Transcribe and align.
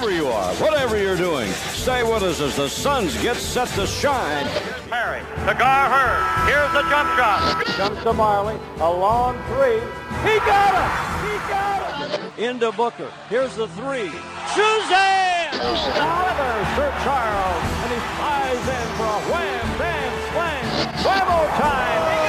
Wherever 0.00 0.10
you 0.10 0.28
are, 0.28 0.54
whatever 0.54 0.96
you're 0.96 1.18
doing, 1.18 1.50
stay 1.52 2.02
with 2.02 2.22
us 2.22 2.40
as 2.40 2.56
the 2.56 2.66
Suns 2.68 3.14
get 3.22 3.36
set 3.36 3.68
to 3.74 3.86
shine. 3.86 4.46
Perry 4.88 5.20
to 5.20 5.54
Gar 5.54 5.90
Hurd. 5.90 6.48
Here's 6.48 6.72
the 6.72 6.80
jump 6.88 7.10
shot. 7.18 7.64
Comes 7.76 8.02
to 8.04 8.12
Marley, 8.14 8.58
a 8.78 8.90
long 8.90 9.36
three. 9.48 9.80
He 10.24 10.38
got 10.48 10.72
it! 10.80 10.90
He 11.28 11.36
got 11.50 12.10
it! 12.10 12.38
Into 12.38 12.72
Booker. 12.72 13.12
Here's 13.28 13.54
the 13.54 13.68
three. 13.68 14.10
Suzanne! 14.54 15.52
Another 15.52 16.64
Sir 16.74 16.90
Charles, 17.04 17.64
and 17.84 17.92
he 17.92 18.00
flies 18.16 18.64
in 18.64 18.86
for 18.96 19.04
a 19.04 19.20
wham, 19.30 19.78
bam, 19.78 20.12
slam. 20.32 20.64
Bravo 21.02 21.46
time! 21.60 22.19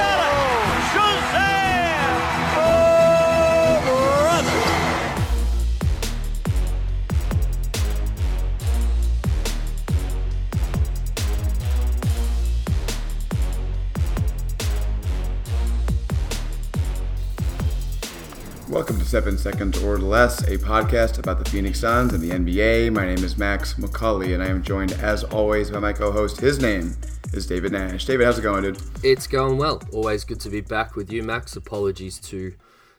Welcome 18.72 18.98
to 19.00 19.04
Seven 19.04 19.36
Seconds 19.36 19.82
or 19.82 19.98
Less, 19.98 20.48
a 20.48 20.56
podcast 20.56 21.18
about 21.18 21.44
the 21.44 21.50
Phoenix 21.50 21.80
Suns 21.80 22.14
and 22.14 22.22
the 22.22 22.30
NBA. 22.30 22.90
My 22.90 23.04
name 23.04 23.22
is 23.22 23.36
Max 23.36 23.74
McCauley, 23.74 24.32
and 24.32 24.42
I 24.42 24.46
am 24.46 24.62
joined, 24.62 24.92
as 24.92 25.24
always, 25.24 25.70
by 25.70 25.78
my 25.78 25.92
co-host. 25.92 26.40
His 26.40 26.58
name 26.58 26.96
is 27.34 27.44
David 27.46 27.72
Nash. 27.72 28.06
David, 28.06 28.24
how's 28.24 28.38
it 28.38 28.42
going, 28.42 28.62
dude? 28.62 28.80
It's 29.02 29.26
going 29.26 29.58
well. 29.58 29.82
Always 29.92 30.24
good 30.24 30.40
to 30.40 30.48
be 30.48 30.62
back 30.62 30.96
with 30.96 31.12
you, 31.12 31.22
Max. 31.22 31.54
Apologies 31.54 32.18
to 32.20 32.54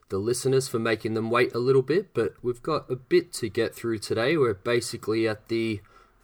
the 0.10 0.20
listeners 0.20 0.68
for 0.68 0.78
making 0.78 1.16
them 1.16 1.32
wait 1.32 1.56
a 1.56 1.60
little 1.60 1.82
bit, 1.82 2.14
but 2.14 2.36
we've 2.44 2.62
got 2.62 2.88
a 2.88 2.96
bit 2.96 3.34
to 3.34 3.50
get 3.50 3.74
through 3.74 3.98
today. 3.98 4.38
We're 4.38 4.54
basically 4.54 5.28
at 5.28 5.48
the 5.48 5.82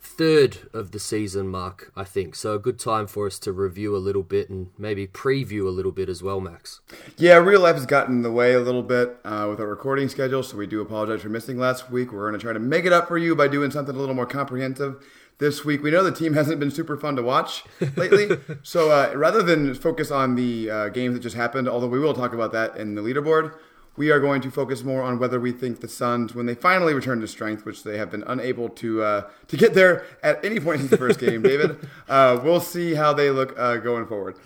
third 0.10 0.58
of 0.74 0.92
the 0.92 1.00
season 1.00 1.48
mark, 1.48 1.92
I 1.96 2.04
think. 2.04 2.36
So 2.36 2.54
a 2.54 2.60
good 2.60 2.80
time 2.80 3.08
for 3.08 3.28
us 3.28 3.38
to 3.40 3.52
review 3.52 3.96
a 3.96 4.00
little 4.00 4.24
bit 4.24 4.50
and 4.50 4.72
maybe 4.78 5.06
preview 5.08 5.68
a 5.68 5.70
little 5.70 5.92
bit 5.92 6.10
as 6.10 6.24
well, 6.24 6.42
Max. 6.42 6.82
Yeah, 7.18 7.36
real 7.36 7.62
life 7.62 7.76
has 7.76 7.86
gotten 7.86 8.18
in 8.18 8.22
the 8.24 8.32
way 8.32 8.54
a 8.54 8.60
little 8.60 8.84
bit 8.84 9.18
uh, 9.24 9.48
with 9.50 9.60
our 9.60 9.68
recording 9.68 10.10
schedule, 10.10 10.42
so 10.42 10.58
we 10.58 10.68
do 10.68 10.82
apologize 10.82 11.22
for 11.22 11.30
missing 11.30 11.58
last 11.58 11.92
week. 11.92 12.12
We're 12.12 12.28
going 12.28 12.40
to 12.40 12.44
try 12.44 12.54
to 12.54 12.60
make 12.60 12.86
it 12.86 12.92
up 12.92 13.08
for 13.08 13.18
you 13.18 13.36
by 13.36 13.48
doing 13.48 13.72
something 13.72 13.96
a 13.96 14.00
little 14.00 14.16
more 14.16 14.26
comprehensive 14.26 15.02
this 15.38 15.64
week. 15.64 15.84
We 15.84 15.92
know 15.92 16.04
the 16.04 16.12
team 16.12 16.34
hasn't 16.40 16.60
been 16.60 16.72
super 16.72 16.98
fun 16.98 17.16
to 17.16 17.22
watch 17.22 17.64
lately, 17.96 18.30
so 18.64 18.92
uh, 18.92 19.14
rather 19.16 19.44
than 19.44 19.74
focus 19.76 20.12
on 20.12 20.36
the 20.36 20.70
uh, 20.70 20.90
games 20.90 21.14
that 21.14 21.22
just 21.22 21.36
happened, 21.36 21.70
although 21.70 21.88
we 21.88 22.00
will 22.00 22.14
talk 22.14 22.34
about 22.34 22.52
that 22.54 22.76
in 22.78 22.96
the 22.96 23.02
leaderboard, 23.02 23.54
we 24.00 24.12
are 24.12 24.22
going 24.22 24.40
to 24.40 24.50
focus 24.50 24.82
more 24.82 25.04
on 25.04 25.20
whether 25.20 25.42
we 25.42 25.52
think 25.52 25.82
the 25.82 25.88
Suns, 25.90 26.34
when 26.34 26.46
they 26.46 26.56
finally 26.56 26.94
return 26.94 27.20
to 27.20 27.28
strength, 27.28 27.66
which 27.66 27.84
they 27.84 27.98
have 27.98 28.10
been 28.10 28.24
unable 28.28 28.70
to 28.70 29.04
uh, 29.04 29.30
to 29.50 29.58
get 29.58 29.74
there 29.74 30.06
at 30.24 30.44
any 30.44 30.58
point 30.58 30.80
since 30.80 30.90
the 30.90 30.98
first 30.98 31.20
game, 31.20 31.42
David, 31.42 31.78
uh, 32.10 32.40
we'll 32.42 32.62
see 32.62 32.94
how 32.94 33.12
they 33.12 33.30
look 33.30 33.54
uh, 33.60 33.76
going 33.76 34.06
forward. 34.08 34.38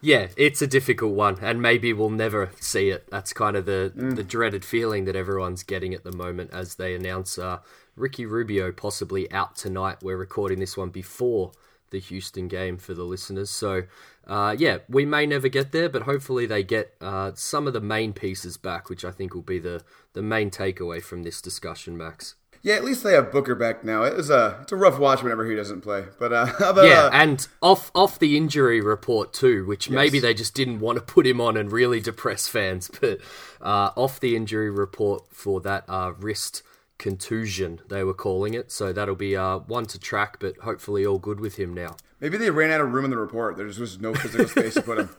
Yeah, 0.00 0.28
it's 0.38 0.62
a 0.62 0.66
difficult 0.66 1.12
one, 1.12 1.36
and 1.42 1.60
maybe 1.60 1.92
we'll 1.92 2.08
never 2.08 2.52
see 2.58 2.88
it. 2.88 3.06
That's 3.10 3.34
kind 3.34 3.54
of 3.54 3.66
the 3.66 3.92
the 3.94 4.24
dreaded 4.24 4.64
feeling 4.64 5.04
that 5.04 5.14
everyone's 5.14 5.62
getting 5.62 5.92
at 5.92 6.04
the 6.04 6.12
moment 6.12 6.50
as 6.50 6.76
they 6.76 6.94
announce 6.94 7.36
uh, 7.36 7.58
Ricky 7.94 8.24
Rubio 8.24 8.72
possibly 8.72 9.30
out 9.30 9.56
tonight. 9.56 9.98
We're 10.00 10.16
recording 10.16 10.58
this 10.58 10.74
one 10.74 10.88
before 10.88 11.52
the 11.90 12.00
Houston 12.00 12.48
game 12.48 12.78
for 12.78 12.94
the 12.94 13.04
listeners, 13.04 13.50
so 13.50 13.82
uh, 14.26 14.54
yeah, 14.58 14.78
we 14.88 15.04
may 15.04 15.26
never 15.26 15.48
get 15.48 15.72
there, 15.72 15.88
but 15.88 16.02
hopefully 16.02 16.46
they 16.46 16.62
get 16.62 16.94
uh, 17.00 17.32
some 17.34 17.66
of 17.66 17.72
the 17.72 17.80
main 17.80 18.12
pieces 18.12 18.56
back, 18.56 18.88
which 18.88 19.04
I 19.04 19.10
think 19.10 19.34
will 19.34 19.42
be 19.42 19.58
the 19.58 19.82
the 20.12 20.22
main 20.22 20.50
takeaway 20.50 21.02
from 21.02 21.22
this 21.22 21.40
discussion, 21.40 21.96
Max. 21.96 22.36
Yeah, 22.64 22.74
at 22.74 22.84
least 22.84 23.02
they 23.02 23.14
have 23.14 23.32
Booker 23.32 23.56
back 23.56 23.82
now. 23.82 24.04
It 24.04 24.16
was 24.16 24.30
a 24.30 24.58
it's 24.62 24.70
a 24.70 24.76
rough 24.76 24.96
watch 24.96 25.22
whenever 25.22 25.44
he 25.44 25.56
doesn't 25.56 25.80
play, 25.80 26.04
but 26.18 26.32
uh, 26.32 26.46
about, 26.60 26.86
Yeah, 26.86 27.06
uh, 27.06 27.10
and 27.12 27.46
off 27.60 27.90
off 27.94 28.20
the 28.20 28.36
injury 28.36 28.80
report 28.80 29.32
too, 29.32 29.66
which 29.66 29.90
maybe 29.90 30.20
they 30.20 30.32
just 30.32 30.54
didn't 30.54 30.78
want 30.78 30.96
to 30.98 31.02
put 31.02 31.26
him 31.26 31.40
on 31.40 31.56
and 31.56 31.72
really 31.72 32.00
depress 32.00 32.46
fans. 32.46 32.90
But 33.00 33.18
uh, 33.60 33.90
off 33.96 34.20
the 34.20 34.36
injury 34.36 34.70
report 34.70 35.24
for 35.30 35.60
that 35.62 35.84
uh, 35.88 36.12
wrist 36.18 36.62
contusion, 36.98 37.80
they 37.88 38.04
were 38.04 38.14
calling 38.14 38.54
it. 38.54 38.70
So 38.70 38.92
that'll 38.92 39.16
be 39.16 39.36
uh, 39.36 39.58
one 39.58 39.86
to 39.86 39.98
track, 39.98 40.36
but 40.38 40.56
hopefully 40.58 41.04
all 41.04 41.18
good 41.18 41.40
with 41.40 41.56
him 41.56 41.74
now. 41.74 41.96
Maybe 42.22 42.38
they 42.38 42.50
ran 42.50 42.70
out 42.70 42.80
of 42.80 42.92
room 42.92 43.04
in 43.04 43.10
the 43.10 43.16
report. 43.18 43.56
There 43.56 43.66
just 43.66 43.80
was 43.80 43.98
no 44.00 44.14
physical 44.14 44.46
space 44.46 44.74
to 44.74 44.82
put 44.82 44.98
him. 45.00 45.10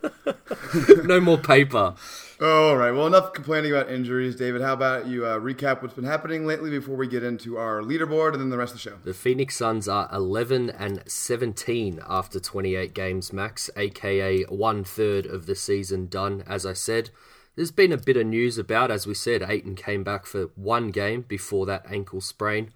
no 1.05 1.19
more 1.19 1.37
paper. 1.37 1.95
All 2.41 2.77
right. 2.77 2.91
Well, 2.91 3.07
enough 3.07 3.33
complaining 3.33 3.73
about 3.73 3.91
injuries, 3.91 4.37
David. 4.37 4.61
How 4.61 4.71
about 4.71 5.05
you 5.05 5.25
uh, 5.25 5.37
recap 5.37 5.81
what's 5.81 5.93
been 5.93 6.05
happening 6.05 6.47
lately 6.47 6.69
before 6.69 6.95
we 6.95 7.09
get 7.09 7.21
into 7.21 7.57
our 7.57 7.81
leaderboard 7.81 8.31
and 8.31 8.39
then 8.41 8.49
the 8.51 8.57
rest 8.57 8.73
of 8.73 8.81
the 8.81 8.89
show? 8.89 8.95
The 9.03 9.13
Phoenix 9.13 9.57
Suns 9.57 9.89
are 9.89 10.09
11 10.13 10.69
and 10.69 11.03
17 11.05 11.99
after 12.07 12.39
28 12.39 12.93
games, 12.93 13.33
Max, 13.33 13.69
aka 13.75 14.43
one 14.43 14.85
third 14.85 15.25
of 15.25 15.45
the 15.45 15.55
season 15.55 16.07
done. 16.07 16.41
As 16.47 16.65
I 16.65 16.71
said, 16.71 17.09
there's 17.57 17.71
been 17.71 17.91
a 17.91 17.97
bit 17.97 18.15
of 18.15 18.27
news 18.27 18.57
about, 18.57 18.91
as 18.91 19.05
we 19.05 19.13
said, 19.13 19.43
Ayton 19.43 19.75
came 19.75 20.05
back 20.05 20.25
for 20.25 20.51
one 20.55 20.89
game 20.89 21.23
before 21.27 21.65
that 21.65 21.85
ankle 21.89 22.21
sprain. 22.21 22.71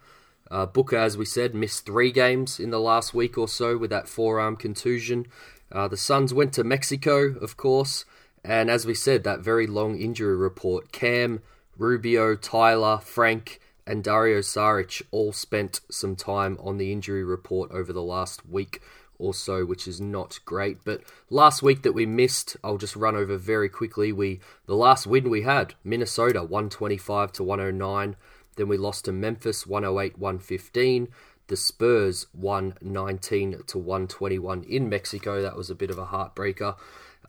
Uh, 0.50 0.66
Booker, 0.66 0.98
as 0.98 1.18
we 1.18 1.26
said, 1.26 1.54
missed 1.54 1.86
three 1.86 2.12
games 2.12 2.60
in 2.60 2.70
the 2.70 2.80
last 2.80 3.14
week 3.14 3.38
or 3.38 3.48
so 3.48 3.78
with 3.78 3.90
that 3.90 4.08
forearm 4.08 4.56
contusion. 4.56 5.28
Uh, 5.72 5.88
the 5.88 5.98
Suns 5.98 6.34
went 6.34 6.54
to 6.54 6.64
Mexico, 6.64 7.36
of 7.42 7.58
course, 7.58 8.06
and 8.44 8.70
as 8.70 8.86
we 8.86 8.94
said, 8.94 9.24
that 9.24 9.42
very 9.42 9.68
long 9.68 10.00
injury 10.00 10.36
report. 10.36 10.92
Cam, 10.92 11.42
Rubio, 11.78 12.36
Tyler, 12.36 13.00
Frank, 13.00 13.60
and 13.86 14.04
Dario 14.04 14.40
Saric 14.40 15.02
all 15.12 15.34
spent 15.34 15.82
some 15.90 16.16
time 16.16 16.58
on 16.62 16.78
the 16.78 16.92
injury 16.92 17.24
report 17.24 17.72
over 17.72 17.94
the 17.94 18.02
last 18.02 18.48
week 18.48 18.82
or 19.20 19.34
so, 19.34 19.66
which 19.66 19.88
is 19.88 20.00
not 20.00 20.40
great. 20.46 20.78
But 20.84 21.02
last 21.30 21.64
week 21.64 21.82
that 21.84 21.94
we 21.94 22.06
missed, 22.06 22.58
I'll 22.64 22.78
just 22.78 22.96
run 22.96 23.16
over 23.16 23.38
very 23.38 23.70
quickly. 23.70 24.12
We 24.12 24.40
the 24.66 24.76
last 24.76 25.08
win 25.08 25.30
we 25.30 25.42
had, 25.42 25.74
Minnesota, 25.84 26.42
125 26.42 27.32
to 27.34 27.44
109. 27.44 28.16
Then 28.58 28.68
we 28.68 28.78
lost 28.78 29.06
to 29.06 29.12
Memphis, 29.12 29.66
108 29.66 30.18
115. 30.18 31.08
The 31.48 31.56
Spurs, 31.56 32.28
119 32.34 33.62
to 33.68 33.78
121 33.78 34.64
in 34.64 34.90
Mexico. 34.90 35.42
That 35.42 35.56
was 35.56 35.70
a 35.70 35.76
bit 35.76 35.90
of 35.90 35.98
a 35.98 36.08
heartbreaker. 36.08 36.76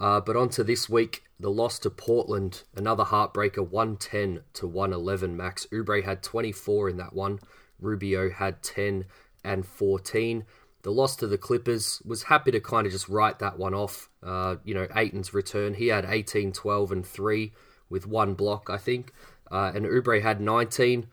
Uh, 0.01 0.21
but 0.21 0.37
on 0.37 0.49
to 0.51 0.65
this 0.65 0.89
week, 0.89 1.23
the 1.39 1.51
loss 1.51 1.79
to 1.81 1.91
Portland, 1.91 2.65
another 2.75 3.05
heartbreaker, 3.05 3.67
110 3.67 4.43
to 4.55 4.67
111. 4.67 5.37
Max 5.37 5.67
Oubre 5.67 6.05
had 6.05 6.23
24 6.23 6.89
in 6.89 6.97
that 6.97 7.13
one. 7.13 7.39
Rubio 7.81 8.31
had 8.31 8.63
10 8.63 9.05
and 9.45 9.65
14. 9.65 10.45
The 10.83 10.93
loss 10.93 11.17
to 11.17 11.27
the 11.27 11.39
Clippers 11.39 12.03
was 12.05 12.25
happy 12.25 12.51
to 12.53 12.61
kind 12.61 12.87
of 12.87 12.93
just 12.93 13.09
write 13.09 13.39
that 13.41 13.59
one 13.59 13.75
off. 13.75 14.09
Uh, 14.23 14.57
you 14.65 14.75
know, 14.75 14.87
Ayton's 14.95 15.35
return, 15.35 15.75
he 15.75 15.89
had 15.89 16.05
18, 16.05 16.53
12, 16.53 16.93
and 16.93 17.07
3 17.07 17.53
with 17.91 18.07
one 18.07 18.35
block, 18.35 18.71
I 18.71 18.77
think. 18.77 19.13
Uh, 19.51 19.73
and 19.75 19.87
Oubre 19.87 20.23
had 20.23 20.41
19. 20.41 21.07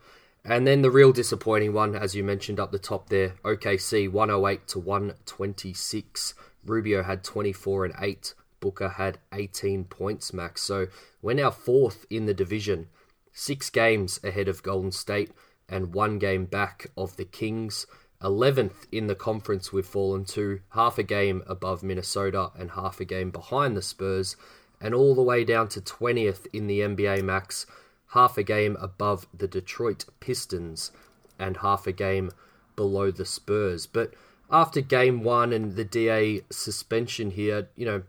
And 0.44 0.66
then 0.66 0.82
the 0.82 0.90
real 0.90 1.12
disappointing 1.12 1.72
one, 1.72 1.96
as 1.96 2.14
you 2.14 2.22
mentioned 2.22 2.60
up 2.60 2.70
the 2.70 2.78
top 2.78 3.08
there, 3.08 3.34
OKC 3.44 4.10
108 4.10 4.68
to 4.68 4.78
126. 4.78 6.34
Rubio 6.64 7.02
had 7.02 7.24
24 7.24 7.86
and 7.86 7.94
8. 7.98 8.34
Booker 8.60 8.90
had 8.90 9.18
18 9.32 9.84
points 9.84 10.32
max. 10.32 10.62
So 10.62 10.86
we're 11.20 11.34
now 11.34 11.50
fourth 11.50 12.06
in 12.10 12.26
the 12.26 12.34
division, 12.34 12.88
six 13.32 13.70
games 13.70 14.20
ahead 14.22 14.48
of 14.48 14.62
Golden 14.62 14.92
State 14.92 15.32
and 15.68 15.94
one 15.94 16.18
game 16.18 16.44
back 16.44 16.90
of 16.96 17.16
the 17.16 17.24
Kings. 17.24 17.86
11th 18.22 18.86
in 18.90 19.08
the 19.08 19.14
conference 19.14 19.72
we've 19.72 19.86
fallen 19.86 20.24
to, 20.24 20.60
half 20.70 20.98
a 20.98 21.02
game 21.02 21.42
above 21.46 21.82
Minnesota 21.82 22.50
and 22.58 22.70
half 22.70 22.98
a 23.00 23.04
game 23.04 23.30
behind 23.30 23.76
the 23.76 23.82
Spurs, 23.82 24.36
and 24.80 24.94
all 24.94 25.14
the 25.14 25.22
way 25.22 25.44
down 25.44 25.68
to 25.68 25.80
20th 25.80 26.46
in 26.52 26.66
the 26.66 26.80
NBA 26.80 27.22
max, 27.22 27.66
half 28.08 28.38
a 28.38 28.42
game 28.42 28.76
above 28.80 29.26
the 29.36 29.48
Detroit 29.48 30.04
Pistons 30.20 30.92
and 31.38 31.58
half 31.58 31.86
a 31.86 31.92
game 31.92 32.30
below 32.76 33.10
the 33.10 33.24
Spurs. 33.24 33.86
But 33.86 34.14
after 34.50 34.80
game 34.80 35.22
one 35.22 35.52
and 35.52 35.76
the 35.76 35.84
DA 35.84 36.42
suspension 36.50 37.32
here, 37.32 37.68
you 37.76 37.84
know, 37.84 38.02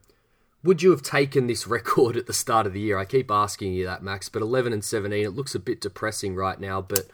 would 0.63 0.81
you 0.81 0.91
have 0.91 1.01
taken 1.01 1.47
this 1.47 1.67
record 1.67 2.17
at 2.17 2.27
the 2.27 2.33
start 2.33 2.67
of 2.67 2.73
the 2.73 2.79
year? 2.79 2.97
I 2.97 3.05
keep 3.05 3.31
asking 3.31 3.73
you 3.73 3.85
that, 3.85 4.03
Max, 4.03 4.29
but 4.29 4.41
11 4.41 4.73
and 4.73 4.83
17, 4.83 5.25
it 5.25 5.29
looks 5.29 5.55
a 5.55 5.59
bit 5.59 5.81
depressing 5.81 6.35
right 6.35 6.59
now, 6.59 6.81
but 6.81 7.07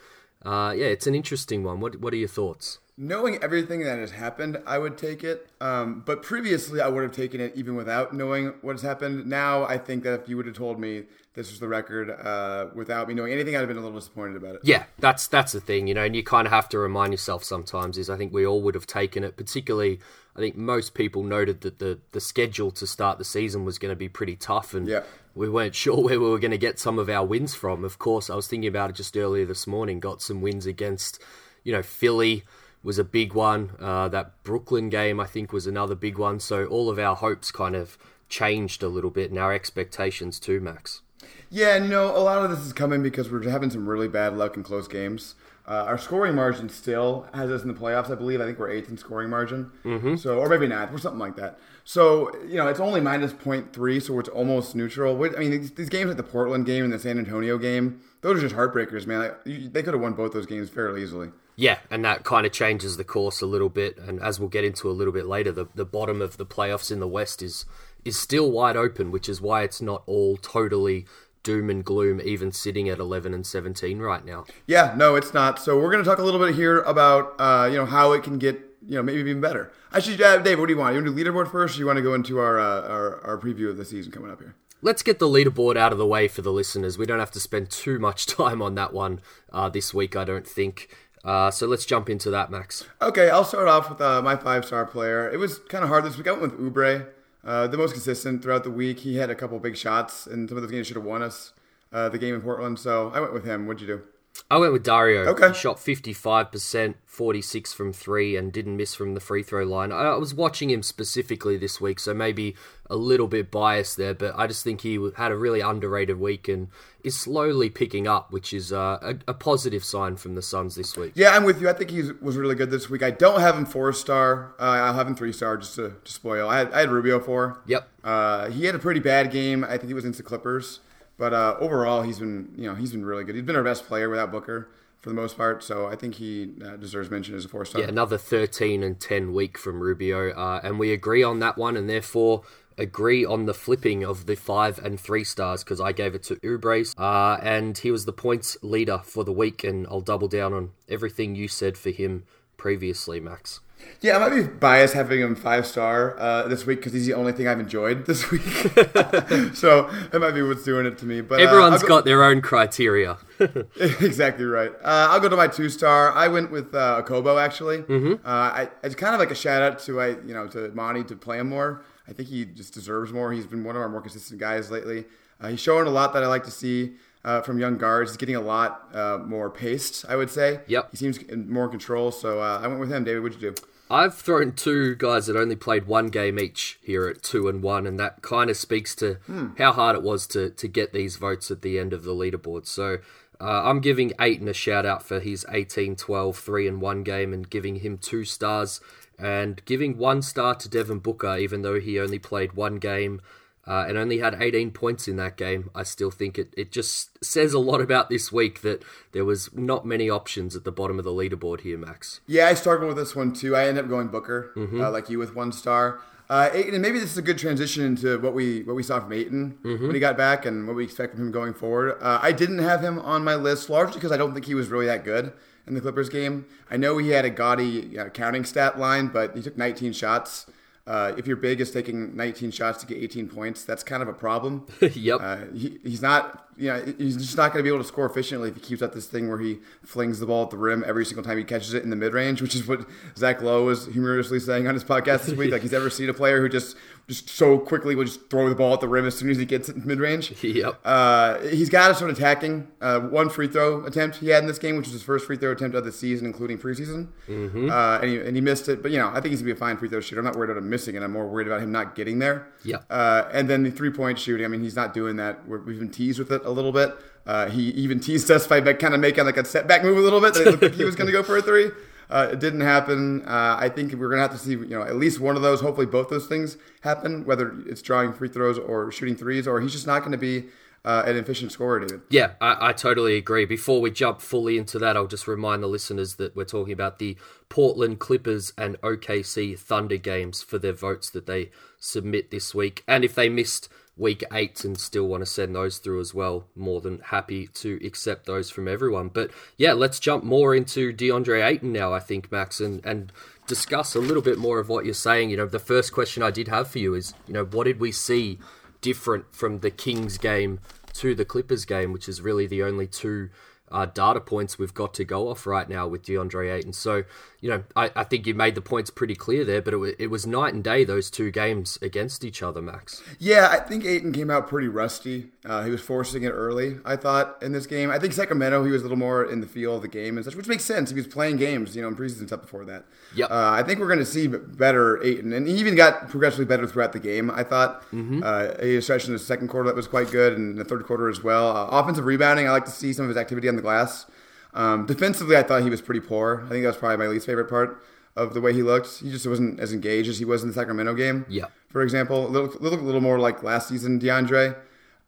uh, 0.43 0.73
yeah, 0.75 0.87
it's 0.87 1.07
an 1.07 1.15
interesting 1.15 1.63
one. 1.63 1.79
What, 1.79 1.99
what 1.99 2.13
are 2.13 2.17
your 2.17 2.27
thoughts? 2.27 2.79
Knowing 2.95 3.41
everything 3.41 3.83
that 3.83 3.97
has 3.97 4.11
happened, 4.11 4.61
I 4.67 4.77
would 4.77 4.97
take 4.97 5.23
it. 5.23 5.47
Um, 5.59 6.03
but 6.05 6.21
previously, 6.21 6.79
I 6.79 6.89
would 6.89 7.01
have 7.01 7.11
taken 7.11 7.41
it 7.41 7.53
even 7.55 7.75
without 7.75 8.13
knowing 8.13 8.53
what 8.61 8.73
has 8.73 8.83
happened. 8.83 9.25
Now, 9.25 9.63
I 9.63 9.79
think 9.79 10.03
that 10.03 10.21
if 10.21 10.29
you 10.29 10.37
would 10.37 10.45
have 10.45 10.55
told 10.55 10.79
me 10.79 11.05
this 11.35 11.49
was 11.49 11.59
the 11.59 11.67
record 11.67 12.09
uh, 12.11 12.67
without 12.75 13.07
me 13.07 13.13
knowing 13.13 13.33
anything, 13.33 13.55
I'd 13.55 13.59
have 13.59 13.67
been 13.67 13.77
a 13.77 13.81
little 13.81 13.97
disappointed 13.97 14.35
about 14.37 14.55
it. 14.55 14.61
Yeah, 14.63 14.83
that's 14.99 15.27
that's 15.27 15.51
the 15.51 15.61
thing, 15.61 15.87
you 15.87 15.93
know, 15.93 16.03
and 16.03 16.15
you 16.15 16.23
kind 16.23 16.45
of 16.47 16.53
have 16.53 16.69
to 16.69 16.79
remind 16.79 17.11
yourself 17.13 17.43
sometimes. 17.43 17.97
Is 17.97 18.09
I 18.09 18.17
think 18.17 18.31
we 18.33 18.45
all 18.45 18.61
would 18.61 18.75
have 18.75 18.87
taken 18.87 19.23
it, 19.23 19.35
particularly. 19.37 19.99
I 20.35 20.39
think 20.39 20.55
most 20.55 20.93
people 20.95 21.23
noted 21.23 21.61
that 21.61 21.79
the 21.79 21.99
the 22.11 22.19
schedule 22.21 22.71
to 22.71 22.87
start 22.87 23.17
the 23.17 23.25
season 23.25 23.65
was 23.65 23.77
going 23.79 23.91
to 23.91 23.95
be 23.95 24.09
pretty 24.09 24.35
tough, 24.35 24.73
and 24.73 24.87
Yeah. 24.87 25.03
we 25.35 25.49
weren't 25.49 25.75
sure 25.75 26.01
where 26.03 26.19
we 26.19 26.29
were 26.29 26.39
going 26.39 26.51
to 26.51 26.57
get 26.57 26.79
some 26.79 26.97
of 26.99 27.09
our 27.09 27.25
wins 27.25 27.53
from. 27.55 27.83
Of 27.83 27.99
course, 27.99 28.29
I 28.29 28.35
was 28.35 28.47
thinking 28.47 28.67
about 28.67 28.89
it 28.91 28.95
just 28.95 29.15
earlier 29.17 29.45
this 29.45 29.67
morning. 29.67 29.99
Got 29.99 30.21
some 30.21 30.41
wins 30.41 30.65
against, 30.65 31.19
you 31.63 31.71
know, 31.71 31.81
Philly 31.83 32.43
was 32.83 32.99
a 32.99 33.03
big 33.03 33.33
one. 33.33 33.71
Uh, 33.79 34.07
that 34.09 34.43
Brooklyn 34.43 34.89
game, 34.89 35.19
I 35.19 35.25
think, 35.25 35.53
was 35.53 35.65
another 35.67 35.95
big 35.95 36.17
one. 36.17 36.39
So 36.39 36.65
all 36.65 36.89
of 36.89 36.99
our 36.99 37.15
hopes 37.15 37.51
kind 37.51 37.75
of 37.75 37.97
changed 38.29 38.81
a 38.83 38.87
little 38.87 39.11
bit, 39.11 39.29
and 39.29 39.39
our 39.39 39.53
expectations 39.53 40.39
too, 40.39 40.59
Max. 40.59 41.01
Yeah, 41.49 41.77
know, 41.79 42.15
a 42.15 42.19
lot 42.19 42.43
of 42.43 42.49
this 42.49 42.59
is 42.65 42.73
coming 42.73 43.03
because 43.03 43.31
we're 43.31 43.47
having 43.49 43.69
some 43.69 43.87
really 43.87 44.07
bad 44.07 44.35
luck 44.37 44.57
in 44.57 44.63
close 44.63 44.87
games. 44.87 45.35
Uh, 45.65 45.85
our 45.87 45.97
scoring 45.97 46.35
margin 46.35 46.67
still 46.67 47.25
has 47.33 47.49
us 47.49 47.61
in 47.61 47.69
the 47.69 47.73
playoffs, 47.73 48.11
I 48.11 48.15
believe. 48.15 48.41
I 48.41 48.45
think 48.45 48.59
we're 48.59 48.69
eighth 48.69 48.89
in 48.89 48.97
scoring 48.97 49.29
margin. 49.29 49.71
Mm-hmm. 49.85 50.15
So, 50.17 50.39
or 50.39 50.49
maybe 50.49 50.67
ninth, 50.67 50.91
or 50.93 50.97
something 50.97 51.19
like 51.19 51.37
that. 51.37 51.57
So, 51.85 52.35
you 52.45 52.55
know, 52.55 52.67
it's 52.67 52.81
only 52.81 52.99
minus 52.99 53.31
0.3, 53.31 54.01
so 54.01 54.19
it's 54.19 54.27
almost 54.29 54.75
neutral. 54.75 55.15
I 55.23 55.39
mean, 55.39 55.51
these, 55.51 55.71
these 55.71 55.89
games 55.89 56.09
like 56.09 56.17
the 56.17 56.23
Portland 56.23 56.65
game 56.65 56.83
and 56.83 56.91
the 56.91 56.99
San 56.99 57.17
Antonio 57.17 57.57
game, 57.57 58.01
those 58.21 58.39
are 58.39 58.41
just 58.41 58.55
heartbreakers, 58.55 59.07
man. 59.07 59.19
Like, 59.19 59.37
you- 59.45 59.69
they 59.69 59.83
could 59.83 59.93
have 59.93 60.01
won 60.01 60.13
both 60.13 60.33
those 60.33 60.45
games 60.45 60.69
fairly 60.69 61.01
easily. 61.01 61.29
Yeah, 61.55 61.77
and 61.91 62.03
that 62.03 62.23
kind 62.23 62.45
of 62.45 62.51
changes 62.51 62.97
the 62.97 63.03
course 63.03 63.39
a 63.41 63.45
little 63.45 63.69
bit. 63.69 63.97
And 63.99 64.19
as 64.21 64.39
we'll 64.39 64.49
get 64.49 64.63
into 64.65 64.89
a 64.89 64.91
little 64.91 65.13
bit 65.13 65.27
later, 65.27 65.51
the, 65.51 65.67
the 65.75 65.85
bottom 65.85 66.21
of 66.21 66.35
the 66.37 66.45
playoffs 66.45 66.91
in 66.91 66.99
the 66.99 67.07
West 67.07 67.41
is 67.41 67.65
is 68.05 68.19
still 68.19 68.51
wide 68.51 68.77
open, 68.77 69.11
which 69.11 69.29
is 69.29 69.41
why 69.41 69.63
it's 69.63 69.81
not 69.81 70.03
all 70.05 70.37
totally 70.37 71.05
doom 71.43 71.69
and 71.69 71.83
gloom, 71.83 72.21
even 72.23 72.51
sitting 72.51 72.89
at 72.89 72.99
eleven 72.99 73.33
and 73.33 73.45
seventeen 73.45 73.99
right 73.99 74.25
now. 74.25 74.45
Yeah, 74.67 74.93
no, 74.95 75.15
it's 75.15 75.33
not. 75.33 75.59
So 75.59 75.77
we're 75.79 75.91
going 75.91 76.03
to 76.03 76.09
talk 76.09 76.19
a 76.19 76.23
little 76.23 76.39
bit 76.39 76.55
here 76.55 76.81
about 76.81 77.35
uh, 77.39 77.67
you 77.69 77.77
know 77.77 77.85
how 77.85 78.13
it 78.13 78.23
can 78.23 78.39
get 78.39 78.59
you 78.85 78.95
know 78.95 79.03
maybe 79.03 79.19
even 79.19 79.41
better. 79.41 79.71
Actually, 79.93 80.23
uh, 80.23 80.37
Dave, 80.37 80.59
what 80.59 80.67
do 80.67 80.73
you 80.73 80.79
want? 80.79 80.95
You 80.95 81.01
want 81.03 81.15
to 81.15 81.23
do 81.23 81.31
leaderboard 81.31 81.51
first, 81.51 81.77
or 81.77 81.79
you 81.79 81.85
want 81.85 81.97
to 81.97 82.03
go 82.03 82.13
into 82.13 82.39
our, 82.39 82.59
uh, 82.59 82.87
our 82.87 83.25
our 83.25 83.37
preview 83.37 83.69
of 83.69 83.77
the 83.77 83.85
season 83.85 84.11
coming 84.11 84.31
up 84.31 84.39
here? 84.39 84.55
Let's 84.81 85.01
get 85.01 85.19
the 85.19 85.27
leaderboard 85.27 85.77
out 85.77 85.93
of 85.93 85.97
the 85.97 86.05
way 86.05 86.27
for 86.27 86.41
the 86.41 86.51
listeners. 86.51 86.97
We 86.97 87.05
don't 87.05 87.19
have 87.19 87.31
to 87.31 87.39
spend 87.39 87.69
too 87.69 87.99
much 87.99 88.25
time 88.37 88.61
on 88.61 88.75
that 88.75 88.93
one 88.93 89.21
uh, 89.51 89.69
this 89.69 89.93
week, 89.93 90.15
I 90.15 90.25
don't 90.25 90.47
think. 90.47 90.89
Uh, 91.23 91.49
so 91.49 91.67
let's 91.67 91.85
jump 91.85 92.09
into 92.09 92.29
that, 92.31 92.51
Max. 92.51 92.85
Okay, 93.01 93.29
I'll 93.29 93.45
start 93.45 93.69
off 93.69 93.89
with 93.89 94.01
uh, 94.01 94.21
my 94.21 94.35
five 94.35 94.65
star 94.65 94.85
player. 94.85 95.31
It 95.31 95.37
was 95.37 95.59
kind 95.69 95.83
of 95.83 95.89
hard 95.89 96.03
this 96.03 96.17
week. 96.17 96.27
I 96.27 96.31
went 96.33 96.59
with 96.59 96.73
Oubre, 96.73 97.07
uh, 97.43 97.67
the 97.67 97.77
most 97.77 97.93
consistent 97.93 98.41
throughout 98.41 98.63
the 98.63 98.71
week. 98.71 98.99
He 98.99 99.17
had 99.17 99.29
a 99.29 99.35
couple 99.35 99.59
big 99.59 99.75
shots, 99.77 100.27
and 100.27 100.47
some 100.47 100.57
of 100.57 100.63
those 100.63 100.71
games 100.71 100.87
should 100.87 100.95
have 100.95 101.05
won 101.05 101.21
us 101.21 101.53
uh, 101.91 102.09
the 102.09 102.17
game 102.17 102.35
in 102.35 102.41
Portland. 102.41 102.79
So 102.79 103.11
I 103.13 103.19
went 103.19 103.33
with 103.33 103.45
him. 103.45 103.67
What'd 103.67 103.81
you 103.81 103.87
do? 103.87 104.01
I 104.49 104.57
went 104.57 104.73
with 104.73 104.83
Dario. 104.83 105.25
Okay. 105.25 105.47
He 105.49 105.53
shot 105.53 105.77
55%, 105.77 106.95
46 107.05 107.73
from 107.73 107.93
three, 107.93 108.35
and 108.35 108.51
didn't 108.51 108.77
miss 108.77 108.93
from 108.93 109.13
the 109.13 109.19
free 109.19 109.43
throw 109.43 109.63
line. 109.63 109.91
I 109.91 110.15
was 110.15 110.33
watching 110.33 110.69
him 110.69 110.83
specifically 110.83 111.57
this 111.57 111.79
week, 111.79 111.99
so 111.99 112.13
maybe 112.13 112.55
a 112.89 112.95
little 112.95 113.27
bit 113.27 113.49
biased 113.49 113.97
there, 113.97 114.13
but 114.13 114.33
I 114.37 114.47
just 114.47 114.63
think 114.63 114.81
he 114.81 114.99
had 115.17 115.31
a 115.31 115.35
really 115.35 115.61
underrated 115.61 116.19
week 116.19 116.47
and 116.47 116.67
is 117.03 117.19
slowly 117.19 117.69
picking 117.69 118.07
up, 118.07 118.31
which 118.31 118.53
is 118.53 118.71
uh, 118.71 118.99
a, 119.01 119.15
a 119.27 119.33
positive 119.33 119.83
sign 119.83 120.15
from 120.15 120.35
the 120.35 120.41
Suns 120.41 120.75
this 120.75 120.95
week. 120.95 121.13
Yeah, 121.15 121.29
I'm 121.29 121.43
with 121.43 121.59
you. 121.61 121.69
I 121.69 121.73
think 121.73 121.89
he 121.89 122.03
was 122.21 122.37
really 122.37 122.55
good 122.55 122.69
this 122.69 122.89
week. 122.89 123.03
I 123.03 123.11
don't 123.11 123.39
have 123.39 123.57
him 123.57 123.65
four 123.65 123.91
star. 123.93 124.53
Uh, 124.59 124.63
I'll 124.63 124.93
have 124.93 125.07
him 125.07 125.15
three 125.15 125.33
star 125.33 125.57
just 125.57 125.75
to, 125.75 125.95
to 126.03 126.11
spoil. 126.11 126.47
I 126.49 126.59
had, 126.59 126.71
I 126.73 126.79
had 126.81 126.89
Rubio 126.91 127.19
four. 127.19 127.59
Yep. 127.65 127.87
Uh, 128.03 128.49
he 128.49 128.65
had 128.65 128.75
a 128.75 128.79
pretty 128.79 128.99
bad 128.99 129.31
game. 129.31 129.63
I 129.63 129.77
think 129.77 129.87
he 129.87 129.93
was 129.93 130.05
into 130.05 130.23
Clippers, 130.23 130.79
but 131.23 131.33
uh, 131.33 131.55
overall 131.61 132.01
he's 132.01 132.19
been 132.19 132.53
you 132.57 132.67
know 132.67 132.75
he's 132.75 132.91
been 132.91 133.05
really 133.05 133.23
good. 133.23 133.33
He's 133.33 133.45
been 133.45 133.55
our 133.55 133.63
best 133.63 133.87
player 133.87 134.09
without 134.09 134.29
Booker 134.29 134.67
for 134.99 135.07
the 135.07 135.15
most 135.15 135.37
part. 135.37 135.63
So 135.63 135.87
I 135.87 135.95
think 135.95 136.15
he 136.15 136.51
uh, 136.61 136.75
deserves 136.75 137.09
mention 137.09 137.33
as 137.33 137.45
a 137.45 137.47
four 137.47 137.63
star. 137.63 137.79
Yeah, 137.79 137.87
another 137.87 138.17
13 138.17 138.83
and 138.83 138.99
10 138.99 139.31
week 139.31 139.57
from 139.57 139.79
Rubio, 139.79 140.31
uh, 140.31 140.59
and 140.61 140.77
we 140.77 140.91
agree 140.91 141.23
on 141.23 141.39
that 141.39 141.57
one, 141.57 141.77
and 141.77 141.89
therefore 141.89 142.43
agree 142.77 143.23
on 143.23 143.45
the 143.45 143.53
flipping 143.53 144.03
of 144.03 144.25
the 144.25 144.35
five 144.35 144.79
and 144.79 144.99
three 144.99 145.23
stars 145.23 145.63
because 145.63 145.79
I 145.79 145.93
gave 145.93 146.13
it 146.13 146.23
to 146.23 146.35
Oubres, 146.43 146.93
uh, 146.97 147.39
and 147.41 147.77
he 147.77 147.89
was 147.89 148.03
the 148.03 148.11
points 148.11 148.57
leader 148.61 148.99
for 149.05 149.23
the 149.23 149.31
week, 149.31 149.63
and 149.63 149.87
I'll 149.87 150.01
double 150.01 150.27
down 150.27 150.51
on 150.51 150.71
everything 150.89 151.35
you 151.35 151.47
said 151.47 151.77
for 151.77 151.91
him 151.91 152.25
previously, 152.57 153.21
Max. 153.21 153.61
Yeah, 154.01 154.17
I 154.17 154.19
might 154.19 154.35
be 154.35 154.43
biased 154.43 154.93
having 154.93 155.21
him 155.21 155.33
five 155.35 155.65
star 155.65 156.19
uh, 156.19 156.47
this 156.47 156.65
week 156.65 156.79
because 156.79 156.91
he's 156.91 157.05
the 157.05 157.13
only 157.13 157.31
thing 157.31 157.47
I've 157.47 157.59
enjoyed 157.59 158.05
this 158.07 158.29
week. 158.31 158.41
so 159.55 159.89
that 160.11 160.19
might 160.19 160.31
be 160.31 160.41
what's 160.41 160.63
doing 160.63 160.85
it 160.85 160.97
to 160.99 161.05
me. 161.05 161.21
But 161.21 161.39
uh, 161.39 161.43
Everyone's 161.43 161.75
I'll 161.75 161.81
go- 161.81 161.87
got 161.87 162.05
their 162.05 162.23
own 162.23 162.41
criteria. 162.41 163.17
exactly 163.79 164.45
right. 164.45 164.71
Uh, 164.83 165.07
I'll 165.09 165.19
go 165.19 165.29
to 165.29 165.37
my 165.37 165.47
two 165.47 165.69
star. 165.69 166.11
I 166.11 166.27
went 166.27 166.51
with 166.51 166.75
uh, 166.75 167.01
Okobo 167.01 167.41
actually. 167.43 167.79
Mm-hmm. 167.79 168.25
Uh, 168.25 168.29
I, 168.29 168.69
it's 168.83 168.95
kind 168.95 169.13
of 169.13 169.19
like 169.19 169.31
a 169.31 169.35
shout 169.35 169.61
out 169.61 169.79
to 169.79 170.01
I 170.01 170.09
you 170.09 170.33
know 170.33 170.47
to 170.47 170.69
Monty 170.69 171.03
to 171.05 171.15
play 171.15 171.39
him 171.39 171.49
more. 171.49 171.83
I 172.07 172.13
think 172.13 172.27
he 172.29 172.45
just 172.45 172.73
deserves 172.73 173.13
more. 173.13 173.31
He's 173.31 173.47
been 173.47 173.63
one 173.63 173.75
of 173.75 173.81
our 173.81 173.89
more 173.89 174.01
consistent 174.01 174.39
guys 174.39 174.69
lately. 174.69 175.05
Uh, 175.39 175.47
he's 175.49 175.59
showing 175.61 175.87
a 175.87 175.91
lot 175.91 176.13
that 176.13 176.23
I 176.23 176.27
like 176.27 176.43
to 176.45 176.51
see. 176.51 176.93
Uh, 177.25 177.39
from 177.39 177.57
young 177.57 177.77
guards, 177.77 178.11
he's 178.11 178.17
getting 178.17 178.35
a 178.35 178.41
lot 178.41 178.89
uh, 178.93 179.17
more 179.17 179.49
paced. 179.49 180.03
I 180.09 180.17
would 180.17 180.29
say. 180.29 180.59
Yep. 180.67 180.89
He 180.91 180.97
seems 180.97 181.17
in 181.19 181.49
more 181.49 181.63
in 181.65 181.71
control. 181.71 182.11
So 182.11 182.41
uh, 182.41 182.59
I 182.61 182.67
went 182.67 182.81
with 182.81 182.91
him. 182.91 183.05
David, 183.05 183.23
what'd 183.23 183.41
you 183.41 183.51
do? 183.51 183.55
I've 183.93 184.15
thrown 184.15 184.53
two 184.53 184.95
guys 184.95 185.27
that 185.27 185.35
only 185.35 185.55
played 185.55 185.85
one 185.85 186.07
game 186.07 186.39
each 186.39 186.79
here 186.81 187.07
at 187.07 187.21
two 187.21 187.47
and 187.47 187.61
one, 187.61 187.85
and 187.85 187.99
that 187.99 188.23
kind 188.23 188.49
of 188.49 188.57
speaks 188.57 188.95
to 188.95 189.19
how 189.59 189.71
hard 189.71 189.95
it 189.95 190.01
was 190.01 190.25
to 190.27 190.49
to 190.49 190.67
get 190.67 190.93
these 190.93 191.17
votes 191.17 191.51
at 191.51 191.61
the 191.61 191.77
end 191.77 191.93
of 191.93 192.03
the 192.03 192.15
leaderboard. 192.15 192.65
So 192.65 192.97
uh, 193.39 193.61
I'm 193.65 193.81
giving 193.81 194.11
Ayton 194.19 194.47
a 194.47 194.53
shout 194.53 194.87
out 194.87 195.03
for 195.03 195.19
his 195.19 195.45
18 195.47 195.95
12 195.95 196.35
3 196.35 196.67
and 196.67 196.81
1 196.81 197.03
game 197.03 197.33
and 197.33 197.47
giving 197.47 197.81
him 197.81 197.99
two 197.99 198.25
stars, 198.25 198.81
and 199.19 199.63
giving 199.65 199.99
one 199.99 200.23
star 200.23 200.55
to 200.55 200.67
Devin 200.67 200.97
Booker, 200.97 201.37
even 201.37 201.61
though 201.61 201.79
he 201.79 201.99
only 201.99 202.17
played 202.17 202.53
one 202.53 202.77
game. 202.77 203.21
Uh, 203.65 203.85
and 203.87 203.97
only 203.97 204.19
had 204.19 204.35
18 204.41 204.71
points 204.71 205.07
in 205.07 205.15
that 205.15 205.37
game. 205.37 205.69
I 205.73 205.83
still 205.83 206.11
think 206.11 206.37
it, 206.37 206.53
it 206.57 206.69
just 206.69 207.23
says 207.23 207.53
a 207.53 207.59
lot 207.59 207.79
about 207.79 208.09
this 208.09 208.29
week 208.29 208.61
that 208.61 208.83
there 209.13 209.23
was 209.23 209.53
not 209.53 209.85
many 209.85 210.09
options 210.09 210.53
at 210.53 210.65
the 210.65 210.71
bottom 210.71 210.99
of 210.99 211.05
the 211.05 211.11
leaderboard 211.11 211.61
here, 211.61 211.77
Max. 211.77 212.19
Yeah, 212.27 212.47
I 212.47 212.55
struggled 212.55 212.89
with 212.89 212.97
this 212.97 213.15
one 213.15 213.31
too. 213.31 213.55
I 213.55 213.67
ended 213.67 213.85
up 213.85 213.89
going 213.89 214.09
Booker, 214.09 214.51
uh, 214.57 214.91
like 214.91 215.09
you, 215.09 215.17
with 215.17 215.33
one 215.33 215.53
star. 215.53 216.01
Uh, 216.29 216.49
and 216.53 216.81
maybe 216.81 216.99
this 216.99 217.11
is 217.11 217.17
a 217.17 217.21
good 217.21 217.37
transition 217.37 217.85
into 217.85 218.17
what 218.19 218.33
we 218.33 218.63
what 218.63 218.75
we 218.75 218.83
saw 218.83 218.99
from 218.99 219.11
Ayton 219.13 219.57
when 219.61 219.93
he 219.93 219.99
got 219.99 220.17
back 220.17 220.45
and 220.45 220.67
what 220.67 220.75
we 220.75 220.83
expect 220.83 221.13
from 221.13 221.27
him 221.27 221.31
going 221.31 221.53
forward. 221.53 221.97
Uh, 222.01 222.19
I 222.21 222.31
didn't 222.31 222.59
have 222.59 222.81
him 222.81 222.97
on 222.99 223.23
my 223.23 223.35
list 223.35 223.69
largely 223.69 223.95
because 223.95 224.11
I 224.11 224.17
don't 224.17 224.33
think 224.33 224.45
he 224.45 224.55
was 224.55 224.69
really 224.69 224.87
that 224.87 225.03
good 225.03 225.31
in 225.67 225.73
the 225.73 225.81
Clippers 225.81 226.09
game. 226.09 226.45
I 226.69 226.77
know 226.77 226.97
he 226.97 227.09
had 227.09 227.23
a 227.25 227.29
gaudy 227.29 227.65
you 227.65 227.97
know, 227.97 228.09
counting 228.09 228.45
stat 228.45 228.79
line, 228.79 229.07
but 229.07 229.35
he 229.35 229.41
took 229.41 229.57
19 229.57 229.93
shots. 229.93 230.47
Uh, 230.85 231.13
if 231.17 231.25
your 231.25 231.37
big 231.37 231.61
is 231.61 231.71
taking 231.71 232.15
19 232.15 232.51
shots 232.51 232.81
to 232.81 232.85
get 232.85 232.97
18 232.97 233.29
points, 233.29 233.63
that's 233.63 233.83
kind 233.83 234.03
of 234.03 234.09
a 234.09 234.13
problem. 234.13 234.65
yep. 234.81 235.19
Uh, 235.21 235.37
he, 235.53 235.79
he's 235.83 236.01
not, 236.01 236.49
you 236.57 236.67
know, 236.67 236.93
he's 236.97 237.17
just 237.17 237.37
not 237.37 237.51
going 237.51 237.59
to 237.59 237.63
be 237.63 237.73
able 237.73 237.83
to 237.83 237.87
score 237.87 238.05
efficiently 238.05 238.49
if 238.49 238.55
he 238.55 238.61
keeps 238.61 238.81
up 238.81 238.93
this 238.93 239.07
thing 239.07 239.29
where 239.29 239.39
he 239.39 239.59
flings 239.83 240.19
the 240.19 240.25
ball 240.25 240.43
at 240.43 240.49
the 240.49 240.57
rim 240.57 240.83
every 240.87 241.05
single 241.05 241.23
time 241.23 241.37
he 241.37 241.43
catches 241.43 241.73
it 241.73 241.83
in 241.83 241.89
the 241.89 241.95
mid 241.95 242.13
range, 242.13 242.41
which 242.41 242.55
is 242.55 242.67
what 242.67 242.85
Zach 243.17 243.41
Lowe 243.41 243.65
was 243.65 243.87
humorously 243.87 244.39
saying 244.39 244.67
on 244.67 244.73
his 244.73 244.83
podcast 244.83 245.25
this 245.25 245.35
week. 245.35 245.51
like 245.51 245.61
he's 245.61 245.73
ever 245.73 245.89
seen 245.89 246.09
a 246.09 246.13
player 246.13 246.41
who 246.41 246.49
just 246.49 246.75
just 247.07 247.29
so 247.29 247.59
quickly 247.59 247.95
will 247.95 248.05
just 248.05 248.29
throw 248.29 248.47
the 248.47 248.55
ball 248.55 248.73
at 248.73 248.79
the 248.79 248.87
rim 248.87 249.05
as 249.05 249.17
soon 249.17 249.29
as 249.29 249.37
he 249.37 249.45
gets 249.45 249.67
it 249.67 249.75
in 249.75 249.85
mid 249.85 249.99
range. 249.99 250.33
Yep. 250.53 250.81
Uh, 250.85 251.39
he's 251.39 251.69
got 251.69 251.87
to 251.87 251.95
start 251.95 252.11
attacking. 252.11 252.67
Uh, 252.79 252.99
one 252.99 253.29
free 253.29 253.47
throw 253.47 253.83
attempt 253.85 254.17
he 254.17 254.29
had 254.29 254.43
in 254.43 254.47
this 254.47 254.59
game, 254.59 254.77
which 254.77 254.85
was 254.85 254.93
his 254.93 255.01
first 255.01 255.25
free 255.25 255.35
throw 255.35 255.51
attempt 255.51 255.75
of 255.75 255.83
the 255.83 255.91
season, 255.91 256.27
including 256.27 256.59
preseason. 256.59 257.07
Mm-hmm. 257.27 257.71
Uh, 257.71 257.99
and, 257.99 258.09
he, 258.09 258.19
and 258.19 258.35
he 258.35 258.41
missed 258.41 258.69
it. 258.69 258.83
But, 258.83 258.91
you 258.91 258.99
know, 258.99 259.07
I 259.07 259.13
think 259.13 259.27
he's 259.27 259.41
going 259.41 259.49
to 259.49 259.53
be 259.55 259.57
a 259.57 259.59
fine 259.59 259.77
free 259.77 259.89
throw 259.89 259.99
shooter. 259.99 260.19
I'm 260.19 260.25
not 260.25 260.35
worried 260.35 260.51
about 260.51 260.61
him 260.61 260.69
missing 260.69 260.95
it. 260.95 261.01
I'm 261.01 261.11
more 261.11 261.27
worried 261.27 261.47
about 261.47 261.61
him 261.61 261.71
not 261.71 261.95
getting 261.95 262.19
there. 262.19 262.47
Yep. 262.65 262.85
Uh, 262.89 263.23
and 263.31 263.49
then 263.49 263.63
the 263.63 263.71
three 263.71 263.89
point 263.89 264.19
shooting, 264.19 264.45
I 264.45 264.49
mean, 264.49 264.61
he's 264.61 264.75
not 264.75 264.93
doing 264.93 265.15
that. 265.15 265.47
We're, 265.47 265.59
we've 265.59 265.79
been 265.79 265.89
teased 265.89 266.19
with 266.19 266.31
it 266.31 266.42
a 266.43 266.49
little 266.49 266.71
bit. 266.71 266.95
Uh, 267.25 267.49
he 267.49 267.69
even 267.69 267.99
teased 267.99 268.29
us 268.29 268.47
by 268.47 268.61
kind 268.73 268.93
of 268.93 268.99
making 268.99 269.25
like 269.25 269.37
a 269.37 269.45
setback 269.45 269.83
move 269.83 269.97
a 269.97 270.01
little 270.01 270.19
bit. 270.19 270.35
It 270.35 270.45
looked 270.45 270.63
like 270.63 270.73
he 270.73 270.83
was 270.83 270.95
going 270.95 271.07
to 271.07 271.13
go 271.13 271.23
for 271.23 271.37
a 271.37 271.41
three. 271.41 271.71
Uh, 272.09 272.29
it 272.33 272.39
didn't 272.39 272.61
happen. 272.61 273.23
Uh, 273.25 273.57
I 273.59 273.69
think 273.69 273.93
we're 273.93 274.09
going 274.09 274.17
to 274.17 274.27
have 274.27 274.31
to 274.31 274.37
see, 274.37 274.51
you 274.51 274.65
know, 274.65 274.83
at 274.83 274.97
least 274.97 275.19
one 275.19 275.35
of 275.35 275.41
those. 275.41 275.61
Hopefully, 275.61 275.87
both 275.87 276.09
those 276.09 276.27
things 276.27 276.57
happen. 276.81 277.25
Whether 277.25 277.55
it's 277.65 277.81
drawing 277.81 278.13
free 278.13 278.29
throws 278.29 278.59
or 278.59 278.91
shooting 278.91 279.15
threes, 279.15 279.47
or 279.47 279.61
he's 279.61 279.71
just 279.71 279.87
not 279.87 279.99
going 279.99 280.11
to 280.11 280.17
be 280.17 280.45
uh, 280.85 281.03
an 281.05 281.15
efficient 281.15 281.51
scorer, 281.51 281.79
David. 281.79 282.01
Yeah, 282.09 282.31
I, 282.41 282.69
I 282.69 282.73
totally 282.73 283.15
agree. 283.15 283.45
Before 283.45 283.79
we 283.79 283.89
jump 283.89 284.21
fully 284.21 284.57
into 284.57 284.77
that, 284.79 284.97
I'll 284.97 285.07
just 285.07 285.27
remind 285.27 285.63
the 285.63 285.67
listeners 285.67 286.15
that 286.15 286.35
we're 286.35 286.43
talking 286.43 286.73
about 286.73 286.99
the 286.99 287.17
Portland 287.49 287.99
Clippers 287.99 288.51
and 288.57 288.79
OKC 288.81 289.57
Thunder 289.57 289.97
games 289.97 290.43
for 290.43 290.59
their 290.59 290.73
votes 290.73 291.09
that 291.11 291.25
they 291.25 291.51
submit 291.79 292.31
this 292.31 292.53
week. 292.53 292.83
And 292.87 293.05
if 293.05 293.15
they 293.15 293.29
missed 293.29 293.69
week 293.95 294.23
eight 294.31 294.63
and 294.65 294.77
still 294.79 295.07
want 295.07 295.21
to 295.21 295.25
send 295.25 295.55
those 295.55 295.77
through 295.77 295.99
as 295.99 296.13
well. 296.13 296.47
More 296.55 296.81
than 296.81 296.99
happy 296.99 297.47
to 297.47 297.79
accept 297.85 298.25
those 298.25 298.49
from 298.49 298.67
everyone. 298.67 299.09
But 299.09 299.31
yeah, 299.57 299.73
let's 299.73 299.99
jump 299.99 300.23
more 300.23 300.55
into 300.55 300.91
DeAndre 300.91 301.45
Ayton 301.45 301.71
now, 301.71 301.93
I 301.93 301.99
think, 301.99 302.31
Max, 302.31 302.59
and, 302.59 302.83
and 302.85 303.11
discuss 303.47 303.95
a 303.95 303.99
little 303.99 304.23
bit 304.23 304.37
more 304.37 304.59
of 304.59 304.69
what 304.69 304.85
you're 304.85 304.93
saying. 304.93 305.29
You 305.29 305.37
know, 305.37 305.45
the 305.45 305.59
first 305.59 305.93
question 305.93 306.23
I 306.23 306.31
did 306.31 306.47
have 306.47 306.67
for 306.67 306.79
you 306.79 306.95
is, 306.95 307.13
you 307.27 307.33
know, 307.33 307.45
what 307.45 307.65
did 307.65 307.79
we 307.79 307.91
see 307.91 308.39
different 308.81 309.33
from 309.33 309.59
the 309.59 309.71
Kings 309.71 310.17
game 310.17 310.59
to 310.93 311.15
the 311.15 311.25
Clippers 311.25 311.65
game, 311.65 311.93
which 311.93 312.07
is 312.07 312.21
really 312.21 312.47
the 312.47 312.63
only 312.63 312.87
two 312.87 313.29
uh, 313.71 313.85
data 313.87 314.19
points 314.19 314.59
we've 314.59 314.73
got 314.73 314.93
to 314.93 315.03
go 315.03 315.29
off 315.29 315.47
right 315.47 315.67
now 315.67 315.87
with 315.87 316.03
DeAndre 316.03 316.53
Ayton. 316.53 316.73
So, 316.73 317.03
you 317.43 317.49
know, 317.49 317.61
I, 317.75 317.91
I 317.93 318.03
think 318.05 318.25
you 318.25 318.33
made 318.33 318.55
the 318.55 318.61
points 318.61 318.89
pretty 318.89 319.15
clear 319.15 319.43
there, 319.43 319.61
but 319.61 319.73
it, 319.73 319.77
w- 319.77 319.95
it 319.99 320.07
was 320.07 320.25
night 320.25 320.53
and 320.53 320.63
day, 320.63 320.85
those 320.85 321.11
two 321.11 321.29
games 321.29 321.77
against 321.81 322.23
each 322.23 322.41
other, 322.41 322.61
Max. 322.61 323.03
Yeah, 323.19 323.49
I 323.51 323.59
think 323.59 323.83
Ayton 323.83 324.13
came 324.13 324.31
out 324.31 324.47
pretty 324.47 324.69
rusty. 324.69 325.31
Uh, 325.43 325.65
he 325.65 325.69
was 325.69 325.81
forcing 325.81 326.23
it 326.23 326.29
early, 326.29 326.77
I 326.85 326.95
thought, 326.95 327.43
in 327.43 327.51
this 327.51 327.67
game. 327.67 327.91
I 327.91 327.99
think 327.99 328.13
Sacramento, 328.13 328.63
he 328.63 328.71
was 328.71 328.81
a 328.81 328.85
little 328.85 328.97
more 328.97 329.25
in 329.25 329.41
the 329.41 329.45
feel 329.45 329.75
of 329.75 329.81
the 329.81 329.89
game 329.89 330.15
and 330.15 330.23
such, 330.23 330.37
which 330.37 330.47
makes 330.47 330.63
sense. 330.63 330.91
He 330.91 330.95
was 330.95 331.05
playing 331.05 331.35
games, 331.35 331.75
you 331.75 331.81
know, 331.81 331.89
in 331.89 331.97
preseason 331.97 332.27
stuff 332.27 332.43
before 332.43 332.63
that. 332.63 332.85
Yep. 333.13 333.29
Uh, 333.29 333.51
I 333.51 333.61
think 333.61 333.81
we're 333.81 333.87
going 333.87 333.99
to 333.99 334.05
see 334.05 334.27
better 334.27 335.03
Ayton, 335.03 335.33
and 335.33 335.45
he 335.45 335.55
even 335.55 335.75
got 335.75 336.07
progressively 336.07 336.45
better 336.45 336.65
throughout 336.65 336.93
the 336.93 336.99
game, 337.01 337.29
I 337.29 337.43
thought. 337.43 337.81
Mm-hmm. 337.91 338.21
Uh, 338.23 338.79
stretched 338.79 339.07
in 339.07 339.13
the 339.13 339.19
second 339.19 339.49
quarter 339.49 339.67
that 339.67 339.75
was 339.75 339.89
quite 339.89 340.09
good, 340.11 340.37
and 340.37 340.57
the 340.57 340.63
third 340.63 340.85
quarter 340.85 341.09
as 341.09 341.21
well. 341.21 341.49
Uh, 341.49 341.67
offensive 341.71 342.05
rebounding, 342.05 342.47
I 342.47 342.51
like 342.51 342.65
to 342.65 342.71
see 342.71 342.93
some 342.93 343.03
of 343.03 343.09
his 343.09 343.17
activity 343.17 343.49
on 343.49 343.57
the 343.57 343.61
glass. 343.61 344.05
Um, 344.53 344.85
defensively, 344.85 345.35
I 345.35 345.43
thought 345.43 345.63
he 345.63 345.69
was 345.69 345.81
pretty 345.81 346.01
poor. 346.01 346.43
I 346.45 346.49
think 346.49 346.63
that 346.63 346.69
was 346.69 346.77
probably 346.77 346.97
my 346.97 347.07
least 347.07 347.25
favorite 347.25 347.49
part 347.49 347.81
of 348.15 348.33
the 348.33 348.41
way 348.41 348.53
he 348.53 348.61
looked. 348.61 348.99
He 348.99 349.09
just 349.09 349.25
wasn't 349.25 349.59
as 349.59 349.73
engaged 349.73 350.09
as 350.09 350.19
he 350.19 350.25
was 350.25 350.43
in 350.43 350.49
the 350.49 350.53
Sacramento 350.53 350.93
game. 350.93 351.25
Yeah. 351.27 351.45
For 351.69 351.81
example, 351.81 352.27
a 352.27 352.29
little, 352.29 352.49
little, 352.59 352.79
little 352.79 353.01
more 353.01 353.17
like 353.17 353.41
last 353.41 353.69
season 353.69 353.99
DeAndre. 353.99 354.55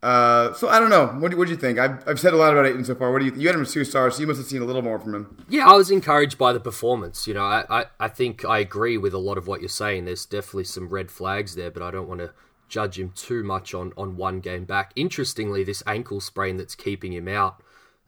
Uh, 0.01 0.53
so 0.53 0.67
I 0.67 0.79
don't 0.79 0.89
know. 0.91 1.07
What 1.07 1.31
do, 1.31 1.37
what 1.37 1.45
do 1.45 1.51
you 1.51 1.57
think? 1.57 1.79
I've, 1.79 2.07
I've 2.07 2.19
said 2.19 2.33
a 2.33 2.37
lot 2.37 2.51
about 2.51 2.67
Ayton 2.67 2.85
so 2.85 2.93
far. 2.93 3.11
What 3.11 3.19
do 3.19 3.25
you? 3.25 3.33
You 3.35 3.47
had 3.47 3.55
him 3.55 3.65
two 3.65 3.83
stars, 3.83 4.15
so 4.15 4.21
you 4.21 4.27
must 4.27 4.39
have 4.39 4.47
seen 4.47 4.61
a 4.61 4.65
little 4.65 4.83
more 4.83 4.99
from 4.99 5.15
him. 5.15 5.43
Yeah, 5.49 5.67
I 5.67 5.73
was 5.73 5.89
encouraged 5.89 6.37
by 6.37 6.53
the 6.53 6.59
performance. 6.59 7.25
You 7.27 7.33
know, 7.33 7.43
I, 7.43 7.65
I, 7.69 7.85
I 7.99 8.07
think 8.07 8.45
I 8.45 8.59
agree 8.59 8.97
with 8.99 9.13
a 9.13 9.17
lot 9.17 9.37
of 9.37 9.47
what 9.47 9.61
you're 9.61 9.69
saying. 9.69 10.05
There's 10.05 10.25
definitely 10.25 10.65
some 10.65 10.89
red 10.89 11.09
flags 11.09 11.55
there, 11.55 11.71
but 11.71 11.81
I 11.81 11.89
don't 11.89 12.07
want 12.07 12.19
to 12.19 12.33
judge 12.67 12.99
him 12.99 13.13
too 13.15 13.43
much 13.43 13.73
on, 13.73 13.93
on 13.97 14.15
one 14.15 14.41
game 14.41 14.65
back. 14.65 14.91
Interestingly, 14.95 15.63
this 15.63 15.81
ankle 15.87 16.21
sprain 16.21 16.57
that's 16.57 16.75
keeping 16.75 17.13
him 17.13 17.27
out, 17.27 17.63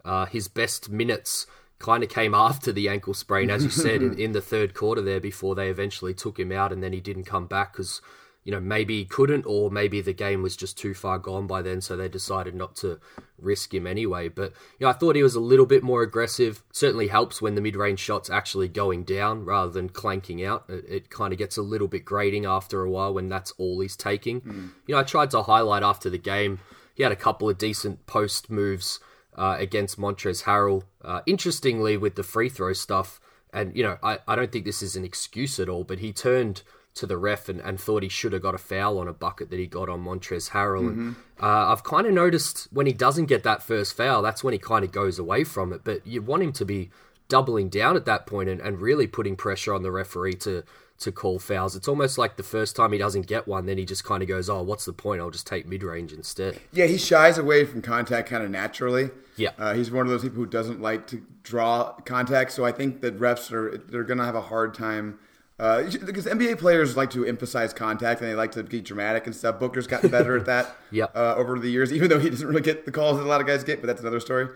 uh, 0.08 0.26
his 0.26 0.48
best 0.48 0.90
minutes 0.90 1.46
kind 1.80 2.04
of 2.04 2.10
came 2.10 2.34
after 2.34 2.72
the 2.72 2.90
ankle 2.90 3.14
sprain, 3.14 3.50
as 3.50 3.64
you 3.64 3.70
said, 3.70 4.02
in, 4.02 4.18
in 4.20 4.32
the 4.32 4.42
third 4.42 4.74
quarter 4.74 5.02
there 5.02 5.20
before 5.20 5.54
they 5.54 5.70
eventually 5.70 6.14
took 6.14 6.40
him 6.40 6.52
out 6.52 6.72
and 6.72 6.82
then 6.82 6.94
he 6.94 7.00
didn't 7.00 7.26
come 7.26 7.46
back 7.46 7.74
because, 7.74 8.02
you 8.44 8.52
know, 8.52 8.60
maybe 8.60 8.98
he 8.98 9.06
couldn't 9.06 9.46
or 9.46 9.70
maybe 9.70 10.02
the 10.02 10.14
game 10.14 10.42
was 10.42 10.56
just 10.56 10.78
too 10.78 10.96
far 10.96 11.20
gone 11.20 11.46
by 11.46 11.62
then, 11.62 11.80
so 11.82 11.96
they 11.96 12.10
decided 12.10 12.56
not 12.56 12.76
to 12.78 13.00
risk 13.38 13.74
him 13.74 13.86
anyway. 13.86 14.28
But, 14.28 14.54
you 14.80 14.86
know, 14.86 14.90
I 14.90 14.94
thought 14.94 15.16
he 15.16 15.22
was 15.22 15.36
a 15.36 15.40
little 15.40 15.68
bit 15.68 15.84
more 15.84 16.02
aggressive. 16.02 16.64
Certainly 16.72 17.10
helps 17.10 17.44
when 17.44 17.54
the 17.54 17.62
mid 17.62 17.76
range 17.76 18.00
shot's 18.00 18.30
actually 18.30 18.70
going 18.70 19.04
down 19.04 19.46
rather 19.46 19.72
than 19.72 19.90
clanking 19.90 20.44
out. 20.44 20.66
It, 20.70 20.86
it 20.90 21.10
kind 21.12 21.32
of 21.32 21.38
gets 21.38 21.58
a 21.58 21.62
little 21.62 21.88
bit 21.88 22.06
grating 22.06 22.46
after 22.46 22.82
a 22.82 22.90
while 22.90 23.14
when 23.14 23.30
that's 23.30 23.52
all 23.60 23.82
he's 23.82 23.96
taking. 23.96 24.42
Mm. 24.42 24.70
You 24.88 24.96
know, 24.96 25.00
I 25.00 25.04
tried 25.04 25.30
to 25.32 25.44
highlight 25.44 25.84
after 25.84 26.10
the 26.10 26.18
game, 26.18 26.60
he 26.96 27.04
had 27.04 27.12
a 27.12 27.18
couple 27.18 27.48
of 27.48 27.60
decent 27.60 28.08
post 28.08 28.50
moves 28.50 29.00
uh, 29.38 29.56
against 29.60 30.00
Montrezl 30.00 30.44
Harrell. 30.44 30.84
Uh, 31.02 31.22
interestingly, 31.26 31.98
with 31.98 32.16
the 32.16 32.24
free 32.24 32.50
throw 32.50 32.74
stuff, 32.74 33.20
and 33.54 33.76
you 33.76 33.84
know, 33.84 33.98
I, 34.04 34.20
I 34.28 34.36
don't 34.36 34.52
think 34.52 34.66
this 34.66 34.82
is 34.82 34.96
an 34.96 35.04
excuse 35.04 35.60
at 35.60 35.70
all, 35.70 35.84
but 35.84 36.00
he 36.00 36.12
turned 36.12 36.64
to 36.96 37.06
the 37.06 37.18
ref 37.18 37.48
and, 37.48 37.62
and 37.62 37.80
thought 37.80 38.04
he 38.04 38.10
should 38.10 38.34
have 38.34 38.42
got 38.42 38.56
a 38.56 38.58
foul 38.58 38.98
on 38.98 39.08
a 39.08 39.14
bucket 39.14 39.50
that 39.52 39.60
he 39.60 39.68
got 39.68 39.88
on 39.88 40.04
Montrezl 40.04 40.50
Harrell. 40.50 40.90
Mm-hmm. 40.90 41.08
And 41.08 41.16
uh, 41.40 41.72
I've 41.72 41.84
kind 41.84 42.08
of 42.08 42.14
noticed 42.14 42.68
when 42.72 42.88
he 42.88 42.94
doesn't 42.94 43.28
get 43.28 43.44
that 43.44 43.62
first 43.62 43.96
foul, 43.96 44.22
that's 44.22 44.44
when 44.44 44.54
he 44.54 44.58
kind 44.58 44.84
of 44.84 44.92
goes 44.92 45.20
away 45.20 45.44
from 45.44 45.72
it. 45.72 45.82
But 45.84 46.06
you 46.06 46.22
want 46.22 46.44
him 46.44 46.52
to 46.54 46.66
be 46.66 46.90
doubling 47.30 47.70
down 47.70 47.96
at 47.96 48.06
that 48.06 48.26
point 48.26 48.50
and, 48.50 48.60
and 48.62 48.82
really 48.82 49.06
putting 49.08 49.36
pressure 49.36 49.74
on 49.74 49.84
the 49.84 49.92
referee 49.92 50.36
to 50.36 50.64
to 51.00 51.12
call 51.12 51.38
fouls. 51.38 51.76
It's 51.76 51.88
almost 51.88 52.18
like 52.18 52.38
the 52.38 52.44
first 52.44 52.76
time 52.76 52.92
he 52.92 52.98
doesn't 52.98 53.28
get 53.28 53.48
one, 53.48 53.68
then 53.68 53.78
he 53.78 53.86
just 53.86 54.04
kind 54.04 54.24
of 54.24 54.28
goes, 54.28 54.50
"Oh, 54.50 54.64
what's 54.64 54.86
the 54.86 54.94
point? 54.94 55.22
I'll 55.22 55.30
just 55.30 55.46
take 55.46 55.68
mid 55.68 55.84
range 55.84 56.12
instead." 56.12 56.60
Yeah, 56.72 56.86
he 56.86 56.98
shies 56.98 57.38
away 57.38 57.66
from 57.66 57.84
contact 57.84 58.30
kind 58.30 58.44
of 58.44 58.50
naturally. 58.50 59.12
Yeah, 59.38 59.52
uh, 59.58 59.74
he's 59.74 59.92
one 59.92 60.06
of 60.06 60.12
those 60.12 60.24
people 60.24 60.38
who 60.38 60.46
doesn't 60.46 60.82
like 60.82 61.08
to 61.08 61.24
draw 61.44 61.94
contact. 62.06 62.52
So 62.52 62.66
I 62.66 62.72
think 62.72 63.02
that 63.02 63.20
refs 63.20 63.52
are 63.52 63.78
they're 63.78 64.04
going 64.04 64.20
to 64.20 64.26
have 64.26 64.36
a 64.36 64.42
hard 64.42 64.74
time. 64.74 65.20
Uh, 65.60 65.84
because 66.06 66.28
NBA 66.28 66.60
players 66.60 66.96
like 66.96 67.10
to 67.10 67.26
emphasize 67.26 67.74
contact 67.74 68.22
and 68.22 68.30
they 68.30 68.36
like 68.36 68.52
to 68.52 68.62
get 68.62 68.86
dramatic 68.86 69.26
and 69.26 69.36
stuff. 69.36 69.60
Booker's 69.60 69.88
gotten 69.88 70.12
better 70.12 70.38
at 70.38 70.46
that 70.46 70.76
yep. 70.92 71.12
uh, 71.16 71.34
over 71.36 71.58
the 71.58 71.70
years, 71.70 71.92
even 71.92 72.10
though 72.10 72.20
he 72.20 72.30
doesn't 72.30 72.48
really 72.48 72.62
get 72.62 72.86
the 72.86 72.92
calls 72.92 73.18
that 73.18 73.24
a 73.24 73.26
lot 73.26 73.42
of 73.42 73.48
guys 73.48 73.64
get, 73.64 73.82
but 73.82 73.88
that's 73.88 74.02
another 74.02 74.20
story. 74.20 74.50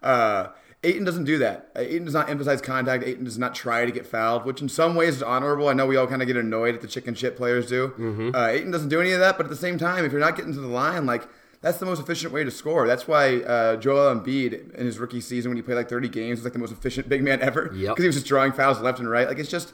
Uh, 0.00 0.48
Ayton 0.84 1.04
doesn't 1.04 1.24
do 1.24 1.38
that. 1.38 1.70
Ayton 1.76 2.04
does 2.04 2.14
not 2.14 2.28
emphasize 2.28 2.60
contact. 2.60 3.04
Ayton 3.04 3.24
does 3.24 3.38
not 3.38 3.54
try 3.54 3.86
to 3.86 3.90
get 3.90 4.06
fouled, 4.06 4.44
which 4.44 4.60
in 4.60 4.68
some 4.68 4.94
ways 4.94 5.16
is 5.16 5.22
honorable. 5.22 5.68
I 5.68 5.72
know 5.72 5.86
we 5.86 5.96
all 5.96 6.06
kind 6.06 6.20
of 6.20 6.28
get 6.28 6.36
annoyed 6.36 6.74
at 6.74 6.82
the 6.82 6.88
chicken 6.88 7.14
shit 7.14 7.36
players 7.36 7.66
do. 7.66 7.88
Mm-hmm. 7.88 8.30
Uh, 8.34 8.46
Ayton 8.48 8.70
doesn't 8.70 8.90
do 8.90 9.00
any 9.00 9.12
of 9.12 9.20
that, 9.20 9.36
but 9.36 9.46
at 9.46 9.50
the 9.50 9.56
same 9.56 9.78
time, 9.78 10.04
if 10.04 10.12
you're 10.12 10.20
not 10.20 10.36
getting 10.36 10.52
to 10.52 10.60
the 10.60 10.68
line, 10.68 11.06
like 11.06 11.26
that's 11.64 11.78
the 11.78 11.86
most 11.86 11.98
efficient 11.98 12.30
way 12.30 12.44
to 12.44 12.50
score. 12.50 12.86
That's 12.86 13.08
why 13.08 13.38
uh, 13.38 13.76
Joel 13.76 14.14
Embiid 14.14 14.74
in 14.74 14.84
his 14.84 14.98
rookie 14.98 15.22
season, 15.22 15.50
when 15.50 15.56
he 15.56 15.62
played 15.62 15.76
like 15.76 15.88
30 15.88 16.10
games, 16.10 16.40
was 16.40 16.44
like 16.44 16.52
the 16.52 16.58
most 16.58 16.72
efficient 16.72 17.08
big 17.08 17.22
man 17.22 17.40
ever 17.40 17.62
because 17.62 17.78
yep. 17.78 17.98
he 17.98 18.06
was 18.06 18.16
just 18.16 18.26
drawing 18.26 18.52
fouls 18.52 18.82
left 18.82 18.98
and 18.98 19.08
right. 19.08 19.26
Like 19.26 19.38
it's 19.38 19.50
just 19.50 19.72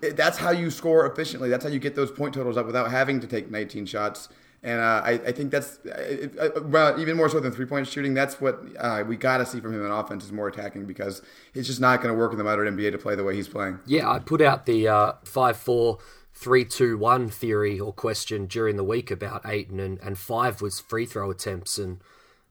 it, 0.00 0.16
that's 0.16 0.38
how 0.38 0.52
you 0.52 0.70
score 0.70 1.04
efficiently. 1.04 1.48
That's 1.48 1.64
how 1.64 1.70
you 1.70 1.80
get 1.80 1.96
those 1.96 2.12
point 2.12 2.32
totals 2.32 2.56
up 2.56 2.64
without 2.64 2.92
having 2.92 3.18
to 3.18 3.26
take 3.26 3.50
19 3.50 3.86
shots. 3.86 4.28
And 4.62 4.80
uh, 4.80 5.02
I, 5.04 5.10
I, 5.10 5.32
think 5.32 5.50
that's 5.50 5.84
uh, 5.84 6.60
well, 6.62 7.00
even 7.00 7.16
more 7.16 7.28
so 7.28 7.40
than 7.40 7.50
three 7.50 7.66
point 7.66 7.88
shooting. 7.88 8.14
That's 8.14 8.40
what 8.40 8.62
uh, 8.78 9.02
we 9.04 9.16
got 9.16 9.38
to 9.38 9.46
see 9.46 9.58
from 9.58 9.74
him 9.74 9.84
in 9.84 9.90
offense 9.90 10.24
is 10.24 10.30
more 10.30 10.46
attacking 10.46 10.86
because 10.86 11.22
it's 11.54 11.66
just 11.66 11.80
not 11.80 12.00
going 12.00 12.14
to 12.14 12.16
work 12.16 12.30
in 12.30 12.38
the 12.38 12.44
modern 12.44 12.76
NBA 12.76 12.92
to 12.92 12.98
play 12.98 13.16
the 13.16 13.24
way 13.24 13.34
he's 13.34 13.48
playing. 13.48 13.80
Yeah, 13.84 14.08
I 14.08 14.20
put 14.20 14.40
out 14.40 14.66
the 14.66 14.86
uh, 14.86 15.14
five 15.24 15.56
four 15.56 15.98
three 16.32 16.64
two 16.64 16.96
one 16.98 17.28
theory 17.28 17.78
or 17.78 17.92
question 17.92 18.46
during 18.46 18.76
the 18.76 18.84
week 18.84 19.10
about 19.10 19.46
Ayton, 19.46 19.80
and, 19.80 19.98
and 20.00 20.18
five 20.18 20.60
was 20.60 20.80
free 20.80 21.06
throw 21.06 21.30
attempts, 21.30 21.78
and 21.78 22.00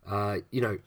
uh, 0.08 0.38
you 0.52 0.62
know. 0.62 0.78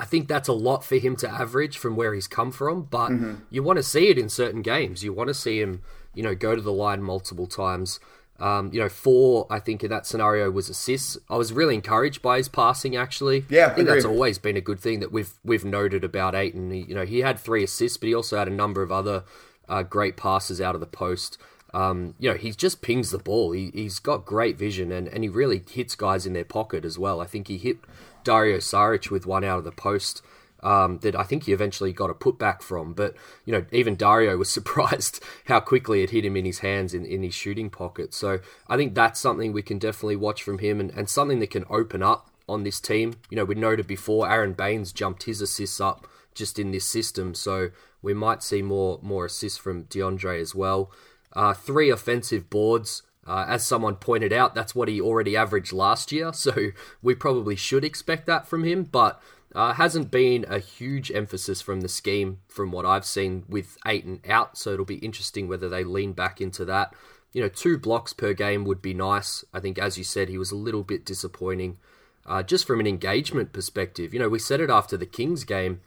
I 0.00 0.04
think 0.04 0.26
that's 0.26 0.48
a 0.48 0.52
lot 0.52 0.84
for 0.84 0.96
him 0.96 1.14
to 1.16 1.30
average 1.30 1.78
from 1.78 1.94
where 1.94 2.12
he's 2.12 2.26
come 2.26 2.50
from, 2.50 2.82
but 2.90 3.10
mm-hmm. 3.10 3.34
you 3.50 3.62
want 3.62 3.76
to 3.76 3.84
see 3.84 4.08
it 4.08 4.18
in 4.18 4.28
certain 4.28 4.60
games. 4.60 5.04
You 5.04 5.12
want 5.12 5.28
to 5.28 5.34
see 5.34 5.60
him, 5.60 5.82
you 6.12 6.24
know, 6.24 6.34
go 6.34 6.56
to 6.56 6.60
the 6.60 6.72
line 6.72 7.04
multiple 7.04 7.46
times. 7.46 8.00
Um, 8.40 8.70
you 8.72 8.80
know, 8.80 8.88
four, 8.88 9.46
I 9.48 9.60
think 9.60 9.84
in 9.84 9.90
that 9.90 10.04
scenario 10.04 10.50
was 10.50 10.68
assists. 10.68 11.16
I 11.30 11.36
was 11.36 11.52
really 11.52 11.76
encouraged 11.76 12.20
by 12.20 12.38
his 12.38 12.48
passing. 12.48 12.96
Actually, 12.96 13.44
yeah, 13.48 13.66
I 13.66 13.74
think 13.74 13.86
that's 13.86 14.04
always 14.04 14.38
been 14.38 14.56
a 14.56 14.60
good 14.60 14.80
thing 14.80 14.98
that 14.98 15.12
we've 15.12 15.34
we've 15.44 15.64
noted 15.64 16.02
about 16.02 16.34
Ayton. 16.34 16.72
He, 16.72 16.80
you 16.80 16.96
know, 16.96 17.04
he 17.04 17.20
had 17.20 17.38
three 17.38 17.62
assists, 17.62 17.96
but 17.96 18.08
he 18.08 18.14
also 18.14 18.36
had 18.36 18.48
a 18.48 18.52
number 18.52 18.82
of 18.82 18.90
other 18.90 19.22
uh, 19.68 19.84
great 19.84 20.16
passes 20.16 20.60
out 20.60 20.74
of 20.74 20.80
the 20.80 20.88
post. 20.88 21.38
Um, 21.74 22.14
you 22.18 22.30
know, 22.30 22.36
he 22.36 22.52
just 22.52 22.82
pings 22.82 23.10
the 23.10 23.18
ball. 23.18 23.52
He, 23.52 23.70
he's 23.72 23.98
got 23.98 24.26
great 24.26 24.58
vision, 24.58 24.92
and, 24.92 25.08
and 25.08 25.24
he 25.24 25.28
really 25.28 25.62
hits 25.70 25.94
guys 25.94 26.26
in 26.26 26.32
their 26.32 26.44
pocket 26.44 26.84
as 26.84 26.98
well. 26.98 27.20
I 27.20 27.26
think 27.26 27.48
he 27.48 27.58
hit 27.58 27.78
Dario 28.24 28.58
Saric 28.58 29.10
with 29.10 29.26
one 29.26 29.44
out 29.44 29.58
of 29.58 29.64
the 29.64 29.72
post. 29.72 30.22
Um, 30.64 30.98
that 30.98 31.16
I 31.16 31.24
think 31.24 31.46
he 31.46 31.52
eventually 31.52 31.92
got 31.92 32.08
a 32.08 32.14
putback 32.14 32.62
from. 32.62 32.92
But, 32.92 33.16
you 33.44 33.52
know, 33.52 33.66
even 33.72 33.96
Dario 33.96 34.36
was 34.36 34.48
surprised 34.52 35.20
how 35.46 35.58
quickly 35.58 36.04
it 36.04 36.10
hit 36.10 36.24
him 36.24 36.36
in 36.36 36.44
his 36.44 36.60
hands 36.60 36.94
in, 36.94 37.04
in 37.04 37.24
his 37.24 37.34
shooting 37.34 37.68
pocket. 37.68 38.14
So 38.14 38.38
I 38.68 38.76
think 38.76 38.94
that's 38.94 39.18
something 39.18 39.52
we 39.52 39.62
can 39.62 39.80
definitely 39.80 40.14
watch 40.14 40.40
from 40.44 40.58
him 40.58 40.78
and, 40.78 40.92
and 40.92 41.08
something 41.08 41.40
that 41.40 41.50
can 41.50 41.64
open 41.68 42.00
up 42.00 42.30
on 42.48 42.62
this 42.62 42.78
team. 42.78 43.14
You 43.28 43.38
know, 43.38 43.44
we 43.44 43.56
noted 43.56 43.88
before 43.88 44.30
Aron 44.30 44.52
Baynes 44.52 44.92
jumped 44.92 45.24
his 45.24 45.40
assists 45.40 45.80
up 45.80 46.06
just 46.32 46.60
in 46.60 46.70
this 46.70 46.84
system. 46.84 47.34
So 47.34 47.70
we 48.00 48.14
might 48.14 48.42
see 48.42 48.62
more, 48.62 48.98
more 49.02 49.26
assists 49.26 49.58
from 49.58 49.84
DeAndre 49.84 50.40
as 50.40 50.54
well. 50.54 50.92
Uh, 51.32 51.54
three 51.54 51.90
offensive 51.90 52.50
boards. 52.50 53.02
Uh, 53.24 53.44
as 53.48 53.64
someone 53.64 53.94
pointed 53.94 54.32
out, 54.32 54.52
that's 54.52 54.74
what 54.74 54.88
he 54.88 55.00
already 55.00 55.36
averaged 55.36 55.72
last 55.72 56.10
year, 56.10 56.32
so 56.34 56.72
we 57.02 57.14
probably 57.14 57.54
should 57.54 57.84
expect 57.84 58.26
that 58.26 58.46
from 58.46 58.64
him. 58.64 58.82
But 58.84 59.22
uh, 59.54 59.74
hasn't 59.74 60.10
been 60.10 60.44
a 60.48 60.58
huge 60.58 61.12
emphasis 61.12 61.60
from 61.60 61.82
the 61.82 61.88
scheme 61.88 62.38
from 62.48 62.72
what 62.72 62.86
I've 62.86 63.04
seen 63.04 63.44
with 63.48 63.76
Ayton 63.86 64.20
out, 64.28 64.58
so 64.58 64.72
it'll 64.72 64.84
be 64.84 64.96
interesting 64.96 65.46
whether 65.46 65.68
they 65.68 65.84
lean 65.84 66.12
back 66.12 66.40
into 66.40 66.64
that. 66.64 66.94
You 67.32 67.42
know, 67.42 67.48
two 67.48 67.78
blocks 67.78 68.12
per 68.12 68.32
game 68.32 68.64
would 68.64 68.82
be 68.82 68.92
nice. 68.92 69.44
I 69.54 69.60
think, 69.60 69.78
as 69.78 69.96
you 69.96 70.04
said, 70.04 70.28
he 70.28 70.38
was 70.38 70.50
a 70.50 70.56
little 70.56 70.82
bit 70.82 71.04
disappointing 71.04 71.78
uh, 72.26 72.42
just 72.42 72.66
from 72.66 72.80
an 72.80 72.86
engagement 72.86 73.52
perspective. 73.52 74.12
You 74.12 74.20
know, 74.20 74.28
we 74.28 74.38
said 74.38 74.60
it 74.60 74.70
after 74.70 74.96
the 74.96 75.06
Kings 75.06 75.44
game. 75.44 75.80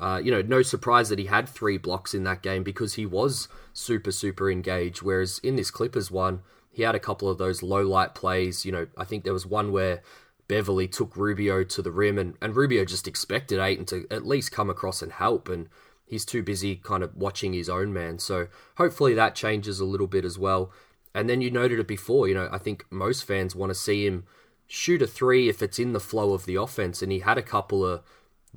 Uh, 0.00 0.20
you 0.22 0.30
know, 0.30 0.42
no 0.42 0.62
surprise 0.62 1.08
that 1.08 1.18
he 1.18 1.26
had 1.26 1.48
three 1.48 1.76
blocks 1.76 2.14
in 2.14 2.24
that 2.24 2.42
game 2.42 2.62
because 2.62 2.94
he 2.94 3.04
was 3.04 3.48
super, 3.72 4.12
super 4.12 4.50
engaged. 4.50 5.02
Whereas 5.02 5.40
in 5.42 5.56
this 5.56 5.70
Clippers 5.70 6.10
one, 6.10 6.42
he 6.70 6.82
had 6.82 6.94
a 6.94 7.00
couple 7.00 7.28
of 7.28 7.38
those 7.38 7.62
low 7.62 7.82
light 7.82 8.14
plays. 8.14 8.64
You 8.64 8.72
know, 8.72 8.86
I 8.96 9.04
think 9.04 9.24
there 9.24 9.32
was 9.32 9.46
one 9.46 9.72
where 9.72 10.02
Beverley 10.46 10.88
took 10.88 11.16
Rubio 11.16 11.64
to 11.64 11.82
the 11.82 11.90
rim, 11.90 12.18
and, 12.18 12.34
and 12.40 12.54
Rubio 12.56 12.84
just 12.84 13.08
expected 13.08 13.58
Ayton 13.58 13.84
to 13.86 14.06
at 14.10 14.26
least 14.26 14.52
come 14.52 14.70
across 14.70 15.02
and 15.02 15.12
help, 15.12 15.48
and 15.48 15.68
he's 16.06 16.24
too 16.24 16.42
busy 16.42 16.76
kind 16.76 17.02
of 17.02 17.16
watching 17.16 17.52
his 17.52 17.68
own 17.68 17.92
man. 17.92 18.18
So 18.18 18.48
hopefully 18.76 19.14
that 19.14 19.34
changes 19.34 19.80
a 19.80 19.84
little 19.84 20.06
bit 20.06 20.24
as 20.24 20.38
well. 20.38 20.72
And 21.14 21.28
then 21.28 21.40
you 21.40 21.50
noted 21.50 21.78
it 21.78 21.88
before, 21.88 22.28
you 22.28 22.34
know, 22.34 22.48
I 22.50 22.58
think 22.58 22.86
most 22.90 23.24
fans 23.24 23.56
want 23.56 23.70
to 23.70 23.74
see 23.74 24.06
him 24.06 24.24
shoot 24.66 25.02
a 25.02 25.06
three 25.06 25.48
if 25.48 25.62
it's 25.62 25.78
in 25.78 25.92
the 25.92 26.00
flow 26.00 26.32
of 26.32 26.46
the 26.46 26.54
offense. 26.54 27.02
And 27.02 27.10
he 27.10 27.20
had 27.20 27.38
a 27.38 27.42
couple 27.42 27.84
of 27.84 28.02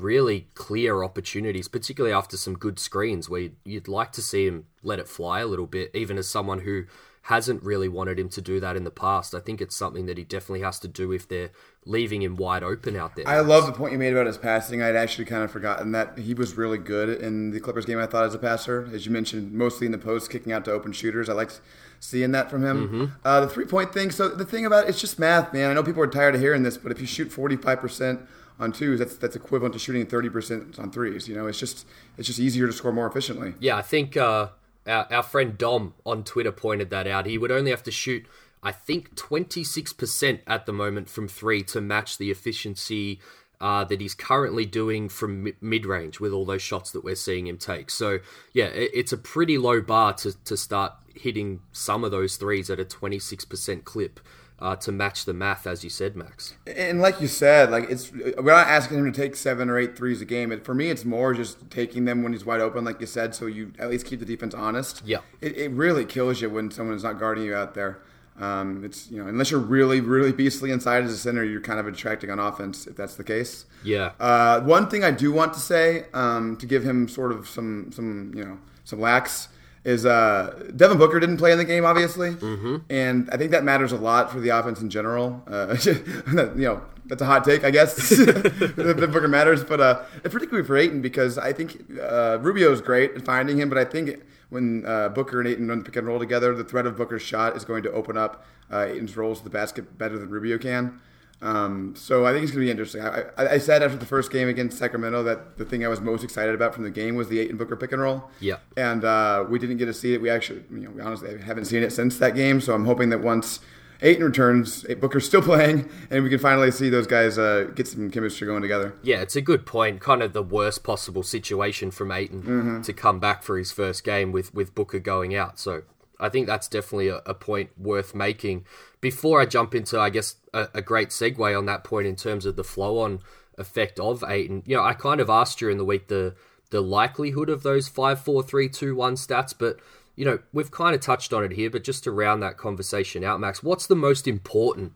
really 0.01 0.48
clear 0.53 1.03
opportunities, 1.03 1.67
particularly 1.67 2.13
after 2.13 2.38
some 2.38 2.58
good 2.58 2.79
screens 2.79 3.29
where 3.29 3.41
you'd, 3.41 3.55
you'd 3.63 3.88
like 3.88 4.12
to 4.13 4.22
see 4.22 4.48
him 4.48 4.65
let 4.84 5.00
it 5.00 5.08
fly 5.08 5.41
a 5.41 5.48
little 5.48 5.67
bit, 5.67 5.91
even 5.93 6.17
as 6.17 6.27
someone 6.27 6.60
who 6.60 6.86
hasn't 7.25 7.62
really 7.62 7.88
wanted 7.88 8.17
him 8.17 8.27
to 8.29 8.41
do 8.41 8.60
that 8.60 8.75
in 8.75 8.84
the 8.84 8.91
past. 8.91 9.36
I 9.36 9.39
think 9.39 9.62
it's 9.62 9.75
something 9.75 10.08
that 10.08 10.17
he 10.17 10.24
definitely 10.24 10.62
has 10.62 10.79
to 10.79 10.88
do 10.88 11.12
if 11.12 11.27
they're 11.27 11.51
leaving 11.86 12.24
him 12.24 12.36
wide 12.36 12.63
open 12.63 12.96
out 12.96 13.15
there. 13.15 13.27
I 13.27 13.41
love 13.41 13.67
the 13.67 13.74
point 13.74 13.93
you 13.93 14.00
made 14.00 14.12
about 14.12 14.25
his 14.25 14.39
passing. 14.39 14.81
I'd 14.81 14.96
actually 14.96 15.25
kind 15.25 15.43
of 15.43 15.51
forgotten 15.51 15.91
that 15.91 16.17
he 16.17 16.34
was 16.34 16.58
really 16.58 16.79
good 16.79 17.22
in 17.22 17.51
the 17.51 17.60
Clippers 17.60 17.86
game. 17.86 18.00
I 18.00 18.08
thought 18.08 18.25
as 18.25 18.34
a 18.34 18.39
passer, 18.39 18.89
as 18.91 19.05
you 19.05 19.12
mentioned, 19.12 19.53
mostly 19.53 19.86
in 19.86 19.91
the 19.91 20.00
post, 20.00 20.31
kicking 20.31 20.51
out 20.51 20.65
to 20.65 20.72
open 20.72 20.93
shooters. 20.93 21.29
I 21.29 21.34
liked 21.34 21.62
seeing 22.00 22.31
that 22.31 22.50
from 22.50 22.63
him. 22.63 22.88
Mm-hmm. 22.88 23.05
Uh, 23.24 23.41
the 23.41 23.48
three 23.48 23.65
point 23.65 23.93
thing. 23.93 24.10
So 24.10 24.27
the 24.27 24.46
thing 24.46 24.65
about 24.65 24.86
it, 24.86 24.89
it's 24.89 25.00
just 25.00 25.20
math, 25.20 25.53
man. 25.53 25.70
I 25.70 25.74
know 25.75 25.84
people 25.84 26.01
are 26.01 26.08
tired 26.08 26.34
of 26.34 26.41
hearing 26.41 26.63
this, 26.63 26.77
but 26.77 26.91
if 26.91 27.00
you 27.00 27.05
shoot 27.05 27.31
forty 27.31 27.55
five 27.55 27.79
percent 27.79 28.22
on 28.62 28.72
twos, 28.72 29.00
that's 29.00 29.18
that's 29.18 29.36
equivalent 29.36 29.74
to 29.74 29.80
shooting 29.80 30.06
thirty 30.06 30.30
percent 30.30 30.80
on 30.80 30.91
threes. 30.91 31.27
You 31.27 31.36
know, 31.36 31.48
it's 31.48 31.60
just 31.60 31.86
it's 32.18 32.27
just 32.27 32.39
easier 32.39 32.68
to 32.68 32.74
score 32.74 32.94
more 32.94 33.08
efficiently. 33.08 33.56
Yeah, 33.60 33.75
I 33.75 33.82
think 33.82 34.15
uh, 34.15 34.50
our, 34.88 35.12
our 35.12 35.24
friend 35.24 35.58
Dom 35.58 35.96
on 36.06 36.24
Twitter 36.24 36.51
pointed 36.51 36.91
that 36.91 37.08
out. 37.08 37.25
He 37.25 37.38
would 37.38 37.51
only 37.51 37.72
have 37.72 37.84
to 37.84 37.91
shoot, 37.91 38.25
I 38.62 38.72
think, 38.72 39.15
twenty 39.15 39.63
six 39.63 39.91
percent 39.91 40.41
at 40.46 40.68
the 40.68 40.74
moment 40.74 41.10
from 41.10 41.27
three 41.27 41.63
to 41.63 41.82
match 41.82 42.18
the 42.18 42.32
efficiency. 42.32 43.20
Uh, 43.60 43.84
that 43.84 44.01
he's 44.01 44.15
currently 44.15 44.65
doing 44.65 45.08
from 45.08 45.53
mid 45.62 45.86
range 45.86 46.20
with 46.20 46.32
all 46.32 46.46
those 46.46 46.63
shots 46.63 46.89
that 46.89 47.03
we're 47.03 47.13
seeing 47.13 47.46
him 47.46 47.60
take. 47.60 47.91
So, 47.91 48.18
yeah, 48.53 48.65
it, 48.65 48.89
it's 48.91 49.13
a 49.13 49.18
pretty 49.18 49.60
low 49.60 49.82
bar 49.82 50.13
to, 50.13 50.34
to 50.46 50.58
start 50.58 50.94
hitting 51.13 51.60
some 51.72 52.03
of 52.03 52.10
those 52.10 52.38
threes 52.38 52.72
at 52.72 52.80
a 52.80 52.86
26% 52.86 53.84
clip 53.84 54.20
uh, 54.62 54.75
to 54.75 54.91
match 54.91 55.25
the 55.25 55.34
math, 55.34 55.65
as 55.65 55.84
you 55.84 55.89
said, 55.89 56.15
Max. 56.15 56.56
And 56.68 57.01
like 57.01 57.20
you 57.20 57.27
said, 57.27 57.72
like 57.72 57.89
it's 57.89 58.12
we're 58.12 58.53
not 58.53 58.68
asking 58.68 59.00
him 59.00 59.12
to 59.12 59.20
take 59.20 59.36
seven 59.36 59.70
or 59.70 59.80
eight 59.80 59.98
threes 59.98 60.22
a 60.22 60.25
game. 60.25 60.51
It, 60.51 60.63
for 60.63 60.75
me, 60.75 60.89
it's 60.89 61.03
more 61.03 61.34
just 61.34 61.70
taking 61.72 62.06
them 62.06 62.22
when 62.22 62.32
he's 62.32 62.46
wide 62.46 62.62
open, 62.62 62.86
like 62.86 63.01
you 63.01 63.08
said, 63.08 63.34
so 63.34 63.48
you 63.48 63.74
at 63.80 63.89
least 63.89 64.06
keep 64.06 64.20
the 64.20 64.25
defense 64.25 64.53
honest. 64.53 65.01
Yeah, 65.03 65.20
it, 65.41 65.58
it 65.58 65.72
really 65.72 66.06
kills 66.06 66.41
you 66.41 66.50
when 66.50 66.70
someone 66.70 66.96
is 66.96 67.03
not 67.03 67.20
guarding 67.20 67.44
you 67.44 67.56
out 67.56 67.74
there. 67.74 68.00
Um, 68.39 68.84
it's 68.86 69.10
you 69.10 69.22
know 69.22 69.27
unless 69.27 69.51
you're 69.51 69.60
really 69.60 70.00
really 70.00 70.32
beastly 70.32 70.72
inside 70.72 71.03
as 71.03 71.12
a 71.12 71.18
center, 71.18 71.44
you're 71.44 71.60
kind 71.60 71.80
of 71.80 71.88
attracting 71.88 72.30
on 72.30 72.38
offense 72.38 72.86
if 72.86 72.96
that's 72.96 73.15
the 73.15 73.24
case. 73.24 73.65
Yeah. 73.84 74.12
Uh, 74.20 74.62
one 74.62 74.89
thing 74.89 75.03
I 75.03 75.12
do 75.12 75.32
want 75.32 75.53
to 75.56 75.60
say 75.60 76.06
um, 76.13 76.56
to 76.58 76.68
give 76.68 76.84
him 76.84 77.08
sort 77.08 77.32
of 77.32 77.50
some 77.50 77.91
some 77.91 78.32
you 78.36 78.46
know 78.46 78.60
some 78.84 79.01
lax 79.01 79.48
is 79.84 80.06
uh, 80.06 80.70
Devin 80.76 80.98
Booker 80.98 81.20
didn't 81.20 81.38
play 81.38 81.52
in 81.52 81.58
the 81.58 81.66
game, 81.66 81.86
obviously, 81.86 82.32
mm-hmm. 82.32 82.78
and 82.90 83.30
I 83.32 83.38
think 83.38 83.52
that 83.52 83.64
matters 83.64 83.92
a 83.92 83.98
lot 83.98 84.32
for 84.32 84.40
the 84.40 84.50
offense 84.50 84.80
in 84.82 84.90
general. 84.90 85.44
Uh, 85.48 85.76
you 85.86 86.52
know, 86.56 86.82
that's 87.06 87.22
a 87.22 87.26
hot 87.26 87.44
take, 87.44 87.64
I 87.64 87.72
guess. 87.72 87.96
that 88.10 89.10
Booker 89.12 89.28
matters, 89.28 89.64
but 89.64 89.82
uh, 89.82 90.04
particularly 90.24 90.66
for 90.66 90.78
Ayton 90.78 91.02
because 91.02 91.38
I 91.38 91.52
think 91.52 91.84
uh, 92.00 92.38
Rubio 92.40 92.72
is 92.72 92.82
great 92.82 93.14
at 93.16 93.26
finding 93.26 93.60
him, 93.60 93.70
but 93.70 93.78
I 93.78 93.86
think 93.86 94.22
when 94.50 94.86
uh, 94.86 95.10
Booker 95.10 95.40
and 95.40 95.50
Ayton 95.50 95.68
run 95.68 95.80
the 95.80 95.86
pick 95.86 95.96
and 95.96 96.08
roll 96.08 96.20
together, 96.20 96.54
the 96.54 96.64
threat 96.64 96.86
of 96.86 96.96
Booker's 96.96 97.22
shot 97.22 97.56
is 97.56 97.66
going 97.66 97.84
to 97.84 97.92
open 97.92 98.18
up 98.18 98.46
uh, 98.72 98.86
Ayton's 98.88 99.18
rolls 99.18 99.40
to 99.40 99.44
the 99.44 99.50
basket 99.50 99.98
better 99.98 100.18
than 100.20 100.30
Rubio 100.30 100.58
can. 100.58 101.02
Um, 101.42 101.96
so 101.96 102.26
I 102.26 102.34
think 102.34 102.44
it's 102.44 102.52
going 102.52 102.62
to 102.62 102.68
be 102.68 102.72
interesting. 102.72 103.02
I, 103.02 103.24
I, 103.36 103.54
I, 103.54 103.58
said 103.58 103.82
after 103.82 103.98
the 103.98 104.06
first 104.06 104.32
game 104.32 104.48
against 104.48 104.78
Sacramento 104.78 105.24
that 105.24 105.58
the 105.58 105.66
thing 105.66 105.84
I 105.84 105.88
was 105.88 106.00
most 106.00 106.24
excited 106.24 106.54
about 106.54 106.76
from 106.76 106.84
the 106.84 106.92
game 106.92 107.16
was 107.16 107.30
the 107.30 107.40
Ayton 107.40 107.58
Booker 107.58 107.76
pick 107.76 107.92
and 107.92 108.02
roll. 108.02 108.30
Yeah. 108.40 108.58
And 108.78 109.04
uh, 109.04 109.46
we 109.50 109.58
didn't 109.58 109.78
get 109.78 109.88
to 109.88 109.94
see 109.94 110.14
it. 110.14 110.22
We 110.22 110.30
actually, 110.30 110.64
you 110.70 110.82
know, 110.82 110.92
we 110.92 111.02
honestly 111.02 111.40
haven't 111.42 111.66
seen 111.66 111.82
it 111.82 111.92
since 111.92 112.20
that 112.20 112.36
game. 112.36 112.62
So 112.62 112.76
I'm 112.76 112.86
hoping 112.86 113.10
that 113.10 113.22
once 113.22 113.60
Ayton 114.04 114.24
returns, 114.24 114.84
Booker's 115.00 115.26
still 115.26 115.42
playing, 115.44 115.90
and 116.10 116.24
we 116.24 116.30
can 116.30 116.40
finally 116.40 116.72
see 116.72 116.90
those 116.90 117.08
guys 117.08 117.38
uh, 117.38 117.72
get 117.76 117.88
some 117.88 118.10
chemistry 118.12 118.48
going 118.48 118.62
together. 118.62 118.94
Yeah, 119.02 119.22
it's 119.22 119.36
a 119.36 119.42
good 119.42 119.66
point. 119.66 120.00
Kind 120.00 120.22
of 120.22 120.34
the 120.34 120.44
worst 120.44 120.84
possible 120.84 121.24
situation 121.24 121.92
from 121.92 122.12
Ayton 122.12 122.44
mm-hmm. 122.44 122.82
to 122.82 122.94
come 122.94 123.20
back 123.20 123.44
for 123.44 123.58
his 123.58 123.72
first 123.72 124.04
game 124.04 124.32
with 124.32 124.54
with 124.54 124.76
Booker 124.76 125.00
going 125.00 125.36
out. 125.36 125.60
So 125.60 125.84
I 126.20 126.30
think 126.30 126.48
that's 126.48 126.68
definitely 126.68 127.10
a, 127.10 127.22
a 127.26 127.34
point 127.34 127.72
worth 127.78 128.16
making. 128.16 128.66
Before 129.02 129.42
I 129.42 129.46
jump 129.46 129.74
into, 129.74 130.00
I 130.00 130.10
guess, 130.10 130.36
a, 130.53 130.67
a, 130.75 130.81
great 130.81 131.10
segue 131.10 131.58
on 131.58 131.65
that 131.65 131.84
point 131.84 132.08
in 132.08 132.15
terms 132.15 132.46
of 132.46 132.55
the 132.55 132.63
flow 132.63 133.00
on 133.00 133.20
effect 133.58 134.00
of 134.00 134.24
Ayton, 134.27 134.63
you 134.65 134.75
know, 134.75 134.84
I 134.84 134.93
kind 134.93 135.22
of 135.22 135.29
asked 135.29 135.60
during 135.60 135.77
the 135.77 135.86
week 135.86 136.08
the 136.08 136.36
the 136.72 136.81
likelihood 136.81 137.50
of 137.50 137.63
those 137.63 137.89
five, 137.89 138.22
four, 138.22 138.41
three, 138.41 138.70
two, 138.70 138.96
one 138.96 139.15
stats, 139.15 139.53
but 139.58 139.77
you 140.15 140.25
know, 140.25 140.39
we've 140.53 140.72
kind 140.72 140.96
of 140.96 141.01
touched 141.01 141.34
on 141.34 141.43
it 141.43 141.51
here, 141.51 141.70
but 141.70 141.84
just 141.84 142.03
to 142.03 142.12
round 142.12 142.41
that 142.43 142.58
conversation 142.58 143.24
out, 143.24 143.39
Max, 143.39 143.63
what's 143.63 143.88
the 143.88 143.96
most 143.96 144.27
important 144.27 144.93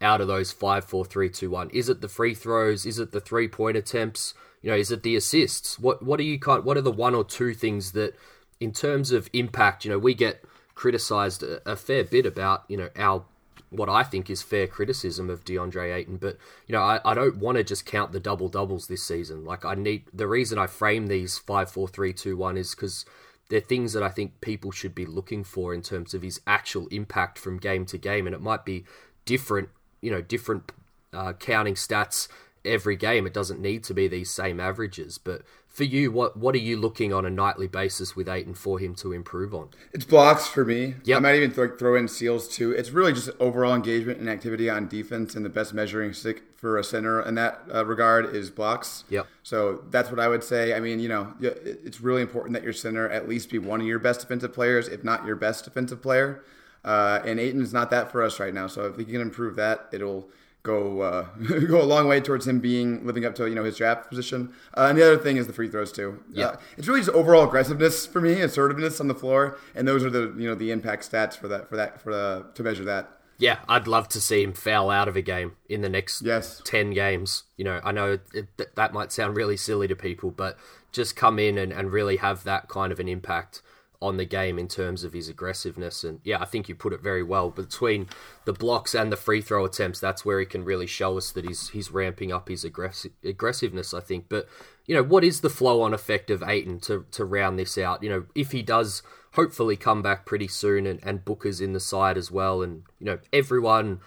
out 0.00 0.20
of 0.20 0.28
those 0.28 0.52
five, 0.52 0.84
four, 0.84 1.04
three, 1.04 1.28
two, 1.28 1.50
one? 1.50 1.70
Is 1.70 1.88
it 1.88 2.00
the 2.00 2.08
free 2.08 2.34
throws? 2.34 2.86
Is 2.86 2.98
it 2.98 3.12
the 3.12 3.20
three 3.20 3.48
point 3.48 3.76
attempts? 3.76 4.34
You 4.62 4.70
know, 4.70 4.76
is 4.76 4.90
it 4.90 5.02
the 5.02 5.16
assists? 5.16 5.78
What 5.78 6.02
what 6.02 6.20
are 6.20 6.24
you 6.24 6.38
kind? 6.38 6.64
what 6.64 6.76
are 6.76 6.82
the 6.82 6.92
one 6.92 7.14
or 7.14 7.24
two 7.24 7.54
things 7.54 7.92
that 7.92 8.14
in 8.60 8.72
terms 8.72 9.12
of 9.12 9.28
impact, 9.32 9.84
you 9.84 9.90
know, 9.90 9.98
we 9.98 10.14
get 10.14 10.44
criticized 10.74 11.42
a, 11.42 11.72
a 11.72 11.76
fair 11.76 12.04
bit 12.04 12.26
about, 12.26 12.64
you 12.68 12.76
know, 12.76 12.88
our 12.96 13.24
what 13.70 13.88
I 13.88 14.02
think 14.02 14.30
is 14.30 14.42
fair 14.42 14.66
criticism 14.66 15.28
of 15.28 15.44
DeAndre 15.44 15.94
Ayton, 15.94 16.16
but 16.16 16.38
you 16.66 16.72
know, 16.72 16.80
I, 16.80 17.00
I 17.04 17.14
don't 17.14 17.36
want 17.36 17.58
to 17.58 17.64
just 17.64 17.84
count 17.84 18.12
the 18.12 18.20
double 18.20 18.48
doubles 18.48 18.86
this 18.86 19.02
season. 19.02 19.44
Like 19.44 19.64
I 19.64 19.74
need 19.74 20.04
the 20.12 20.26
reason 20.26 20.58
I 20.58 20.66
frame 20.66 21.06
these 21.06 21.38
five, 21.38 21.70
four, 21.70 21.88
three, 21.88 22.12
two, 22.12 22.36
one 22.36 22.56
is 22.56 22.74
because 22.74 23.04
they're 23.48 23.60
things 23.60 23.92
that 23.92 24.02
I 24.02 24.08
think 24.08 24.40
people 24.40 24.70
should 24.70 24.94
be 24.94 25.06
looking 25.06 25.44
for 25.44 25.74
in 25.74 25.82
terms 25.82 26.14
of 26.14 26.22
his 26.22 26.40
actual 26.46 26.86
impact 26.88 27.38
from 27.38 27.58
game 27.58 27.86
to 27.86 27.98
game, 27.98 28.26
and 28.26 28.34
it 28.34 28.42
might 28.42 28.64
be 28.64 28.84
different, 29.24 29.68
you 30.00 30.10
know, 30.10 30.20
different 30.20 30.72
uh, 31.12 31.32
counting 31.34 31.74
stats 31.74 32.28
every 32.64 32.96
game. 32.96 33.26
It 33.26 33.34
doesn't 33.34 33.60
need 33.60 33.84
to 33.84 33.94
be 33.94 34.08
these 34.08 34.30
same 34.30 34.60
averages, 34.60 35.18
but 35.18 35.42
for 35.78 35.84
you, 35.84 36.10
what 36.10 36.36
what 36.36 36.56
are 36.56 36.58
you 36.58 36.76
looking 36.76 37.12
on 37.12 37.24
a 37.24 37.30
nightly 37.30 37.68
basis 37.68 38.16
with 38.16 38.28
Ayton 38.28 38.54
for 38.54 38.80
him 38.80 38.96
to 38.96 39.12
improve 39.12 39.54
on? 39.54 39.68
It's 39.92 40.04
blocks 40.04 40.48
for 40.48 40.64
me. 40.64 40.96
Yep. 41.04 41.16
I 41.16 41.20
might 41.20 41.36
even 41.36 41.52
throw, 41.52 41.76
throw 41.76 41.94
in 41.94 42.08
seals 42.08 42.48
too. 42.48 42.72
It's 42.72 42.90
really 42.90 43.12
just 43.12 43.30
overall 43.38 43.74
engagement 43.76 44.18
and 44.18 44.28
activity 44.28 44.68
on 44.68 44.88
defense, 44.88 45.36
and 45.36 45.44
the 45.44 45.48
best 45.48 45.72
measuring 45.72 46.12
stick 46.12 46.42
for 46.56 46.78
a 46.78 46.84
center 46.84 47.22
in 47.22 47.36
that 47.36 47.62
uh, 47.72 47.86
regard 47.86 48.34
is 48.34 48.50
blocks. 48.50 49.04
Yep. 49.08 49.28
So 49.44 49.84
that's 49.88 50.10
what 50.10 50.18
I 50.18 50.26
would 50.26 50.42
say. 50.42 50.74
I 50.74 50.80
mean, 50.80 50.98
you 50.98 51.08
know, 51.08 51.32
it's 51.40 52.00
really 52.00 52.22
important 52.22 52.54
that 52.54 52.64
your 52.64 52.72
center 52.72 53.08
at 53.08 53.28
least 53.28 53.48
be 53.48 53.60
one 53.60 53.80
of 53.80 53.86
your 53.86 54.00
best 54.00 54.20
defensive 54.20 54.52
players, 54.52 54.88
if 54.88 55.04
not 55.04 55.24
your 55.24 55.36
best 55.36 55.64
defensive 55.64 56.02
player. 56.02 56.42
Uh, 56.84 57.20
and 57.24 57.38
Ayton 57.38 57.62
is 57.62 57.72
not 57.72 57.90
that 57.90 58.10
for 58.10 58.20
us 58.22 58.40
right 58.40 58.52
now. 58.52 58.66
So 58.66 58.86
if 58.86 58.96
he 58.96 59.04
can 59.04 59.20
improve 59.20 59.54
that, 59.56 59.88
it'll 59.92 60.28
go 60.62 61.00
uh, 61.00 61.22
go 61.66 61.80
a 61.80 61.84
long 61.84 62.06
way 62.06 62.20
towards 62.20 62.46
him 62.46 62.60
being 62.60 63.06
living 63.06 63.24
up 63.24 63.34
to 63.36 63.48
you 63.48 63.54
know 63.54 63.64
his 63.64 63.76
draft 63.76 64.08
position. 64.08 64.52
Uh, 64.76 64.86
and 64.88 64.98
the 64.98 65.04
other 65.04 65.18
thing 65.18 65.36
is 65.36 65.46
the 65.46 65.52
free 65.52 65.68
throws 65.68 65.92
too. 65.92 66.22
Yeah, 66.32 66.46
uh, 66.46 66.56
it's 66.76 66.88
really 66.88 67.00
just 67.00 67.10
overall 67.10 67.44
aggressiveness 67.44 68.06
for 68.06 68.20
me, 68.20 68.40
assertiveness 68.40 69.00
on 69.00 69.08
the 69.08 69.14
floor, 69.14 69.58
and 69.74 69.86
those 69.86 70.04
are 70.04 70.10
the 70.10 70.34
you 70.36 70.48
know 70.48 70.54
the 70.54 70.70
impact 70.70 71.10
stats 71.10 71.36
for 71.36 71.48
that 71.48 71.68
for 71.68 71.76
that 71.76 72.00
for 72.00 72.12
the, 72.12 72.46
to 72.54 72.62
measure 72.62 72.84
that. 72.84 73.10
Yeah, 73.40 73.58
I'd 73.68 73.86
love 73.86 74.08
to 74.08 74.20
see 74.20 74.42
him 74.42 74.52
foul 74.52 74.90
out 74.90 75.06
of 75.06 75.14
a 75.14 75.22
game 75.22 75.52
in 75.68 75.80
the 75.80 75.88
next 75.88 76.22
yes. 76.22 76.60
10 76.64 76.90
games. 76.90 77.44
You 77.56 77.64
know, 77.64 77.80
I 77.84 77.92
know 77.92 78.18
it, 78.34 78.74
that 78.74 78.92
might 78.92 79.12
sound 79.12 79.36
really 79.36 79.56
silly 79.56 79.86
to 79.86 79.94
people, 79.94 80.32
but 80.32 80.58
just 80.90 81.14
come 81.14 81.38
in 81.38 81.56
and, 81.56 81.72
and 81.72 81.92
really 81.92 82.16
have 82.16 82.42
that 82.42 82.68
kind 82.68 82.90
of 82.90 82.98
an 82.98 83.08
impact 83.08 83.62
on 84.00 84.16
the 84.16 84.24
game 84.24 84.58
in 84.58 84.68
terms 84.68 85.02
of 85.02 85.12
his 85.12 85.28
aggressiveness. 85.28 86.04
And 86.04 86.20
yeah, 86.22 86.40
I 86.40 86.44
think 86.44 86.68
you 86.68 86.74
put 86.74 86.92
it 86.92 87.00
very 87.00 87.22
well. 87.22 87.50
Between 87.50 88.08
the 88.44 88.52
blocks 88.52 88.94
and 88.94 89.10
the 89.10 89.16
free 89.16 89.40
throw 89.40 89.64
attempts, 89.64 89.98
that's 89.98 90.24
where 90.24 90.38
he 90.38 90.46
can 90.46 90.64
really 90.64 90.86
show 90.86 91.16
us 91.18 91.32
that 91.32 91.44
he's 91.44 91.70
he's 91.70 91.90
ramping 91.90 92.32
up 92.32 92.48
his 92.48 92.64
aggressive 92.64 93.12
aggressiveness. 93.24 93.92
I 93.92 94.00
think. 94.00 94.26
But 94.28 94.48
you 94.86 94.94
know, 94.94 95.02
what 95.02 95.24
is 95.24 95.40
the 95.40 95.50
flow 95.50 95.82
on 95.82 95.92
effect 95.92 96.30
of 96.30 96.42
Ayton 96.42 96.80
to 96.80 97.06
to 97.10 97.24
round 97.24 97.58
this 97.58 97.76
out? 97.76 98.02
You 98.02 98.10
know, 98.10 98.26
if 98.34 98.52
he 98.52 98.62
does 98.62 99.02
hopefully 99.32 99.76
come 99.76 100.00
back 100.00 100.24
pretty 100.24 100.48
soon 100.48 100.86
and, 100.86 101.00
and 101.02 101.24
Booker's 101.24 101.60
in 101.60 101.72
the 101.72 101.80
side 101.80 102.16
as 102.16 102.30
well, 102.30 102.62
and 102.62 102.84
you 102.98 103.06
know 103.06 103.18
everyone. 103.32 104.00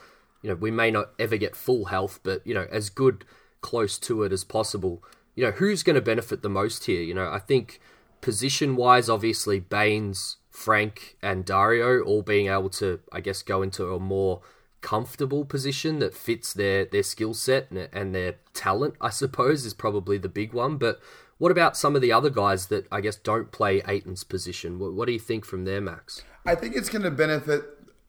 You 0.44 0.50
know, 0.50 0.56
we 0.56 0.72
may 0.72 0.90
not 0.90 1.12
ever 1.20 1.38
get 1.38 1.56
full 1.56 1.86
health, 1.86 2.20
but 2.24 2.42
you 2.48 2.56
know, 2.56 2.66
as 2.72 2.90
good 2.90 3.26
close 3.62 4.00
to 4.00 4.24
it 4.24 4.32
as 4.32 4.44
possible. 4.44 5.04
You 5.36 5.46
know, 5.46 5.52
who's 5.52 5.84
going 5.84 5.96
to 5.96 6.02
benefit 6.02 6.42
the 6.42 6.50
most 6.50 6.86
here? 6.86 7.04
You 7.04 7.14
know, 7.14 7.30
I 7.32 7.38
think 7.38 7.80
position 8.22 8.76
wise, 8.76 9.10
obviously 9.10 9.60
Baynes, 9.60 10.38
Frank, 10.50 11.18
and 11.22 11.46
Dario 11.46 12.02
all 12.02 12.22
being 12.22 12.48
able 12.48 12.70
to, 12.72 13.00
I 13.12 13.22
guess, 13.22 13.42
go 13.42 13.62
into 13.62 13.94
a 13.94 14.00
more 14.00 14.42
comfortable 14.82 15.46
position 15.46 16.00
that 16.00 16.14
fits 16.14 16.54
their 16.54 16.86
their 16.86 17.04
skill 17.04 17.36
set 17.36 17.70
and, 17.70 17.88
and 17.94 18.16
their 18.16 18.36
talent. 18.54 18.96
I 19.00 19.10
suppose 19.10 19.66
is 19.66 19.74
probably 19.74 20.18
the 20.18 20.30
big 20.30 20.54
one. 20.54 20.78
But 20.78 21.00
what 21.38 21.52
about 21.52 21.76
some 21.76 21.96
of 21.96 22.02
the 22.02 22.12
other 22.12 22.30
guys 22.30 22.68
that 22.68 22.86
I 22.92 23.02
guess 23.02 23.16
don't 23.16 23.52
play 23.52 23.82
Ayton's 23.88 24.24
position? 24.24 24.78
What, 24.78 24.94
what 24.94 25.08
do 25.08 25.14
you 25.14 25.20
think 25.20 25.46
from 25.46 25.66
there, 25.66 25.82
Max? 25.82 26.24
I 26.46 26.56
think 26.56 26.76
it's 26.76 26.90
going 26.90 27.04
to 27.04 27.12
benefit. 27.12 27.64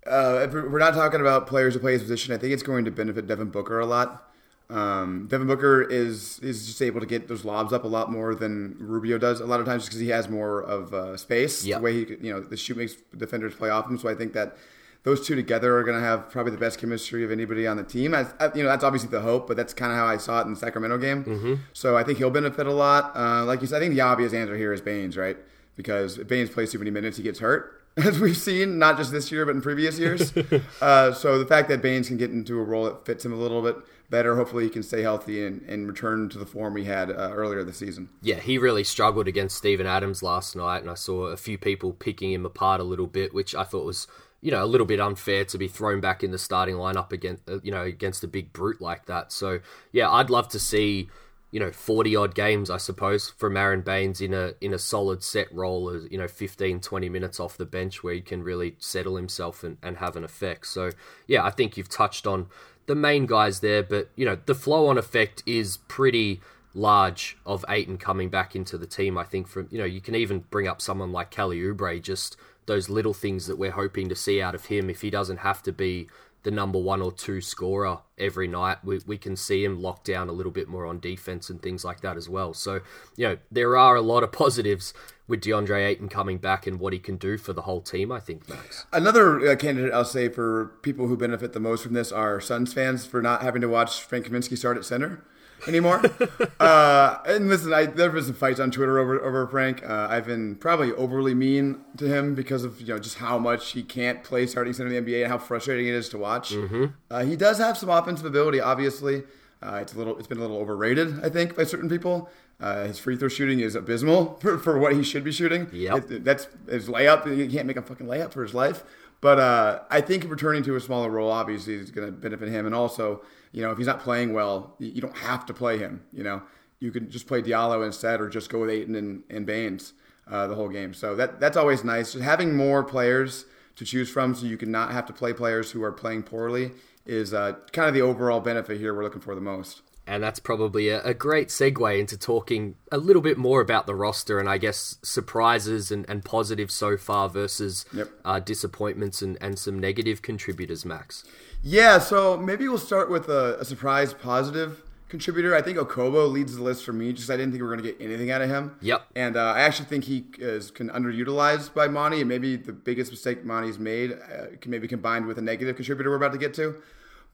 Uh, 0.06 0.40
if 0.42 0.52
we're 0.52 0.78
not 0.78 0.94
talking 0.94 1.20
about 1.20 1.46
players 1.46 1.74
who 1.74 1.80
play 1.80 1.92
his 1.92 2.02
position, 2.02 2.34
I 2.34 2.38
think 2.38 2.52
it's 2.52 2.62
going 2.62 2.84
to 2.84 2.90
benefit 2.90 3.26
Devin 3.26 3.50
Booker 3.50 3.78
a 3.78 3.86
lot. 3.86 4.31
Um, 4.72 5.26
Devin 5.26 5.46
Booker 5.46 5.82
is 5.82 6.38
is 6.38 6.66
just 6.66 6.80
able 6.80 7.00
to 7.00 7.06
get 7.06 7.28
those 7.28 7.44
lobs 7.44 7.72
up 7.72 7.84
a 7.84 7.88
lot 7.88 8.10
more 8.10 8.34
than 8.34 8.76
Rubio 8.80 9.18
does 9.18 9.40
a 9.40 9.46
lot 9.46 9.60
of 9.60 9.66
times 9.66 9.84
because 9.84 10.00
he 10.00 10.08
has 10.08 10.28
more 10.28 10.62
of 10.62 10.94
uh, 10.94 11.16
space. 11.16 11.64
Yep. 11.64 11.78
The 11.78 11.84
way 11.84 11.92
he, 11.92 12.16
you 12.22 12.32
know, 12.32 12.40
the 12.40 12.56
shoot 12.56 12.76
makes 12.78 12.96
defenders 13.16 13.54
play 13.54 13.68
off 13.68 13.86
him. 13.88 13.98
So 13.98 14.08
I 14.08 14.14
think 14.14 14.32
that 14.32 14.56
those 15.04 15.26
two 15.26 15.34
together 15.34 15.76
are 15.76 15.84
going 15.84 15.98
to 15.98 16.04
have 16.04 16.30
probably 16.30 16.52
the 16.52 16.58
best 16.58 16.78
chemistry 16.78 17.24
of 17.24 17.30
anybody 17.30 17.66
on 17.66 17.76
the 17.76 17.82
team. 17.82 18.14
As, 18.14 18.32
uh, 18.38 18.50
you 18.54 18.62
know, 18.62 18.68
that's 18.68 18.84
obviously 18.84 19.10
the 19.10 19.20
hope, 19.20 19.48
but 19.48 19.56
that's 19.56 19.74
kind 19.74 19.92
of 19.92 19.98
how 19.98 20.06
I 20.06 20.16
saw 20.16 20.40
it 20.40 20.46
in 20.46 20.54
the 20.54 20.58
Sacramento 20.58 20.98
game. 20.98 21.24
Mm-hmm. 21.24 21.54
So 21.72 21.96
I 21.96 22.04
think 22.04 22.18
he'll 22.18 22.30
benefit 22.30 22.66
a 22.66 22.72
lot. 22.72 23.14
Uh, 23.16 23.44
like 23.44 23.60
you 23.60 23.66
said, 23.66 23.78
I 23.78 23.80
think 23.80 23.94
the 23.94 24.00
obvious 24.00 24.32
answer 24.32 24.56
here 24.56 24.72
is 24.72 24.80
Baynes, 24.80 25.16
right? 25.16 25.36
Because 25.76 26.18
if 26.18 26.28
Baynes 26.28 26.50
plays 26.50 26.70
too 26.72 26.78
many 26.78 26.90
minutes, 26.90 27.16
he 27.16 27.22
gets 27.22 27.40
hurt. 27.40 27.80
As 27.96 28.20
we've 28.20 28.36
seen, 28.36 28.78
not 28.78 28.96
just 28.96 29.12
this 29.12 29.30
year, 29.30 29.44
but 29.44 29.54
in 29.54 29.60
previous 29.60 29.98
years. 29.98 30.32
uh, 30.80 31.12
so 31.12 31.38
the 31.38 31.44
fact 31.44 31.68
that 31.68 31.82
Baynes 31.82 32.08
can 32.08 32.16
get 32.16 32.30
into 32.30 32.58
a 32.58 32.62
role 32.62 32.84
that 32.84 33.04
fits 33.04 33.24
him 33.24 33.32
a 33.32 33.36
little 33.36 33.60
bit 33.60 33.76
better. 34.12 34.36
Hopefully, 34.36 34.62
he 34.62 34.70
can 34.70 34.84
stay 34.84 35.02
healthy 35.02 35.44
and, 35.44 35.62
and 35.62 35.88
return 35.88 36.28
to 36.28 36.38
the 36.38 36.46
form 36.46 36.76
he 36.76 36.84
had 36.84 37.10
uh, 37.10 37.32
earlier 37.32 37.64
this 37.64 37.78
season. 37.78 38.10
Yeah, 38.20 38.36
he 38.36 38.58
really 38.58 38.84
struggled 38.84 39.26
against 39.26 39.56
Steven 39.56 39.86
Adams 39.86 40.22
last 40.22 40.54
night, 40.54 40.82
and 40.82 40.90
I 40.90 40.94
saw 40.94 41.26
a 41.26 41.36
few 41.36 41.58
people 41.58 41.92
picking 41.92 42.32
him 42.32 42.46
apart 42.46 42.80
a 42.80 42.84
little 42.84 43.08
bit, 43.08 43.34
which 43.34 43.56
I 43.56 43.64
thought 43.64 43.84
was 43.84 44.06
you 44.42 44.50
know 44.50 44.62
a 44.62 44.66
little 44.66 44.86
bit 44.86 45.00
unfair 45.00 45.44
to 45.46 45.58
be 45.58 45.68
thrown 45.68 46.00
back 46.00 46.22
in 46.22 46.30
the 46.30 46.38
starting 46.38 46.74
lineup 46.76 47.12
against 47.12 47.48
uh, 47.48 47.58
you 47.62 47.72
know 47.72 47.82
against 47.82 48.22
a 48.22 48.28
big 48.28 48.52
brute 48.52 48.80
like 48.80 49.06
that. 49.06 49.32
So 49.32 49.60
yeah, 49.90 50.10
I'd 50.10 50.30
love 50.30 50.48
to 50.50 50.60
see 50.60 51.08
you 51.52 51.60
know 51.60 51.70
40 51.70 52.16
odd 52.16 52.34
games 52.34 52.70
I 52.70 52.78
suppose 52.78 53.28
from 53.28 53.56
Aron 53.56 53.82
Baynes 53.82 54.20
in 54.20 54.34
a 54.34 54.54
in 54.60 54.74
a 54.74 54.78
solid 54.78 55.22
set 55.22 55.52
role 55.54 55.90
as 55.90 56.10
you 56.10 56.18
know 56.18 56.26
15 56.26 56.80
20 56.80 57.08
minutes 57.08 57.38
off 57.38 57.56
the 57.56 57.66
bench 57.66 58.02
where 58.02 58.14
he 58.14 58.20
can 58.20 58.42
really 58.42 58.74
settle 58.78 59.16
himself 59.16 59.62
and, 59.62 59.78
and 59.82 59.98
have 59.98 60.16
an 60.16 60.24
effect. 60.24 60.66
So 60.66 60.90
yeah, 61.26 61.44
I 61.44 61.50
think 61.50 61.76
you've 61.76 61.88
touched 61.88 62.26
on 62.26 62.48
the 62.86 62.94
main 62.94 63.26
guys 63.26 63.60
there, 63.60 63.82
but 63.82 64.08
you 64.16 64.24
know 64.24 64.38
the 64.46 64.54
flow 64.54 64.88
on 64.88 64.98
effect 64.98 65.42
is 65.46 65.78
pretty 65.88 66.40
large 66.74 67.36
of 67.44 67.64
Ayton 67.68 67.98
coming 67.98 68.28
back 68.28 68.56
into 68.56 68.78
the 68.78 68.86
team. 68.86 69.18
I 69.18 69.24
think 69.24 69.46
from 69.46 69.68
you 69.70 69.78
know 69.78 69.84
you 69.84 70.00
can 70.00 70.14
even 70.14 70.40
bring 70.50 70.68
up 70.68 70.80
someone 70.80 71.12
like 71.12 71.30
Kelly 71.30 71.60
Oubre, 71.60 72.00
just 72.02 72.36
those 72.66 72.88
little 72.88 73.14
things 73.14 73.46
that 73.46 73.56
we're 73.58 73.72
hoping 73.72 74.08
to 74.08 74.14
see 74.14 74.40
out 74.40 74.54
of 74.54 74.66
him. 74.66 74.88
If 74.88 75.00
he 75.02 75.10
doesn't 75.10 75.38
have 75.38 75.62
to 75.64 75.72
be 75.72 76.08
the 76.42 76.50
number 76.50 76.78
one 76.78 77.00
or 77.00 77.12
two 77.12 77.40
scorer 77.40 77.98
every 78.18 78.48
night, 78.48 78.78
we, 78.84 79.00
we 79.06 79.18
can 79.18 79.36
see 79.36 79.64
him 79.64 79.80
lock 79.80 80.04
down 80.04 80.28
a 80.28 80.32
little 80.32 80.52
bit 80.52 80.68
more 80.68 80.86
on 80.86 80.98
defense 80.98 81.48
and 81.48 81.62
things 81.62 81.84
like 81.84 82.00
that 82.00 82.16
as 82.16 82.28
well. 82.28 82.52
So, 82.54 82.80
you 83.16 83.28
know, 83.28 83.38
there 83.50 83.76
are 83.76 83.96
a 83.96 84.00
lot 84.00 84.22
of 84.22 84.32
positives 84.32 84.92
with 85.28 85.40
DeAndre 85.40 85.86
Ayton 85.86 86.08
coming 86.08 86.38
back 86.38 86.66
and 86.66 86.80
what 86.80 86.92
he 86.92 86.98
can 86.98 87.16
do 87.16 87.38
for 87.38 87.52
the 87.52 87.62
whole 87.62 87.80
team, 87.80 88.10
I 88.10 88.20
think, 88.20 88.48
Max. 88.48 88.86
Another 88.92 89.40
uh, 89.48 89.56
candidate 89.56 89.92
I'll 89.92 90.04
say 90.04 90.28
for 90.28 90.72
people 90.82 91.06
who 91.06 91.16
benefit 91.16 91.52
the 91.52 91.60
most 91.60 91.84
from 91.84 91.94
this 91.94 92.10
are 92.10 92.40
Suns 92.40 92.72
fans 92.72 93.06
for 93.06 93.22
not 93.22 93.42
having 93.42 93.62
to 93.62 93.68
watch 93.68 94.02
Frank 94.02 94.26
Kaminsky 94.26 94.58
start 94.58 94.76
at 94.76 94.84
center 94.84 95.24
anymore. 95.66 96.02
uh, 96.60 97.18
and 97.26 97.48
listen, 97.48 97.72
I, 97.72 97.86
there 97.86 98.06
have 98.06 98.14
been 98.14 98.24
some 98.24 98.34
fights 98.34 98.60
on 98.60 98.70
Twitter 98.70 98.98
over 98.98 99.20
over 99.20 99.46
Frank. 99.46 99.82
Uh, 99.88 100.08
I've 100.10 100.26
been 100.26 100.56
probably 100.56 100.92
overly 100.92 101.34
mean 101.34 101.80
to 101.96 102.06
him 102.06 102.34
because 102.34 102.64
of 102.64 102.80
you 102.80 102.88
know 102.88 102.98
just 102.98 103.18
how 103.18 103.38
much 103.38 103.72
he 103.72 103.82
can't 103.82 104.22
play 104.22 104.46
starting 104.46 104.72
center 104.72 104.92
in 104.92 105.04
the 105.04 105.12
NBA 105.12 105.22
and 105.22 105.30
how 105.30 105.38
frustrating 105.38 105.86
it 105.86 105.94
is 105.94 106.08
to 106.10 106.18
watch. 106.18 106.52
Mm-hmm. 106.52 106.86
Uh, 107.10 107.24
he 107.24 107.36
does 107.36 107.58
have 107.58 107.76
some 107.76 107.88
offensive 107.88 108.26
ability, 108.26 108.60
obviously. 108.60 109.22
Uh, 109.62 109.78
it's 109.80 109.94
a 109.94 109.98
little, 109.98 110.18
it's 110.18 110.26
been 110.26 110.38
a 110.38 110.40
little 110.40 110.58
overrated, 110.58 111.24
I 111.24 111.28
think, 111.28 111.56
by 111.56 111.64
certain 111.64 111.88
people. 111.88 112.28
Uh, 112.60 112.86
his 112.86 112.98
free 112.98 113.16
throw 113.16 113.28
shooting 113.28 113.60
is 113.60 113.74
abysmal 113.74 114.34
for, 114.40 114.58
for 114.58 114.78
what 114.78 114.94
he 114.94 115.02
should 115.02 115.24
be 115.24 115.32
shooting. 115.32 115.68
Yeah, 115.72 116.00
that's 116.04 116.48
his 116.68 116.88
layup. 116.88 117.32
He 117.32 117.48
can't 117.48 117.66
make 117.66 117.76
a 117.76 117.82
fucking 117.82 118.06
layup 118.06 118.32
for 118.32 118.42
his 118.42 118.54
life. 118.54 118.84
But 119.22 119.38
uh, 119.38 119.80
I 119.88 120.02
think 120.02 120.28
returning 120.28 120.62
to 120.64 120.76
a 120.76 120.80
smaller 120.80 121.08
role 121.08 121.30
obviously 121.30 121.74
is 121.74 121.90
going 121.90 122.06
to 122.06 122.12
benefit 122.12 122.48
him, 122.48 122.66
and 122.66 122.74
also 122.74 123.22
you 123.52 123.62
know, 123.62 123.70
if 123.70 123.78
he's 123.78 123.86
not 123.86 124.00
playing 124.00 124.32
well, 124.32 124.74
you 124.78 125.00
don't 125.00 125.16
have 125.16 125.46
to 125.46 125.54
play 125.54 125.78
him. 125.78 126.02
You 126.12 126.24
know, 126.24 126.42
you 126.80 126.90
can 126.90 127.10
just 127.10 127.26
play 127.26 127.40
Diallo 127.40 127.86
instead, 127.86 128.20
or 128.20 128.28
just 128.28 128.50
go 128.50 128.60
with 128.60 128.70
Ayton 128.70 128.96
and, 128.96 129.22
and 129.30 129.46
Baynes 129.46 129.92
uh, 130.26 130.46
the 130.46 130.54
whole 130.54 130.68
game. 130.68 130.92
So 130.92 131.14
that 131.16 131.38
that's 131.38 131.56
always 131.56 131.84
nice. 131.84 132.12
Just 132.12 132.24
having 132.24 132.56
more 132.56 132.82
players 132.82 133.46
to 133.76 133.84
choose 133.84 134.10
from, 134.10 134.34
so 134.34 134.46
you 134.46 134.56
can 134.56 134.70
not 134.70 134.92
have 134.92 135.06
to 135.06 135.12
play 135.12 135.32
players 135.32 135.70
who 135.70 135.82
are 135.82 135.92
playing 135.92 136.24
poorly, 136.24 136.72
is 137.06 137.32
uh, 137.32 137.54
kind 137.72 137.88
of 137.88 137.94
the 137.94 138.02
overall 138.02 138.40
benefit 138.40 138.78
here 138.78 138.94
we're 138.94 139.04
looking 139.04 139.20
for 139.20 139.34
the 139.34 139.40
most. 139.40 139.82
And 140.06 140.22
that's 140.22 140.40
probably 140.40 140.88
a, 140.88 141.00
a, 141.02 141.14
great 141.14 141.48
segue 141.48 141.98
into 141.98 142.18
talking 142.18 142.74
a 142.90 142.98
little 142.98 143.22
bit 143.22 143.38
more 143.38 143.60
about 143.60 143.86
the 143.86 143.94
roster 143.94 144.40
and 144.40 144.48
I 144.48 144.58
guess 144.58 144.98
surprises 145.02 145.92
and, 145.92 146.04
and 146.08 146.24
positives 146.24 146.74
so 146.74 146.96
far 146.96 147.28
versus 147.28 147.84
yep. 147.94 148.08
uh, 148.24 148.40
disappointments 148.40 149.22
and, 149.22 149.38
and 149.40 149.58
some 149.58 149.78
negative 149.78 150.20
contributors, 150.20 150.84
Max. 150.84 151.24
Yeah, 151.62 151.98
so 151.98 152.36
maybe 152.36 152.66
we'll 152.66 152.78
start 152.78 153.10
with 153.10 153.28
a, 153.28 153.58
a 153.60 153.64
surprise 153.64 154.12
positive 154.12 154.82
contributor. 155.12 155.54
I 155.54 155.62
think 155.62 155.78
Okobo 155.78 156.28
leads 156.28 156.56
the 156.56 156.62
list 156.62 156.84
for 156.84 156.92
me. 156.92 157.12
Just 157.12 157.30
I 157.30 157.36
didn't 157.36 157.52
think 157.52 157.62
we 157.62 157.68
were 157.68 157.76
going 157.76 157.84
to 157.84 157.92
get 157.92 158.00
anything 158.04 158.30
out 158.32 158.40
of 158.42 158.48
him. 158.48 158.74
Yep. 158.80 159.06
And 159.14 159.36
uh, 159.36 159.52
I 159.52 159.60
actually 159.60 159.84
think 159.84 160.04
he 160.04 160.24
is 160.38 160.70
can 160.72 160.88
underutilized 160.88 161.74
by 161.74 161.86
Monty, 161.86 162.20
and 162.20 162.28
maybe 162.28 162.56
the 162.56 162.72
biggest 162.72 163.12
mistake 163.12 163.44
Monty's 163.44 163.78
made 163.78 164.12
uh, 164.12 164.56
can 164.60 164.70
maybe 164.70 164.88
combined 164.88 165.26
with 165.26 165.38
a 165.38 165.42
negative 165.42 165.76
contributor 165.76 166.10
we're 166.10 166.16
about 166.16 166.32
to 166.32 166.38
get 166.38 166.54
to. 166.54 166.82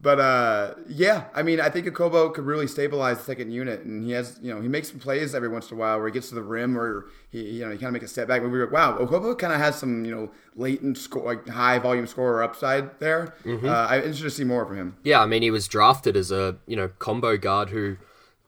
But 0.00 0.20
uh, 0.20 0.74
yeah, 0.88 1.24
I 1.34 1.42
mean, 1.42 1.60
I 1.60 1.70
think 1.70 1.86
Okobo 1.86 2.32
could 2.32 2.44
really 2.44 2.68
stabilize 2.68 3.18
the 3.18 3.24
second 3.24 3.50
unit, 3.50 3.80
and 3.80 4.04
he 4.04 4.12
has, 4.12 4.38
you 4.40 4.54
know, 4.54 4.60
he 4.60 4.68
makes 4.68 4.90
some 4.90 5.00
plays 5.00 5.34
every 5.34 5.48
once 5.48 5.70
in 5.70 5.76
a 5.76 5.80
while 5.80 5.98
where 5.98 6.06
he 6.06 6.12
gets 6.12 6.28
to 6.28 6.36
the 6.36 6.42
rim 6.42 6.78
or 6.78 7.06
he, 7.30 7.42
you 7.42 7.64
know, 7.64 7.72
he 7.72 7.78
kind 7.78 7.88
of 7.88 7.94
make 7.94 8.04
a 8.04 8.08
step 8.08 8.28
back. 8.28 8.42
But 8.42 8.50
we 8.50 8.58
were, 8.58 8.68
wow, 8.68 8.96
Okobo 8.96 9.36
kind 9.36 9.52
of 9.52 9.58
has 9.58 9.76
some, 9.76 10.04
you 10.04 10.14
know, 10.14 10.30
latent 10.54 10.98
score, 10.98 11.24
like 11.24 11.48
high 11.48 11.80
volume 11.80 12.06
scorer 12.06 12.44
upside 12.44 13.00
there. 13.00 13.34
Mm-hmm. 13.44 13.68
Uh, 13.68 13.86
I'm 13.90 14.02
interested 14.02 14.24
to 14.24 14.30
see 14.30 14.44
more 14.44 14.64
from 14.66 14.76
him. 14.76 14.96
Yeah, 15.02 15.20
I 15.20 15.26
mean, 15.26 15.42
he 15.42 15.50
was 15.50 15.66
drafted 15.66 16.16
as 16.16 16.30
a, 16.30 16.56
you 16.66 16.76
know, 16.76 16.88
combo 16.98 17.36
guard 17.36 17.70
who. 17.70 17.96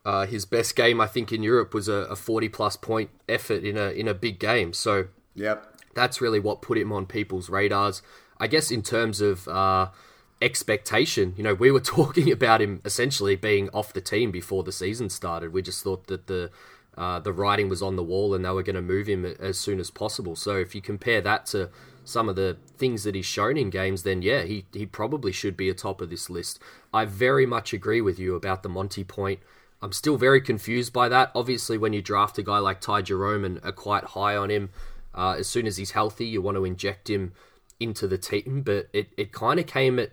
Uh, 0.03 0.25
his 0.25 0.47
best 0.47 0.77
game, 0.77 0.99
I 0.99 1.07
think, 1.07 1.31
in 1.31 1.43
Europe 1.43 1.75
was 1.75 1.87
a, 1.87 1.93
a 1.93 2.17
40 2.17 2.49
plus 2.49 2.75
point 2.75 3.11
effort 3.29 3.63
in 3.65 3.77
a 3.77 3.91
in 3.91 4.09
a 4.09 4.15
big 4.15 4.39
game. 4.39 4.73
So, 4.73 5.09
yep, 5.35 5.77
that's 5.95 6.23
really 6.23 6.41
what 6.41 6.63
put 6.63 6.79
him 6.79 6.91
on 6.91 7.05
people's 7.05 7.51
radars. 7.51 8.01
I 8.39 8.47
guess 8.47 8.71
in 8.71 8.83
terms 8.83 9.21
of 9.21 9.47
uh, 9.47 9.91
expectation. 10.41 11.35
You 11.37 11.45
know, 11.45 11.55
we 11.55 11.71
were 11.71 11.81
talking 11.99 12.31
about 12.31 12.61
him 12.61 12.81
essentially 12.85 13.37
being 13.37 13.69
off 13.71 13.93
the 13.93 14.01
team 14.01 14.31
before 14.31 14.63
the 14.63 14.73
season 14.73 15.11
started. 15.11 15.53
We 15.53 15.63
just 15.63 15.83
thought 15.83 16.07
that 16.07 16.27
the 16.27 16.51
uh, 16.99 17.21
the 17.21 17.33
writing 17.33 17.69
was 17.69 17.83
on 17.83 17.97
the 17.97 18.03
wall 18.03 18.35
and 18.35 18.45
they 18.45 18.51
were 18.51 18.65
going 18.65 18.77
to 18.77 18.83
move 18.83 19.07
him 19.07 19.25
as 19.25 19.57
soon 19.57 19.79
as 19.79 19.91
possible. 19.91 20.35
So 20.37 20.57
if 20.57 20.75
you 20.75 20.83
compare 20.83 21.21
that 21.21 21.47
to 21.47 21.71
some 22.05 22.29
of 22.29 22.37
the 22.37 22.59
things 22.77 23.05
that 23.05 23.15
he's 23.15 23.27
shown 23.27 23.57
in 23.57 23.71
games, 23.71 24.03
then 24.03 24.23
yeah, 24.23 24.43
he 24.43 24.67
he 24.73 24.87
probably 24.87 25.33
should 25.33 25.57
be 25.57 25.69
atop 25.69 26.01
of 26.01 26.11
this 26.11 26.29
list. 26.29 26.59
I 26.93 27.05
very 27.05 27.47
much 27.47 27.73
agree 27.73 28.01
with 28.01 28.19
you 28.19 28.35
about 28.35 28.63
the 28.63 28.69
Monty 28.69 29.05
point. 29.05 29.41
I'm 29.83 29.93
still 29.93 30.19
very 30.19 30.41
confused 30.41 30.93
by 30.93 31.09
that. 31.09 31.31
Obviously, 31.35 31.79
when 31.79 31.93
you 31.93 32.03
draft 32.03 32.37
a 32.39 32.43
guy 32.43 32.59
like 32.59 32.81
Ty 32.81 33.03
Jerome 33.03 33.45
and 33.45 33.61
are 33.65 33.73
quite 33.73 34.05
high 34.05 34.37
on 34.37 34.51
him, 34.51 34.71
uh, 35.15 35.37
as 35.39 35.49
soon 35.49 35.67
as 35.67 35.79
he's 35.79 35.93
healthy, 35.93 36.27
you 36.27 36.43
want 36.43 36.57
to 36.57 36.65
inject 36.65 37.09
him 37.09 37.33
into 37.79 38.07
the 38.07 38.19
team. 38.19 38.63
But 38.63 38.89
it, 38.93 39.09
it 39.17 39.33
kind 39.33 39.59
of 39.59 39.67
came 39.67 39.99
at 39.99 40.11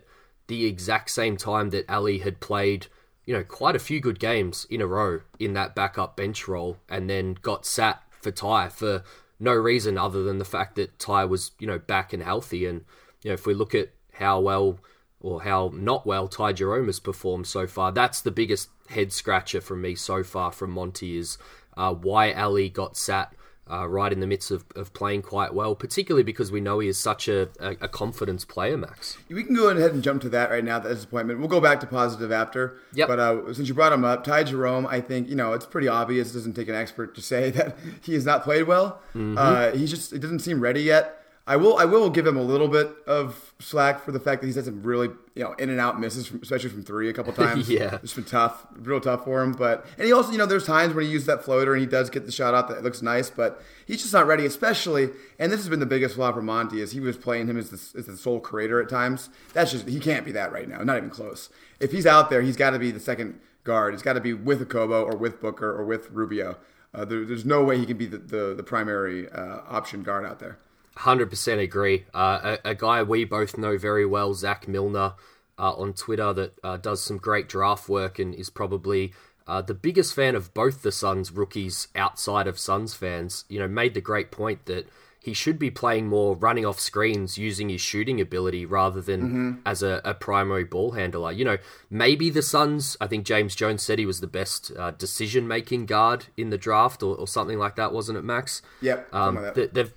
the 0.48 0.66
exact 0.66 1.10
same 1.10 1.36
time 1.36 1.70
that 1.70 1.88
Elie 1.88 2.18
had 2.18 2.40
played, 2.40 2.88
you 3.24 3.34
know, 3.34 3.44
quite 3.44 3.76
a 3.76 3.80
few 3.80 4.00
good 4.00 4.18
games 4.18 4.66
in 4.68 4.80
a 4.80 4.86
row 4.86 5.20
in 5.38 5.52
that 5.52 5.74
backup 5.74 6.16
bench 6.16 6.48
role 6.48 6.78
and 6.88 7.08
then 7.08 7.36
got 7.40 7.64
sat 7.64 8.02
for 8.20 8.30
Ty 8.30 8.70
for 8.70 9.04
no 9.38 9.52
reason 9.52 9.96
other 9.96 10.24
than 10.24 10.38
the 10.38 10.44
fact 10.44 10.74
that 10.76 10.98
Ty 10.98 11.26
was, 11.26 11.52
you 11.58 11.66
know, 11.66 11.78
back 11.78 12.12
and 12.12 12.22
healthy. 12.22 12.66
And, 12.66 12.84
you 13.22 13.30
know, 13.30 13.34
if 13.34 13.46
we 13.46 13.54
look 13.54 13.74
at 13.74 13.90
how 14.14 14.40
well 14.40 14.80
or 15.20 15.42
how 15.42 15.70
not 15.74 16.06
well 16.06 16.28
Ty 16.28 16.54
Jerome 16.54 16.86
has 16.86 16.98
performed 16.98 17.46
so 17.46 17.66
far, 17.66 17.92
that's 17.92 18.20
the 18.20 18.30
biggest 18.30 18.70
head 18.88 19.12
scratcher 19.12 19.60
from 19.60 19.82
me 19.82 19.94
so 19.94 20.24
far 20.24 20.50
from 20.50 20.70
Monty 20.70 21.16
is 21.18 21.38
uh, 21.76 21.92
why 21.92 22.32
Elie 22.32 22.70
got 22.70 22.96
sat 22.96 23.34
uh, 23.70 23.88
right 23.88 24.12
in 24.12 24.20
the 24.20 24.26
midst 24.26 24.50
of, 24.50 24.64
of 24.74 24.92
playing 24.92 25.22
quite 25.22 25.54
well, 25.54 25.74
particularly 25.74 26.22
because 26.22 26.50
we 26.50 26.60
know 26.60 26.78
he 26.78 26.88
is 26.88 26.98
such 26.98 27.28
a, 27.28 27.48
a, 27.60 27.70
a, 27.82 27.88
confidence 27.88 28.44
player, 28.44 28.76
Max. 28.76 29.18
We 29.28 29.44
can 29.44 29.54
go 29.54 29.68
ahead 29.68 29.92
and 29.92 30.02
jump 30.02 30.22
to 30.22 30.28
that 30.30 30.50
right 30.50 30.64
now, 30.64 30.78
the 30.78 30.88
disappointment. 30.88 31.38
We'll 31.38 31.48
go 31.48 31.60
back 31.60 31.80
to 31.80 31.86
positive 31.86 32.32
after. 32.32 32.78
Yep. 32.94 33.08
But 33.08 33.18
uh, 33.18 33.54
since 33.54 33.68
you 33.68 33.74
brought 33.74 33.92
him 33.92 34.04
up, 34.04 34.24
Ty 34.24 34.44
Jerome, 34.44 34.86
I 34.86 35.00
think, 35.00 35.28
you 35.28 35.36
know, 35.36 35.52
it's 35.52 35.66
pretty 35.66 35.88
obvious. 35.88 36.30
It 36.30 36.34
doesn't 36.34 36.54
take 36.54 36.68
an 36.68 36.74
expert 36.74 37.14
to 37.14 37.22
say 37.22 37.50
that 37.58 37.76
he 38.00 38.14
has 38.14 38.24
not 38.24 38.42
played 38.42 38.64
well. 38.64 39.00
Mm-hmm. 39.14 39.36
Uh, 39.36 39.70
he 39.72 39.86
just, 39.86 40.12
it 40.12 40.20
doesn't 40.20 40.40
seem 40.40 40.60
ready 40.60 40.82
yet. 40.82 41.22
I 41.48 41.56
will 41.56 41.78
I 41.78 41.86
will 41.86 42.10
give 42.10 42.26
him 42.26 42.36
a 42.36 42.42
little 42.42 42.68
bit 42.68 42.90
of 43.06 43.54
slack 43.58 44.04
for 44.04 44.12
the 44.12 44.20
fact 44.20 44.42
that 44.42 44.46
he's 44.46 44.56
had 44.56 44.66
some 44.66 44.82
really 44.82 45.08
you 45.34 45.42
know 45.42 45.54
in 45.54 45.70
and 45.70 45.80
out 45.80 45.98
misses, 45.98 46.26
from, 46.26 46.40
especially 46.42 46.68
from 46.68 46.82
three 46.82 47.08
a 47.08 47.12
couple 47.14 47.32
times. 47.44 47.70
yeah, 47.70 47.98
it's 48.02 48.12
been 48.12 48.24
tough, 48.24 48.66
real 48.76 49.00
tough 49.00 49.24
for 49.24 49.42
him. 49.42 49.52
But 49.52 49.86
and 49.96 50.06
he 50.06 50.12
also 50.12 50.30
you 50.30 50.36
know 50.36 50.44
there's 50.44 50.66
times 50.66 50.92
when 50.92 51.06
he 51.06 51.10
uses 51.10 51.26
that 51.26 51.42
floater 51.42 51.72
and 51.72 51.80
he 51.80 51.86
does 51.86 52.10
get 52.10 52.26
the 52.26 52.32
shot 52.32 52.52
out 52.52 52.68
that 52.68 52.82
looks 52.82 53.00
nice, 53.00 53.30
but 53.30 53.62
he's 53.86 54.02
just 54.02 54.12
not 54.12 54.26
ready. 54.26 54.44
Especially 54.44 55.08
and 55.38 55.50
this 55.50 55.60
has 55.60 55.70
been 55.70 55.80
the 55.80 55.86
biggest 55.86 56.16
flaw 56.16 56.30
for 56.32 56.42
Monty 56.42 56.82
is 56.82 56.92
he 56.92 57.00
was 57.00 57.16
playing 57.16 57.48
him 57.48 57.56
as 57.56 57.70
the, 57.70 57.98
as 57.98 58.04
the 58.04 58.16
sole 58.18 58.40
creator 58.40 58.82
at 58.82 58.90
times. 58.90 59.30
That's 59.54 59.72
just 59.72 59.88
he 59.88 60.00
can't 60.00 60.26
be 60.26 60.32
that 60.32 60.52
right 60.52 60.68
now, 60.68 60.82
not 60.82 60.98
even 60.98 61.08
close. 61.08 61.48
If 61.80 61.92
he's 61.92 62.06
out 62.06 62.28
there, 62.28 62.42
he's 62.42 62.56
got 62.56 62.70
to 62.70 62.78
be 62.78 62.90
the 62.90 63.00
second 63.00 63.40
guard. 63.64 63.94
He's 63.94 64.02
got 64.02 64.14
to 64.14 64.20
be 64.20 64.34
with 64.34 64.60
Okobo 64.68 65.02
or 65.04 65.16
with 65.16 65.40
Booker 65.40 65.70
or 65.70 65.86
with 65.86 66.10
Rubio. 66.10 66.58
Uh, 66.92 67.04
there, 67.04 67.24
there's 67.24 67.44
no 67.44 67.64
way 67.64 67.78
he 67.78 67.86
can 67.86 67.96
be 67.96 68.06
the, 68.06 68.18
the, 68.18 68.54
the 68.54 68.62
primary 68.62 69.30
uh, 69.30 69.60
option 69.66 70.02
guard 70.02 70.24
out 70.24 70.40
there. 70.40 70.58
100% 70.98 71.62
agree. 71.62 72.04
Uh, 72.12 72.56
a, 72.64 72.70
a, 72.70 72.74
guy 72.74 73.02
we 73.02 73.24
both 73.24 73.56
know 73.56 73.78
very 73.78 74.04
well, 74.04 74.34
Zach 74.34 74.66
Milner, 74.66 75.14
uh, 75.58 75.72
on 75.72 75.92
Twitter, 75.92 76.32
that 76.32 76.52
uh, 76.62 76.76
does 76.76 77.02
some 77.02 77.18
great 77.18 77.48
draft 77.48 77.88
work 77.88 78.18
and 78.18 78.34
is 78.34 78.50
probably 78.50 79.12
uh, 79.46 79.62
the 79.62 79.74
biggest 79.74 80.14
fan 80.14 80.34
of 80.34 80.52
both 80.54 80.82
the 80.82 80.92
Suns 80.92 81.32
rookies 81.32 81.88
outside 81.94 82.46
of 82.46 82.58
Suns 82.58 82.94
fans, 82.94 83.44
you 83.48 83.58
know, 83.58 83.68
made 83.68 83.94
the 83.94 84.00
great 84.00 84.30
point 84.30 84.66
that 84.66 84.88
he 85.20 85.34
should 85.34 85.58
be 85.58 85.70
playing 85.70 86.06
more 86.06 86.36
running 86.36 86.64
off 86.64 86.78
screens 86.78 87.36
using 87.36 87.68
his 87.68 87.80
shooting 87.80 88.20
ability 88.20 88.64
rather 88.64 89.00
than 89.00 89.20
mm-hmm. 89.20 89.52
as 89.66 89.82
a, 89.82 90.00
a, 90.04 90.14
primary 90.14 90.64
ball 90.64 90.92
handler. 90.92 91.32
You 91.32 91.44
know, 91.44 91.58
maybe 91.90 92.30
the 92.30 92.42
Suns, 92.42 92.96
I 93.00 93.08
think 93.08 93.26
James 93.26 93.54
Jones 93.54 93.82
said 93.82 93.98
he 93.98 94.06
was 94.06 94.20
the 94.20 94.26
best 94.26 94.72
uh, 94.78 94.92
decision 94.92 95.48
making 95.48 95.86
guard 95.86 96.26
in 96.36 96.50
the 96.50 96.58
draft 96.58 97.02
or, 97.02 97.16
or, 97.16 97.26
something 97.26 97.58
like 97.58 97.76
that, 97.76 97.92
wasn't 97.92 98.18
it, 98.18 98.22
Max? 98.22 98.62
Yep. 98.80 99.12
Um, 99.12 99.52
they've, 99.54 99.92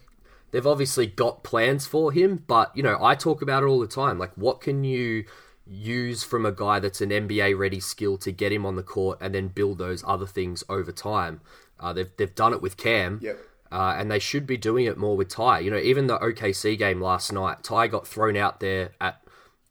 they've 0.52 0.68
obviously 0.68 1.08
got 1.08 1.44
plans 1.44 1.88
for 1.88 2.12
him, 2.12 2.44
but, 2.48 2.76
you 2.76 2.84
know, 2.84 2.98
I 3.02 3.16
talk 3.16 3.42
about 3.42 3.64
it 3.64 3.68
all 3.68 3.80
the 3.80 3.88
time. 3.88 4.20
Like, 4.20 4.36
what 4.36 4.62
can 4.62 4.84
you 4.84 5.26
use 5.72 6.24
from 6.24 6.46
a 6.46 6.52
guy 6.52 6.80
that's 6.80 7.02
an 7.02 7.10
NBA 7.10 7.58
ready 7.58 7.80
skill 7.80 8.18
to 8.18 8.32
get 8.32 8.52
him 8.52 8.66
on 8.66 8.76
the 8.76 8.84
court 8.84 9.18
and 9.22 9.34
then 9.34 9.48
build 9.48 9.78
those 9.78 10.04
other 10.06 10.26
things 10.26 10.64
over 10.68 10.92
time. 10.92 11.42
Uh, 11.80 11.94
they've 11.94 12.12
they've 12.18 12.36
done 12.36 12.54
it 12.54 12.62
with 12.62 12.78
Cam, 12.78 13.20
yep. 13.22 13.38
uh, 13.72 13.96
and 13.98 14.12
they 14.12 14.20
should 14.20 14.46
be 14.46 14.58
doing 14.58 14.86
it 14.86 14.98
more 14.98 15.18
with 15.18 15.30
Ty. 15.30 15.60
You 15.60 15.72
know, 15.72 15.78
even 15.78 16.08
the 16.08 16.20
OKC 16.20 16.78
game 16.78 17.02
last 17.02 17.32
night, 17.32 17.64
Ty 17.64 17.88
got 17.88 18.08
thrown 18.08 18.38
out 18.38 18.60
there 18.60 18.92
at 19.00 19.22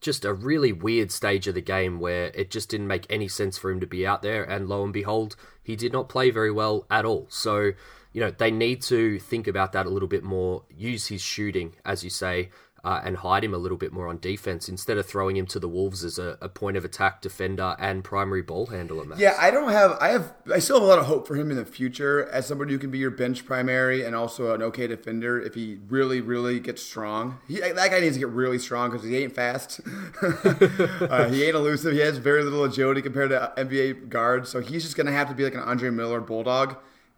just 0.01 0.25
a 0.25 0.33
really 0.33 0.73
weird 0.73 1.13
stage 1.13 1.47
of 1.47 1.55
the 1.55 1.61
game 1.61 2.01
where 2.01 2.27
it 2.35 2.51
just 2.51 2.71
didn't 2.71 2.87
make 2.87 3.07
any 3.11 3.29
sense 3.29 3.59
for 3.59 3.71
him 3.71 3.81
to 3.81 3.87
be 3.87 4.07
out 4.07 4.23
there, 4.23 4.43
and 4.43 4.69
lo 4.69 4.83
and 4.83 4.93
behold, 4.93 5.37
he 5.63 5.77
did 5.77 5.93
not 5.93 6.09
play 6.09 6.31
very 6.31 6.51
well 6.51 6.87
at 6.91 7.05
all. 7.05 7.27
So. 7.29 7.73
You 8.13 8.21
know, 8.23 8.31
they 8.31 8.51
need 8.51 8.83
to 8.83 9.19
think 9.19 9.47
about 9.47 9.73
that 9.73 9.87
a 9.87 9.91
little 9.91 10.09
bit 10.09 10.25
more. 10.25 10.65
Use 10.69 11.07
his 11.07 11.23
shooting, 11.23 11.75
as 11.85 12.03
you 12.03 12.11
say, 12.11 12.51
uh, 12.83 13.01
and 13.05 13.19
hide 13.19 13.45
him 13.45 13.53
a 13.53 13.59
little 13.59 13.77
bit 13.77 13.93
more 13.93 14.09
on 14.09 14.19
defense 14.19 14.69
instead 14.69 14.97
of 14.97 15.07
throwing 15.07 15.37
him 15.37 15.47
to 15.47 15.59
the 15.59 15.69
wolves 15.69 16.03
as 16.03 16.19
a, 16.19 16.39
a 16.41 16.49
point 16.49 16.77
of 16.77 16.85
attack 16.85 17.21
defender 17.21 17.77
and 17.79 18.03
primary 18.03 18.43
ball 18.43 18.67
handler. 18.67 19.05
Max. 19.05 19.21
Yeah, 19.21 19.37
I 19.39 19.51
don't 19.51 19.71
have. 19.71 19.99
I 20.01 20.09
have. 20.09 20.35
I 20.53 20.59
still 20.59 20.77
have 20.77 20.85
a 20.85 20.87
lot 20.87 20.99
of 20.99 21.07
hope 21.07 21.27
for 21.27 21.37
him 21.37 21.51
in 21.51 21.57
the 21.57 21.65
future 21.65 22.29
as 22.31 22.47
somebody 22.47 22.73
who 22.73 22.79
can 22.79 22.91
be 22.91 22.99
your 22.99 23.11
bench 23.11 23.45
primary 23.45 24.05
and 24.05 24.17
also 24.17 24.55
an 24.55 24.63
okay 24.63 24.87
defender 24.87 25.41
if 25.41 25.55
he 25.55 25.79
really, 25.89 26.21
really 26.21 26.59
gets 26.59 26.83
strong. 26.83 27.39
He, 27.47 27.61
that 27.61 27.91
guy 27.91 28.01
needs 28.01 28.17
to 28.17 28.21
get 28.21 28.29
really 28.29 28.59
strong 28.59 28.91
because 28.91 29.07
he 29.07 29.17
ain't 29.17 29.35
fast. 29.35 29.81
uh, 30.23 31.29
he 31.29 31.45
ain't 31.45 31.55
elusive. 31.55 31.93
He 31.93 32.01
has 32.01 32.19
very 32.19 32.43
little 32.43 32.65
agility 32.65 33.03
compared 33.03 33.31
to 33.31 33.53
NBA 33.57 34.09
guards, 34.09 34.49
so 34.49 34.61
he's 34.61 34.83
just 34.83 34.97
gonna 34.97 35.13
have 35.13 35.29
to 35.29 35.35
be 35.35 35.45
like 35.45 35.55
an 35.55 35.61
Andre 35.61 35.91
Miller 35.91 36.21
bulldog. 36.21 36.77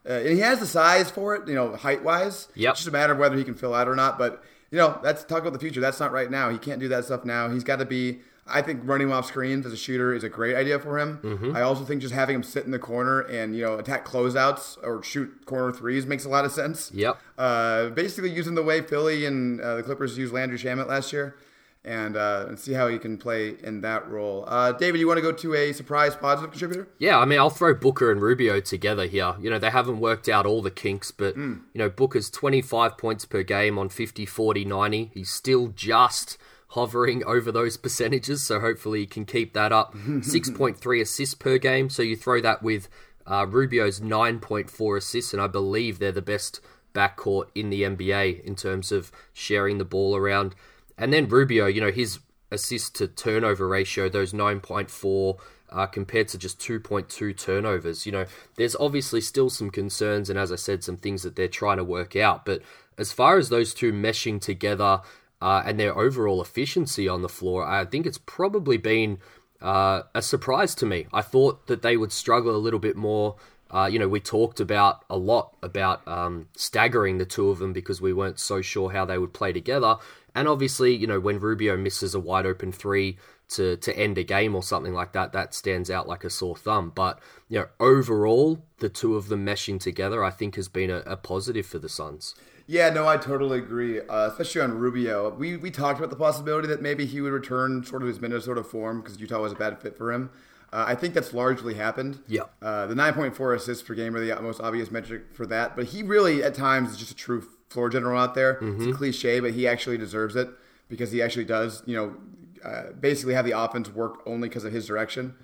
Uh, 0.09 0.15
and 0.15 0.31
he 0.31 0.41
has 0.41 0.59
the 0.59 0.67
size 0.67 1.11
for 1.11 1.35
it, 1.35 1.49
you 1.49 1.55
know, 1.55 1.77
height 1.77 2.03
wise. 2.03 2.49
Yep. 2.55 2.73
It's 2.73 2.81
just 2.81 2.89
a 2.89 2.93
matter 2.93 3.13
of 3.13 3.19
whether 3.19 3.37
he 3.37 3.45
can 3.45 3.55
fill 3.55 3.75
out 3.75 3.89
or 3.89 3.95
not. 3.95 4.19
But 4.19 4.43
you 4.71 4.79
know, 4.79 4.99
that's 5.03 5.23
talk 5.25 5.41
about 5.41 5.53
the 5.53 5.59
future. 5.59 5.81
That's 5.81 6.01
not 6.01 6.13
right 6.13 6.31
now. 6.31 6.51
He 6.51 6.59
can't 6.59 6.81
do 6.81 6.89
that 6.89 7.05
stuff 7.05 7.25
now. 7.25 7.51
He's 7.51 7.65
got 7.65 7.77
to 7.77 7.85
be. 7.85 8.21
I 8.45 8.61
think 8.61 8.81
running 8.85 9.13
off 9.13 9.27
screens 9.27 9.65
as 9.65 9.73
a 9.73 9.77
shooter 9.77 10.13
is 10.13 10.25
a 10.25 10.29
great 10.29 10.57
idea 10.57 10.81
for 10.81 10.99
him. 10.99 11.21
Mm-hmm. 11.23 11.57
I 11.57 11.63
also 11.63 11.85
think 11.85 12.03
just 12.03 12.13
having 12.13 12.35
him 12.35 12.43
sit 12.43 12.65
in 12.65 12.73
the 12.73 12.79
corner 12.79 13.21
and 13.21 13.55
you 13.55 13.63
know 13.63 13.79
attack 13.79 14.05
closeouts 14.05 14.79
or 14.83 15.01
shoot 15.05 15.47
corner 15.47 15.73
threes 15.73 16.07
makes 16.07 16.25
a 16.25 16.29
lot 16.29 16.45
of 16.45 16.51
sense. 16.51 16.91
Yep. 16.93 17.19
Uh, 17.39 17.91
basically 17.91 18.31
using 18.31 18.57
the 18.57 18.63
way 18.63 18.81
Philly 18.81 19.27
and 19.27 19.61
uh, 19.61 19.77
the 19.77 19.83
Clippers 19.85 20.19
used 20.19 20.35
Landry 20.35 20.59
Shamet 20.59 20.89
last 20.89 21.13
year 21.13 21.37
and, 21.85 22.17
uh, 22.17 22.47
and 22.49 22.59
see 22.59 22.73
how 22.73 22.89
he 22.89 22.99
can 22.99 23.17
play 23.17 23.57
in 23.63 23.81
that 23.81 24.09
role. 24.09 24.45
Uh, 24.47 24.73
David, 24.73 25.01
you 25.01 25.07
want 25.07 25.19
to 25.19 25.23
go 25.23 25.33
to 25.33 25.55
a 25.55 25.73
surprise 25.73 26.15
positive 26.15 26.51
contributor? 26.51 26.89
Yeah, 26.99 27.19
I 27.19 27.25
mean, 27.25 27.39
I'll 27.39 27.51
throw 27.51 27.75
Booker 27.75 28.13
and 28.13 28.23
Rubio 28.23 28.61
together 28.61 29.07
here. 29.07 29.35
You 29.41 29.51
know, 29.51 29.59
they 29.59 29.71
haven't 29.71 29.99
worked 29.99 30.29
out 30.29 30.47
all 30.47 30.63
the 30.63 30.71
kinks, 30.71 31.11
but, 31.11 31.37
mm. 31.37 31.61
you 31.73 31.79
know, 31.79 31.89
Booker's 31.89 32.31
25 32.31 32.97
points 32.97 33.25
per 33.25 33.43
game 33.43 33.79
on 33.79 33.89
50, 33.89 34.27
40, 34.27 34.65
90. 34.65 35.11
He's 35.13 35.31
still 35.31 35.69
just 35.69 36.39
hovering 36.69 37.25
over 37.25 37.53
those 37.53 37.77
percentages, 37.77 38.43
so 38.43 38.61
hopefully 38.61 39.01
he 39.01 39.07
can 39.07 39.25
keep 39.25 39.53
that 39.55 39.73
up. 39.73 39.95
6.3 39.97 41.01
assists 41.01 41.35
per 41.35 41.59
game, 41.59 41.91
so 41.91 42.03
you 42.03 42.17
throw 42.17 42.41
that 42.41 42.63
with 42.63 42.89
uh, 43.27 43.47
Rubio's 43.49 44.01
9.4 44.01 44.97
assists, 44.97 45.33
and 45.33 45.43
I 45.43 45.49
believe 45.49 45.99
they're 45.99 46.13
the 46.13 46.23
best 46.23 46.61
backcourt 46.95 47.47
in 47.55 47.71
the 47.71 47.83
NBA 47.83 48.45
in 48.45 48.55
terms 48.55 48.93
of 48.93 49.11
sharing 49.33 49.79
the 49.79 49.85
ball 49.85 50.17
around. 50.17 50.55
And 51.03 51.13
then 51.13 51.29
Rubio, 51.29 51.67
you 51.67 51.81
know, 51.81 51.91
his 51.91 52.21
assist 52.53 52.95
to 52.95 53.09
turnover 53.09 53.67
ratio, 53.67 54.09
those 54.09 54.33
9.4 54.33 55.37
uh, 55.69 55.87
compared 55.87 56.29
to 56.29 56.39
just 56.39 56.61
2.2 56.61 57.37
turnovers. 57.37 58.07
You 58.07 58.13
know, 58.13 58.27
there's 58.55 58.77
obviously 58.77 59.21
still 59.21 59.51
some 59.51 59.69
concerns, 59.69 60.31
and 60.31 60.39
as 60.39 60.53
I 60.53 60.57
said, 60.57 60.85
some 60.85 60.97
things 60.97 61.25
that 61.25 61.35
they're 61.35 61.49
trying 61.49 61.79
to 61.79 61.85
work 61.85 62.15
out. 62.15 62.45
But 62.45 62.63
as 62.97 63.11
far 63.11 63.37
as 63.37 63.49
those 63.49 63.75
two 63.75 63.93
meshing 63.93 64.41
together 64.41 65.01
uh, 65.41 65.65
and 65.67 65.81
their 65.81 65.99
overall 65.99 66.41
efficiency 66.41 67.09
on 67.09 67.23
the 67.23 67.29
floor, 67.29 67.67
I 67.67 67.85
think 67.85 68.07
it's 68.07 68.19
probably 68.19 68.77
been 68.77 69.19
uh, 69.61 70.03
a 70.15 70.23
surprise 70.23 70.73
to 70.77 70.87
me. 70.87 71.09
I 71.13 71.23
thought 71.23 71.67
that 71.67 71.83
they 71.83 71.97
would 71.97 72.13
struggle 72.13 72.55
a 72.55 72.59
little 72.59 72.79
bit 72.79 72.95
more. 72.95 73.35
Uh, 73.73 73.89
you 73.91 73.99
know, 73.99 74.07
we 74.07 74.21
talked 74.21 74.61
about 74.61 75.05
a 75.09 75.17
lot 75.17 75.57
about 75.63 76.07
um, 76.07 76.47
staggering 76.55 77.17
the 77.17 77.25
two 77.25 77.49
of 77.49 77.59
them 77.59 77.73
because 77.73 78.03
we 78.03 78.13
weren't 78.13 78.39
so 78.39 78.61
sure 78.61 78.93
how 78.93 79.07
they 79.07 79.17
would 79.17 79.33
play 79.33 79.53
together. 79.53 79.97
And 80.35 80.49
obviously, 80.49 80.95
you 80.95 81.07
know, 81.07 81.21
when 81.21 81.39
Rubio 81.39 81.77
misses 81.77 82.15
a 82.15 82.21
wide 82.21 82.47
open 82.47 82.73
three 82.73 83.19
to, 83.51 83.77
to 83.77 83.99
end 83.99 84.17
a 84.19 84.25
game 84.25 84.55
or 84.55 84.63
something 84.63 84.95
like 84.95 85.13
that, 85.13 85.33
that 85.33 85.55
stands 85.55 85.91
out 85.91 86.09
like 86.09 86.25
a 86.25 86.31
sore 86.31 86.57
thumb. 86.57 86.93
But, 86.95 87.21
you 87.49 87.61
know, 87.61 87.67
overall, 87.79 88.65
the 88.79 88.89
two 88.89 89.17
of 89.17 89.29
them 89.29 89.45
meshing 89.45 89.79
together, 89.79 90.25
I 90.25 90.31
think, 90.31 90.57
has 90.57 90.69
been 90.69 90.91
a, 90.91 90.99
a 90.99 91.17
positive 91.17 91.67
for 91.67 91.79
the 91.79 91.89
Suns. 91.89 92.35
Yeah, 92.67 92.91
no, 92.91 93.07
I 93.07 93.17
totally 93.17 93.59
agree, 93.59 94.01
uh, 94.01 94.29
especially 94.29 94.63
on 94.63 94.79
Rubio. 94.79 95.31
We, 95.35 95.57
we 95.57 95.71
talked 95.71 95.99
about 95.99 96.11
the 96.11 96.17
possibility 96.17 96.69
that 96.69 96.81
maybe 96.81 97.05
he 97.05 97.21
would 97.21 97.33
return 97.33 97.85
sort 97.85 98.03
of 98.03 98.09
his 98.09 98.21
Minnesota 98.21 98.63
form 98.63 99.03
because 99.03 99.21
Utah 99.21 99.43
was 99.43 99.53
a 99.53 99.57
bad 99.57 99.81
fit 99.81 99.97
for 99.99 100.13
him. 100.13 100.31
Uh, 100.73 100.85
I 100.89 100.95
think 100.95 101.13
that's 101.13 101.35
largely 101.35 101.75
happened. 101.75 102.21
Yeah. 102.27 102.45
Uh, 102.63 102.87
the 102.87 102.95
9.4 102.95 103.57
assists 103.57 103.83
per 103.83 103.95
game 103.95 104.17
are 104.17 104.25
the 104.25 104.41
most 104.41 104.61
obvious 104.61 104.91
metric 104.91 105.25
for 105.35 105.47
that, 105.47 105.77
but 105.77 105.87
he 105.87 106.03
really, 106.03 106.43
at 106.43 106.55
times, 106.55 106.93
is 106.93 106.97
just 106.97 107.11
a 107.11 107.15
true 107.15 107.47
floor 107.69 107.91
general 107.91 108.19
out 108.19 108.35
there. 108.35 108.55
Mm-hmm. 108.55 108.83
It's 108.83 108.95
a 108.95 108.97
cliche, 108.97 109.41
but 109.41 109.53
he 109.53 109.69
actually 109.69 109.99
deserves 109.99 110.35
it 110.35 110.49
because 110.89 111.13
he 111.13 111.21
actually 111.21 111.45
does, 111.45 111.83
you 111.85 111.97
know, 111.97 112.17
uh, 112.65 112.93
basically 112.99 113.35
have 113.35 113.45
the 113.45 113.59
offense 113.59 113.91
work 113.91 114.23
only 114.25 114.49
because 114.49 114.65
of 114.65 114.73
his 114.73 114.87
direction. 114.87 115.35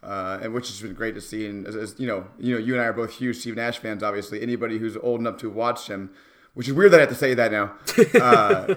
Uh, 0.00 0.38
and 0.40 0.54
which 0.54 0.68
has 0.68 0.80
been 0.80 0.94
great 0.94 1.16
to 1.16 1.20
see. 1.20 1.44
And 1.44 1.66
as, 1.66 1.74
as, 1.74 1.98
you 1.98 2.06
know, 2.06 2.28
you 2.38 2.54
know, 2.54 2.60
you 2.60 2.74
and 2.74 2.80
I 2.80 2.86
are 2.86 2.92
both 2.92 3.14
huge 3.14 3.38
Steve 3.38 3.56
Nash 3.56 3.78
fans. 3.78 4.00
Obviously, 4.00 4.40
anybody 4.40 4.78
who's 4.78 4.96
old 4.96 5.18
enough 5.18 5.38
to 5.38 5.50
watch 5.50 5.88
him 5.88 6.10
which 6.58 6.66
is 6.66 6.74
weird 6.74 6.90
that 6.90 6.96
I 6.96 7.02
have 7.02 7.08
to 7.10 7.14
say 7.14 7.34
that 7.34 7.52
now. 7.52 7.74
Uh, 8.18 8.74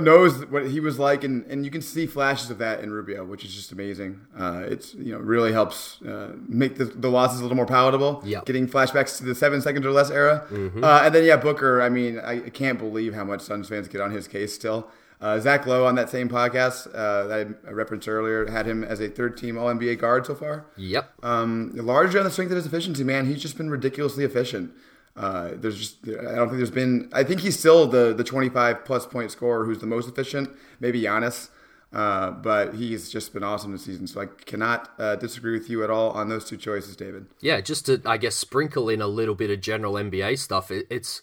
knows 0.00 0.46
what 0.46 0.66
he 0.66 0.80
was 0.80 0.98
like, 0.98 1.24
and, 1.24 1.44
and 1.46 1.64
you 1.64 1.70
can 1.70 1.82
see 1.82 2.06
flashes 2.06 2.50
of 2.50 2.58
that 2.58 2.80
in 2.80 2.90
Rubio, 2.90 3.24
which 3.24 3.44
is 3.44 3.54
just 3.54 3.72
amazing. 3.72 4.20
Uh, 4.38 4.62
it's 4.66 4.94
you 4.94 5.12
know 5.12 5.18
really 5.18 5.52
helps 5.52 6.00
uh, 6.02 6.34
make 6.48 6.76
the, 6.76 6.84
the 6.84 7.10
losses 7.10 7.40
a 7.40 7.42
little 7.42 7.56
more 7.56 7.66
palatable. 7.66 8.22
Yeah, 8.24 8.40
getting 8.44 8.66
flashbacks 8.68 9.18
to 9.18 9.24
the 9.24 9.34
seven 9.34 9.60
seconds 9.60 9.84
or 9.84 9.90
less 9.90 10.10
era, 10.10 10.46
mm-hmm. 10.50 10.82
Uh, 10.82 11.02
and 11.04 11.14
then 11.14 11.24
yeah, 11.24 11.36
Booker. 11.36 11.82
I 11.82 11.88
mean, 11.88 12.20
I 12.20 12.48
can't 12.50 12.78
believe 12.78 13.14
how 13.14 13.24
much 13.24 13.42
Suns 13.42 13.68
fans 13.68 13.88
get 13.88 14.00
on 14.00 14.10
his 14.10 14.26
case 14.28 14.54
still. 14.54 14.88
Uh, 15.20 15.40
Zach 15.40 15.66
Lowe 15.66 15.86
on 15.86 15.94
that 15.96 16.10
same 16.10 16.28
podcast 16.28 16.86
uh, 16.94 17.26
that 17.26 17.48
I 17.66 17.70
referenced 17.70 18.08
earlier 18.08 18.50
had 18.50 18.66
him 18.66 18.84
as 18.84 19.00
a 19.00 19.08
third 19.08 19.36
team 19.36 19.58
All 19.58 19.66
NBA 19.66 19.98
guard 19.98 20.26
so 20.26 20.34
far. 20.34 20.66
Yep. 20.76 21.10
Um, 21.22 21.72
largely 21.74 22.18
on 22.18 22.24
the 22.24 22.30
strength 22.30 22.50
of 22.50 22.56
his 22.56 22.66
efficiency, 22.66 23.04
man. 23.04 23.26
He's 23.26 23.42
just 23.42 23.56
been 23.56 23.70
ridiculously 23.70 24.24
efficient. 24.24 24.72
Uh, 25.16 25.50
there's 25.54 25.78
just 25.78 26.08
I 26.08 26.34
don't 26.34 26.48
think 26.48 26.58
there's 26.58 26.70
been 26.70 27.08
I 27.12 27.22
think 27.22 27.40
he's 27.40 27.58
still 27.58 27.86
the 27.86 28.12
the 28.12 28.24
25 28.24 28.84
plus 28.84 29.06
point 29.06 29.30
scorer 29.30 29.64
who's 29.64 29.78
the 29.78 29.86
most 29.86 30.08
efficient 30.08 30.50
maybe 30.80 31.00
Giannis 31.00 31.50
uh, 31.92 32.32
but 32.32 32.74
he's 32.74 33.10
just 33.10 33.32
been 33.32 33.44
awesome 33.44 33.70
this 33.70 33.84
season 33.84 34.08
so 34.08 34.22
I 34.22 34.26
cannot 34.26 34.90
uh, 34.98 35.14
disagree 35.14 35.52
with 35.56 35.70
you 35.70 35.84
at 35.84 35.90
all 35.90 36.10
on 36.10 36.28
those 36.28 36.44
two 36.44 36.56
choices 36.56 36.96
David 36.96 37.26
yeah 37.40 37.60
just 37.60 37.86
to 37.86 38.02
I 38.04 38.16
guess 38.16 38.34
sprinkle 38.34 38.88
in 38.88 39.00
a 39.00 39.06
little 39.06 39.36
bit 39.36 39.50
of 39.50 39.60
general 39.60 39.94
NBA 39.94 40.36
stuff 40.36 40.72
it, 40.72 40.84
it's 40.90 41.22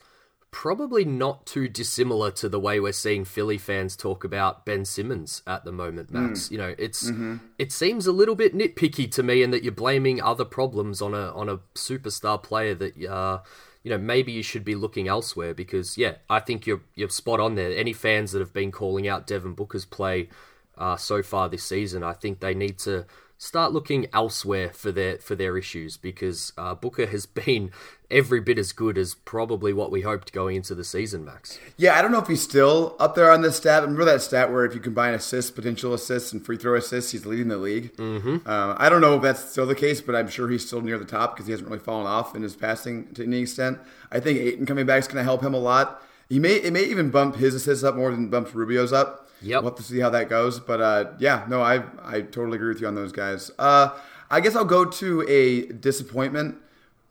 probably 0.51 1.05
not 1.05 1.45
too 1.45 1.67
dissimilar 1.67 2.29
to 2.29 2.49
the 2.49 2.59
way 2.59 2.79
we're 2.79 2.91
seeing 2.91 3.25
Philly 3.25 3.57
fans 3.57 3.95
talk 3.95 4.23
about 4.23 4.65
Ben 4.65 4.83
Simmons 4.85 5.41
at 5.47 5.63
the 5.63 5.71
moment, 5.71 6.11
Max. 6.11 6.47
Mm. 6.47 6.51
You 6.51 6.57
know, 6.57 6.75
it's 6.77 7.09
mm-hmm. 7.09 7.37
it 7.57 7.71
seems 7.71 8.05
a 8.05 8.11
little 8.11 8.35
bit 8.35 8.53
nitpicky 8.53 9.09
to 9.11 9.23
me, 9.23 9.41
in 9.41 9.51
that 9.51 9.63
you're 9.63 9.71
blaming 9.71 10.21
other 10.21 10.45
problems 10.45 11.01
on 11.01 11.13
a 11.13 11.31
on 11.33 11.49
a 11.49 11.57
superstar 11.73 12.41
player 12.41 12.75
that 12.75 13.05
uh, 13.05 13.39
you 13.83 13.89
know, 13.89 13.97
maybe 13.97 14.31
you 14.31 14.43
should 14.43 14.63
be 14.63 14.75
looking 14.75 15.07
elsewhere 15.07 15.53
because, 15.53 15.97
yeah, 15.97 16.15
I 16.29 16.39
think 16.39 16.67
you're 16.67 16.81
you're 16.95 17.09
spot 17.09 17.39
on 17.39 17.55
there. 17.55 17.75
Any 17.75 17.93
fans 17.93 18.31
that 18.31 18.39
have 18.39 18.53
been 18.53 18.71
calling 18.71 19.07
out 19.07 19.27
Devin 19.27 19.53
Booker's 19.53 19.85
play 19.85 20.29
uh, 20.77 20.97
so 20.97 21.23
far 21.23 21.49
this 21.49 21.63
season, 21.63 22.03
I 22.03 22.13
think 22.13 22.39
they 22.39 22.53
need 22.53 22.77
to 22.79 23.05
start 23.41 23.73
looking 23.73 24.05
elsewhere 24.13 24.69
for 24.69 24.91
their 24.91 25.17
for 25.17 25.35
their 25.35 25.57
issues 25.57 25.97
because 25.97 26.53
uh, 26.59 26.75
Booker 26.75 27.07
has 27.07 27.25
been 27.45 27.71
every 28.11 28.39
bit 28.39 28.59
as 28.59 28.71
good 28.71 28.97
as 28.99 29.15
probably 29.15 29.73
what 29.73 29.89
we 29.89 30.01
hoped 30.01 30.31
going 30.31 30.57
into 30.57 30.75
the 30.75 30.83
season, 30.83 31.25
Max. 31.25 31.59
Yeah, 31.75 31.97
I 31.97 32.03
don't 32.03 32.11
know 32.11 32.19
if 32.19 32.27
he's 32.27 32.43
still 32.43 32.95
up 32.99 33.15
there 33.15 33.31
on 33.31 33.41
this 33.41 33.55
stat. 33.55 33.81
Remember 33.81 34.05
that 34.05 34.21
stat 34.21 34.51
where 34.51 34.63
if 34.63 34.75
you 34.75 34.79
combine 34.79 35.15
assists, 35.15 35.49
potential 35.49 35.93
assists, 35.93 36.31
and 36.31 36.45
free 36.45 36.57
throw 36.57 36.75
assists, 36.75 37.13
he's 37.13 37.25
leading 37.25 37.47
the 37.47 37.57
league. 37.57 37.95
Mm-hmm. 37.95 38.47
Uh, 38.47 38.75
I 38.77 38.89
don't 38.89 39.01
know 39.01 39.15
if 39.15 39.23
that's 39.23 39.49
still 39.49 39.65
the 39.65 39.75
case, 39.75 40.01
but 40.01 40.15
I'm 40.15 40.27
sure 40.27 40.47
he's 40.47 40.67
still 40.67 40.81
near 40.81 40.99
the 40.99 41.05
top 41.05 41.35
because 41.35 41.47
he 41.47 41.51
hasn't 41.51 41.67
really 41.67 41.81
fallen 41.81 42.05
off 42.05 42.35
in 42.35 42.43
his 42.43 42.55
passing 42.55 43.11
to 43.15 43.23
any 43.23 43.39
extent. 43.39 43.79
I 44.11 44.19
think 44.19 44.37
Ayton 44.37 44.67
coming 44.67 44.85
back 44.85 44.99
is 44.99 45.07
going 45.07 45.17
to 45.17 45.23
help 45.23 45.41
him 45.41 45.55
a 45.55 45.59
lot. 45.59 46.03
He 46.29 46.37
may 46.37 46.55
it 46.55 46.71
may 46.71 46.83
even 46.83 47.09
bump 47.09 47.37
his 47.37 47.55
assists 47.55 47.83
up 47.83 47.95
more 47.95 48.11
than 48.11 48.29
bumps 48.29 48.53
Rubio's 48.53 48.93
up. 48.93 49.29
Yep. 49.41 49.63
We'll 49.63 49.71
have 49.71 49.77
to 49.77 49.83
see 49.83 49.99
how 49.99 50.09
that 50.11 50.29
goes. 50.29 50.59
But 50.59 50.81
uh, 50.81 51.11
yeah, 51.19 51.45
no, 51.49 51.61
I 51.61 51.83
I 52.03 52.21
totally 52.21 52.55
agree 52.55 52.69
with 52.69 52.81
you 52.81 52.87
on 52.87 52.95
those 52.95 53.11
guys. 53.11 53.51
Uh, 53.57 53.89
I 54.29 54.39
guess 54.39 54.55
I'll 54.55 54.65
go 54.65 54.85
to 54.85 55.25
a 55.27 55.67
disappointment 55.73 56.57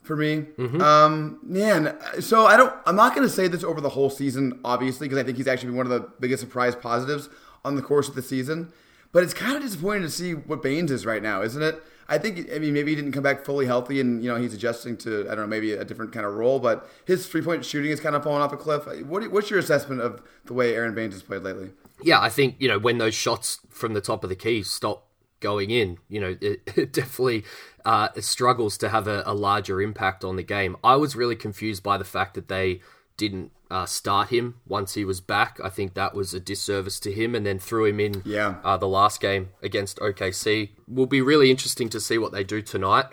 for 0.02 0.16
me. 0.16 0.46
Mm-hmm. 0.58 0.80
Um, 0.80 1.38
man, 1.42 1.96
so 2.20 2.46
I 2.46 2.56
don't. 2.56 2.74
I'm 2.86 2.96
not 2.96 3.14
going 3.14 3.26
to 3.26 3.32
say 3.32 3.48
this 3.48 3.62
over 3.62 3.80
the 3.80 3.90
whole 3.90 4.10
season, 4.10 4.58
obviously, 4.64 5.06
because 5.06 5.22
I 5.22 5.24
think 5.24 5.36
he's 5.36 5.46
actually 5.46 5.68
been 5.68 5.76
one 5.76 5.86
of 5.86 5.92
the 5.92 6.08
biggest 6.18 6.40
surprise 6.40 6.74
positives 6.74 7.28
on 7.64 7.76
the 7.76 7.82
course 7.82 8.08
of 8.08 8.14
the 8.14 8.22
season. 8.22 8.72
But 9.12 9.22
it's 9.22 9.34
kind 9.34 9.56
of 9.56 9.62
disappointing 9.62 10.02
to 10.02 10.10
see 10.10 10.34
what 10.34 10.62
Baynes 10.62 10.90
is 10.90 11.04
right 11.04 11.22
now, 11.22 11.42
isn't 11.42 11.62
it? 11.62 11.82
I 12.08 12.18
think. 12.18 12.50
I 12.52 12.58
mean, 12.58 12.72
maybe 12.72 12.92
he 12.92 12.96
didn't 12.96 13.12
come 13.12 13.22
back 13.22 13.44
fully 13.44 13.66
healthy, 13.66 14.00
and 14.00 14.22
you 14.22 14.30
know 14.30 14.40
he's 14.40 14.54
adjusting 14.54 14.96
to 14.98 15.22
I 15.30 15.34
don't 15.34 15.40
know 15.40 15.46
maybe 15.46 15.72
a 15.72 15.84
different 15.84 16.12
kind 16.12 16.26
of 16.26 16.34
role. 16.34 16.58
But 16.58 16.88
his 17.04 17.26
three 17.26 17.42
point 17.42 17.64
shooting 17.64 17.90
is 17.90 18.00
kind 18.00 18.16
of 18.16 18.24
falling 18.24 18.42
off 18.42 18.52
a 18.52 18.56
cliff. 18.56 18.86
What, 19.04 19.30
what's 19.30 19.50
your 19.50 19.58
assessment 19.58 20.00
of 20.00 20.22
the 20.46 20.54
way 20.54 20.74
Aron 20.74 20.94
Baynes 20.94 21.14
has 21.14 21.22
played 21.22 21.42
lately? 21.42 21.70
Yeah, 22.02 22.20
I 22.20 22.28
think 22.28 22.56
you 22.58 22.68
know 22.68 22.78
when 22.78 22.98
those 22.98 23.14
shots 23.14 23.60
from 23.68 23.94
the 23.94 24.00
top 24.00 24.24
of 24.24 24.30
the 24.30 24.36
key 24.36 24.62
stop 24.62 25.06
going 25.40 25.70
in, 25.70 25.98
you 26.08 26.20
know, 26.20 26.36
it, 26.40 26.60
it 26.76 26.92
definitely 26.92 27.44
uh, 27.84 28.08
struggles 28.20 28.76
to 28.78 28.88
have 28.90 29.08
a, 29.08 29.22
a, 29.26 29.34
larger 29.34 29.80
impact 29.80 30.22
on 30.22 30.36
the 30.36 30.42
game. 30.42 30.76
I 30.84 30.96
was 30.96 31.16
really 31.16 31.36
confused 31.36 31.82
by 31.82 31.96
the 31.96 32.04
fact 32.04 32.34
that 32.34 32.48
they 32.48 32.80
didn't 33.16 33.50
uh, 33.70 33.86
start 33.86 34.28
him 34.28 34.60
once 34.66 34.94
he 34.94 35.04
was 35.04 35.20
back. 35.20 35.58
I 35.62 35.68
think 35.68 35.94
that 35.94 36.14
was 36.14 36.34
a 36.34 36.40
disservice 36.40 37.00
to 37.00 37.12
him, 37.12 37.34
and 37.34 37.44
then 37.44 37.58
threw 37.58 37.86
him 37.86 38.00
in 38.00 38.22
yeah. 38.24 38.56
uh, 38.64 38.76
the 38.76 38.88
last 38.88 39.20
game 39.20 39.50
against 39.62 39.98
OKC. 39.98 40.70
Will 40.88 41.06
be 41.06 41.20
really 41.20 41.50
interesting 41.50 41.88
to 41.90 42.00
see 42.00 42.18
what 42.18 42.32
they 42.32 42.44
do 42.44 42.62
tonight. 42.62 43.06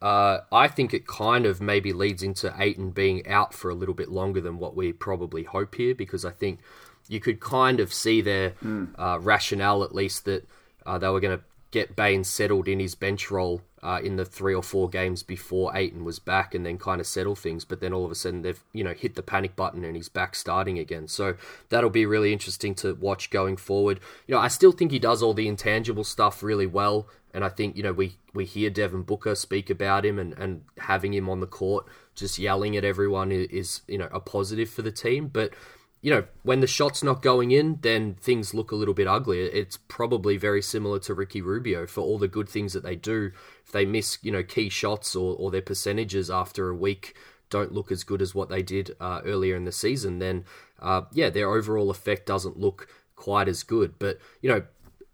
Uh, 0.00 0.40
I 0.52 0.68
think 0.68 0.92
it 0.92 1.06
kind 1.06 1.46
of 1.46 1.62
maybe 1.62 1.92
leads 1.92 2.22
into 2.22 2.54
Ayton 2.58 2.90
being 2.90 3.26
out 3.26 3.54
for 3.54 3.70
a 3.70 3.74
little 3.74 3.94
bit 3.94 4.10
longer 4.10 4.40
than 4.40 4.58
what 4.58 4.76
we 4.76 4.92
probably 4.92 5.44
hope 5.44 5.74
here, 5.74 5.94
because 5.94 6.24
I 6.24 6.30
think 6.30 6.60
you 7.08 7.20
could 7.20 7.40
kind 7.40 7.80
of 7.80 7.92
see 7.92 8.20
their 8.20 8.50
mm. 8.64 8.88
rationale, 9.20 9.84
at 9.84 9.94
least, 9.94 10.24
that 10.24 10.48
uh, 10.86 10.98
they 10.98 11.08
were 11.08 11.20
going 11.20 11.38
to 11.38 11.44
get 11.70 11.96
Baynes 11.96 12.28
settled 12.28 12.68
in 12.68 12.78
his 12.78 12.94
bench 12.94 13.32
role 13.32 13.60
uh, 13.82 14.00
in 14.02 14.14
the 14.14 14.24
three 14.24 14.54
or 14.54 14.62
four 14.62 14.88
games 14.88 15.24
before 15.24 15.76
Ayton 15.76 16.04
was 16.04 16.18
back, 16.18 16.54
and 16.54 16.64
then 16.64 16.78
kind 16.78 17.00
of 17.00 17.06
settle 17.06 17.34
things. 17.34 17.64
But 17.64 17.80
then 17.80 17.92
all 17.92 18.04
of 18.04 18.10
a 18.10 18.14
sudden 18.14 18.42
they've 18.42 18.62
you 18.72 18.84
know 18.84 18.94
hit 18.94 19.16
the 19.16 19.22
panic 19.22 19.56
button 19.56 19.84
and 19.84 19.96
he's 19.96 20.08
back 20.08 20.36
starting 20.36 20.78
again. 20.78 21.08
So 21.08 21.34
that'll 21.68 21.90
be 21.90 22.06
really 22.06 22.32
interesting 22.32 22.74
to 22.76 22.94
watch 22.94 23.28
going 23.28 23.56
forward. 23.56 24.00
You 24.26 24.36
know, 24.36 24.40
I 24.40 24.48
still 24.48 24.72
think 24.72 24.92
he 24.92 24.98
does 24.98 25.22
all 25.22 25.34
the 25.34 25.48
intangible 25.48 26.04
stuff 26.04 26.42
really 26.42 26.66
well, 26.66 27.08
and 27.34 27.44
I 27.44 27.48
think 27.48 27.76
you 27.76 27.82
know 27.82 27.92
we 27.92 28.16
we 28.32 28.46
hear 28.46 28.70
Devin 28.70 29.02
Booker 29.02 29.34
speak 29.34 29.68
about 29.68 30.06
him 30.06 30.18
and 30.18 30.32
and 30.34 30.62
having 30.78 31.12
him 31.12 31.28
on 31.28 31.40
the 31.40 31.46
court 31.46 31.86
just 32.14 32.38
yelling 32.38 32.76
at 32.76 32.84
everyone 32.84 33.32
is, 33.32 33.48
is 33.48 33.80
you 33.88 33.98
know 33.98 34.08
a 34.12 34.20
positive 34.20 34.70
for 34.70 34.82
the 34.82 34.92
team, 34.92 35.26
but 35.26 35.52
you 36.04 36.10
know, 36.10 36.24
when 36.42 36.60
the 36.60 36.66
shot's 36.66 37.02
not 37.02 37.22
going 37.22 37.50
in, 37.50 37.78
then 37.80 38.12
things 38.20 38.52
look 38.52 38.70
a 38.70 38.76
little 38.76 38.92
bit 38.92 39.06
ugly. 39.06 39.40
It's 39.40 39.78
probably 39.88 40.36
very 40.36 40.60
similar 40.60 40.98
to 40.98 41.14
Ricky 41.14 41.40
Rubio 41.40 41.86
for 41.86 42.02
all 42.02 42.18
the 42.18 42.28
good 42.28 42.46
things 42.46 42.74
that 42.74 42.82
they 42.82 42.94
do. 42.94 43.32
If 43.64 43.72
they 43.72 43.86
miss, 43.86 44.18
you 44.20 44.30
know, 44.30 44.42
key 44.42 44.68
shots 44.68 45.16
or, 45.16 45.34
or 45.34 45.50
their 45.50 45.62
percentages 45.62 46.30
after 46.30 46.68
a 46.68 46.74
week 46.74 47.16
don't 47.48 47.72
look 47.72 47.90
as 47.90 48.04
good 48.04 48.20
as 48.20 48.34
what 48.34 48.50
they 48.50 48.62
did 48.62 48.94
uh, 49.00 49.22
earlier 49.24 49.56
in 49.56 49.64
the 49.64 49.72
season, 49.72 50.18
then 50.18 50.44
uh, 50.78 51.02
yeah, 51.12 51.30
their 51.30 51.50
overall 51.50 51.88
effect 51.88 52.26
doesn't 52.26 52.60
look 52.60 52.86
quite 53.16 53.48
as 53.48 53.62
good. 53.62 53.94
But 53.98 54.18
you 54.42 54.50
know, 54.50 54.62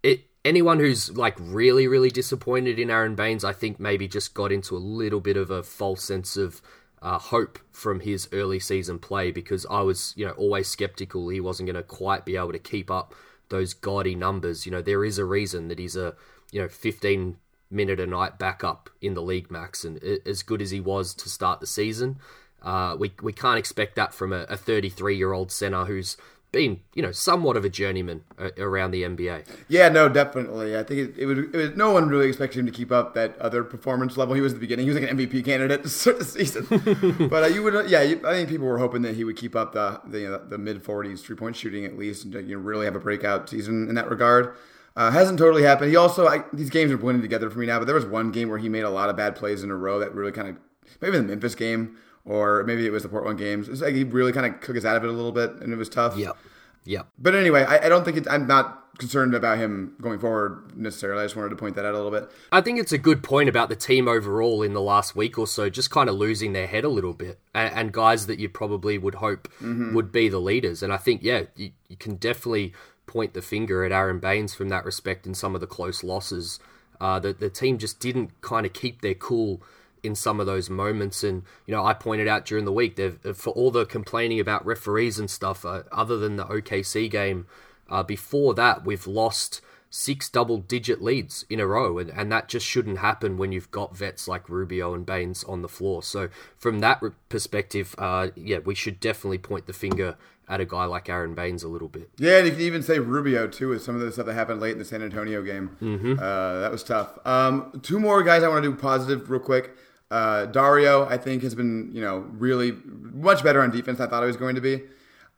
it 0.02 0.24
anyone 0.44 0.80
who's 0.80 1.16
like 1.16 1.36
really 1.38 1.86
really 1.86 2.10
disappointed 2.10 2.80
in 2.80 2.90
Aron 2.90 3.14
Baynes, 3.14 3.44
I 3.44 3.52
think 3.52 3.78
maybe 3.78 4.08
just 4.08 4.34
got 4.34 4.50
into 4.50 4.76
a 4.76 4.78
little 4.78 5.20
bit 5.20 5.36
of 5.36 5.52
a 5.52 5.62
false 5.62 6.02
sense 6.02 6.36
of 6.36 6.60
uh, 7.02 7.18
hope 7.18 7.58
from 7.72 8.00
his 8.00 8.28
early 8.32 8.60
season 8.60 8.98
play 8.98 9.30
because 9.30 9.66
I 9.70 9.80
was, 9.80 10.12
you 10.16 10.26
know, 10.26 10.32
always 10.32 10.68
skeptical 10.68 11.28
he 11.28 11.40
wasn't 11.40 11.66
going 11.66 11.76
to 11.76 11.82
quite 11.82 12.24
be 12.24 12.36
able 12.36 12.52
to 12.52 12.58
keep 12.58 12.90
up 12.90 13.14
those 13.48 13.74
gaudy 13.74 14.14
numbers. 14.14 14.66
You 14.66 14.72
know, 14.72 14.82
there 14.82 15.04
is 15.04 15.18
a 15.18 15.24
reason 15.24 15.68
that 15.68 15.78
he's 15.78 15.96
a, 15.96 16.14
you 16.52 16.60
know, 16.60 16.68
15 16.68 17.36
minute 17.70 18.00
a 18.00 18.06
night 18.06 18.38
backup 18.38 18.90
in 19.00 19.14
the 19.14 19.22
league 19.22 19.50
max, 19.50 19.84
and 19.84 20.02
as 20.26 20.42
good 20.42 20.60
as 20.60 20.70
he 20.70 20.80
was 20.80 21.14
to 21.14 21.28
start 21.28 21.60
the 21.60 21.66
season, 21.66 22.18
uh, 22.62 22.96
we 22.98 23.12
we 23.22 23.32
can't 23.32 23.58
expect 23.58 23.94
that 23.96 24.12
from 24.12 24.32
a 24.32 24.56
33 24.56 25.16
year 25.16 25.32
old 25.32 25.50
center 25.50 25.84
who's 25.84 26.16
been, 26.52 26.80
you 26.94 27.02
know, 27.02 27.12
somewhat 27.12 27.56
of 27.56 27.64
a 27.64 27.68
journeyman 27.68 28.22
uh, 28.38 28.50
around 28.58 28.90
the 28.90 29.02
NBA. 29.02 29.46
Yeah, 29.68 29.88
no, 29.88 30.08
definitely. 30.08 30.76
I 30.76 30.82
think 30.82 31.10
it, 31.10 31.18
it, 31.18 31.26
would, 31.26 31.38
it 31.38 31.56
was, 31.56 31.70
no 31.76 31.92
one 31.92 32.08
really 32.08 32.28
expected 32.28 32.58
him 32.60 32.66
to 32.66 32.72
keep 32.72 32.90
up 32.90 33.14
that 33.14 33.38
other 33.38 33.62
performance 33.62 34.16
level 34.16 34.34
he 34.34 34.40
was 34.40 34.52
at 34.52 34.56
the 34.56 34.60
beginning. 34.60 34.86
He 34.86 34.90
was 34.90 35.00
like 35.00 35.10
an 35.10 35.16
MVP 35.16 35.44
candidate 35.44 35.82
to 35.84 35.88
start 35.88 36.18
the 36.18 36.24
season. 36.24 36.66
but 37.28 37.44
uh, 37.44 37.46
you 37.46 37.62
would, 37.62 37.88
yeah, 37.88 38.02
you, 38.02 38.20
I 38.26 38.32
think 38.32 38.48
people 38.48 38.66
were 38.66 38.78
hoping 38.78 39.02
that 39.02 39.14
he 39.14 39.24
would 39.24 39.36
keep 39.36 39.54
up 39.54 39.72
the 39.72 40.00
the, 40.06 40.34
uh, 40.34 40.44
the 40.48 40.58
mid 40.58 40.82
40s 40.82 41.20
three 41.20 41.36
point 41.36 41.56
shooting 41.56 41.84
at 41.84 41.96
least, 41.96 42.24
and 42.24 42.34
you 42.34 42.56
know, 42.56 42.62
really 42.62 42.84
have 42.84 42.96
a 42.96 43.00
breakout 43.00 43.48
season 43.48 43.88
in 43.88 43.94
that 43.94 44.10
regard. 44.10 44.56
Uh, 44.96 45.10
hasn't 45.10 45.38
totally 45.38 45.62
happened. 45.62 45.90
He 45.90 45.96
also 45.96 46.26
I, 46.26 46.44
these 46.52 46.70
games 46.70 46.90
are 46.90 46.98
blending 46.98 47.22
together 47.22 47.48
for 47.48 47.58
me 47.58 47.66
now. 47.66 47.78
But 47.78 47.84
there 47.84 47.94
was 47.94 48.06
one 48.06 48.32
game 48.32 48.48
where 48.48 48.58
he 48.58 48.68
made 48.68 48.82
a 48.82 48.90
lot 48.90 49.08
of 49.08 49.16
bad 49.16 49.36
plays 49.36 49.62
in 49.62 49.70
a 49.70 49.76
row 49.76 50.00
that 50.00 50.14
really 50.14 50.32
kind 50.32 50.48
of 50.48 50.56
maybe 51.00 51.16
the 51.16 51.22
Memphis 51.22 51.54
game 51.54 51.96
or 52.24 52.64
maybe 52.64 52.86
it 52.86 52.92
was 52.92 53.02
the 53.02 53.08
Portland 53.08 53.38
games. 53.38 53.68
It's 53.68 53.80
like 53.80 53.94
he 53.94 54.04
really 54.04 54.32
kind 54.32 54.46
of 54.46 54.60
took 54.60 54.76
us 54.76 54.84
out 54.84 54.96
of 54.96 55.04
it 55.04 55.08
a 55.08 55.12
little 55.12 55.32
bit, 55.32 55.50
and 55.60 55.72
it 55.72 55.76
was 55.76 55.88
tough. 55.88 56.16
Yep. 56.16 56.36
Yep. 56.84 57.08
But 57.18 57.34
anyway, 57.34 57.64
I, 57.64 57.86
I 57.86 57.88
don't 57.88 58.04
think 58.04 58.16
it, 58.16 58.26
I'm 58.30 58.46
not 58.46 58.98
concerned 58.98 59.34
about 59.34 59.58
him 59.58 59.94
going 60.00 60.18
forward 60.18 60.76
necessarily. 60.76 61.22
I 61.22 61.24
just 61.24 61.36
wanted 61.36 61.50
to 61.50 61.56
point 61.56 61.74
that 61.76 61.84
out 61.84 61.94
a 61.94 61.96
little 61.96 62.10
bit. 62.10 62.30
I 62.52 62.60
think 62.60 62.78
it's 62.78 62.92
a 62.92 62.98
good 62.98 63.22
point 63.22 63.48
about 63.48 63.68
the 63.68 63.76
team 63.76 64.08
overall 64.08 64.62
in 64.62 64.74
the 64.74 64.80
last 64.80 65.16
week 65.16 65.38
or 65.38 65.46
so, 65.46 65.70
just 65.70 65.90
kind 65.90 66.08
of 66.08 66.16
losing 66.16 66.52
their 66.52 66.66
head 66.66 66.84
a 66.84 66.88
little 66.88 67.14
bit, 67.14 67.38
and, 67.54 67.74
and 67.74 67.92
guys 67.92 68.26
that 68.26 68.38
you 68.38 68.48
probably 68.48 68.98
would 68.98 69.16
hope 69.16 69.48
mm-hmm. 69.54 69.94
would 69.94 70.12
be 70.12 70.28
the 70.28 70.38
leaders. 70.38 70.82
And 70.82 70.92
I 70.92 70.96
think, 70.98 71.22
yeah, 71.22 71.44
you, 71.56 71.70
you 71.88 71.96
can 71.96 72.16
definitely 72.16 72.74
point 73.06 73.34
the 73.34 73.42
finger 73.42 73.84
at 73.84 73.92
Aron 73.92 74.20
Baynes 74.20 74.54
from 74.54 74.68
that 74.68 74.84
respect 74.84 75.26
in 75.26 75.34
some 75.34 75.54
of 75.54 75.60
the 75.60 75.66
close 75.66 76.04
losses. 76.04 76.60
Uh, 77.00 77.18
the, 77.18 77.32
the 77.32 77.50
team 77.50 77.78
just 77.78 78.00
didn't 78.00 78.40
kind 78.40 78.66
of 78.66 78.72
keep 78.72 79.00
their 79.00 79.14
cool 79.14 79.62
in 80.02 80.14
some 80.14 80.40
of 80.40 80.46
those 80.46 80.70
moments. 80.70 81.22
And 81.22 81.42
you 81.66 81.74
know, 81.74 81.84
I 81.84 81.94
pointed 81.94 82.28
out 82.28 82.44
during 82.44 82.64
the 82.64 82.72
week 82.72 82.96
that 82.96 83.36
for 83.36 83.50
all 83.50 83.70
the 83.70 83.86
complaining 83.86 84.40
about 84.40 84.64
referees 84.64 85.18
and 85.18 85.30
stuff, 85.30 85.64
uh, 85.64 85.82
other 85.92 86.16
than 86.16 86.36
the 86.36 86.44
OKC 86.44 87.10
game, 87.10 87.46
uh, 87.88 88.02
before 88.02 88.54
that 88.54 88.84
we've 88.84 89.06
lost 89.06 89.60
six 89.90 90.28
double-digit 90.28 91.02
leads 91.02 91.44
in 91.50 91.58
a 91.58 91.66
row, 91.66 91.98
and, 91.98 92.10
and 92.10 92.30
that 92.30 92.48
just 92.48 92.64
shouldn't 92.64 92.98
happen 92.98 93.36
when 93.36 93.50
you've 93.50 93.70
got 93.72 93.96
vets 93.96 94.28
like 94.28 94.48
Rubio 94.48 94.94
and 94.94 95.04
Baynes 95.04 95.42
on 95.44 95.62
the 95.62 95.68
floor. 95.68 96.02
So 96.02 96.28
from 96.56 96.78
that 96.78 97.02
perspective, 97.28 97.94
uh, 97.98 98.28
yeah, 98.36 98.58
we 98.58 98.76
should 98.76 99.00
definitely 99.00 99.38
point 99.38 99.66
the 99.66 99.72
finger 99.72 100.16
at 100.48 100.60
a 100.60 100.64
guy 100.64 100.84
like 100.84 101.08
Aron 101.08 101.34
Baynes 101.34 101.62
a 101.62 101.68
little 101.68 101.88
bit. 101.88 102.10
Yeah, 102.18 102.38
and 102.38 102.46
you 102.46 102.52
can 102.52 102.60
even 102.62 102.82
say 102.82 102.98
Rubio 102.98 103.46
too 103.46 103.68
with 103.68 103.82
some 103.82 103.94
of 103.94 104.00
the 104.00 104.10
stuff 104.10 104.26
that 104.26 104.34
happened 104.34 104.60
late 104.60 104.72
in 104.72 104.78
the 104.78 104.84
San 104.84 105.02
Antonio 105.02 105.42
game. 105.42 105.76
Mm-hmm. 105.80 106.14
Uh, 106.18 106.60
that 106.60 106.72
was 106.72 106.82
tough. 106.82 107.18
Um, 107.24 107.80
two 107.82 108.00
more 108.00 108.22
guys 108.22 108.42
I 108.42 108.48
want 108.48 108.64
to 108.64 108.70
do 108.70 108.76
positive 108.76 109.30
real 109.30 109.40
quick. 109.40 109.76
Uh, 110.10 110.46
Dario, 110.46 111.06
I 111.06 111.16
think, 111.16 111.42
has 111.42 111.54
been 111.54 111.90
you 111.92 112.00
know 112.00 112.18
really 112.32 112.72
much 112.84 113.42
better 113.44 113.62
on 113.62 113.70
defense. 113.70 113.98
Than 113.98 114.08
I 114.08 114.10
thought 114.10 114.22
he 114.22 114.26
was 114.26 114.36
going 114.36 114.54
to 114.56 114.60
be. 114.60 114.82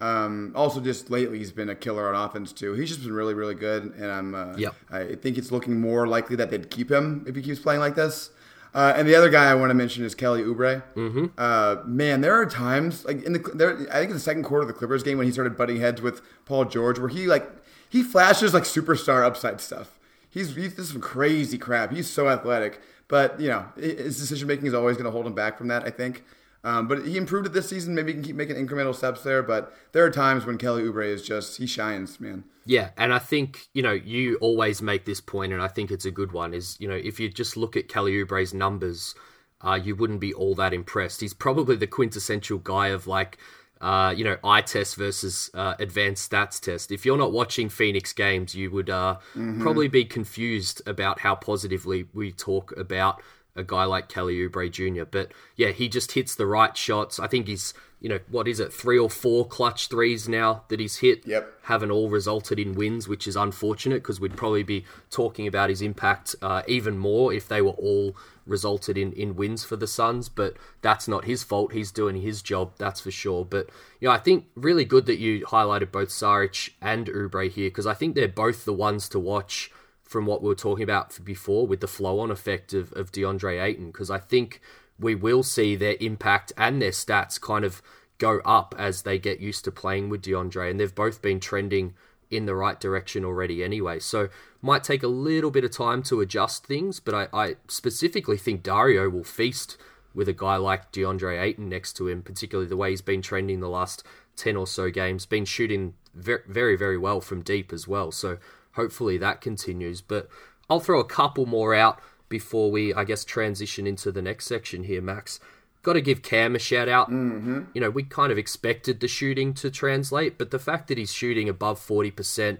Um, 0.00 0.52
also, 0.56 0.80
just 0.80 1.10
lately, 1.10 1.38
he's 1.38 1.52
been 1.52 1.68
a 1.68 1.76
killer 1.76 2.12
on 2.12 2.28
offense 2.28 2.52
too. 2.52 2.72
He's 2.72 2.88
just 2.88 3.02
been 3.02 3.12
really, 3.12 3.34
really 3.34 3.54
good, 3.54 3.94
and 3.94 4.10
I'm. 4.10 4.34
Uh, 4.34 4.56
yep. 4.56 4.74
I 4.90 5.14
think 5.14 5.38
it's 5.38 5.52
looking 5.52 5.80
more 5.80 6.06
likely 6.06 6.36
that 6.36 6.50
they'd 6.50 6.70
keep 6.70 6.90
him 6.90 7.24
if 7.28 7.36
he 7.36 7.42
keeps 7.42 7.60
playing 7.60 7.80
like 7.80 7.94
this. 7.94 8.30
Uh, 8.74 8.94
and 8.96 9.06
the 9.06 9.14
other 9.14 9.28
guy 9.28 9.50
I 9.50 9.54
want 9.54 9.70
to 9.70 9.74
mention 9.74 10.02
is 10.02 10.14
Kelly 10.14 10.42
Oubre. 10.42 10.82
Mm-hmm. 10.94 11.26
Uh, 11.36 11.76
man, 11.84 12.22
there 12.22 12.34
are 12.34 12.46
times 12.46 13.04
like 13.04 13.22
in 13.22 13.34
the 13.34 13.38
there, 13.54 13.76
I 13.90 13.98
think 13.98 14.10
in 14.10 14.14
the 14.16 14.20
second 14.20 14.44
quarter 14.44 14.62
of 14.62 14.68
the 14.68 14.74
Clippers 14.74 15.02
game 15.02 15.18
when 15.18 15.26
he 15.26 15.32
started 15.32 15.56
butting 15.56 15.78
heads 15.78 16.00
with 16.00 16.22
Paul 16.46 16.64
George, 16.64 16.98
where 16.98 17.10
he 17.10 17.26
like 17.26 17.48
he 17.88 18.02
flashes 18.02 18.54
like 18.54 18.62
superstar 18.62 19.24
upside 19.24 19.60
stuff. 19.60 19.98
He's 20.30 20.56
he's 20.56 20.74
this 20.74 20.88
some 20.88 21.02
crazy 21.02 21.58
crap. 21.58 21.92
He's 21.92 22.08
so 22.08 22.28
athletic. 22.28 22.80
But 23.12 23.38
you 23.38 23.50
know, 23.50 23.66
his 23.76 24.18
decision 24.18 24.48
making 24.48 24.64
is 24.64 24.72
always 24.72 24.96
going 24.96 25.04
to 25.04 25.10
hold 25.10 25.26
him 25.26 25.34
back 25.34 25.58
from 25.58 25.68
that. 25.68 25.84
I 25.84 25.90
think. 25.90 26.24
Um, 26.64 26.88
but 26.88 27.04
he 27.04 27.18
improved 27.18 27.44
it 27.44 27.52
this 27.52 27.68
season. 27.68 27.94
Maybe 27.94 28.12
he 28.12 28.14
can 28.14 28.24
keep 28.24 28.36
making 28.36 28.56
incremental 28.56 28.94
steps 28.94 29.22
there. 29.22 29.42
But 29.42 29.70
there 29.92 30.02
are 30.02 30.10
times 30.10 30.46
when 30.46 30.56
Kelly 30.56 30.84
Oubre 30.84 31.06
is 31.06 31.22
just 31.22 31.58
he 31.58 31.66
shines, 31.66 32.18
man. 32.20 32.44
Yeah, 32.64 32.92
and 32.96 33.12
I 33.12 33.18
think 33.18 33.68
you 33.74 33.82
know 33.82 33.92
you 33.92 34.36
always 34.36 34.80
make 34.80 35.04
this 35.04 35.20
point, 35.20 35.52
and 35.52 35.60
I 35.60 35.68
think 35.68 35.90
it's 35.90 36.06
a 36.06 36.10
good 36.10 36.32
one. 36.32 36.54
Is 36.54 36.78
you 36.80 36.88
know 36.88 36.94
if 36.94 37.20
you 37.20 37.28
just 37.28 37.54
look 37.54 37.76
at 37.76 37.86
Kelly 37.86 38.14
Oubre's 38.14 38.54
numbers, 38.54 39.14
uh, 39.60 39.74
you 39.74 39.94
wouldn't 39.94 40.20
be 40.20 40.32
all 40.32 40.54
that 40.54 40.72
impressed. 40.72 41.20
He's 41.20 41.34
probably 41.34 41.76
the 41.76 41.86
quintessential 41.86 42.60
guy 42.60 42.88
of 42.88 43.06
like 43.06 43.36
uh, 43.82 44.14
you 44.16 44.22
know, 44.22 44.36
eye 44.44 44.62
test 44.62 44.94
versus 44.94 45.50
uh, 45.54 45.74
advanced 45.80 46.30
stats 46.30 46.60
test. 46.60 46.92
If 46.92 47.04
you're 47.04 47.18
not 47.18 47.32
watching 47.32 47.68
Phoenix 47.68 48.12
games, 48.12 48.54
you 48.54 48.70
would 48.70 48.88
uh, 48.88 49.16
mm-hmm. 49.34 49.60
probably 49.60 49.88
be 49.88 50.04
confused 50.04 50.80
about 50.86 51.18
how 51.18 51.34
positively 51.34 52.06
we 52.14 52.30
talk 52.30 52.74
about 52.76 53.20
a 53.56 53.64
guy 53.64 53.84
like 53.84 54.08
Kelly 54.08 54.36
Oubre 54.36 54.70
Jr. 54.70 55.04
But 55.04 55.32
yeah, 55.56 55.72
he 55.72 55.88
just 55.88 56.12
hits 56.12 56.36
the 56.36 56.46
right 56.46 56.76
shots. 56.76 57.18
I 57.18 57.26
think 57.26 57.48
he's, 57.48 57.74
you 58.00 58.08
know, 58.08 58.20
what 58.30 58.46
is 58.46 58.60
it, 58.60 58.72
three 58.72 58.98
or 58.98 59.10
four 59.10 59.46
clutch 59.46 59.88
threes 59.88 60.28
now 60.28 60.62
that 60.68 60.78
he's 60.78 60.98
hit 60.98 61.26
yep. 61.26 61.52
haven't 61.62 61.90
all 61.90 62.08
resulted 62.08 62.60
in 62.60 62.74
wins, 62.74 63.08
which 63.08 63.26
is 63.26 63.34
unfortunate 63.34 63.96
because 63.96 64.20
we'd 64.20 64.36
probably 64.36 64.62
be 64.62 64.84
talking 65.10 65.48
about 65.48 65.70
his 65.70 65.82
impact 65.82 66.36
uh, 66.40 66.62
even 66.68 66.96
more 66.96 67.32
if 67.32 67.48
they 67.48 67.60
were 67.60 67.70
all 67.70 68.16
resulted 68.46 68.98
in, 68.98 69.12
in 69.12 69.36
wins 69.36 69.64
for 69.64 69.76
the 69.76 69.86
Suns, 69.86 70.28
but 70.28 70.56
that's 70.80 71.08
not 71.08 71.24
his 71.24 71.42
fault. 71.42 71.72
He's 71.72 71.92
doing 71.92 72.20
his 72.20 72.42
job, 72.42 72.72
that's 72.78 73.00
for 73.00 73.10
sure. 73.10 73.44
But 73.44 73.70
you 74.00 74.08
know, 74.08 74.14
I 74.14 74.18
think 74.18 74.46
really 74.54 74.84
good 74.84 75.06
that 75.06 75.18
you 75.18 75.44
highlighted 75.46 75.92
both 75.92 76.08
Saric 76.08 76.70
and 76.80 77.06
Oubre 77.06 77.50
here 77.50 77.70
because 77.70 77.86
I 77.86 77.94
think 77.94 78.14
they're 78.14 78.28
both 78.28 78.64
the 78.64 78.72
ones 78.72 79.08
to 79.10 79.18
watch 79.18 79.70
from 80.02 80.26
what 80.26 80.42
we 80.42 80.48
were 80.48 80.54
talking 80.54 80.84
about 80.84 81.18
before 81.24 81.66
with 81.66 81.80
the 81.80 81.86
flow 81.86 82.20
on 82.20 82.30
effect 82.30 82.74
of, 82.74 82.92
of 82.92 83.12
DeAndre 83.12 83.62
Ayton, 83.62 83.86
because 83.86 84.10
I 84.10 84.18
think 84.18 84.60
we 84.98 85.14
will 85.14 85.42
see 85.42 85.74
their 85.74 85.96
impact 86.00 86.52
and 86.56 86.82
their 86.82 86.90
stats 86.90 87.40
kind 87.40 87.64
of 87.64 87.82
go 88.18 88.40
up 88.44 88.74
as 88.78 89.02
they 89.02 89.18
get 89.18 89.40
used 89.40 89.64
to 89.64 89.72
playing 89.72 90.08
with 90.08 90.22
DeAndre, 90.22 90.70
and 90.70 90.78
they've 90.78 90.94
both 90.94 91.22
been 91.22 91.40
trending 91.40 91.94
in 92.32 92.46
the 92.46 92.54
right 92.54 92.80
direction 92.80 93.24
already 93.24 93.62
anyway. 93.62 93.98
So 94.00 94.28
might 94.62 94.82
take 94.82 95.02
a 95.02 95.08
little 95.08 95.50
bit 95.50 95.64
of 95.64 95.70
time 95.70 96.02
to 96.04 96.20
adjust 96.20 96.66
things, 96.66 96.98
but 96.98 97.14
I, 97.14 97.28
I 97.32 97.56
specifically 97.68 98.38
think 98.38 98.62
Dario 98.62 99.08
will 99.10 99.24
feast 99.24 99.76
with 100.14 100.28
a 100.28 100.32
guy 100.32 100.56
like 100.56 100.92
DeAndre 100.92 101.40
Ayton 101.40 101.68
next 101.68 101.92
to 101.94 102.08
him, 102.08 102.22
particularly 102.22 102.68
the 102.68 102.76
way 102.76 102.90
he's 102.90 103.02
been 103.02 103.22
trending 103.22 103.60
the 103.60 103.68
last 103.68 104.02
10 104.36 104.56
or 104.56 104.66
so 104.66 104.90
games, 104.90 105.26
been 105.26 105.44
shooting 105.44 105.94
very, 106.14 106.42
very, 106.46 106.76
very 106.76 106.98
well 106.98 107.20
from 107.20 107.42
deep 107.42 107.72
as 107.72 107.86
well. 107.86 108.10
So 108.10 108.38
hopefully 108.72 109.18
that 109.18 109.40
continues. 109.40 110.00
But 110.00 110.28
I'll 110.70 110.80
throw 110.80 111.00
a 111.00 111.04
couple 111.04 111.46
more 111.46 111.74
out 111.74 112.00
before 112.28 112.70
we, 112.70 112.94
I 112.94 113.04
guess, 113.04 113.24
transition 113.24 113.86
into 113.86 114.10
the 114.10 114.22
next 114.22 114.46
section 114.46 114.84
here, 114.84 115.02
Max. 115.02 115.38
Got 115.82 115.94
to 115.94 116.00
give 116.00 116.22
Cam 116.22 116.54
a 116.54 116.58
shout 116.58 116.88
out. 116.88 117.10
Mm-hmm. 117.10 117.62
You 117.74 117.80
know, 117.80 117.90
we 117.90 118.04
kind 118.04 118.30
of 118.30 118.38
expected 118.38 119.00
the 119.00 119.08
shooting 119.08 119.52
to 119.54 119.70
translate, 119.70 120.38
but 120.38 120.50
the 120.50 120.58
fact 120.58 120.88
that 120.88 120.98
he's 120.98 121.12
shooting 121.12 121.48
above 121.48 121.80
40% 121.80 122.58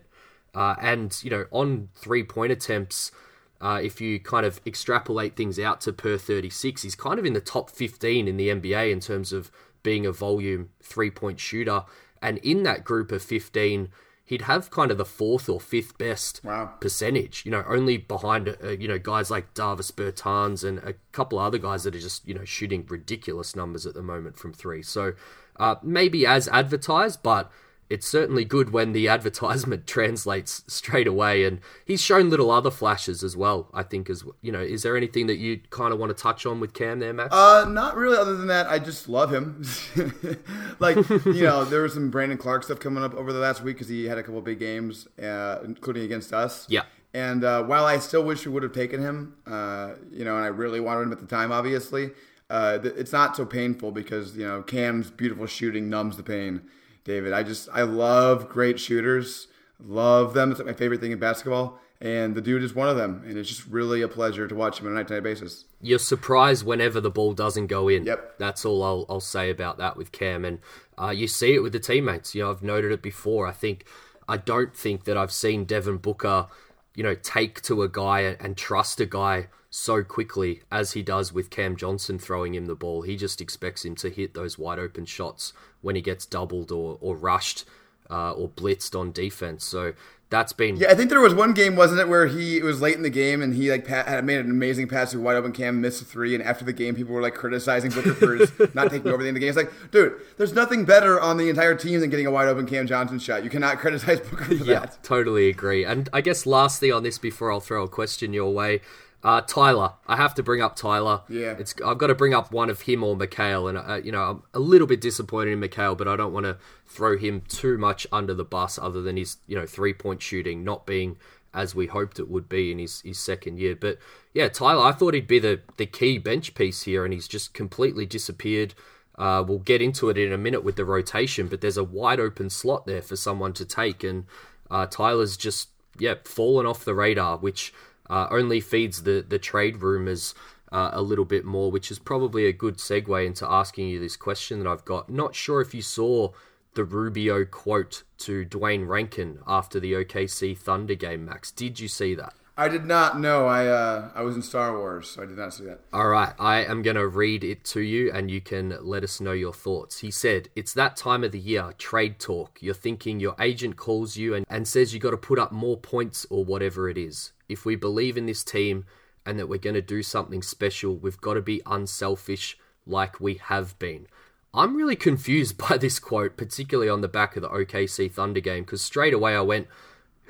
uh, 0.55 0.75
and, 0.81 1.17
you 1.23 1.31
know, 1.31 1.47
on 1.51 1.89
three 1.95 2.25
point 2.25 2.53
attempts, 2.53 3.13
uh, 3.61 3.81
if 3.83 4.01
you 4.01 4.19
kind 4.19 4.45
of 4.45 4.61
extrapolate 4.67 5.37
things 5.37 5.59
out 5.59 5.81
to 5.83 5.93
per 5.93 6.19
36, 6.19 6.83
he's 6.83 6.97
kind 6.97 7.21
of 7.21 7.25
in 7.25 7.33
the 7.33 7.41
top 7.41 7.71
15 7.71 8.27
in 8.27 8.37
the 8.37 8.49
NBA 8.49 8.91
in 8.91 8.99
terms 8.99 9.33
of 9.33 9.53
being 9.85 10.05
a 10.05 10.13
volume 10.13 10.71
three 10.83 11.11
point 11.11 11.39
shooter. 11.39 11.85
And 12.21 12.39
in 12.39 12.65
that 12.65 12.85
group 12.85 13.13
of 13.13 13.23
15, 13.23 13.89
he'd 14.33 14.43
have 14.43 14.71
kind 14.71 14.91
of 14.91 14.97
the 14.97 15.05
fourth 15.05 15.47
or 15.47 15.61
fifth 15.61 15.99
best 15.99 16.41
wow. 16.43 16.65
percentage, 16.81 17.45
you 17.45 17.51
know, 17.51 17.63
only 17.69 17.99
behind, 17.99 18.57
uh, 18.65 18.71
you 18.71 18.89
know, 18.89 18.99
guys 18.99 19.31
like 19.31 19.53
Davis 19.53 19.91
Bertans 19.91 20.67
and 20.67 20.79
a 20.79 20.95
couple 21.13 21.39
of 21.39 21.45
other 21.45 21.59
guys 21.59 21.85
that 21.85 21.95
are 21.95 22.01
just, 22.01 22.27
you 22.27 22.33
know, 22.33 22.45
shooting 22.47 22.87
ridiculous 22.89 23.55
numbers 23.55 23.85
at 23.85 23.93
the 23.93 24.03
moment 24.03 24.39
from 24.39 24.55
three. 24.55 24.83
So 24.83 25.13
uh, 25.61 25.75
maybe 25.83 26.25
as 26.25 26.49
advertised, 26.49 27.23
but 27.23 27.53
it's 27.93 28.09
certainly 28.09 28.45
good 28.45 28.71
when 28.71 28.93
the 28.93 29.07
advertisement 29.17 29.87
translates 29.87 30.65
straight 30.67 31.07
away. 31.07 31.45
And 31.45 31.61
he's 31.85 32.01
shown 32.01 32.31
little 32.31 32.51
other 32.51 32.71
flashes 32.71 33.23
as 33.23 33.37
well. 33.37 33.69
I 33.75 33.83
think 33.83 34.09
as 34.09 34.25
you 34.41 34.51
know, 34.51 34.61
is 34.61 34.83
there 34.83 34.97
anything 34.97 35.27
that 35.27 35.37
you 35.37 35.61
kind 35.71 35.93
of 35.93 35.99
want 35.99 36.17
to 36.17 36.21
touch 36.21 36.47
on 36.47 36.59
with 36.59 36.73
Cam 36.73 37.01
there, 37.01 37.13
Max? 37.13 37.35
Uh, 37.35 37.67
not 37.69 37.97
really. 37.97 38.17
Other 38.17 38.37
than 38.37 38.47
that, 38.47 38.67
I 38.67 38.79
just 38.79 39.09
love 39.09 39.33
him. 39.33 39.65
like 40.79 40.97
you 41.27 41.43
know, 41.43 41.65
there 41.73 41.83
was 41.83 41.93
some 41.95 42.11
Brandon 42.11 42.39
Clarke 42.39 42.65
stuff 42.65 42.81
coming 42.81 43.05
up 43.05 43.15
over 43.15 43.33
the 43.33 43.41
last 43.41 43.63
week 43.63 43.77
because 43.77 43.89
he 43.89 44.07
had 44.07 44.17
a 44.17 44.23
couple 44.23 44.41
big 44.41 44.59
games, 44.59 45.07
uh, 45.23 45.59
including 45.65 46.05
against 46.05 46.33
us. 46.33 46.67
Yeah. 46.71 46.85
And 47.15 47.45
uh, 47.45 47.63
while 47.65 47.85
I 47.85 47.99
still 47.99 48.25
wish 48.25 48.47
we 48.47 48.53
would 48.53 48.63
have 48.63 48.73
taken 48.73 49.03
him, 49.03 49.35
uh, 49.47 49.97
you 50.11 50.25
know, 50.25 50.37
and 50.37 50.45
I 50.45 50.49
really 50.49 50.81
wanted 50.81 51.03
him 51.03 51.13
at 51.13 51.21
the 51.21 51.27
time, 51.27 51.53
obviously, 51.53 52.11
uh, 52.49 52.79
it's 52.83 53.13
not 53.13 53.37
so 53.37 53.45
painful 53.45 53.93
because 53.93 54.37
you 54.37 54.47
know 54.47 54.63
Cam's 54.63 55.11
beautiful 55.11 55.47
shooting 55.47 55.91
numbs 55.91 56.17
the 56.17 56.23
pain. 56.23 56.63
David. 57.05 57.33
I 57.33 57.43
just 57.43 57.69
I 57.73 57.83
love 57.83 58.49
great 58.49 58.79
shooters. 58.79 59.49
Love 59.81 60.35
them. 60.35 60.51
It's 60.51 60.61
like 60.61 60.67
my 60.67 60.73
favorite 60.73 61.01
thing 61.01 61.13
in 61.13 61.19
basketball. 61.19 61.79
And 62.01 62.35
the 62.35 62.41
dude 62.41 62.65
is 62.65 62.75
one 62.75 62.89
of 62.89 62.97
them. 62.97 63.23
And 63.25 63.39
it's 63.39 63.49
just 63.49 63.67
really 63.69 64.03
a 64.03 64.09
pleasure 64.09 64.49
to 64.49 64.55
watch 64.55 64.81
him 64.81 64.87
on 64.87 64.93
a 64.93 64.95
night 64.97 65.09
to 65.09 65.15
night 65.15 65.23
basis. 65.23 65.65
You're 65.81 66.01
surprised 66.01 66.67
whenever 66.67 67.01
the 67.01 67.11
ball 67.11 67.33
doesn't 67.33 67.69
go 67.69 67.89
in. 67.89 68.05
Yep. 68.05 68.39
That's 68.39 68.65
all 68.65 68.83
I'll, 68.83 69.07
I'll 69.09 69.21
say 69.21 69.51
about 69.51 69.79
that 69.79 69.97
with 69.97 70.11
Cam. 70.11 70.45
And 70.45 70.59
uh, 71.01 71.11
you 71.11 71.29
see 71.29 71.55
it 71.55 71.61
with 71.61 71.73
the 71.73 71.79
teammates. 71.79 72.35
You 72.35 72.43
know, 72.43 72.51
I've 72.51 72.63
noted 72.63 72.91
it 72.91 73.03
before. 73.03 73.47
I 73.47 73.53
think 73.53 73.87
I 74.29 74.37
don't 74.37 74.75
think 74.75 75.05
that 75.05 75.17
I've 75.17 75.33
seen 75.33 75.65
Devin 75.65 75.99
Booker, 75.99 76.49
you 76.97 77.05
know, 77.05 77.15
take 77.15 77.63
to 77.63 77.83
a 77.83 77.89
guy 77.89 78.37
and 78.41 78.57
trust 78.57 79.01
a 79.01 79.07
guy 79.07 79.49
so 79.75 80.05
quickly 80.05 80.61
as 80.71 80.93
he 80.93 81.03
does 81.03 81.33
with 81.33 81.49
Cam 81.49 81.77
Johnson 81.77 82.19
throwing 82.19 82.55
him 82.55 82.67
the 82.67 82.75
ball. 82.75 83.01
He 83.03 83.17
just 83.17 83.41
expects 83.41 83.87
him 83.87 83.95
to 83.97 84.11
hit 84.11 84.35
those 84.35 84.59
wide 84.59 84.79
open 84.79 85.07
shots 85.07 85.55
when 85.81 85.97
he 85.97 86.03
gets 86.03 86.27
doubled 86.27 86.71
or, 86.71 86.99
or 87.01 87.17
rushed 87.17 87.65
uh, 88.11 88.33
or 88.33 88.51
blitzed 88.51 88.99
on 88.99 89.13
defense. 89.13 89.65
So 89.65 89.95
that's 90.29 90.53
been 90.53 90.77
yeah. 90.77 90.91
I 90.91 90.95
think 90.95 91.09
there 91.09 91.23
was 91.23 91.35
one 91.35 91.55
game, 91.55 91.75
wasn't 91.75 92.01
it, 92.01 92.09
where 92.09 92.27
he 92.27 92.59
it 92.59 92.65
was 92.65 92.83
late 92.83 92.97
in 92.97 93.03
the 93.03 93.09
game 93.09 93.41
and 93.41 93.55
he 93.55 93.71
like 93.71 93.87
had 93.87 94.23
made 94.27 94.41
an 94.41 94.51
amazing 94.51 94.89
pass 94.89 95.13
to 95.13 95.21
wide 95.21 95.37
open 95.37 95.53
Cam, 95.53 95.81
missed 95.81 96.03
a 96.03 96.05
three, 96.05 96.35
and 96.35 96.45
after 96.45 96.67
the 96.67 96.75
game, 96.75 96.95
people 96.95 97.15
were 97.15 97.23
like 97.23 97.35
criticizing 97.35 97.91
Booker 97.93 98.13
for 98.13 98.69
not 98.75 98.91
taking 98.91 99.11
over 99.11 99.23
the 99.23 99.29
end 99.29 99.37
of 99.39 99.41
the 99.41 99.41
game. 99.41 99.49
It's 99.49 99.57
like, 99.57 99.73
dude, 99.91 100.21
there's 100.37 100.53
nothing 100.53 100.85
better 100.85 101.19
on 101.19 101.39
the 101.39 101.49
entire 101.49 101.75
team 101.75 102.01
than 102.01 102.11
getting 102.11 102.27
a 102.27 102.31
wide 102.31 102.49
open 102.49 102.67
Cam 102.67 102.87
Johnson 102.87 103.19
shot. 103.19 103.43
You 103.43 103.49
cannot 103.49 103.79
criticize 103.79 104.21
Booker 104.21 104.45
for 104.45 104.55
that. 104.55 104.67
yeah, 104.67 104.81
that. 104.81 105.03
Totally 105.03 105.49
agree. 105.49 105.85
And 105.87 106.11
I 106.13 106.21
guess 106.21 106.45
lastly 106.45 106.93
on 106.93 107.05
this, 107.05 107.17
before 107.17 107.51
I'll 107.51 107.61
throw 107.61 107.85
a 107.85 107.89
question 107.89 108.35
your 108.35 108.53
way. 108.53 108.83
Uh, 109.25 109.41
Tyler, 109.41 109.93
I 110.09 110.17
have 110.17 110.35
to 110.35 110.43
bring 110.43 110.61
up 110.61 110.75
Tyler. 110.75 111.23
Yeah, 111.29 111.55
it's 111.59 111.75
I've 111.85 111.99
got 111.99 112.09
to 112.09 112.15
bring 112.15 112.35
up 112.35 112.51
one 112.51 112.69
of 112.69 112.83
him 112.83 113.05
or 113.05 113.17
Mikal, 113.17 113.69
and 113.69 113.79
uh, 113.79 114.01
you 114.05 114.11
know 114.11 114.23
I'm 114.23 114.43
a 114.53 114.59
little 114.59 114.87
bit 114.87 115.01
disappointed 115.01 115.53
in 115.53 115.61
Mikal, 115.61 115.97
but 115.97 116.09
I 116.09 116.17
don't 116.17 116.33
want 116.33 116.45
to 116.45 116.59
throw 116.87 117.17
him 117.17 117.43
too 117.49 117.79
much 117.79 118.07
under 118.11 118.35
the 118.35 118.45
bus, 118.45 118.79
other 118.79 119.01
than 119.01 119.17
his 119.17 119.37
you 119.47 119.57
know 119.57 119.67
three 119.67 119.95
point 119.95 120.23
shooting 120.23 120.65
not 120.65 120.87
being 120.87 121.19
as 121.55 121.75
we 121.75 121.87
hoped 121.87 122.19
it 122.19 122.31
would 122.31 122.49
be 122.49 122.73
in 122.73 122.79
his, 122.79 123.03
his 123.03 123.19
second 123.19 123.59
year. 123.59 123.77
But 123.77 123.99
yeah, 124.33 124.49
Tyler, 124.49 124.83
I 124.83 124.93
thought 124.93 125.15
he'd 125.15 125.27
be 125.27 125.39
the 125.39 125.61
the 125.77 125.87
key 125.87 126.19
bench 126.19 126.55
piece 126.55 126.83
here, 126.83 127.05
and 127.05 127.15
he's 127.15 127.29
just 127.29 127.55
completely 127.55 128.07
disappeared. 128.07 128.75
Uh, 129.17 129.45
we'll 129.47 129.59
get 129.59 129.83
into 129.83 130.09
it 130.09 130.17
in 130.19 130.33
a 130.33 130.39
minute 130.39 130.65
with 130.65 130.77
the 130.77 130.85
rotation, 130.85 131.47
but 131.47 131.61
there's 131.61 131.77
a 131.77 131.85
wide 131.85 132.19
open 132.19 132.49
slot 132.51 132.87
there 132.87 133.03
for 133.03 133.15
someone 133.15 133.53
to 133.53 133.65
take, 133.65 134.03
and 134.03 134.25
uh, 134.71 134.87
Tyler's 134.87 135.37
just 135.37 135.69
yeah 135.99 136.15
fallen 136.25 136.67
off 136.67 136.85
the 136.85 136.95
radar, 136.95 137.37
which 137.37 137.73
uh, 138.13 138.29
only 138.31 138.61
feeds 138.61 139.05
the 139.05 139.25
the 139.27 139.39
trade 139.39 139.79
rumors 139.79 140.35
uh, 140.71 140.91
a 140.93 141.03
little 141.03 141.25
bit 141.25 141.45
more, 141.45 141.71
which 141.71 141.91
is 141.91 141.99
probably 141.99 142.47
a 142.47 142.53
good 142.53 142.77
segue 142.77 143.27
into 143.27 143.51
asking 143.51 143.89
you 143.89 143.99
this 143.99 144.17
question 144.17 144.59
that 144.59 144.69
I've 144.69 144.85
got. 144.85 145.09
Not 145.09 145.35
sure 145.35 145.61
if 145.61 145.75
you 145.75 145.83
saw 145.83 146.33
the 146.75 146.85
Rubio 146.85 147.45
quote 147.45 148.03
to 148.19 148.45
Duane 148.45 148.85
Rankin 148.85 149.39
after 149.47 149.81
the 149.81 149.93
OKC 149.93 150.57
Thunder 150.57 150.95
game, 150.95 151.25
Max. 151.25 151.51
Did 151.51 151.81
you 151.81 151.89
see 151.89 152.15
that? 152.15 152.35
I 152.57 152.69
did 152.69 152.85
not 152.85 153.19
know. 153.19 153.47
I 153.47 153.67
uh, 153.67 154.11
I 154.15 154.23
was 154.23 154.37
in 154.37 154.43
Star 154.43 154.77
Wars, 154.77 155.09
so 155.09 155.23
I 155.23 155.27
did 155.27 155.39
not 155.39 155.55
see 155.55 155.65
that. 155.65 155.81
All 155.93 156.09
right, 156.09 156.35
I 156.39 156.65
am 156.65 156.83
going 156.83 156.97
to 156.97 157.07
read 157.07 157.45
it 157.45 157.65
to 157.67 157.81
you, 157.81 158.13
and 158.13 158.31
you 158.31 158.43
can 158.43 158.77
let 158.83 159.03
us 159.03 159.21
know 159.21 159.33
your 159.33 159.55
thoughts. 159.55 160.01
He 160.01 160.11
said, 160.11 160.51
"It's 160.55 160.75
that 160.75 160.97
time 160.97 161.25
of 161.25 161.33
the 161.33 161.39
year, 161.39 161.73
trade 161.79 162.19
talk. 162.19 162.59
You're 162.61 162.75
thinking 162.75 163.21
your 163.21 163.35
agent 163.41 163.77
calls 163.77 164.17
you 164.19 164.35
and, 164.35 164.45
and 164.51 164.69
says 164.69 164.93
you 164.93 165.01
got 165.01 165.13
to 165.13 165.17
put 165.17 165.39
up 165.39 165.51
more 165.51 165.79
points 165.79 166.27
or 166.29 166.45
whatever 166.45 166.91
it 166.91 166.99
is. 166.99 167.33
If 167.49 167.65
we 167.65 167.75
believe 167.75 168.19
in 168.19 168.27
this 168.27 168.45
team 168.45 168.85
and 169.25 169.39
that 169.39 169.49
we're 169.49 169.59
going 169.59 169.75
to 169.75 169.83
do 169.83 170.03
something 170.03 170.43
special, 170.43 170.95
we've 170.97 171.21
got 171.21 171.35
to 171.35 171.43
be 171.43 171.63
unselfish 171.65 172.59
like 172.87 173.19
we 173.19 173.35
have 173.35 173.79
been." 173.79 174.07
I'm 174.55 174.77
really 174.77 174.97
confused 174.97 175.57
by 175.69 175.79
this 175.79 175.99
quote, 175.99 176.37
particularly 176.37 176.91
on 176.91 177.01
the 177.01 177.09
back 177.09 177.35
of 177.35 177.43
the 177.43 177.49
OKC 177.49 178.13
Thunder 178.13 178.41
game, 178.41 178.65
because 178.65 178.83
straight 178.83 179.15
away 179.15 179.35
I 179.35 179.41
went 179.41 179.69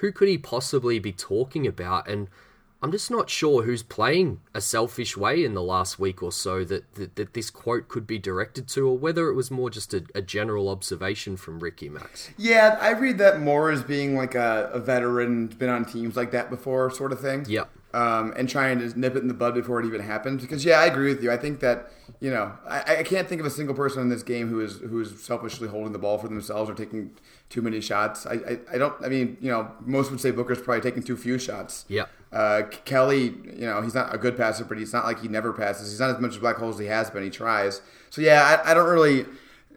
who 0.03 0.11
could 0.11 0.29
he 0.29 0.37
possibly 0.37 0.99
be 0.99 1.13
talking 1.13 1.65
about? 1.65 2.09
And 2.09 2.29
I'm 2.83 2.91
just 2.91 3.09
not 3.09 3.31
sure 3.31 3.63
who's 3.63 3.85
playing 3.85 4.41
a 4.53 4.61
selfish 4.61 5.17
way 5.17 5.45
in 5.45 5.55
the 5.55 5.63
last 5.63 6.01
week 6.01 6.25
or 6.25 6.33
so 6.33 6.65
that, 6.65 6.93
that, 6.97 7.15
that 7.15 7.35
this 7.35 7.51
quote 7.51 7.87
could 7.87 8.05
be 8.05 8.19
directed 8.19 8.67
to, 8.71 8.89
or 8.89 8.99
whether 8.99 9.29
it 9.29 9.35
was 9.35 9.53
more 9.53 9.71
just 9.71 9.95
a, 9.95 10.05
a, 10.13 10.21
general 10.21 10.69
observation 10.69 11.37
from 11.37 11.61
Ricky 11.61 11.89
Max. 11.89 12.31
Yeah, 12.37 12.77
I 12.81 12.91
read 12.91 13.19
that 13.19 13.41
more 13.41 13.71
as 13.71 13.85
being 13.85 14.17
like 14.17 14.35
a, 14.35 14.71
a 14.73 14.81
veteran, 14.81 15.47
been 15.47 15.69
on 15.69 15.85
teams 15.85 16.17
like 16.17 16.33
that 16.33 16.51
before, 16.51 16.91
sort 16.91 17.13
of 17.13 17.21
thing. 17.21 17.47
Yep. 17.49 17.71
Um, 17.95 18.33
and 18.39 18.49
trying 18.49 18.79
to 18.79 18.99
nip 18.99 19.17
it 19.17 19.19
in 19.19 19.29
the 19.29 19.35
bud 19.35 19.53
before 19.53 19.79
it 19.79 19.85
even 19.85 20.01
happened. 20.01 20.41
Because 20.41 20.65
yeah, 20.65 20.81
I 20.81 20.87
agree 20.87 21.13
with 21.13 21.23
you. 21.23 21.31
I 21.31 21.37
think 21.37 21.61
that 21.61 21.91
you 22.21 22.31
know 22.31 22.53
I, 22.67 22.97
I 23.01 23.03
can't 23.03 23.29
think 23.29 23.39
of 23.41 23.47
a 23.47 23.51
single 23.51 23.75
person 23.75 24.01
in 24.01 24.09
this 24.09 24.23
game 24.23 24.49
who 24.49 24.61
is 24.61 24.79
who 24.79 24.99
is 25.01 25.23
selfishly 25.23 25.69
holding 25.69 25.93
the 25.93 25.99
ball 25.99 26.17
for 26.17 26.27
themselves 26.27 26.71
or 26.71 26.75
taking 26.75 27.11
too 27.53 27.61
many 27.61 27.83
shots. 27.83 28.25
I, 28.25 28.33
I, 28.33 28.59
I 28.73 28.79
don't. 28.79 28.95
I 29.05 29.09
mean, 29.09 29.37
you 29.43 29.51
know, 29.51 29.71
most 29.85 30.11
would 30.11 30.23
say 30.23 30.31
Booker's 30.31 30.63
probably 30.63 30.81
taking 30.81 31.03
too 31.03 31.19
few 31.19 31.39
shots. 31.39 31.85
Yeah. 31.87 32.07
Uh, 32.33 32.63
Kelly, 32.87 33.25
you 33.25 33.67
know, 33.67 33.83
he's 33.83 33.95
not 33.95 34.15
a 34.15 34.17
good 34.17 34.39
passer, 34.39 34.65
but 34.65 34.79
he's 34.79 34.95
not 34.95 35.05
like 35.05 35.21
he 35.21 35.29
never 35.29 35.53
passes. 35.53 35.91
He's 35.91 36.01
not 36.01 36.09
as 36.09 36.19
much 36.19 36.31
of 36.31 36.39
a 36.39 36.41
black 36.41 36.57
holes 36.57 36.77
as 36.77 36.81
he 36.81 36.87
has 36.87 37.11
been. 37.11 37.23
He 37.23 37.29
tries. 37.29 37.83
So 38.09 38.23
yeah, 38.23 38.63
I, 38.65 38.71
I 38.71 38.75
don't 38.75 38.89
really. 38.89 39.27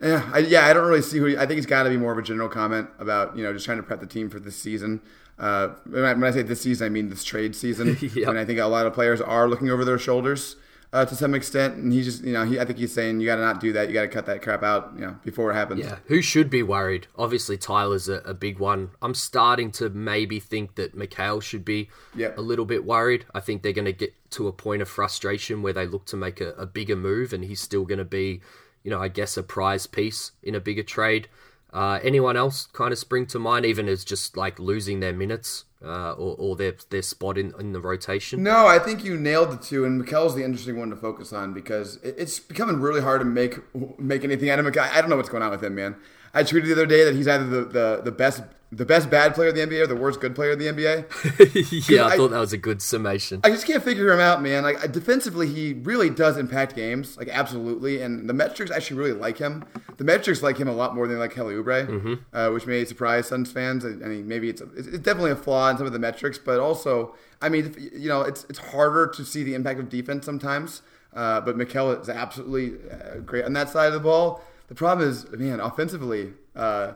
Yeah, 0.02 0.28
I, 0.32 0.38
yeah, 0.38 0.66
I 0.66 0.72
don't 0.72 0.86
really 0.86 1.02
see 1.02 1.18
who. 1.18 1.26
He, 1.26 1.36
I 1.36 1.40
think 1.40 1.56
he's 1.56 1.66
got 1.66 1.82
to 1.82 1.90
be 1.90 1.98
more 1.98 2.12
of 2.12 2.18
a 2.18 2.22
general 2.22 2.48
comment 2.48 2.88
about 2.98 3.36
you 3.36 3.44
know 3.44 3.52
just 3.52 3.66
trying 3.66 3.76
to 3.76 3.82
prep 3.82 4.00
the 4.00 4.06
team 4.06 4.30
for 4.30 4.40
this 4.40 4.56
season. 4.56 5.02
Uh, 5.38 5.68
when 5.84 6.24
I 6.24 6.30
say 6.30 6.42
this 6.42 6.62
season, 6.62 6.86
I 6.86 6.88
mean 6.88 7.10
this 7.10 7.24
trade 7.24 7.54
season. 7.54 7.96
yep. 8.14 8.28
And 8.28 8.38
I 8.38 8.44
think 8.44 8.58
a 8.58 8.66
lot 8.66 8.86
of 8.86 8.94
players 8.94 9.20
are 9.20 9.48
looking 9.48 9.70
over 9.70 9.84
their 9.84 9.98
shoulders 9.98 10.56
uh, 10.92 11.04
to 11.04 11.14
some 11.14 11.34
extent. 11.34 11.76
And 11.76 11.92
he 11.92 12.02
just, 12.02 12.24
you 12.24 12.32
know, 12.32 12.44
he, 12.44 12.58
I 12.58 12.64
think 12.64 12.78
he's 12.78 12.92
saying 12.92 13.20
you 13.20 13.26
got 13.26 13.36
to 13.36 13.42
not 13.42 13.60
do 13.60 13.72
that. 13.74 13.88
You 13.88 13.94
got 13.94 14.02
to 14.02 14.08
cut 14.08 14.26
that 14.26 14.42
crap 14.42 14.62
out, 14.62 14.92
you 14.94 15.02
know, 15.02 15.16
before 15.24 15.50
it 15.50 15.54
happens. 15.54 15.80
Yeah. 15.80 15.98
Who 16.06 16.22
should 16.22 16.48
be 16.48 16.62
worried? 16.62 17.06
Obviously, 17.16 17.56
Tyler's 17.56 18.08
a, 18.08 18.20
a 18.20 18.34
big 18.34 18.58
one. 18.58 18.90
I'm 19.02 19.14
starting 19.14 19.70
to 19.72 19.90
maybe 19.90 20.40
think 20.40 20.76
that 20.76 20.96
Mikal 20.96 21.42
should 21.42 21.64
be 21.64 21.90
yep. 22.14 22.38
a 22.38 22.40
little 22.40 22.64
bit 22.64 22.84
worried. 22.84 23.26
I 23.34 23.40
think 23.40 23.62
they're 23.62 23.72
going 23.72 23.84
to 23.86 23.92
get 23.92 24.14
to 24.32 24.48
a 24.48 24.52
point 24.52 24.82
of 24.82 24.88
frustration 24.88 25.62
where 25.62 25.72
they 25.72 25.86
look 25.86 26.06
to 26.06 26.16
make 26.16 26.40
a, 26.40 26.50
a 26.52 26.66
bigger 26.66 26.96
move, 26.96 27.32
and 27.32 27.44
he's 27.44 27.60
still 27.60 27.84
going 27.84 27.98
to 27.98 28.04
be, 28.04 28.40
you 28.82 28.90
know, 28.90 29.00
I 29.00 29.08
guess 29.08 29.36
a 29.36 29.42
prize 29.42 29.86
piece 29.86 30.32
in 30.42 30.54
a 30.54 30.60
bigger 30.60 30.82
trade. 30.82 31.28
Uh, 31.76 32.00
anyone 32.02 32.38
else 32.38 32.68
kind 32.72 32.90
of 32.90 32.98
spring 32.98 33.26
to 33.26 33.38
mind, 33.38 33.66
even 33.66 33.86
as 33.86 34.02
just 34.02 34.34
like 34.34 34.58
losing 34.58 35.00
their 35.00 35.12
minutes 35.12 35.66
uh, 35.84 36.12
or, 36.12 36.34
or 36.38 36.56
their 36.56 36.74
their 36.88 37.02
spot 37.02 37.36
in, 37.36 37.52
in 37.60 37.72
the 37.72 37.80
rotation? 37.82 38.42
No, 38.42 38.66
I 38.66 38.78
think 38.78 39.04
you 39.04 39.18
nailed 39.18 39.50
the 39.50 39.58
two, 39.58 39.84
and 39.84 40.02
Mikal's 40.02 40.34
the 40.34 40.42
interesting 40.42 40.78
one 40.78 40.88
to 40.88 40.96
focus 40.96 41.34
on 41.34 41.52
because 41.52 41.96
it's 42.02 42.40
becoming 42.40 42.80
really 42.80 43.02
hard 43.02 43.20
to 43.20 43.26
make 43.26 43.58
make 43.98 44.24
anything 44.24 44.48
out 44.48 44.58
of 44.58 44.64
Mikal. 44.64 44.90
I 44.90 45.02
don't 45.02 45.10
know 45.10 45.16
what's 45.16 45.28
going 45.28 45.42
on 45.42 45.50
with 45.50 45.62
him, 45.62 45.74
man. 45.74 45.96
I 46.36 46.42
tweeted 46.42 46.66
the 46.66 46.72
other 46.72 46.86
day 46.86 47.02
that 47.04 47.14
he's 47.14 47.26
either 47.26 47.46
the, 47.46 47.64
the, 47.64 48.00
the 48.04 48.12
best 48.12 48.42
the 48.72 48.84
best 48.84 49.08
bad 49.08 49.34
player 49.34 49.50
of 49.50 49.54
the 49.54 49.60
NBA 49.60 49.82
or 49.82 49.86
the 49.86 49.96
worst 49.96 50.20
good 50.20 50.34
player 50.34 50.50
of 50.50 50.58
the 50.58 50.66
NBA. 50.66 51.88
yeah, 51.88 52.02
I, 52.02 52.08
I, 52.10 52.16
thought 52.16 52.32
that 52.32 52.40
was 52.40 52.52
a 52.52 52.58
good 52.58 52.82
summation. 52.82 53.40
I 53.44 53.50
just 53.50 53.64
can't 53.64 53.82
figure 53.82 54.12
him 54.12 54.18
out, 54.18 54.42
man. 54.42 54.64
Like 54.64 54.90
defensively, 54.92 55.46
he 55.46 55.72
really 55.72 56.10
does 56.10 56.36
impact 56.36 56.74
games, 56.74 57.16
like 57.16 57.28
absolutely. 57.28 58.02
And 58.02 58.28
the 58.28 58.34
metrics 58.34 58.72
actually 58.72 58.98
really 58.98 59.12
like 59.12 59.38
him. 59.38 59.64
The 59.98 60.04
metrics 60.04 60.42
like 60.42 60.58
him 60.58 60.68
a 60.68 60.72
lot 60.72 60.94
more 60.94 61.06
than 61.06 61.18
like 61.18 61.32
Kelly 61.32 61.54
Oubre, 61.54 61.86
mm-hmm. 61.86 62.14
uh, 62.36 62.50
which 62.50 62.66
may 62.66 62.84
surprise 62.84 63.28
Suns 63.28 63.52
fans. 63.52 63.84
I 63.84 63.90
mean, 63.90 64.26
maybe 64.26 64.50
it's, 64.50 64.60
a, 64.60 64.68
it's 64.76 64.88
definitely 64.98 65.30
a 65.30 65.36
flaw 65.36 65.70
in 65.70 65.78
some 65.78 65.86
of 65.86 65.92
the 65.92 66.00
metrics, 66.00 66.36
but 66.36 66.58
also, 66.58 67.14
I 67.40 67.48
mean, 67.48 67.74
you 67.94 68.08
know, 68.08 68.22
it's 68.22 68.44
it's 68.50 68.58
harder 68.58 69.06
to 69.06 69.24
see 69.24 69.44
the 69.44 69.54
impact 69.54 69.78
of 69.78 69.88
defense 69.88 70.26
sometimes. 70.26 70.82
Uh, 71.14 71.40
but 71.40 71.56
Mikal 71.56 71.98
is 71.98 72.10
absolutely 72.10 72.78
uh, 72.90 73.20
great 73.20 73.44
on 73.44 73.52
that 73.54 73.70
side 73.70 73.86
of 73.86 73.94
the 73.94 74.00
ball. 74.00 74.42
The 74.68 74.74
problem 74.74 75.08
is, 75.08 75.30
man, 75.30 75.60
offensively. 75.60 76.32
Uh, 76.54 76.94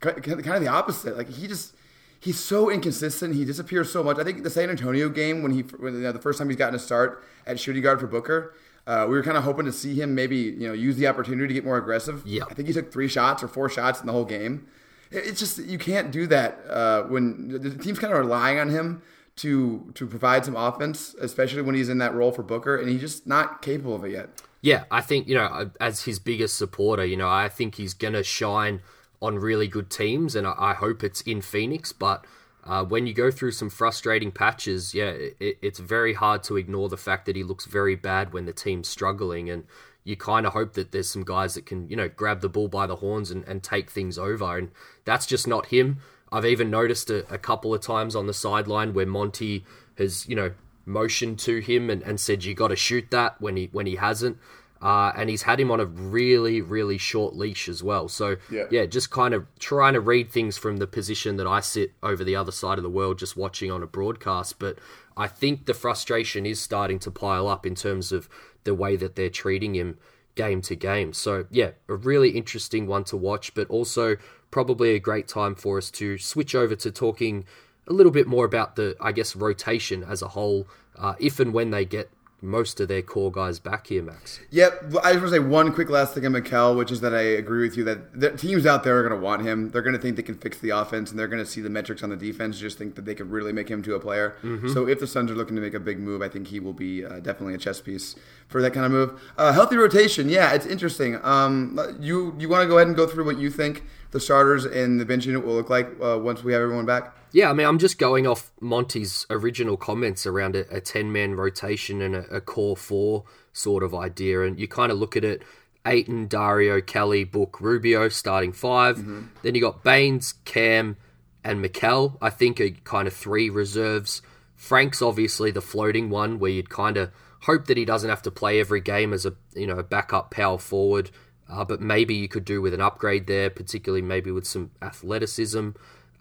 kind 0.00 0.36
of 0.36 0.60
the 0.60 0.68
opposite. 0.68 1.16
Like 1.16 1.28
he 1.28 1.46
just 1.46 1.74
he's 2.20 2.38
so 2.38 2.70
inconsistent. 2.70 3.34
He 3.34 3.44
disappears 3.44 3.92
so 3.92 4.02
much. 4.02 4.18
I 4.18 4.24
think 4.24 4.42
the 4.42 4.50
San 4.50 4.70
Antonio 4.70 5.08
game 5.08 5.42
when 5.42 5.52
he 5.52 5.60
when, 5.62 5.94
you 5.94 6.00
know, 6.00 6.12
the 6.12 6.20
first 6.20 6.38
time 6.38 6.48
he's 6.48 6.58
gotten 6.58 6.74
a 6.74 6.78
start 6.78 7.24
at 7.46 7.58
shooting 7.58 7.82
guard 7.82 8.00
for 8.00 8.06
Booker. 8.06 8.54
Uh, 8.86 9.04
we 9.06 9.14
were 9.14 9.22
kind 9.22 9.36
of 9.36 9.44
hoping 9.44 9.66
to 9.66 9.72
see 9.72 9.94
him 9.94 10.14
maybe 10.14 10.36
you 10.36 10.66
know 10.66 10.72
use 10.72 10.96
the 10.96 11.06
opportunity 11.06 11.48
to 11.48 11.54
get 11.54 11.64
more 11.64 11.76
aggressive. 11.76 12.22
Yeah, 12.24 12.44
I 12.50 12.54
think 12.54 12.68
he 12.68 12.74
took 12.74 12.92
three 12.92 13.08
shots 13.08 13.42
or 13.42 13.48
four 13.48 13.68
shots 13.68 14.00
in 14.00 14.06
the 14.06 14.12
whole 14.12 14.24
game. 14.24 14.66
It's 15.10 15.38
just 15.38 15.58
you 15.58 15.78
can't 15.78 16.10
do 16.10 16.26
that 16.28 16.60
uh, 16.68 17.02
when 17.04 17.48
the 17.48 17.70
team's 17.70 17.98
kind 17.98 18.12
of 18.12 18.18
relying 18.18 18.58
on 18.58 18.70
him 18.70 19.02
to 19.36 19.90
to 19.94 20.06
provide 20.06 20.44
some 20.44 20.56
offense, 20.56 21.14
especially 21.20 21.62
when 21.62 21.74
he's 21.74 21.88
in 21.88 21.98
that 21.98 22.14
role 22.14 22.32
for 22.32 22.42
Booker, 22.42 22.76
and 22.76 22.88
he's 22.88 23.00
just 23.00 23.26
not 23.26 23.62
capable 23.62 23.94
of 23.94 24.04
it 24.04 24.12
yet. 24.12 24.30
Yeah, 24.60 24.84
I 24.90 25.00
think 25.00 25.28
you 25.28 25.34
know 25.34 25.70
as 25.80 26.02
his 26.02 26.18
biggest 26.18 26.56
supporter, 26.56 27.04
you 27.04 27.16
know 27.16 27.28
I 27.28 27.48
think 27.48 27.76
he's 27.76 27.94
gonna 27.94 28.22
shine 28.22 28.80
on 29.20 29.38
really 29.38 29.68
good 29.68 29.90
teams, 29.90 30.34
and 30.34 30.46
I, 30.46 30.74
hope 30.74 31.02
it's 31.02 31.20
in 31.22 31.40
Phoenix. 31.40 31.92
But 31.92 32.24
uh, 32.64 32.84
when 32.84 33.06
you 33.06 33.12
go 33.12 33.30
through 33.30 33.52
some 33.52 33.70
frustrating 33.70 34.30
patches, 34.30 34.94
yeah, 34.94 35.10
it, 35.10 35.58
it's 35.60 35.80
very 35.80 36.14
hard 36.14 36.42
to 36.44 36.56
ignore 36.56 36.88
the 36.88 36.96
fact 36.96 37.26
that 37.26 37.36
he 37.36 37.42
looks 37.42 37.66
very 37.66 37.96
bad 37.96 38.32
when 38.32 38.46
the 38.46 38.52
team's 38.52 38.88
struggling, 38.88 39.50
and 39.50 39.64
you 40.04 40.16
kind 40.16 40.46
of 40.46 40.52
hope 40.52 40.74
that 40.74 40.92
there's 40.92 41.08
some 41.08 41.24
guys 41.24 41.54
that 41.54 41.66
can, 41.66 41.88
you 41.88 41.96
know, 41.96 42.08
grab 42.08 42.40
the 42.40 42.48
bull 42.48 42.68
by 42.68 42.86
the 42.86 42.96
horns 42.96 43.30
and, 43.30 43.44
and 43.44 43.62
take 43.62 43.90
things 43.90 44.18
over, 44.18 44.56
and 44.56 44.70
that's 45.04 45.26
just 45.26 45.46
not 45.46 45.66
him. 45.66 45.98
I've 46.30 46.46
even 46.46 46.70
noticed 46.70 47.10
a, 47.10 47.26
a 47.32 47.38
couple 47.38 47.74
of 47.74 47.80
times 47.80 48.14
on 48.14 48.26
the 48.26 48.34
sideline 48.34 48.94
where 48.94 49.06
Monty 49.06 49.64
has, 49.96 50.28
you 50.28 50.36
know, 50.36 50.52
motioned 50.88 51.38
to 51.40 51.58
him 51.58 51.90
and, 51.90 52.02
and 52.02 52.18
said 52.18 52.44
you 52.44 52.54
got 52.54 52.68
to 52.68 52.76
shoot 52.76 53.10
that 53.10 53.40
when 53.40 53.56
he 53.56 53.68
when 53.72 53.86
he 53.86 53.96
hasn't. 53.96 54.38
Uh, 54.80 55.12
and 55.16 55.28
he's 55.28 55.42
had 55.42 55.58
him 55.58 55.72
on 55.72 55.80
a 55.80 55.84
really, 55.84 56.60
really 56.60 56.98
short 56.98 57.34
leash 57.34 57.68
as 57.68 57.82
well. 57.82 58.08
So, 58.08 58.36
yeah. 58.48 58.66
yeah, 58.70 58.86
just 58.86 59.10
kind 59.10 59.34
of 59.34 59.44
trying 59.58 59.94
to 59.94 60.00
read 60.00 60.30
things 60.30 60.56
from 60.56 60.76
the 60.76 60.86
position 60.86 61.36
that 61.36 61.48
I 61.48 61.58
sit 61.58 61.94
over 62.00 62.22
the 62.22 62.36
other 62.36 62.52
side 62.52 62.78
of 62.78 62.84
the 62.84 62.90
world, 62.90 63.18
just 63.18 63.36
watching 63.36 63.72
on 63.72 63.82
a 63.82 63.88
broadcast. 63.88 64.60
But 64.60 64.78
I 65.16 65.26
think 65.26 65.66
the 65.66 65.74
frustration 65.74 66.46
is 66.46 66.60
starting 66.60 67.00
to 67.00 67.10
pile 67.10 67.48
up 67.48 67.66
in 67.66 67.74
terms 67.74 68.12
of 68.12 68.28
the 68.62 68.72
way 68.72 68.94
that 68.94 69.16
they're 69.16 69.28
treating 69.28 69.74
him 69.74 69.98
game 70.36 70.62
to 70.62 70.76
game. 70.76 71.12
So, 71.12 71.46
yeah, 71.50 71.70
a 71.88 71.96
really 71.96 72.30
interesting 72.30 72.86
one 72.86 73.02
to 73.04 73.16
watch, 73.16 73.54
but 73.54 73.68
also 73.68 74.16
probably 74.52 74.94
a 74.94 75.00
great 75.00 75.26
time 75.26 75.56
for 75.56 75.78
us 75.78 75.90
to 75.90 76.18
switch 76.18 76.54
over 76.54 76.76
to 76.76 76.92
talking 76.92 77.44
a 77.88 77.92
little 77.92 78.12
bit 78.12 78.26
more 78.26 78.44
about 78.44 78.76
the, 78.76 78.96
I 79.00 79.12
guess, 79.12 79.34
rotation 79.34 80.04
as 80.04 80.22
a 80.22 80.28
whole, 80.28 80.66
uh, 80.96 81.14
if 81.18 81.40
and 81.40 81.52
when 81.52 81.70
they 81.70 81.84
get 81.84 82.10
most 82.40 82.78
of 82.78 82.86
their 82.86 83.02
core 83.02 83.32
guys 83.32 83.58
back 83.58 83.88
here, 83.88 84.02
Max. 84.02 84.38
Yep. 84.50 84.94
I 85.02 85.12
just 85.12 85.20
want 85.20 85.20
to 85.20 85.30
say 85.30 85.38
one 85.40 85.72
quick 85.72 85.90
last 85.90 86.14
thing 86.14 86.24
on 86.24 86.32
Mikal, 86.32 86.76
which 86.76 86.92
is 86.92 87.00
that 87.00 87.12
I 87.12 87.20
agree 87.20 87.66
with 87.66 87.76
you 87.76 87.82
that 87.84 88.20
the 88.20 88.30
teams 88.30 88.64
out 88.64 88.84
there 88.84 88.96
are 88.96 89.08
going 89.08 89.18
to 89.18 89.24
want 89.24 89.42
him. 89.42 89.70
They're 89.70 89.82
going 89.82 89.96
to 89.96 90.00
think 90.00 90.14
they 90.14 90.22
can 90.22 90.36
fix 90.36 90.58
the 90.58 90.70
offense, 90.70 91.10
and 91.10 91.18
they're 91.18 91.26
going 91.26 91.44
to 91.44 91.50
see 91.50 91.60
the 91.60 91.70
metrics 91.70 92.02
on 92.04 92.10
the 92.10 92.16
defense, 92.16 92.58
just 92.60 92.78
think 92.78 92.94
that 92.94 93.04
they 93.04 93.14
could 93.16 93.30
really 93.30 93.52
make 93.52 93.68
him 93.68 93.82
to 93.82 93.94
a 93.96 94.00
player. 94.00 94.36
Mm-hmm. 94.42 94.68
So 94.68 94.86
if 94.86 95.00
the 95.00 95.06
Suns 95.08 95.32
are 95.32 95.34
looking 95.34 95.56
to 95.56 95.62
make 95.62 95.74
a 95.74 95.80
big 95.80 95.98
move, 95.98 96.22
I 96.22 96.28
think 96.28 96.46
he 96.46 96.60
will 96.60 96.72
be 96.72 97.04
uh, 97.04 97.18
definitely 97.18 97.54
a 97.54 97.58
chess 97.58 97.80
piece 97.80 98.14
for 98.46 98.62
that 98.62 98.72
kind 98.72 98.86
of 98.86 98.92
move. 98.92 99.20
Uh, 99.36 99.52
healthy 99.52 99.76
rotation, 99.76 100.28
yeah, 100.28 100.52
it's 100.52 100.66
interesting. 100.66 101.18
Um, 101.24 101.76
you 102.00 102.36
you 102.38 102.48
want 102.48 102.62
to 102.62 102.68
go 102.68 102.76
ahead 102.76 102.86
and 102.86 102.96
go 102.96 103.06
through 103.06 103.24
what 103.24 103.38
you 103.38 103.50
think 103.50 103.82
the 104.10 104.20
starters 104.20 104.64
and 104.64 105.00
the 105.00 105.04
bench 105.04 105.26
unit 105.26 105.44
will 105.44 105.54
look 105.54 105.70
like 105.70 105.88
uh, 106.02 106.18
once 106.18 106.42
we 106.42 106.52
have 106.52 106.62
everyone 106.62 106.86
back? 106.86 107.14
Yeah, 107.32 107.50
I 107.50 107.52
mean, 107.52 107.66
I'm 107.66 107.78
just 107.78 107.98
going 107.98 108.26
off 108.26 108.50
Monty's 108.60 109.26
original 109.28 109.76
comments 109.76 110.26
around 110.26 110.56
a, 110.56 110.68
a 110.74 110.80
10 110.80 111.12
man 111.12 111.34
rotation 111.34 112.00
and 112.00 112.16
a, 112.16 112.36
a, 112.36 112.40
core 112.40 112.76
four 112.76 113.24
sort 113.52 113.82
of 113.82 113.94
idea. 113.94 114.42
And 114.42 114.58
you 114.58 114.66
kind 114.66 114.90
of 114.90 114.98
look 114.98 115.14
at 115.16 115.24
it 115.24 115.42
Ayton, 115.86 116.26
Dario, 116.26 116.80
Kelly, 116.80 117.24
Book, 117.24 117.60
Rubio 117.60 118.08
starting 118.08 118.52
5 118.52 118.96
mm-hmm. 118.96 119.22
Then 119.42 119.54
you 119.54 119.60
got 119.60 119.82
Baynes, 119.82 120.34
Cam, 120.44 120.96
and 121.44 121.64
Mikal, 121.64 122.16
I 122.20 122.30
think, 122.30 122.60
are 122.60 122.70
kind 122.70 123.06
of 123.06 123.14
three 123.14 123.50
reserves. 123.50 124.22
Frank's 124.56 125.00
obviously 125.00 125.50
the 125.50 125.62
floating 125.62 126.10
one 126.10 126.38
where 126.38 126.50
you'd 126.50 126.70
kind 126.70 126.96
of 126.96 127.10
hope 127.42 127.66
that 127.66 127.76
he 127.76 127.84
doesn't 127.84 128.10
have 128.10 128.22
to 128.22 128.30
play 128.30 128.58
every 128.58 128.80
game 128.80 129.12
as 129.12 129.24
a 129.24 129.34
you 129.54 129.66
know 129.66 129.82
backup 129.82 130.30
power 130.30 130.58
forward. 130.58 131.10
Uh, 131.50 131.64
but 131.64 131.80
maybe 131.80 132.14
you 132.14 132.28
could 132.28 132.44
do 132.44 132.60
with 132.60 132.74
an 132.74 132.80
upgrade 132.80 133.26
there, 133.26 133.48
particularly 133.48 134.02
maybe 134.02 134.30
with 134.30 134.46
some 134.46 134.70
athleticism. 134.82 135.70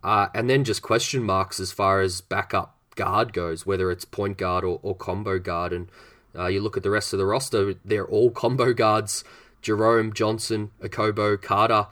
Uh, 0.03 0.28
and 0.34 0.49
then 0.49 0.63
just 0.63 0.82
question 0.82 1.23
marks 1.23 1.59
as 1.59 1.71
far 1.71 2.01
as 2.01 2.21
backup 2.21 2.75
guard 2.95 3.34
goes, 3.34 3.65
whether 3.65 3.91
it's 3.91 4.05
point 4.05 4.38
guard 4.38 4.63
or, 4.63 4.80
or 4.84 4.95
combo 4.95 5.38
guard. 5.39 5.73
And 5.73 5.89
uh, 6.38 6.47
you 6.47 6.61
look 6.61 6.78
at 6.78 6.84
the 6.84 6.89
rest 6.89 7.13
of 7.13 7.19
the 7.19 7.25
roster, 7.25 7.75
they're 7.84 8.05
all 8.05 8.32
combo 8.32 8.73
guards 8.73 9.23
Jerome, 9.61 10.13
Johnson, 10.13 10.71
Okobo, 10.82 11.41
Carter. 11.41 11.88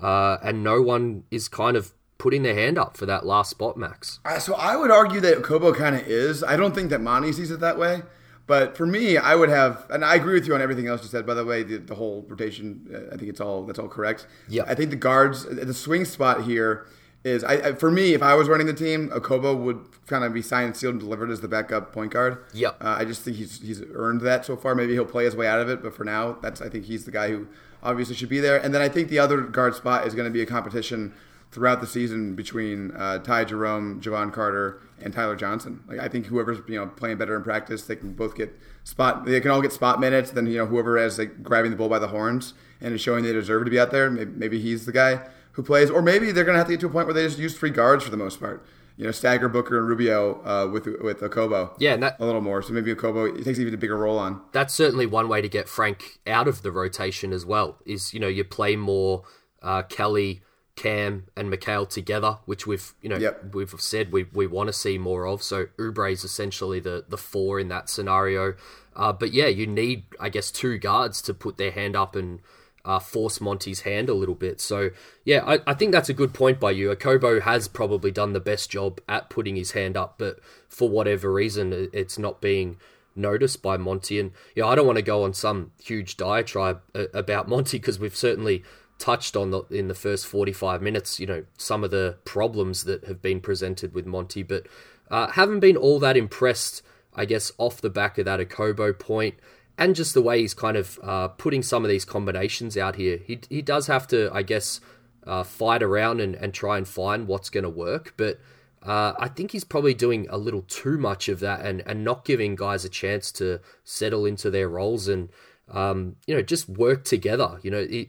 Uh, 0.00 0.38
and 0.42 0.62
no 0.62 0.80
one 0.80 1.24
is 1.30 1.48
kind 1.48 1.76
of 1.76 1.92
putting 2.16 2.42
their 2.42 2.54
hand 2.54 2.78
up 2.78 2.96
for 2.96 3.06
that 3.06 3.26
last 3.26 3.50
spot, 3.50 3.76
Max. 3.76 4.20
Uh, 4.24 4.38
so 4.38 4.54
I 4.54 4.76
would 4.76 4.90
argue 4.90 5.20
that 5.20 5.38
Okobo 5.38 5.74
kind 5.74 5.96
of 5.96 6.06
is. 6.06 6.42
I 6.42 6.56
don't 6.56 6.74
think 6.74 6.90
that 6.90 7.00
Monty 7.00 7.32
sees 7.32 7.50
it 7.50 7.60
that 7.60 7.78
way. 7.78 8.02
But 8.48 8.76
for 8.76 8.86
me, 8.86 9.16
I 9.18 9.34
would 9.36 9.50
have, 9.50 9.84
and 9.90 10.04
I 10.04 10.14
agree 10.16 10.34
with 10.34 10.46
you 10.48 10.54
on 10.54 10.62
everything 10.62 10.88
else 10.88 11.02
you 11.02 11.08
said. 11.08 11.24
By 11.26 11.34
the 11.34 11.44
way, 11.44 11.62
the, 11.62 11.76
the 11.76 11.94
whole 11.94 12.24
rotation, 12.28 12.90
uh, 12.92 13.14
I 13.14 13.16
think 13.18 13.28
it's 13.30 13.40
all 13.40 13.64
that's 13.66 13.78
all 13.78 13.88
correct. 13.88 14.26
Yeah, 14.48 14.64
I 14.66 14.74
think 14.74 14.90
the 14.90 14.96
guards, 14.96 15.44
the 15.44 15.74
swing 15.74 16.04
spot 16.06 16.42
here 16.44 16.86
is, 17.24 17.44
I, 17.44 17.54
I 17.68 17.72
for 17.74 17.90
me, 17.90 18.14
if 18.14 18.22
I 18.22 18.34
was 18.34 18.48
running 18.48 18.66
the 18.66 18.72
team, 18.72 19.10
Okobo 19.10 19.56
would 19.56 19.80
kind 20.06 20.24
of 20.24 20.32
be 20.32 20.40
signed, 20.40 20.76
sealed, 20.76 20.94
and 20.94 21.00
delivered 21.00 21.30
as 21.30 21.40
the 21.42 21.48
backup 21.48 21.92
point 21.92 22.10
guard. 22.12 22.38
Yeah, 22.54 22.70
Uh, 22.80 22.96
I 22.98 23.04
just 23.04 23.22
think 23.22 23.36
he's 23.36 23.60
he's 23.60 23.82
earned 23.94 24.22
that 24.22 24.44
so 24.46 24.56
far. 24.56 24.74
Maybe 24.74 24.94
he'll 24.94 25.04
play 25.04 25.24
his 25.24 25.36
way 25.36 25.46
out 25.46 25.60
of 25.60 25.68
it, 25.68 25.82
but 25.82 25.94
for 25.94 26.04
now, 26.04 26.38
that's 26.42 26.60
I 26.62 26.68
think 26.70 26.86
he's 26.86 27.04
the 27.04 27.10
guy 27.12 27.28
who 27.28 27.48
obviously 27.82 28.14
should 28.16 28.28
be 28.30 28.40
there. 28.40 28.56
And 28.56 28.74
then 28.74 28.80
I 28.80 28.88
think 28.88 29.08
the 29.08 29.18
other 29.18 29.42
guard 29.42 29.74
spot 29.74 30.06
is 30.06 30.14
going 30.14 30.24
to 30.26 30.32
be 30.32 30.40
a 30.42 30.46
competition 30.46 31.12
throughout 31.50 31.80
the 31.80 31.86
season 31.86 32.34
between 32.34 32.90
uh, 32.92 33.18
Ty 33.18 33.44
Jerome, 33.44 34.00
Jevon 34.00 34.32
Carter, 34.32 34.80
and 35.00 35.12
Tyler 35.12 35.36
Johnson. 35.36 35.82
Like 35.88 35.98
I 35.98 36.08
think 36.08 36.26
whoever's 36.26 36.58
you 36.68 36.78
know 36.78 36.86
playing 36.86 37.18
better 37.18 37.36
in 37.36 37.42
practice, 37.42 37.82
they 37.82 37.96
can 37.96 38.12
both 38.12 38.36
get 38.36 38.56
spot. 38.84 39.24
They 39.24 39.40
can 39.40 39.50
all 39.50 39.62
get 39.62 39.72
spot 39.72 40.00
minutes. 40.00 40.30
Then 40.30 40.46
you 40.46 40.58
know 40.58 40.66
whoever 40.66 40.98
is 40.98 41.18
like 41.18 41.42
grabbing 41.42 41.70
the 41.70 41.76
bull 41.76 41.88
by 41.88 41.98
the 41.98 42.08
horns 42.08 42.54
and 42.80 42.94
is 42.94 43.00
showing 43.00 43.24
they 43.24 43.32
deserve 43.32 43.64
to 43.64 43.70
be 43.70 43.80
out 43.80 43.90
there. 43.90 44.10
Maybe, 44.10 44.30
maybe 44.30 44.60
he's 44.60 44.86
the 44.86 44.92
guy 44.92 45.20
who 45.52 45.62
plays, 45.62 45.90
or 45.90 46.02
maybe 46.02 46.32
they're 46.32 46.44
gonna 46.44 46.58
have 46.58 46.66
to 46.68 46.72
get 46.74 46.80
to 46.80 46.86
a 46.86 46.90
point 46.90 47.06
where 47.06 47.14
they 47.14 47.24
just 47.24 47.38
use 47.38 47.56
three 47.56 47.70
guards 47.70 48.04
for 48.04 48.10
the 48.10 48.16
most 48.16 48.40
part. 48.40 48.64
You 48.96 49.04
know, 49.04 49.12
stagger 49.12 49.48
Booker 49.48 49.78
and 49.78 49.86
Rubio 49.86 50.44
uh, 50.44 50.68
with 50.70 50.86
with 51.00 51.20
Okobo. 51.20 51.72
Yeah, 51.78 51.96
that, 51.98 52.16
a 52.18 52.26
little 52.26 52.40
more. 52.40 52.62
So 52.62 52.72
maybe 52.72 52.92
Okobo 52.92 53.44
takes 53.44 53.60
even 53.60 53.72
a 53.72 53.76
bigger 53.76 53.96
role 53.96 54.18
on. 54.18 54.40
That's 54.52 54.74
certainly 54.74 55.06
one 55.06 55.28
way 55.28 55.40
to 55.40 55.48
get 55.48 55.68
Frank 55.68 56.18
out 56.26 56.48
of 56.48 56.62
the 56.62 56.72
rotation 56.72 57.32
as 57.32 57.46
well. 57.46 57.78
Is 57.86 58.12
you 58.12 58.18
know 58.18 58.26
you 58.26 58.42
play 58.42 58.74
more 58.74 59.22
uh, 59.62 59.82
Kelly 59.82 60.42
Cam 60.78 61.24
and 61.36 61.52
Mikal 61.52 61.88
together, 61.88 62.38
which 62.46 62.64
we've 62.64 62.94
you 63.02 63.08
know 63.08 63.16
yep. 63.16 63.52
we've 63.52 63.74
said 63.78 64.12
we, 64.12 64.26
we 64.32 64.46
want 64.46 64.68
to 64.68 64.72
see 64.72 64.96
more 64.96 65.26
of. 65.26 65.42
So 65.42 65.66
Oubre 65.76 66.12
is 66.12 66.22
essentially 66.22 66.78
the 66.78 67.04
the 67.08 67.18
four 67.18 67.58
in 67.58 67.66
that 67.68 67.90
scenario. 67.90 68.54
Uh, 68.94 69.12
but 69.12 69.32
yeah, 69.32 69.48
you 69.48 69.66
need 69.66 70.04
I 70.20 70.28
guess 70.28 70.52
two 70.52 70.78
guards 70.78 71.20
to 71.22 71.34
put 71.34 71.56
their 71.56 71.72
hand 71.72 71.96
up 71.96 72.14
and 72.14 72.38
uh, 72.84 73.00
force 73.00 73.40
Monty's 73.40 73.80
hand 73.80 74.08
a 74.08 74.14
little 74.14 74.36
bit. 74.36 74.60
So 74.60 74.90
yeah, 75.24 75.42
I, 75.44 75.58
I 75.66 75.74
think 75.74 75.90
that's 75.90 76.08
a 76.08 76.14
good 76.14 76.32
point 76.32 76.60
by 76.60 76.70
you. 76.70 76.94
Okobo 76.94 77.42
has 77.42 77.66
probably 77.66 78.12
done 78.12 78.32
the 78.32 78.40
best 78.40 78.70
job 78.70 79.00
at 79.08 79.30
putting 79.30 79.56
his 79.56 79.72
hand 79.72 79.96
up, 79.96 80.14
but 80.16 80.38
for 80.68 80.88
whatever 80.88 81.32
reason, 81.32 81.90
it's 81.92 82.20
not 82.20 82.40
being 82.40 82.76
noticed 83.16 83.62
by 83.62 83.76
Monty. 83.76 84.20
And 84.20 84.30
yeah, 84.54 84.66
I 84.66 84.76
don't 84.76 84.86
want 84.86 84.98
to 84.98 85.02
go 85.02 85.24
on 85.24 85.34
some 85.34 85.72
huge 85.82 86.16
diatribe 86.16 86.80
uh, 86.94 87.06
about 87.12 87.48
Monty 87.48 87.78
because 87.78 87.98
we've 87.98 88.16
certainly 88.16 88.62
touched 88.98 89.36
on 89.36 89.50
the, 89.50 89.62
in 89.70 89.88
the 89.88 89.94
first 89.94 90.26
45 90.26 90.82
minutes, 90.82 91.20
you 91.20 91.26
know, 91.26 91.44
some 91.56 91.84
of 91.84 91.90
the 91.90 92.16
problems 92.24 92.84
that 92.84 93.04
have 93.04 93.22
been 93.22 93.40
presented 93.40 93.94
with 93.94 94.06
Monty, 94.06 94.42
but 94.42 94.66
uh, 95.10 95.28
haven't 95.32 95.60
been 95.60 95.76
all 95.76 95.98
that 96.00 96.16
impressed, 96.16 96.82
I 97.14 97.24
guess, 97.24 97.52
off 97.58 97.80
the 97.80 97.90
back 97.90 98.18
of 98.18 98.24
that 98.24 98.40
Okobo 98.40 98.98
point 98.98 99.34
and 99.76 99.94
just 99.94 100.14
the 100.14 100.22
way 100.22 100.40
he's 100.40 100.54
kind 100.54 100.76
of 100.76 100.98
uh, 101.02 101.28
putting 101.28 101.62
some 101.62 101.84
of 101.84 101.88
these 101.88 102.04
combinations 102.04 102.76
out 102.76 102.96
here. 102.96 103.18
He, 103.24 103.40
he 103.48 103.62
does 103.62 103.86
have 103.86 104.06
to, 104.08 104.30
I 104.32 104.42
guess, 104.42 104.80
uh, 105.26 105.44
fight 105.44 105.82
around 105.82 106.20
and, 106.20 106.34
and 106.34 106.52
try 106.52 106.76
and 106.76 106.86
find 106.88 107.28
what's 107.28 107.50
going 107.50 107.64
to 107.64 107.70
work, 107.70 108.14
but 108.16 108.38
Uh, 108.82 109.12
I 109.18 109.28
think 109.28 109.50
he's 109.50 109.64
probably 109.64 109.92
doing 109.92 110.28
a 110.30 110.38
little 110.38 110.62
too 110.62 110.98
much 110.98 111.28
of 111.28 111.40
that 111.40 111.66
and, 111.66 111.82
and 111.84 112.04
not 112.04 112.24
giving 112.24 112.54
guys 112.54 112.84
a 112.84 112.88
chance 112.88 113.32
to 113.32 113.58
settle 113.84 114.24
into 114.24 114.50
their 114.50 114.68
roles 114.68 115.08
and 115.08 115.30
um, 115.70 116.16
you 116.26 116.34
know 116.34 116.42
just 116.42 116.68
work 116.68 117.04
together. 117.04 117.58
You 117.62 117.70
know, 117.72 117.78
it, 117.90 118.08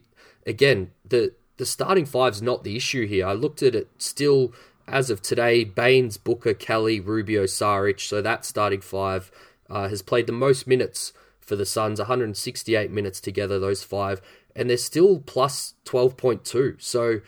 again 0.50 0.92
the 1.08 1.34
the 1.58 1.66
starting 1.66 2.06
five's 2.06 2.42
not 2.42 2.64
the 2.64 2.76
issue 2.78 3.06
here. 3.06 3.28
I 3.28 3.34
looked 3.34 3.62
at 3.62 3.76
it 3.76 3.90
still 3.98 4.54
as 4.88 5.10
of 5.10 5.22
today. 5.22 5.66
Baynes, 5.66 6.18
Booker, 6.18 6.54
Kelly, 6.54 7.02
Rubio, 7.02 7.44
Saric. 7.44 8.00
So 8.00 8.22
that 8.22 8.46
starting 8.46 8.80
five 8.80 9.30
uh, 9.70 9.90
has 9.90 10.02
played 10.02 10.26
the 10.26 10.34
most 10.34 10.68
minutes 10.68 11.12
for 11.42 11.58
the 11.58 11.66
Suns, 11.66 12.00
168 12.00 12.92
minutes 12.92 13.20
together. 13.20 13.60
Those 13.60 13.84
five, 13.84 14.22
and 14.56 14.70
they're 14.70 14.78
still 14.78 15.20
plus 15.20 15.74
12.2. 15.86 16.82
So 16.82 17.20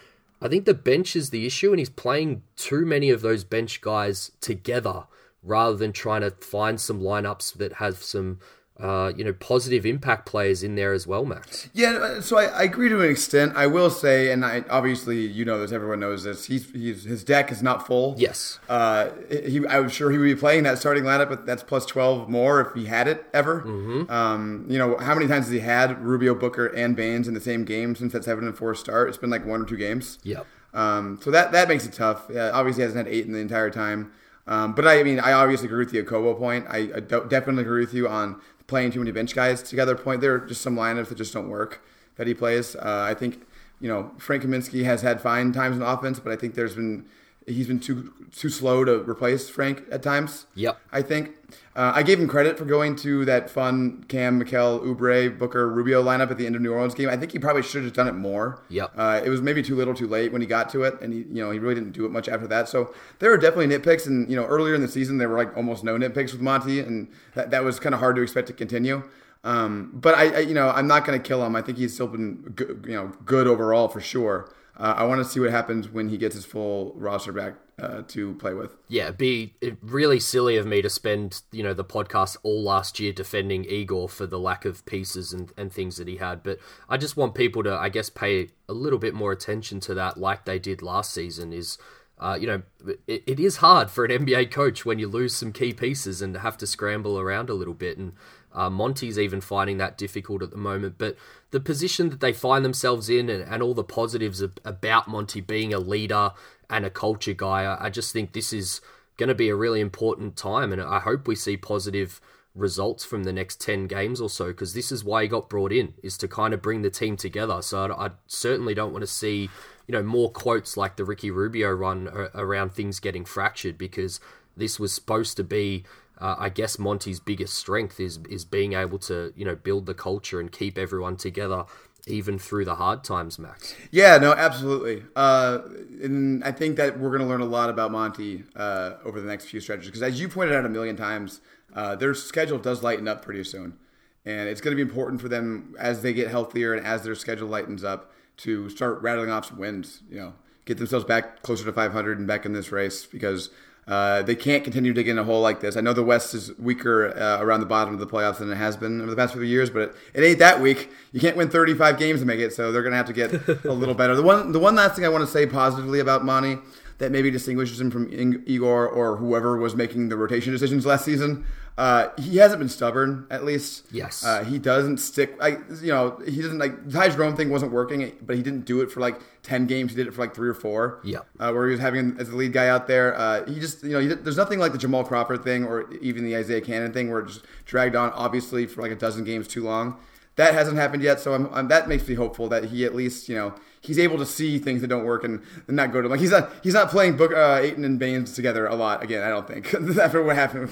I 0.42 0.48
think 0.48 0.64
the 0.64 0.74
bench 0.74 1.16
is 1.16 1.30
the 1.30 1.46
issue, 1.46 1.72
and 1.72 1.80
he's 1.80 1.90
playing 1.90 2.44
too 2.56 2.86
many 2.86 3.10
of 3.10 3.22
those 3.22 3.44
bench 3.44 3.82
guys 3.82 4.32
together 4.40 5.08
rather 5.44 5.76
than 5.76 5.92
trying 5.92 6.22
to 6.22 6.32
find 6.32 6.80
some 6.80 7.02
lineups 7.02 7.54
that 7.56 7.74
have 7.74 7.98
some 7.98 8.40
uh, 8.82 9.14
you 9.16 9.24
know, 9.24 9.32
positive 9.34 9.86
impact 9.86 10.26
players 10.26 10.64
in 10.64 10.74
there 10.74 10.92
as 10.92 11.06
well, 11.06 11.24
Max. 11.24 11.70
Yeah, 11.72 11.92
uh, 11.92 12.22
so 12.22 12.40
I, 12.40 12.46
I, 12.46 12.64
agree 12.64 12.90
to 12.90 13.00
an 13.00 13.12
extent. 13.12 13.54
I 13.56 13.68
will 13.68 13.92
say, 13.92 14.32
and 14.32 14.44
I, 14.44 14.64
obviously 14.72 15.20
you 15.20 15.46
know 15.46 15.60
this, 15.60 15.72
everyone 15.72 16.00
knows 16.00 16.24
this. 16.24 16.46
He's, 16.46 16.72
he's 16.72 17.04
his 17.04 17.24
deck 17.24 17.52
is 17.52 17.62
not 17.62 17.86
full. 17.86 18.16
Yes. 18.18 18.60
Uh, 18.68 19.12
he, 19.30 19.66
I'm 19.68 19.88
sure 19.88 20.10
he 20.10 20.18
would 20.18 20.26
be 20.26 20.36
playing 20.36 20.64
that 20.64 20.80
starting 20.80 21.04
lineup, 21.04 21.30
but 21.30 21.46
that's 21.46 21.62
plus 21.62 21.86
twelve 21.86 22.28
more 22.28 22.60
if 22.60 22.74
he 22.74 22.86
had 22.86 23.08
it 23.08 23.24
ever. 23.36 23.62
Mm-hmm. 23.62 24.12
Um, 24.12 24.66
you 24.68 24.80
know, 24.80 24.98
how 24.98 25.14
many 25.14 25.28
times 25.28 25.46
has 25.46 25.54
he 25.54 25.60
had 25.60 26.02
Rubio, 26.02 26.34
Booker, 26.34 26.66
and 26.66 26.96
Baynes 26.96 27.28
in 27.28 27.36
the 27.36 27.42
same 27.42 27.66
game 27.66 27.96
since 27.96 28.14
that 28.14 28.24
seven 28.24 28.46
and 28.46 28.58
four 28.58 28.74
start? 28.74 29.10
It's 29.10 29.18
been 29.18 29.30
like 29.30 29.46
one 29.46 29.62
or 29.62 29.66
two 29.66 29.78
games. 29.78 30.18
Yep. 30.24 30.48
Um, 30.74 31.20
so 31.22 31.30
that 31.30 31.52
that 31.52 31.68
makes 31.68 31.86
it 31.86 31.94
tough. 31.94 32.32
Uh, 32.32 32.50
obviously, 32.52 32.82
he 32.82 32.86
hasn't 32.86 33.06
had 33.06 33.14
eight 33.14 33.28
in 33.28 33.34
the 33.34 33.40
entire 33.40 33.70
time. 33.70 34.12
Um, 34.48 34.74
but 34.74 34.88
I 34.88 35.04
mean, 35.04 35.20
I 35.20 35.34
obviously 35.34 35.68
agree 35.68 35.86
with 35.86 35.92
the 35.92 36.04
Okobo 36.04 36.38
point. 36.38 36.66
I, 36.68 36.90
I 36.96 37.00
definitely 37.00 37.64
agree 37.64 37.82
with 37.82 37.94
you 37.94 38.08
on 38.08 38.42
playing 38.72 38.90
too 38.90 39.00
many 39.00 39.12
bench 39.12 39.36
guys 39.36 39.62
together 39.62 39.96
point. 39.96 40.22
There 40.22 40.34
are 40.34 40.40
just 40.40 40.62
some 40.62 40.78
lineups 40.78 41.10
that 41.10 41.16
just 41.16 41.34
don't 41.34 41.50
work 41.50 41.84
that 42.16 42.26
he 42.26 42.34
plays. 42.34 42.76
Uh, 42.76 43.06
I 43.12 43.14
think 43.14 43.46
you 43.82 43.90
know 43.90 44.12
Frank 44.18 44.44
Kaminsky 44.44 44.86
has 44.86 45.02
had 45.02 45.22
fine 45.22 45.52
times 45.52 45.76
in 45.76 45.84
offense, 45.84 46.20
but 46.20 46.32
I 46.32 46.38
think 46.38 46.56
there's 46.56 46.76
been 46.76 47.06
he's 47.46 47.68
been 47.68 47.82
too 47.82 48.14
too 48.32 48.50
slow 48.50 48.86
to 48.86 49.00
replace 49.04 49.50
Frank 49.50 49.84
at 49.92 50.02
times. 50.02 50.46
Yep. 50.56 50.80
I 50.92 51.02
think 51.02 51.36
uh, 51.76 51.94
I 51.96 52.04
gave 52.04 52.20
him 52.20 52.28
credit 52.28 52.58
for 52.58 52.66
going 52.66 52.96
to 52.98 53.24
that 53.26 53.50
fun 53.50 54.04
Cam, 54.10 54.44
Mikal, 54.44 54.84
Oubre, 54.86 55.38
Booker, 55.38 55.70
Rubio 55.70 56.04
lineup 56.04 56.30
at 56.30 56.38
the 56.38 56.46
end 56.46 56.56
of 56.56 56.62
New 56.62 56.74
Orleans 56.74 56.94
game. 56.94 57.08
I 57.08 57.16
think 57.16 57.32
he 57.32 57.40
probably 57.40 57.64
should 57.64 57.84
have 57.84 57.94
done 57.94 58.08
it 58.08 58.14
more. 58.14 58.62
Yep. 58.70 58.92
Uh, 58.98 59.22
it 59.24 59.30
was 59.30 59.42
maybe 59.42 59.64
too 59.64 59.76
little, 59.76 59.94
too 59.94 60.08
late 60.08 60.32
when 60.34 60.42
he 60.42 60.48
got 60.48 60.70
to 60.72 60.84
it, 60.84 61.00
and 61.02 61.14
he 61.14 61.20
you 61.20 61.44
know 61.44 61.52
he 61.52 61.60
really 61.60 61.76
didn't 61.76 61.92
do 61.92 62.06
it 62.06 62.12
much 62.12 62.28
after 62.28 62.48
that. 62.48 62.68
So 62.68 62.94
there 63.20 63.30
were 63.30 63.38
definitely 63.38 63.68
nitpicks, 63.68 64.06
and 64.06 64.30
you 64.30 64.36
know 64.36 64.46
earlier 64.46 64.76
in 64.76 64.82
the 64.82 64.88
season 64.88 65.18
there 65.18 65.30
were 65.30 65.38
like 65.38 65.56
almost 65.56 65.84
no 65.84 65.98
nitpicks 65.98 66.34
with 66.34 66.42
Monty, 66.42 66.80
and 66.80 67.08
that 67.36 67.52
that 67.52 67.64
was 67.64 67.80
kind 67.80 67.96
of 67.96 68.00
hard 68.00 68.16
to 68.18 68.22
expect 68.22 68.48
to 68.48 68.54
continue. 68.54 69.04
Um, 69.44 69.92
but 69.94 70.16
I, 70.16 70.36
I, 70.36 70.40
you 70.40 70.54
know, 70.54 70.70
I'm 70.70 70.88
not 70.88 71.06
going 71.06 71.20
to 71.20 71.28
kill 71.28 71.44
him. 71.44 71.56
I 71.56 71.62
think 71.62 71.78
he's 71.78 71.94
still 71.94 72.08
been, 72.08 72.42
good, 72.56 72.86
you 72.88 72.94
know, 72.94 73.12
good 73.26 73.48
overall 73.48 73.88
for 73.88 74.00
sure. 74.00 74.54
Uh, 74.78 74.94
I 74.98 75.04
want 75.04 75.20
to 75.20 75.26
see 75.26 75.40
what 75.40 75.52
happens 75.52 75.90
when 75.90 76.10
he 76.10 76.18
gets 76.18 76.36
his 76.36 76.46
full 76.46 76.94
roster 76.96 77.32
back 77.32 77.56
uh, 77.80 78.04
to 78.10 78.34
play 78.36 78.54
with. 78.54 78.76
Yeah, 78.88 79.06
it'd 79.06 79.18
be 79.18 79.54
really 79.82 80.20
silly 80.20 80.58
of 80.58 80.66
me 80.66 80.82
to 80.82 80.90
spend 80.90 81.42
you 81.52 81.64
know 81.64 81.74
the 81.74 81.84
podcast 81.84 82.38
all 82.44 82.64
last 82.64 83.00
year 83.00 83.12
defending 83.12 83.66
Igor 83.66 84.08
for 84.10 84.26
the 84.26 84.40
lack 84.40 84.66
of 84.66 84.86
pieces 84.86 85.34
and, 85.34 85.52
and 85.58 85.72
things 85.72 85.98
that 85.98 86.08
he 86.08 86.18
had. 86.18 86.44
But 86.44 86.60
I 86.88 86.98
just 86.98 87.18
want 87.18 87.36
people 87.36 87.64
to, 87.64 87.74
I 87.74 87.90
guess, 87.90 88.10
pay 88.10 88.50
a 88.70 88.74
little 88.74 89.00
bit 89.00 89.14
more 89.14 89.32
attention 89.32 89.80
to 89.82 89.94
that, 89.96 90.18
like 90.18 90.46
they 90.46 90.60
did 90.60 90.82
last 90.82 91.14
season. 91.14 91.54
Is 91.54 91.78
uh, 92.22 92.38
you 92.40 92.46
know, 92.46 92.62
it, 93.08 93.24
it 93.26 93.40
is 93.40 93.58
hard 93.58 93.90
for 93.90 94.06
an 94.06 94.26
NBA 94.26 94.52
coach 94.52 94.86
when 94.86 95.00
you 95.00 95.08
lose 95.08 95.36
some 95.36 95.52
key 95.52 95.74
pieces 95.74 96.22
and 96.22 96.38
have 96.38 96.56
to 96.60 96.68
scramble 96.68 97.20
around 97.20 97.50
a 97.50 97.56
little 97.56 97.74
bit. 97.74 97.98
And 97.98 98.14
uh, 98.54 98.70
Monty's 98.70 99.18
even 99.18 99.42
finding 99.42 99.78
that 99.78 99.98
difficult 99.98 100.42
at 100.42 100.52
the 100.52 100.58
moment. 100.58 100.96
But 100.98 101.18
the 101.52 101.60
position 101.60 102.10
that 102.10 102.20
they 102.20 102.34
find 102.34 102.64
themselves 102.64 103.10
in 103.10 103.30
and, 103.30 103.44
and 103.44 103.64
all 103.64 103.74
the 103.74 103.84
positives 103.84 104.42
about 104.42 105.08
Monty 105.08 105.42
being 105.42 105.74
a 105.74 105.80
leader 105.80 106.32
and 106.70 106.86
a 106.86 106.90
culture 106.90 107.34
guy, 107.34 107.64
I, 107.64 107.86
I 107.86 107.90
just 107.90 108.14
think 108.14 108.34
this 108.34 108.54
is 108.54 108.82
going 109.18 109.30
to 109.30 109.36
be 109.36 109.50
a 109.50 109.56
really 109.56 109.80
important 109.80 110.36
time. 110.36 110.72
And 110.72 110.82
I 110.82 111.00
hope 111.00 111.28
we 111.28 111.36
see 111.36 111.58
positive 111.58 112.22
results 112.54 113.06
from 113.06 113.24
the 113.24 113.32
next 113.32 113.62
10 113.62 113.88
games 113.88 114.20
or 114.20 114.30
so 114.30 114.48
because 114.48 114.74
this 114.74 114.92
is 114.92 115.06
why 115.06 115.24
he 115.24 115.30
got 115.30 115.50
brought 115.50 115.72
in 115.72 115.94
is 116.04 116.18
to 116.18 116.28
kind 116.28 116.54
of 116.54 116.62
bring 116.62 116.82
the 116.82 116.90
team 116.90 117.16
together 117.16 117.62
so 117.62 117.86
I, 117.86 118.08
I, 118.08 118.10
certainly 118.28 118.74
don't 118.74 118.92
want 118.92 119.04
to 119.04 119.08
see 119.08 119.50
you 119.88 119.94
know 119.94 120.04
more 120.04 120.30
quotes 120.30 120.76
like 120.76 120.98
the 120.98 121.06
Ricky 121.06 121.32
Rubio 121.32 121.72
run 121.72 122.10
around 122.36 122.74
things 122.74 123.00
getting 123.00 123.24
fractured 123.24 123.78
because 123.78 124.20
this 124.58 124.80
was 124.80 124.94
supposed 124.94 125.38
to 125.38 125.46
be 125.46 125.86
uh, 126.22 126.36
I 126.38 126.50
guess 126.50 126.78
Monty's 126.78 127.20
biggest 127.20 127.56
strength 127.56 128.00
is 128.00 128.20
is 128.30 128.46
being 128.46 128.74
able 128.74 129.00
to 129.00 129.34
you 129.36 129.44
know 129.44 129.56
build 129.56 129.88
the 129.88 129.94
culture 129.94 130.40
and 130.40 130.52
keep 130.52 130.78
everyone 130.78 131.18
together 131.18 131.66
even 132.08 132.40
through 132.40 132.66
the 132.66 132.76
hard 132.76 133.04
times, 133.04 133.38
Max. 133.38 133.76
Yeah, 133.92 134.18
no, 134.18 134.34
absolutely. 134.34 135.04
Uh, 135.16 135.60
and 136.02 136.44
I 136.44 136.52
think 136.52 136.78
that 136.78 137.00
we're 137.00 137.10
going 137.10 137.22
to 137.22 137.28
learn 137.28 137.42
a 137.42 137.46
lot 137.46 137.70
about 137.70 137.92
Monty 137.92 138.44
uh, 138.56 138.94
over 139.06 139.22
the 139.22 139.28
next 139.28 139.46
few 139.46 139.60
stretches 139.60 139.88
because, 139.88 140.02
as 140.02 140.20
you 140.20 140.28
pointed 140.28 140.56
out 140.56 140.66
a 140.66 140.70
million 140.70 140.96
times, 140.96 141.42
uh, 141.74 141.96
their 141.96 142.14
schedule 142.14 142.58
does 142.58 142.84
lighten 142.84 143.08
up 143.08 143.24
pretty 143.24 143.44
soon, 143.44 143.78
and 144.26 144.50
it's 144.50 144.62
going 144.62 144.76
to 144.76 144.84
be 144.84 144.88
important 144.88 145.22
for 145.22 145.30
them 145.30 145.76
as 145.80 146.02
they 146.02 146.14
get 146.14 146.30
healthier 146.30 146.74
and 146.74 146.86
as 146.86 147.04
their 147.04 147.16
schedule 147.16 147.48
lightens 147.48 147.84
up 147.84 148.12
to 148.38 148.70
start 148.70 149.02
rattling 149.02 149.30
off 149.30 149.48
some 149.48 149.58
wins. 149.58 150.02
You 150.10 150.18
know, 150.18 150.34
get 150.66 150.78
themselves 150.78 151.06
back 151.06 151.42
closer 151.44 151.66
to 151.66 151.74
500 151.74 152.18
and 152.18 152.28
back 152.28 152.46
in 152.46 152.54
this 152.54 152.72
race 152.72 153.06
because 153.06 153.50
uh, 153.88 154.22
they 154.22 154.36
can't 154.36 154.64
continue 154.64 154.94
digging 154.94 155.18
a 155.18 155.24
hole 155.24 155.42
like 155.42 155.60
this. 155.60 155.76
I 155.76 155.82
know 155.82 155.94
the 155.94 156.04
West 156.04 156.34
is 156.34 156.56
weaker 156.58 157.18
uh, 157.18 157.44
around 157.44 157.62
the 157.62 157.66
bottom 157.66 157.94
of 157.94 158.00
the 158.00 158.08
playoffs 158.08 158.38
than 158.38 158.52
it 158.52 158.56
has 158.56 158.78
been 158.78 159.02
over 159.02 159.10
the 159.10 159.16
past 159.16 159.34
few 159.34 159.42
years, 159.42 159.70
but 159.70 159.82
it, 159.82 159.96
it 160.14 160.24
ain't 160.24 160.40
that 160.40 160.62
weak. 160.62 160.90
You 161.12 161.20
can't 161.20 161.36
win 161.36 161.50
35 161.50 161.98
games 161.98 162.20
to 162.20 162.26
make 162.26 162.40
it, 162.40 162.54
so 162.54 162.72
they're 162.72 162.84
going 162.84 162.92
to 162.92 162.98
have 162.98 163.08
to 163.08 163.14
get 163.14 163.66
a 163.66 163.74
little 163.74 163.96
better. 163.96 164.16
The 164.16 164.24
one, 164.24 164.52
the 164.52 164.60
one 164.60 164.76
last 164.76 164.96
thing 164.96 165.06
I 165.06 165.10
want 165.10 165.26
to 165.26 165.32
say 165.32 165.46
positively 165.46 166.00
about 166.00 166.24
Monty 166.24 166.58
that 167.00 167.12
maybe 167.12 167.32
distinguishes 167.32 167.82
him 167.82 167.90
from 167.90 168.08
Igor 168.46 168.88
or 168.88 169.18
whoever 169.18 169.58
was 169.58 169.76
making 169.76 170.10
the 170.10 170.16
rotation 170.16 170.54
decisions 170.54 170.86
last 170.86 171.04
season. 171.04 171.44
Uh, 171.78 172.10
he 172.18 172.38
hasn't 172.38 172.60
been 172.60 172.70
stubborn, 172.70 173.26
at 173.32 173.44
least. 173.44 173.86
Yes. 173.92 174.24
Uh, 174.24 174.44
he 174.44 174.60
doesn't 174.60 174.98
stick. 174.98 175.36
I, 175.42 175.58
you 175.82 175.92
know, 175.92 176.22
he 176.26 176.42
doesn't 176.42 176.60
like 176.60 176.86
the 176.86 176.92
Ty 176.92 177.10
Jerome 177.10 177.36
thing 177.36 177.50
wasn't 177.50 177.72
working, 177.72 178.12
but 178.22 178.36
he 178.36 178.44
didn't 178.44 178.66
do 178.66 178.82
it 178.82 178.92
for 178.92 179.00
like 179.00 179.20
ten 179.42 179.66
games. 179.66 179.92
He 179.92 179.98
did 179.98 180.06
it 180.06 180.14
for 180.14 180.22
like 180.22 180.36
three 180.36 180.50
or 180.50 180.54
four. 180.54 181.00
Yeah. 181.04 181.20
Uh, 181.40 181.52
where 181.52 181.68
he 181.68 181.72
was 181.72 181.80
having 181.80 182.18
as 182.20 182.30
the 182.30 182.36
lead 182.36 182.54
guy 182.54 182.68
out 182.68 182.88
there. 182.88 183.18
Uh, 183.18 183.46
he 183.46 183.60
just, 183.60 183.84
you 183.84 183.92
know, 183.92 184.00
he, 184.00 184.08
there's 184.08 184.38
nothing 184.38 184.60
like 184.60 184.74
the 184.74 184.78
Jamal 184.78 185.04
Crawford 185.04 185.44
thing 185.44 185.64
or 185.64 185.92
even 185.96 186.24
the 186.24 186.36
Isaiah 186.36 186.62
Canaan 186.62 186.94
thing 186.94 187.10
where 187.10 187.22
it 187.22 187.28
just 187.28 187.46
dragged 187.66 187.96
on, 187.96 188.12
obviously, 188.12 188.68
for 188.68 188.82
like 188.82 188.92
a 188.92 188.96
dozen 188.96 189.24
games 189.24 189.48
too 189.48 189.64
long. 189.64 189.98
That 190.36 190.54
hasn't 190.54 190.78
happened 190.78 191.04
yet, 191.04 191.20
so 191.20 191.34
I'm, 191.34 191.54
I'm, 191.54 191.68
that 191.68 191.90
makes 191.90 192.08
me 192.08 192.16
hopeful 192.16 192.48
that 192.50 192.66
he 192.66 192.86
at 192.86 192.96
least, 192.96 193.28
you 193.28 193.36
know, 193.36 193.54
he's 193.82 193.98
able 194.00 194.18
to 194.20 194.26
see 194.26 194.60
things 194.60 194.82
that 194.82 194.88
don't 194.88 195.04
work 195.04 195.24
and, 195.24 195.42
and 195.68 195.76
not 195.76 195.92
go 195.92 196.02
to 196.02 196.08
like 196.08 196.20
he's 196.20 196.32
not 196.32 196.52
he's 196.64 196.74
not 196.74 196.90
playing 196.90 197.18
Book 197.18 197.34
uh, 197.34 197.60
Ayton 197.62 197.84
and 197.84 198.00
Baynes 198.00 198.34
together 198.34 198.68
a 198.68 198.76
lot 198.76 199.04
again. 199.04 199.24
I 199.24 199.30
don't 199.30 199.48
think 199.48 199.74
after 199.98 200.24
what 200.24 200.36
happened. 200.36 200.70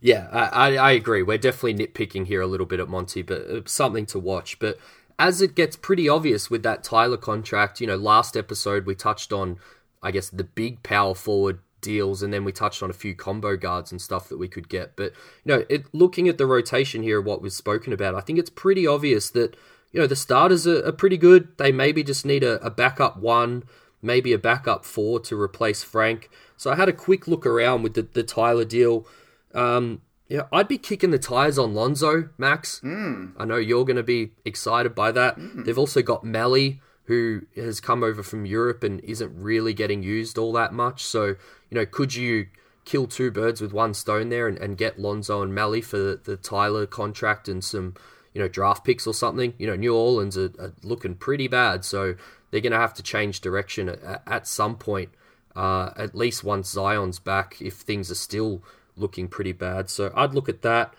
yeah, 0.00 0.28
I, 0.32 0.76
I 0.76 0.92
agree. 0.92 1.22
We're 1.22 1.38
definitely 1.38 1.86
nitpicking 1.86 2.26
here 2.26 2.40
a 2.40 2.46
little 2.46 2.66
bit 2.66 2.80
at 2.80 2.88
Monty, 2.88 3.22
but 3.22 3.42
uh, 3.48 3.60
something 3.66 4.06
to 4.06 4.18
watch. 4.18 4.58
But 4.58 4.78
as 5.18 5.40
it 5.40 5.54
gets 5.54 5.76
pretty 5.76 6.08
obvious 6.08 6.50
with 6.50 6.62
that 6.64 6.82
Tyler 6.82 7.16
contract, 7.16 7.80
you 7.80 7.86
know, 7.86 7.96
last 7.96 8.36
episode 8.36 8.86
we 8.86 8.94
touched 8.94 9.32
on, 9.32 9.58
I 10.02 10.10
guess, 10.10 10.28
the 10.28 10.44
big 10.44 10.82
power 10.82 11.14
forward 11.14 11.60
deals, 11.80 12.22
and 12.22 12.32
then 12.32 12.44
we 12.44 12.50
touched 12.50 12.82
on 12.82 12.90
a 12.90 12.94
few 12.94 13.14
combo 13.14 13.56
guards 13.56 13.92
and 13.92 14.00
stuff 14.00 14.28
that 14.30 14.38
we 14.38 14.48
could 14.48 14.68
get. 14.68 14.96
But 14.96 15.12
you 15.44 15.54
know, 15.54 15.64
it, 15.68 15.84
looking 15.92 16.28
at 16.28 16.38
the 16.38 16.46
rotation 16.46 17.02
here, 17.02 17.20
what 17.20 17.42
was 17.42 17.54
spoken 17.54 17.92
about, 17.92 18.14
I 18.14 18.20
think 18.20 18.38
it's 18.38 18.50
pretty 18.50 18.86
obvious 18.86 19.30
that 19.30 19.56
you 19.94 20.00
know, 20.00 20.08
the 20.08 20.16
starters 20.16 20.66
are, 20.66 20.84
are 20.84 20.92
pretty 20.92 21.16
good. 21.16 21.56
They 21.56 21.70
maybe 21.70 22.02
just 22.02 22.26
need 22.26 22.42
a, 22.42 22.60
a 22.66 22.68
backup 22.68 23.16
one, 23.16 23.62
maybe 24.02 24.32
a 24.32 24.38
backup 24.38 24.84
four 24.84 25.20
to 25.20 25.40
replace 25.40 25.84
Frank. 25.84 26.28
So 26.56 26.72
I 26.72 26.74
had 26.74 26.88
a 26.88 26.92
quick 26.92 27.28
look 27.28 27.46
around 27.46 27.84
with 27.84 27.94
the, 27.94 28.02
the 28.02 28.24
Tyler 28.24 28.64
deal. 28.64 29.06
Um, 29.54 30.02
yeah, 30.28 30.42
I'd 30.52 30.66
be 30.66 30.78
kicking 30.78 31.12
the 31.12 31.18
tires 31.18 31.58
on 31.58 31.74
Lonzo, 31.74 32.30
Max. 32.36 32.80
Mm. 32.82 33.34
I 33.38 33.44
know 33.44 33.56
you're 33.56 33.84
going 33.84 33.96
to 33.96 34.02
be 34.02 34.32
excited 34.44 34.96
by 34.96 35.12
that. 35.12 35.38
Mm. 35.38 35.64
They've 35.64 35.78
also 35.78 36.02
got 36.02 36.24
Melli, 36.24 36.80
who 37.04 37.42
has 37.54 37.78
come 37.78 38.02
over 38.02 38.24
from 38.24 38.44
Europe 38.44 38.82
and 38.82 38.98
isn't 39.04 39.32
really 39.32 39.74
getting 39.74 40.02
used 40.02 40.38
all 40.38 40.52
that 40.54 40.72
much. 40.72 41.04
So, 41.04 41.26
you 41.70 41.78
know, 41.78 41.86
could 41.86 42.16
you 42.16 42.48
kill 42.84 43.06
two 43.06 43.30
birds 43.30 43.60
with 43.60 43.72
one 43.72 43.94
stone 43.94 44.28
there 44.28 44.48
and, 44.48 44.58
and 44.58 44.76
get 44.76 44.98
Lonzo 44.98 45.40
and 45.40 45.52
Melli 45.52 45.84
for 45.84 45.98
the, 45.98 46.20
the 46.24 46.36
Tyler 46.36 46.84
contract 46.84 47.48
and 47.48 47.62
some 47.62 47.94
you 48.34 48.42
know, 48.42 48.48
draft 48.48 48.84
picks 48.84 49.06
or 49.06 49.14
something. 49.14 49.54
You 49.58 49.66
know, 49.68 49.76
New 49.76 49.94
Orleans 49.94 50.36
are, 50.36 50.52
are 50.58 50.74
looking 50.82 51.14
pretty 51.14 51.48
bad, 51.48 51.84
so 51.84 52.16
they're 52.50 52.60
going 52.60 52.72
to 52.72 52.78
have 52.78 52.94
to 52.94 53.02
change 53.02 53.40
direction 53.40 53.88
at, 53.88 54.22
at 54.26 54.46
some 54.46 54.76
point, 54.76 55.10
uh, 55.56 55.90
at 55.96 56.14
least 56.14 56.44
once 56.44 56.68
Zion's 56.68 57.18
back, 57.18 57.62
if 57.62 57.74
things 57.74 58.10
are 58.10 58.16
still 58.16 58.62
looking 58.96 59.28
pretty 59.28 59.52
bad. 59.52 59.88
So 59.88 60.12
I'd 60.14 60.34
look 60.34 60.48
at 60.48 60.62
that. 60.62 60.94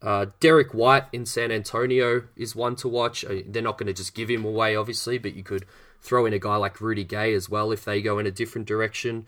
Uh, 0.00 0.26
Derrick 0.40 0.72
White 0.72 1.04
in 1.12 1.26
San 1.26 1.50
Antonio 1.50 2.22
is 2.36 2.56
one 2.56 2.76
to 2.76 2.88
watch. 2.88 3.24
Uh, 3.24 3.42
they're 3.46 3.62
not 3.62 3.78
going 3.78 3.88
to 3.88 3.92
just 3.92 4.14
give 4.14 4.30
him 4.30 4.44
away, 4.44 4.74
obviously, 4.74 5.18
but 5.18 5.34
you 5.34 5.42
could 5.42 5.66
throw 6.00 6.24
in 6.24 6.32
a 6.32 6.38
guy 6.38 6.56
like 6.56 6.80
Rudy 6.80 7.04
Gay 7.04 7.34
as 7.34 7.48
well 7.48 7.72
if 7.72 7.84
they 7.84 8.00
go 8.00 8.18
in 8.18 8.26
a 8.26 8.30
different 8.30 8.66
direction. 8.66 9.26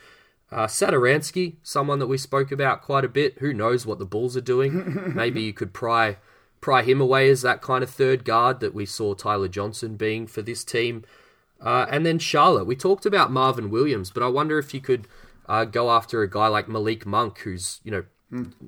Uh, 0.53 0.67
Satoransky, 0.67 1.57
someone 1.63 1.99
that 1.99 2.07
we 2.07 2.19
spoke 2.19 2.51
about 2.51 2.83
quite 2.83 3.05
a 3.05 3.09
bit. 3.09 3.39
Who 3.39 3.53
knows 3.53 3.85
what 3.85 3.99
the 3.99 4.07
Bulls 4.07 4.37
are 4.37 4.41
doing? 4.41 5.13
Maybe 5.15 5.43
you 5.43 5.53
could 5.53 5.73
pry 5.73 6.17
pry 6.61 6.83
him 6.83 7.01
away 7.01 7.31
as 7.31 7.43
that 7.43 7.63
kind 7.63 7.83
of 7.83 7.91
third 7.91 8.25
guard 8.25 8.61
that 8.61 8.75
we 8.75 8.87
saw 8.87 9.15
Tyler 9.15 9.49
Johnson 9.49 9.97
being 9.97 10.27
for 10.27 10.43
this 10.43 10.65
team. 10.65 11.05
Uh, 11.61 11.87
and 11.91 12.07
then 12.07 12.19
Charlotte. 12.19 12.67
We 12.67 12.77
talked 12.77 13.07
about 13.07 13.31
Marvin 13.31 13.71
Williams, 13.71 14.11
but 14.11 14.23
I 14.23 14.29
wonder 14.29 14.59
if 14.59 14.73
you 14.73 14.81
could 14.81 15.07
uh, 15.47 15.65
go 15.65 15.91
after 15.91 16.23
a 16.23 16.31
guy 16.31 16.49
like 16.49 16.69
Malik 16.69 17.05
Monk, 17.05 17.41
who's 17.41 17.81
you 17.85 17.91
know 17.91 18.05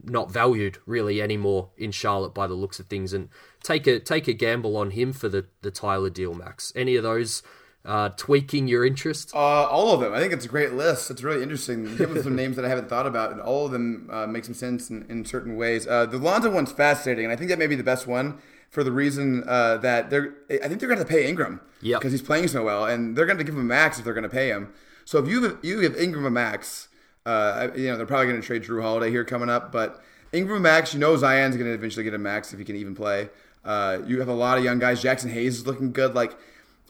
not 0.05 0.30
valued 0.30 0.78
really 0.86 1.22
anymore 1.22 1.70
in 1.78 1.93
Charlotte 1.93 2.34
by 2.34 2.47
the 2.47 2.55
looks 2.55 2.80
of 2.80 2.86
things, 2.86 3.12
and 3.12 3.28
take 3.62 3.86
a 3.86 3.99
take 3.99 4.28
a 4.28 4.32
gamble 4.32 4.76
on 4.76 4.90
him 4.90 5.12
for 5.12 5.28
the 5.28 5.47
the 5.62 5.70
Tyler 5.70 6.11
deal, 6.11 6.34
Max. 6.34 6.72
Any 6.76 6.97
of 6.97 7.03
those 7.03 7.43
uh, 7.85 8.11
tweaking 8.11 8.68
your 8.68 8.85
interest? 8.85 9.35
Uh, 9.35 9.39
all 9.39 9.93
of 9.93 10.01
them. 10.01 10.12
I 10.12 10.20
think 10.20 10.33
it's 10.33 10.45
a 10.45 10.49
great 10.49 10.72
list. 10.74 11.11
It's 11.11 11.22
really 11.22 11.43
interesting. 11.43 11.97
Given 11.97 12.22
some 12.22 12.37
names 12.43 12.57
that 12.57 12.64
I 12.64 12.68
haven't 12.68 12.89
thought 12.89 13.07
about, 13.07 13.33
and 13.33 13.41
all 13.41 13.66
of 13.66 13.72
them 13.72 14.09
uh, 14.12 14.26
make 14.26 14.45
some 14.45 14.55
sense 14.55 14.91
in, 14.91 15.05
in 15.09 15.24
certain 15.24 15.57
ways. 15.57 15.87
Uh, 15.87 16.07
the 16.07 16.18
Lonzo 16.18 16.51
one's 16.51 16.72
fascinating, 16.72 17.24
and 17.24 17.33
I 17.33 17.37
think 17.37 17.51
that 17.51 17.59
may 17.59 17.66
be 17.66 17.76
the 17.76 17.83
best 17.83 18.07
one 18.07 18.39
for 18.70 18.85
the 18.85 18.93
reason 18.93 19.45
uh, 19.47 19.78
that 19.78 20.11
they're. 20.11 20.35
I 20.51 20.68
think 20.68 20.80
they're 20.80 20.89
going 20.89 20.99
to 20.99 21.05
pay 21.05 21.28
Ingram. 21.28 21.61
Yep. 21.80 22.01
Because 22.01 22.12
he's 22.12 22.22
playing 22.22 22.49
so 22.49 22.62
well, 22.64 22.85
and 22.85 23.16
they're 23.16 23.26
going 23.26 23.39
to 23.39 23.45
give 23.45 23.55
him 23.55 23.61
a 23.61 23.64
max 23.64 23.99
if 23.99 24.05
they're 24.05 24.14
going 24.14 24.22
to 24.22 24.28
pay 24.28 24.49
him. 24.49 24.72
So 25.05 25.18
if 25.18 25.28
you 25.28 25.59
you 25.62 25.80
give 25.80 25.97
Ingram 25.97 26.24
a 26.24 26.30
max, 26.30 26.89
uh, 27.26 27.68
you 27.74 27.89
know 27.89 27.97
they're 27.97 28.07
probably 28.07 28.26
going 28.26 28.41
to 28.41 28.47
trade 28.47 28.62
Jrue 28.62 28.83
Holiday 28.83 29.11
here 29.11 29.24
coming 29.24 29.51
up, 29.51 29.72
but 29.72 30.01
Ingram 30.33 30.59
a 30.59 30.61
max, 30.61 30.95
you 30.95 31.01
know 31.01 31.16
Zion's 31.16 31.57
going 31.57 31.68
to 31.68 31.74
eventually 31.74 32.05
get 32.05 32.14
a 32.14 32.18
max 32.18 32.53
if 32.53 32.59
he 32.59 32.64
can 32.64 32.76
even 32.76 32.95
play. 32.95 33.28
Uh, 33.64 33.99
you 34.07 34.18
have 34.20 34.28
a 34.28 34.35
lot 34.35 34.59
of 34.59 34.64
young 34.64 34.78
guys. 34.78 35.03
Jaxson 35.03 35.30
Hayes 35.30 35.59
is 35.59 35.66
looking 35.66 35.93
good. 35.93 36.14
Like 36.14 36.37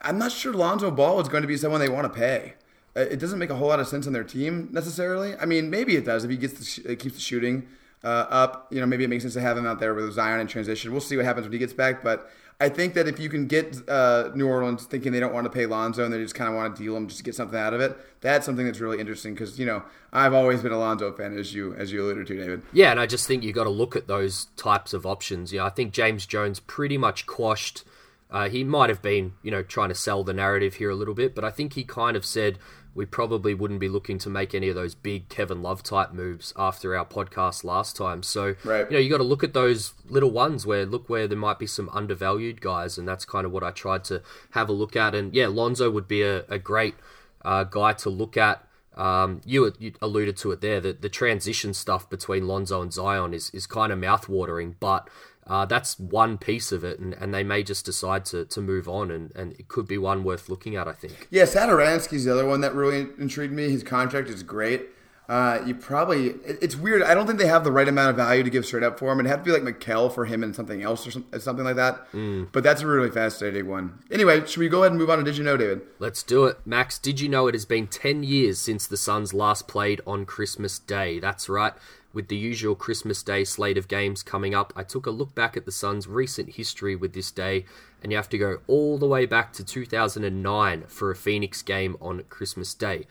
I'm 0.02 0.18
not 0.18 0.32
sure 0.32 0.52
Lonzo 0.52 0.90
Ball 0.90 1.20
is 1.20 1.28
going 1.28 1.42
to 1.42 1.48
be 1.48 1.56
someone 1.56 1.80
they 1.80 1.88
want 1.88 2.12
to 2.12 2.18
pay. 2.18 2.54
Uh, 2.96 3.00
It 3.00 3.18
doesn't 3.20 3.38
make 3.38 3.50
a 3.50 3.54
whole 3.54 3.68
lot 3.68 3.80
of 3.80 3.88
sense 3.88 4.06
on 4.06 4.12
their 4.12 4.24
team 4.24 4.68
necessarily. 4.72 5.34
I 5.40 5.46
mean, 5.46 5.70
maybe 5.70 5.96
it 5.96 6.04
does 6.04 6.24
if 6.24 6.30
he 6.30 6.36
gets 6.36 6.54
the 6.54 6.64
sh- 6.64 6.80
uh, 6.80 6.94
keeps 6.98 7.14
the 7.14 7.20
shooting 7.20 7.66
uh, 8.04 8.26
up. 8.28 8.66
You 8.70 8.80
know, 8.80 8.86
maybe 8.86 9.04
it 9.04 9.08
makes 9.08 9.22
sense 9.22 9.34
to 9.34 9.40
have 9.40 9.56
him 9.56 9.66
out 9.66 9.80
there 9.80 9.94
with 9.94 10.12
Zion 10.12 10.40
in 10.40 10.46
transition. 10.46 10.92
We'll 10.92 11.00
see 11.00 11.16
what 11.16 11.24
happens 11.24 11.44
when 11.46 11.52
he 11.52 11.58
gets 11.58 11.72
back, 11.72 12.02
but 12.02 12.30
I 12.60 12.68
think 12.68 12.94
that 12.94 13.08
if 13.08 13.18
you 13.18 13.28
can 13.28 13.46
get 13.48 13.76
uh, 13.88 14.30
New 14.36 14.46
Orleans 14.46 14.84
thinking 14.84 15.10
they 15.10 15.18
don't 15.18 15.32
want 15.32 15.46
to 15.46 15.50
pay 15.50 15.66
Lonzo 15.66 16.04
and 16.04 16.12
they 16.14 16.18
just 16.18 16.34
kind 16.36 16.48
of 16.48 16.54
want 16.54 16.76
to 16.76 16.82
deal 16.82 16.96
him 16.96 17.08
just 17.08 17.18
to 17.18 17.24
get 17.24 17.34
something 17.34 17.58
out 17.58 17.74
of 17.74 17.80
it, 17.80 17.96
that's 18.20 18.46
something 18.46 18.64
that's 18.66 18.78
really 18.78 19.00
interesting 19.00 19.34
because 19.34 19.58
you 19.58 19.66
know 19.66 19.82
I've 20.12 20.34
always 20.34 20.62
been 20.62 20.70
a 20.72 20.78
Lonzo 20.78 21.12
fan, 21.12 21.36
as 21.36 21.54
you 21.54 21.74
as 21.74 21.90
you 21.92 22.02
alluded 22.02 22.26
to, 22.28 22.36
David. 22.36 22.62
Yeah, 22.72 22.90
and 22.90 23.00
I 23.00 23.06
just 23.06 23.26
think 23.26 23.42
you 23.42 23.52
got 23.52 23.64
to 23.64 23.70
look 23.70 23.96
at 23.96 24.06
those 24.06 24.46
types 24.56 24.92
of 24.92 25.06
options. 25.06 25.52
You 25.52 25.60
know, 25.60 25.66
I 25.66 25.70
think 25.70 25.92
James 25.92 26.26
Jones 26.26 26.60
pretty 26.60 26.98
much 26.98 27.26
quashed. 27.26 27.84
Uh, 28.32 28.48
he 28.48 28.64
might 28.64 28.88
have 28.88 29.02
been, 29.02 29.34
you 29.42 29.50
know, 29.50 29.62
trying 29.62 29.90
to 29.90 29.94
sell 29.94 30.24
the 30.24 30.32
narrative 30.32 30.74
here 30.74 30.90
a 30.90 30.94
little 30.96 31.14
bit, 31.14 31.34
but 31.34 31.44
I 31.44 31.50
think 31.50 31.74
he 31.74 31.84
kind 31.84 32.16
of 32.16 32.24
said 32.24 32.58
we 32.94 33.04
probably 33.06 33.54
wouldn't 33.54 33.80
be 33.80 33.88
looking 33.88 34.18
to 34.18 34.28
make 34.30 34.54
any 34.54 34.68
of 34.68 34.74
those 34.74 34.94
big 34.94 35.28
Kevin 35.28 35.62
Love 35.62 35.82
type 35.82 36.12
moves 36.12 36.52
after 36.56 36.96
our 36.96 37.04
podcast 37.06 37.62
last 37.62 37.96
time. 37.96 38.22
So, 38.22 38.54
Right. 38.64 38.86
you 38.90 38.96
know, 38.96 38.98
you 38.98 39.10
got 39.10 39.18
to 39.18 39.22
look 39.22 39.44
at 39.44 39.52
those 39.54 39.94
little 40.08 40.30
ones 40.30 40.66
where 40.66 40.84
look 40.86 41.08
where 41.08 41.28
there 41.28 41.38
might 41.38 41.58
be 41.58 41.66
some 41.66 41.88
undervalued 41.90 42.60
guys, 42.60 42.98
and 42.98 43.06
that's 43.06 43.24
kind 43.26 43.44
of 43.46 43.52
what 43.52 43.62
I 43.62 43.70
tried 43.70 44.04
to 44.04 44.22
have 44.50 44.68
a 44.68 44.72
look 44.72 44.96
at. 44.96 45.14
And 45.14 45.34
yeah, 45.34 45.46
Lonzo 45.46 45.90
would 45.90 46.08
be 46.08 46.22
a, 46.22 46.44
a 46.48 46.58
great 46.58 46.94
uh, 47.44 47.64
guy 47.64 47.92
to 47.94 48.10
look 48.10 48.36
at. 48.36 48.66
Um, 48.94 49.40
you, 49.46 49.72
you 49.78 49.92
alluded 50.02 50.36
to 50.38 50.50
it 50.52 50.60
there. 50.60 50.78
that 50.80 51.00
the 51.00 51.08
transition 51.08 51.72
stuff 51.72 52.10
between 52.10 52.46
Lonzo 52.46 52.82
and 52.82 52.92
Zion 52.92 53.32
is, 53.32 53.48
is 53.54 53.66
kind 53.66 53.90
of 53.90 53.98
mouthwatering, 53.98 54.74
but 54.80 55.08
uh, 55.46 55.64
that's 55.66 55.98
one 55.98 56.38
piece 56.38 56.70
of 56.72 56.84
it, 56.84 56.98
and, 57.00 57.14
and 57.14 57.34
they 57.34 57.42
may 57.42 57.62
just 57.62 57.84
decide 57.84 58.24
to, 58.26 58.44
to 58.46 58.60
move 58.60 58.88
on, 58.88 59.10
and, 59.10 59.32
and 59.34 59.52
it 59.54 59.68
could 59.68 59.86
be 59.88 59.98
one 59.98 60.22
worth 60.24 60.48
looking 60.48 60.76
at. 60.76 60.86
I 60.88 60.92
think. 60.92 61.26
Yeah, 61.30 61.44
Satoransky's 61.44 62.24
the 62.24 62.32
other 62.32 62.46
one 62.46 62.60
that 62.60 62.74
really 62.74 63.08
intrigued 63.18 63.52
me. 63.52 63.68
His 63.70 63.82
contract 63.82 64.28
is 64.28 64.42
great. 64.42 64.86
Uh, 65.28 65.62
you 65.64 65.74
probably 65.74 66.26
it- 66.30 66.58
it's 66.60 66.76
weird. 66.76 67.00
I 67.02 67.14
don't 67.14 67.26
think 67.26 67.38
they 67.38 67.46
have 67.46 67.64
the 67.64 67.72
right 67.72 67.88
amount 67.88 68.10
of 68.10 68.16
value 68.16 68.42
to 68.42 68.50
give 68.50 68.66
straight 68.66 68.82
up 68.82 68.98
for 68.98 69.10
him. 69.10 69.20
It'd 69.20 69.30
have 69.30 69.38
to 69.38 69.44
be 69.44 69.52
like 69.58 69.62
Mikal 69.62 70.12
for 70.12 70.24
him 70.26 70.42
and 70.42 70.54
something 70.54 70.82
else 70.82 71.06
or 71.06 71.10
some, 71.12 71.24
something 71.38 71.64
like 71.64 71.76
that. 71.76 72.06
But 72.52 72.62
that's 72.64 72.82
a 72.82 72.86
really 72.86 73.08
fascinating 73.10 73.66
one. 73.68 74.00
Anyway, 74.10 74.44
should 74.46 74.58
we 74.58 74.68
go 74.68 74.80
ahead 74.82 74.92
and 74.92 74.98
move 75.00 75.08
on 75.10 75.18
to 75.18 75.24
Did 75.24 75.38
you 75.38 75.44
know, 75.44 75.56
David? 75.56 75.82
Let's 76.00 76.22
do 76.22 76.44
it. 76.46 76.58
Max, 76.66 76.98
did 76.98 77.20
you 77.20 77.28
know 77.28 77.46
it 77.46 77.54
has 77.54 77.64
been 77.64 77.86
10 77.86 78.24
years 78.24 78.58
since 78.58 78.86
the 78.86 78.96
Suns 78.96 79.32
last 79.32 79.68
played 79.68 80.00
on 80.06 80.26
Christmas 80.26 80.78
Day? 80.80 81.18
That's 81.20 81.48
right. 81.48 81.72
With 82.12 82.28
the 82.28 82.36
usual 82.36 82.74
Christmas 82.74 83.22
Day 83.22 83.44
slate 83.44 83.78
of 83.78 83.88
games 83.88 84.22
coming 84.22 84.54
up, 84.54 84.72
I 84.76 84.82
took 84.82 85.06
a 85.06 85.10
look 85.10 85.34
back 85.34 85.56
at 85.56 85.64
the 85.64 85.72
Suns' 85.72 86.06
recent 86.06 86.50
history 86.56 86.94
with 86.94 87.14
this 87.14 87.30
day, 87.30 87.64
and 88.02 88.12
you 88.12 88.16
have 88.16 88.28
to 88.30 88.38
go 88.38 88.58
all 88.66 88.98
the 88.98 89.06
way 89.06 89.24
back 89.24 89.52
to 89.54 89.64
2009 89.64 90.84
for 90.88 91.10
a 91.10 91.16
Phoenix 91.16 91.62
game 91.62 91.96
on 92.02 92.24
Christmas 92.28 92.74
Day. 92.74 93.06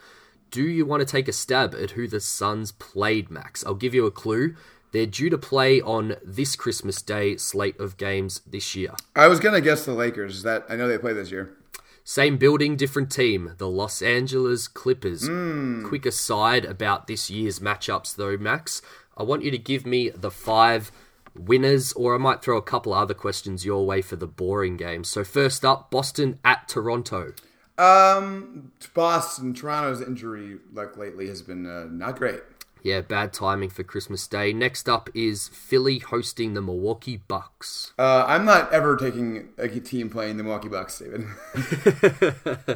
Do 0.52 0.64
you 0.64 0.86
want 0.86 1.00
to 1.00 1.06
take 1.06 1.28
a 1.28 1.34
stab 1.34 1.74
at 1.74 1.92
who 1.92 2.08
the 2.08 2.20
Suns 2.20 2.72
played, 2.74 3.32
Max? 3.32 3.66
I'll 3.66 3.74
give 3.74 3.96
you 3.96 4.06
a 4.06 4.12
clue. 4.12 4.56
They're 4.92 5.06
due 5.06 5.30
to 5.30 5.38
play 5.38 5.82
on 5.82 6.18
this 6.24 6.56
Christmas 6.56 7.02
Day 7.02 7.38
slate 7.38 7.80
of 7.80 7.98
games 7.98 8.42
this 8.46 8.76
year. 8.76 8.94
I 9.16 9.28
was 9.28 9.40
gonna 9.40 9.62
guess 9.62 9.86
the 9.86 9.94
Lakers. 9.94 10.44
That 10.44 10.66
I 10.70 10.76
know 10.76 10.88
they 10.88 10.98
play 10.98 11.14
this 11.14 11.32
year. 11.32 11.56
Same 12.04 12.38
building, 12.38 12.76
different 12.76 13.12
team. 13.12 13.54
The 13.58 13.70
Los 13.70 14.02
Angeles 14.02 14.68
Clippers. 14.68 15.28
Hmm. 15.28 15.86
Quick 15.86 16.06
aside 16.06 16.66
about 16.66 17.08
this 17.08 17.30
year's 17.30 17.60
matchups, 17.60 18.16
though, 18.16 18.38
Max. 18.38 18.82
I 19.18 19.24
want 19.24 19.44
you 19.44 19.52
to 19.52 19.58
give 19.58 19.86
me 19.86 20.10
the 20.10 20.32
five 20.32 20.92
winners, 21.36 21.94
or 21.94 22.16
I 22.16 22.18
might 22.18 22.42
throw 22.42 22.58
a 22.58 22.62
couple 22.62 22.94
other 22.94 23.14
questions 23.14 23.66
your 23.66 23.86
way 23.86 24.02
for 24.02 24.16
the 24.16 24.28
boring 24.28 24.78
game. 24.78 25.04
So, 25.04 25.24
first 25.24 25.64
up, 25.64 25.92
Boston 25.92 26.40
at 26.44 26.68
Toronto. 26.68 27.34
Um, 27.78 28.72
Boston, 28.94 29.54
Toronto's 29.54 30.02
injury 30.02 30.58
luck 30.74 30.98
lately 30.98 31.28
has 31.28 31.42
been 31.42 31.66
uh, 31.66 31.86
not 31.90 32.18
great. 32.18 32.42
Yeah, 32.84 33.02
bad 33.02 33.32
timing 33.32 33.70
for 33.70 33.84
Christmas 33.84 34.28
Day. 34.28 34.54
Next 34.54 34.90
up 34.90 35.10
is 35.14 35.50
Philly 35.50 36.00
hosting 36.00 36.56
the 36.56 36.62
Milwaukee 36.62 37.18
Bucks. 37.18 37.94
Uh, 38.00 38.26
I'm 38.28 38.44
not 38.44 38.74
ever 38.74 38.98
taking 38.98 39.50
a 39.58 39.68
team 39.68 40.10
playing 40.10 40.38
the 40.38 40.44
Milwaukee 40.44 40.70
Bucks, 40.70 41.00
David. 41.00 41.28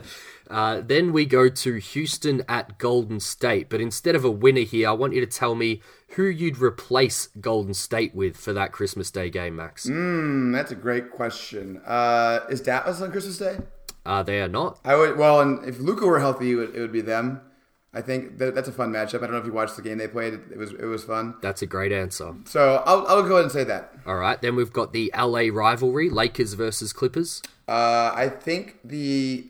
Uh, 0.50 0.82
then 0.86 1.12
we 1.12 1.26
go 1.26 1.50
to 1.50 1.76
Houston 1.76 2.44
at 2.48 2.78
Golden 2.78 3.20
State. 3.20 3.70
But 3.70 3.82
instead 3.82 4.16
of 4.16 4.24
a 4.24 4.32
winner 4.32 4.62
here, 4.62 4.90
I 4.90 4.92
want 4.92 5.14
you 5.14 5.22
to 5.22 5.28
tell 5.28 5.56
me 5.56 5.82
who 6.10 6.26
you'd 6.26 6.60
replace 6.60 7.30
Golden 7.42 7.74
State 7.74 8.14
with 8.14 8.38
for 8.38 8.54
that 8.54 8.72
Christmas 8.72 9.10
Day 9.12 9.30
game, 9.30 9.56
Max. 9.56 9.88
Hmm, 9.88 10.52
that's 10.52 10.72
a 10.72 10.76
great 10.76 11.12
question. 11.12 11.82
Uh, 11.86 12.42
is 12.50 12.62
Dallas 12.62 13.02
on 13.02 13.12
Christmas 13.12 13.38
Day? 13.38 13.58
Uh, 14.06 14.22
they 14.22 14.40
are 14.40 14.48
not. 14.48 14.80
I 14.86 14.96
would. 14.96 15.18
Well, 15.18 15.42
and 15.42 15.66
if 15.66 15.80
Luka 15.80 16.06
were 16.06 16.20
healthy, 16.20 16.52
it 16.52 16.56
would, 16.56 16.76
it 16.76 16.80
would 16.80 16.92
be 16.92 17.02
them. 17.02 17.42
I 17.96 18.02
think 18.02 18.38
that, 18.40 18.54
that's 18.54 18.68
a 18.68 18.74
fun 18.74 18.92
matchup. 18.92 19.20
I 19.20 19.22
don't 19.22 19.32
know 19.32 19.38
if 19.38 19.46
you 19.46 19.54
watched 19.54 19.78
the 19.78 19.82
game 19.82 19.98
they 19.98 20.10
played. 20.10 20.34
It 20.34 20.58
was 20.58 20.74
it 20.74 20.86
was 20.86 21.06
fun. 21.06 21.36
That's 21.42 21.62
a 21.62 21.66
great 21.66 21.94
answer. 21.94 22.36
So 22.44 22.84
I'll, 22.86 23.08
I'll 23.08 23.24
go 23.24 23.36
ahead 23.36 23.44
and 23.44 23.52
say 23.52 23.64
that. 23.64 23.94
All 24.06 24.18
right, 24.18 24.40
then 24.42 24.58
we've 24.58 24.74
got 24.74 24.92
the 24.92 25.12
LA 25.18 25.48
rivalry, 25.52 26.10
Lakers 26.10 26.54
versus 26.54 26.92
Clippers. 26.92 27.42
Uh, 27.70 28.12
I 28.14 28.28
think 28.28 28.80
the 28.84 29.48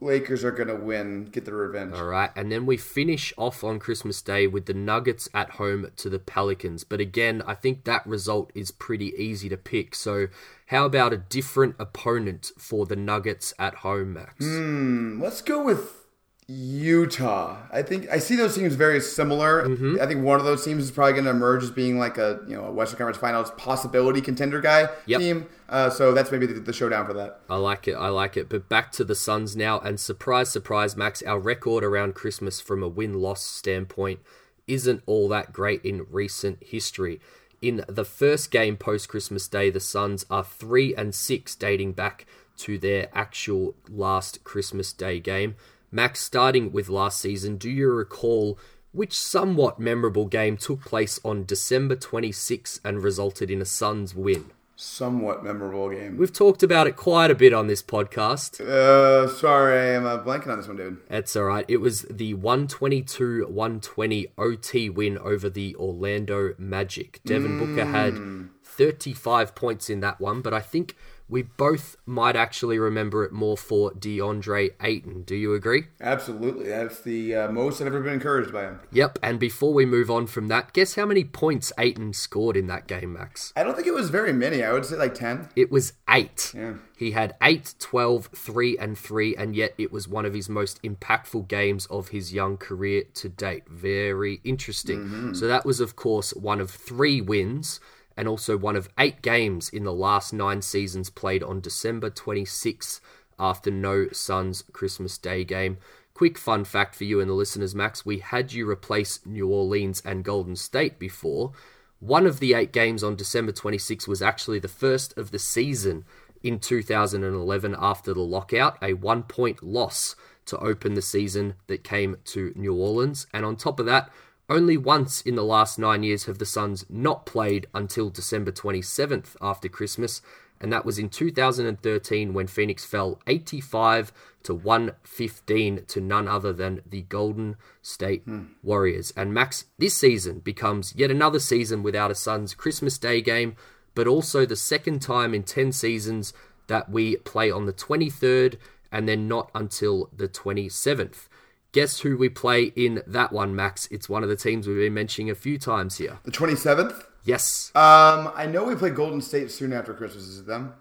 Lakers 0.00 0.42
are 0.42 0.50
gonna 0.50 0.74
win, 0.74 1.26
get 1.26 1.44
the 1.44 1.54
revenge. 1.54 1.94
All 1.94 2.06
right, 2.06 2.30
and 2.34 2.50
then 2.50 2.66
we 2.66 2.76
finish 2.76 3.32
off 3.38 3.62
on 3.62 3.78
Christmas 3.78 4.20
Day 4.20 4.48
with 4.48 4.66
the 4.66 4.74
Nuggets 4.74 5.28
at 5.32 5.50
home 5.50 5.86
to 5.96 6.10
the 6.10 6.18
Pelicans. 6.18 6.82
But 6.82 6.98
again, 7.00 7.42
I 7.46 7.54
think 7.54 7.84
that 7.84 8.04
result 8.06 8.50
is 8.56 8.72
pretty 8.72 9.14
easy 9.16 9.48
to 9.48 9.56
pick. 9.56 9.94
So, 9.94 10.26
how 10.66 10.84
about 10.84 11.12
a 11.12 11.18
different 11.18 11.76
opponent 11.78 12.50
for 12.58 12.86
the 12.86 12.96
Nuggets 12.96 13.54
at 13.56 13.76
home, 13.76 14.14
Max? 14.14 14.44
Hmm. 14.44 15.22
Let's 15.22 15.40
go 15.40 15.62
with 15.62 16.03
Utah. 16.46 17.56
I 17.72 17.82
think 17.82 18.08
I 18.10 18.18
see 18.18 18.36
those 18.36 18.54
teams 18.54 18.74
very 18.74 19.00
similar. 19.00 19.64
I 20.00 20.06
think 20.06 20.22
one 20.24 20.38
of 20.38 20.44
those 20.44 20.64
teams 20.64 20.84
is 20.84 20.90
probably 20.90 21.12
going 21.14 21.24
to 21.24 21.30
emerge 21.30 21.62
as 21.62 21.70
being 21.70 21.98
like 21.98 22.18
a 22.18 22.40
you 22.46 22.54
know 22.54 22.64
a 22.66 22.72
Western 22.72 22.98
Conference 22.98 23.18
Finals 23.18 23.50
possibility 23.52 24.20
contender 24.20 24.60
guy 24.60 24.88
Yep. 25.06 25.20
team. 25.20 25.46
Uh, 25.68 25.88
so 25.88 26.12
that's 26.12 26.30
maybe 26.30 26.46
the, 26.46 26.60
the 26.60 26.72
showdown 26.72 27.06
for 27.06 27.14
that. 27.14 27.40
I 27.48 27.56
like 27.56 27.88
it. 27.88 27.94
I 27.94 28.08
like 28.08 28.36
it. 28.36 28.48
But 28.50 28.68
back 28.68 28.92
to 28.92 29.04
the 29.04 29.14
Suns 29.14 29.56
now, 29.56 29.78
and 29.80 29.98
surprise, 29.98 30.50
surprise, 30.50 30.96
Max, 30.96 31.22
our 31.22 31.38
record 31.38 31.82
around 31.82 32.14
Christmas 32.14 32.60
from 32.60 32.82
a 32.82 32.88
win 32.88 33.14
loss 33.14 33.42
standpoint 33.42 34.20
isn't 34.66 35.02
all 35.06 35.28
that 35.30 35.52
great 35.52 35.82
in 35.84 36.06
recent 36.10 36.58
history. 36.62 37.20
In 37.62 37.84
the 37.88 38.04
first 38.04 38.50
game 38.50 38.76
post 38.76 39.08
Christmas 39.08 39.48
Day, 39.48 39.70
the 39.70 39.80
Suns 39.80 40.26
are 40.30 40.44
three 40.44 40.94
and 40.94 41.14
six, 41.14 41.54
dating 41.54 41.92
back 41.92 42.26
to 42.58 42.78
their 42.78 43.08
actual 43.14 43.74
last 43.88 44.44
Christmas 44.44 44.92
Day 44.92 45.18
game. 45.18 45.56
Max, 45.94 46.18
starting 46.18 46.72
with 46.72 46.88
last 46.88 47.20
season, 47.20 47.56
do 47.56 47.70
you 47.70 47.88
recall 47.88 48.58
which 48.90 49.16
somewhat 49.16 49.78
memorable 49.78 50.26
game 50.26 50.56
took 50.56 50.84
place 50.84 51.20
on 51.24 51.44
December 51.44 51.94
26 51.94 52.80
and 52.84 53.00
resulted 53.00 53.48
in 53.48 53.62
a 53.62 53.64
Suns 53.64 54.12
win? 54.12 54.46
Somewhat 54.74 55.44
memorable 55.44 55.88
game. 55.90 56.16
We've 56.16 56.32
talked 56.32 56.64
about 56.64 56.88
it 56.88 56.96
quite 56.96 57.30
a 57.30 57.34
bit 57.36 57.52
on 57.52 57.68
this 57.68 57.80
podcast. 57.80 58.60
Uh, 58.60 59.28
sorry, 59.28 59.94
I'm 59.94 60.04
uh, 60.04 60.20
blanking 60.20 60.48
on 60.48 60.58
this 60.58 60.66
one, 60.66 60.78
dude. 60.78 60.98
That's 61.08 61.36
all 61.36 61.44
right. 61.44 61.64
It 61.68 61.76
was 61.76 62.02
the 62.10 62.34
122 62.34 63.46
120 63.46 64.26
OT 64.36 64.90
win 64.90 65.16
over 65.18 65.48
the 65.48 65.76
Orlando 65.76 66.54
Magic. 66.58 67.20
Devin 67.24 67.56
Booker 67.56 67.84
had 67.84 68.18
35 68.64 69.54
points 69.54 69.88
in 69.88 70.00
that 70.00 70.20
one, 70.20 70.42
but 70.42 70.52
I 70.52 70.58
think 70.58 70.96
we 71.28 71.42
both 71.42 71.96
might 72.06 72.36
actually 72.36 72.78
remember 72.78 73.24
it 73.24 73.32
more 73.32 73.56
for 73.56 73.90
DeAndre 73.92 74.70
Ayton. 74.82 75.22
Do 75.22 75.34
you 75.34 75.54
agree? 75.54 75.84
Absolutely. 76.00 76.68
That's 76.68 77.00
the 77.00 77.34
uh, 77.34 77.50
most 77.50 77.80
I've 77.80 77.86
ever 77.86 78.00
been 78.00 78.14
encouraged 78.14 78.52
by 78.52 78.64
him. 78.64 78.80
Yep, 78.92 79.18
and 79.22 79.40
before 79.40 79.72
we 79.72 79.86
move 79.86 80.10
on 80.10 80.26
from 80.26 80.48
that, 80.48 80.72
guess 80.72 80.94
how 80.96 81.06
many 81.06 81.24
points 81.24 81.72
Ayton 81.78 82.12
scored 82.12 82.56
in 82.56 82.66
that 82.66 82.86
game, 82.86 83.14
Max? 83.14 83.52
I 83.56 83.64
don't 83.64 83.74
think 83.74 83.86
it 83.86 83.94
was 83.94 84.10
very 84.10 84.32
many. 84.32 84.62
I 84.62 84.72
would 84.72 84.84
say 84.84 84.96
like 84.96 85.14
10. 85.14 85.48
It 85.56 85.70
was 85.70 85.94
eight. 86.08 86.52
Yeah. 86.54 86.74
He 86.96 87.10
had 87.10 87.34
8, 87.42 87.74
12, 87.78 88.30
3, 88.34 88.78
and 88.78 88.96
3, 88.96 89.36
and 89.36 89.56
yet 89.56 89.74
it 89.76 89.90
was 89.90 90.06
one 90.06 90.24
of 90.24 90.32
his 90.32 90.48
most 90.48 90.80
impactful 90.82 91.48
games 91.48 91.86
of 91.86 92.08
his 92.08 92.32
young 92.32 92.56
career 92.56 93.02
to 93.14 93.28
date. 93.28 93.68
Very 93.68 94.40
interesting. 94.44 95.34
So 95.34 95.48
that 95.48 95.64
was, 95.64 95.80
of 95.80 95.96
course, 95.96 96.32
one 96.34 96.60
of 96.60 96.70
three 96.70 97.20
wins 97.20 97.80
and 98.16 98.28
also 98.28 98.56
one 98.56 98.76
of 98.76 98.88
eight 98.98 99.22
games 99.22 99.68
in 99.68 99.84
the 99.84 99.92
last 99.92 100.32
nine 100.32 100.62
seasons 100.62 101.10
played 101.10 101.42
on 101.42 101.60
December 101.60 102.10
26 102.10 103.00
after 103.38 103.70
no 103.70 104.08
Suns 104.12 104.62
Christmas 104.72 105.18
Day 105.18 105.44
game. 105.44 105.78
Quick 106.14 106.38
fun 106.38 106.64
fact 106.64 106.94
for 106.94 107.04
you 107.04 107.20
and 107.20 107.28
the 107.28 107.34
listeners, 107.34 107.74
Max. 107.74 108.06
We 108.06 108.18
had 108.18 108.52
you 108.52 108.68
replace 108.70 109.18
New 109.26 109.48
Orleans 109.48 110.00
and 110.04 110.24
Golden 110.24 110.54
State 110.54 110.98
before. 110.98 111.52
One 111.98 112.26
of 112.26 112.38
the 112.38 112.54
eight 112.54 112.72
games 112.72 113.02
on 113.02 113.16
December 113.16 113.50
26 113.50 114.06
was 114.06 114.22
actually 114.22 114.60
the 114.60 114.68
first 114.68 115.16
of 115.18 115.30
the 115.32 115.38
season 115.38 116.04
in 116.42 116.60
2011 116.60 117.74
after 117.78 118.14
the 118.14 118.20
lockout, 118.20 118.76
a 118.82 118.92
one 118.92 119.22
point 119.24 119.62
loss 119.62 120.14
to 120.46 120.58
open 120.58 120.94
the 120.94 121.02
season 121.02 121.54
that 121.66 121.82
came 121.82 122.18
to 122.26 122.52
New 122.54 122.74
Orleans. 122.74 123.26
And 123.32 123.44
on 123.44 123.56
top 123.56 123.80
of 123.80 123.86
that, 123.86 124.10
only 124.48 124.76
once 124.76 125.20
in 125.22 125.36
the 125.36 125.44
last 125.44 125.78
nine 125.78 126.02
years 126.02 126.24
have 126.24 126.38
the 126.38 126.46
Suns 126.46 126.84
not 126.88 127.26
played 127.26 127.66
until 127.74 128.10
December 128.10 128.52
27th 128.52 129.36
after 129.40 129.68
Christmas, 129.68 130.20
and 130.60 130.72
that 130.72 130.84
was 130.84 130.98
in 130.98 131.08
2013 131.08 132.32
when 132.34 132.46
Phoenix 132.46 132.84
fell 132.84 133.20
85 133.26 134.12
to 134.44 134.54
115 134.54 135.84
to 135.86 136.00
none 136.00 136.28
other 136.28 136.52
than 136.52 136.82
the 136.88 137.02
Golden 137.02 137.56
State 137.82 138.22
hmm. 138.24 138.44
Warriors. 138.62 139.12
And 139.16 139.32
Max, 139.32 139.64
this 139.78 139.96
season 139.96 140.40
becomes 140.40 140.94
yet 140.94 141.10
another 141.10 141.40
season 141.40 141.82
without 141.82 142.10
a 142.10 142.14
Suns 142.14 142.54
Christmas 142.54 142.98
Day 142.98 143.20
game, 143.20 143.56
but 143.94 144.06
also 144.06 144.44
the 144.44 144.56
second 144.56 145.00
time 145.00 145.34
in 145.34 145.42
10 145.42 145.72
seasons 145.72 146.32
that 146.66 146.90
we 146.90 147.16
play 147.16 147.50
on 147.50 147.66
the 147.66 147.72
23rd 147.72 148.56
and 148.92 149.08
then 149.08 149.26
not 149.26 149.50
until 149.54 150.08
the 150.16 150.28
27th. 150.28 151.28
Guess 151.74 152.00
who 152.00 152.16
we 152.16 152.28
play 152.28 152.72
in 152.76 153.02
that 153.04 153.32
one, 153.32 153.56
Max? 153.56 153.88
It's 153.90 154.08
one 154.08 154.22
of 154.22 154.28
the 154.28 154.36
teams 154.36 154.68
we've 154.68 154.76
been 154.76 154.94
mentioning 154.94 155.28
a 155.28 155.34
few 155.34 155.58
times 155.58 155.98
here. 155.98 156.20
The 156.22 156.30
27th? 156.30 157.04
Yes, 157.24 157.72
Um, 157.74 158.30
I 158.36 158.46
know 158.46 158.62
we 158.62 158.76
play 158.76 158.90
Golden 158.90 159.20
State 159.20 159.50
soon 159.50 159.72
after 159.72 159.92
Christmas. 159.92 160.22
Is 160.24 160.38
it 160.38 160.46
them? 160.46 160.74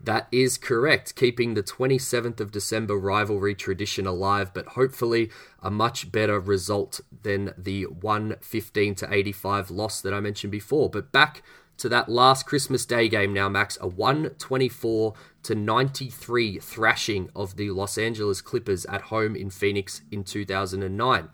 that 0.00 0.28
is 0.30 0.56
correct. 0.56 1.16
Keeping 1.16 1.54
the 1.54 1.62
27th 1.64 2.38
of 2.38 2.52
December 2.52 2.96
rivalry 2.96 3.52
tradition 3.56 4.06
alive, 4.06 4.54
but 4.54 4.64
hopefully 4.68 5.28
a 5.60 5.72
much 5.72 6.12
better 6.12 6.38
result 6.38 7.00
than 7.24 7.52
the 7.58 7.86
115 7.86 8.94
to 8.94 9.12
85 9.12 9.72
loss 9.72 10.00
that 10.02 10.14
I 10.14 10.20
mentioned 10.20 10.52
before. 10.52 10.88
But 10.88 11.10
back 11.10 11.42
to 11.78 11.88
that 11.88 12.08
last 12.08 12.44
Christmas 12.44 12.84
Day 12.84 13.08
game 13.08 13.32
now, 13.32 13.48
Max, 13.48 13.78
a 13.80 13.86
124 13.86 15.14
to 15.44 15.54
93 15.54 16.58
thrashing 16.58 17.30
of 17.34 17.56
the 17.56 17.70
Los 17.70 17.96
Angeles 17.96 18.40
Clippers 18.40 18.84
at 18.86 19.02
home 19.02 19.34
in 19.34 19.48
Phoenix 19.50 20.02
in 20.10 20.24
2009. 20.24 21.28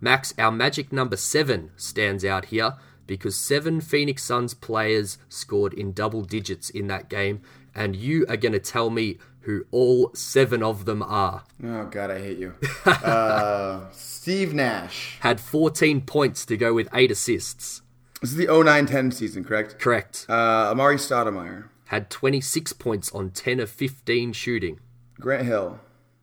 Max, 0.00 0.34
our 0.36 0.52
magic 0.52 0.92
number 0.92 1.16
seven 1.16 1.70
stands 1.76 2.24
out 2.24 2.46
here 2.46 2.74
because 3.06 3.36
seven 3.36 3.80
Phoenix 3.80 4.22
Suns 4.22 4.54
players 4.54 5.18
scored 5.28 5.72
in 5.72 5.92
double 5.92 6.22
digits 6.22 6.70
in 6.70 6.88
that 6.88 7.08
game, 7.08 7.42
and 7.74 7.94
you 7.96 8.26
are 8.28 8.36
going 8.36 8.52
to 8.52 8.58
tell 8.58 8.90
me 8.90 9.18
who 9.40 9.64
all 9.70 10.10
seven 10.14 10.62
of 10.62 10.86
them 10.86 11.02
are. 11.02 11.44
Oh, 11.62 11.84
God, 11.84 12.10
I 12.10 12.18
hate 12.18 12.38
you. 12.38 12.54
uh, 12.86 13.90
Steve 13.92 14.54
Nash. 14.54 15.18
Had 15.20 15.38
14 15.38 16.00
points 16.00 16.46
to 16.46 16.56
go 16.56 16.72
with 16.72 16.88
eight 16.94 17.10
assists. 17.10 17.82
This 18.24 18.30
is 18.30 18.38
the 18.38 18.46
09 18.46 18.86
10 18.86 19.10
season, 19.10 19.44
correct? 19.44 19.78
Correct. 19.78 20.24
Uh, 20.30 20.72
Amar'e 20.72 20.94
Stoudemire. 20.94 21.68
Had 21.88 22.08
26 22.08 22.72
points 22.72 23.12
on 23.12 23.28
10 23.28 23.60
of 23.60 23.68
15 23.68 24.32
shooting. 24.32 24.80
Grant 25.20 25.44
Hill. 25.44 25.78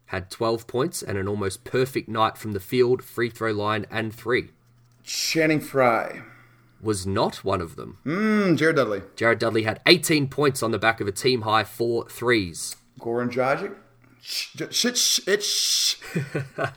Had 0.08 0.32
12 0.32 0.66
points 0.66 1.04
and 1.04 1.16
an 1.16 1.28
almost 1.28 1.64
perfect 1.64 2.10
night 2.10 2.40
from 2.40 2.54
the 2.54 2.60
field, 2.60 3.04
free 3.04 3.30
throw 3.30 3.52
line, 3.52 3.86
and 3.92 4.12
three. 4.12 4.50
Channing 5.04 5.60
Frye. 5.60 6.24
Was 6.82 7.06
not 7.06 7.44
one 7.44 7.62
of 7.62 7.76
them. 7.76 8.00
Hmm, 8.02 8.56
Jared 8.56 8.78
Dudley. 8.78 9.04
Jared 9.16 9.38
Dudley 9.38 9.62
had 9.62 9.80
18 9.86 10.28
points 10.28 10.64
on 10.64 10.72
the 10.72 10.80
back 10.80 11.02
of 11.02 11.08
a 11.08 11.12
team 11.12 11.42
high 11.42 11.64
four 11.64 12.10
threes. 12.10 12.78
Goran 13.00 13.30
Dragic. 13.30 13.76
Shh. 14.24 16.00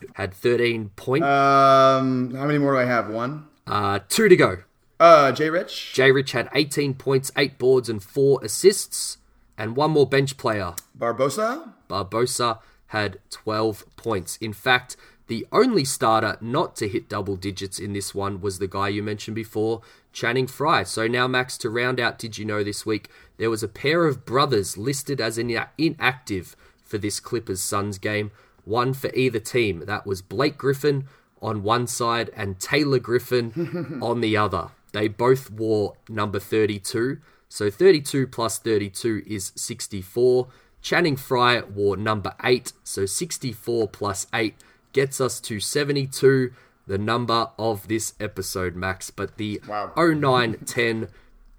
Had 0.17 0.35
13 0.35 0.91
points. 0.97 1.27
Um, 1.27 2.35
how 2.35 2.45
many 2.45 2.59
more 2.59 2.73
do 2.75 2.79
I 2.79 2.85
have? 2.85 3.09
One. 3.09 3.49
Uh, 3.67 4.01
two 4.11 4.29
to 4.29 4.37
go. 4.37 4.59
Uh, 5.01 5.33
Jay 5.33 5.51
Rich. 5.51 5.93
Jay 5.93 6.11
Rich 6.13 6.33
had 6.33 6.49
18 6.55 6.95
points, 6.95 7.33
8 7.37 7.59
boards, 7.59 7.89
and 7.89 8.03
4 8.03 8.41
assists. 8.43 9.19
And 9.57 9.77
one 9.77 9.93
more 9.93 10.09
bench 10.09 10.37
player, 10.37 10.75
Barbosa. 10.99 11.73
Barbosa, 11.89 12.59
had 12.89 13.19
12 13.31 13.85
points. 13.97 14.37
In 14.39 14.53
fact, 14.53 14.97
the 15.27 15.47
only 15.53 15.85
starter 15.85 16.37
not 16.41 16.77
to 16.77 16.89
hit 16.89 17.09
double 17.09 17.37
digits 17.37 17.79
in 17.79 17.93
this 17.93 18.15
one 18.15 18.41
was 18.41 18.59
the 18.59 18.67
guy 18.67 18.89
you 18.89 19.03
mentioned 19.03 19.35
before, 19.35 19.83
Channing 20.13 20.47
Frye. 20.47 20.83
So 20.83 21.07
now, 21.07 21.27
Max, 21.27 21.57
to 21.59 21.71
round 21.71 21.99
out 21.99 22.19
Did 22.19 22.37
You 22.37 22.45
Know 22.45 22.63
this 22.63 22.85
week, 22.85 23.09
there 23.37 23.51
was 23.51 23.63
a 23.63 23.69
pair 23.69 24.07
of 24.07 24.25
brothers 24.25 24.77
listed 24.77 25.21
as 25.21 25.39
ina- 25.39 25.71
inactive 25.79 26.57
for 26.85 26.99
this 26.99 27.21
Clippers 27.21 27.61
Suns 27.61 27.99
game, 27.99 28.31
one 28.65 28.93
for 28.93 29.11
either 29.15 29.41
team. 29.41 29.85
That 29.87 30.07
was 30.07 30.21
Blake 30.21 30.59
Griffin 30.59 31.07
on 31.41 31.63
one 31.63 31.87
side 31.87 32.31
and 32.37 32.59
Taylor 32.61 32.99
Griffin 32.99 33.99
on 34.03 34.21
the 34.21 34.37
other. 34.37 34.71
They 34.95 35.09
both 35.09 35.51
wore 35.51 35.97
number 36.09 36.39
32. 36.39 37.19
So 37.49 37.69
32 37.69 38.29
plus 38.29 38.61
32 38.61 39.25
is 39.27 39.53
64. 39.57 40.47
Channing 40.81 41.17
Frye 41.17 41.63
wore 41.63 41.97
number 41.97 42.35
8. 42.43 42.73
So 42.85 43.05
64 43.05 43.89
plus 43.89 44.29
8 44.33 44.55
gets 44.93 45.21
us 45.21 45.41
to 45.41 45.59
72, 45.59 46.53
the 46.87 46.97
number 46.99 47.49
of 47.59 47.89
this 47.89 48.15
episode, 48.21 48.77
Max. 48.77 49.11
But 49.11 49.37
the 49.37 49.61
Wow. 49.67 49.93
09 49.97 50.59
10 50.65 51.09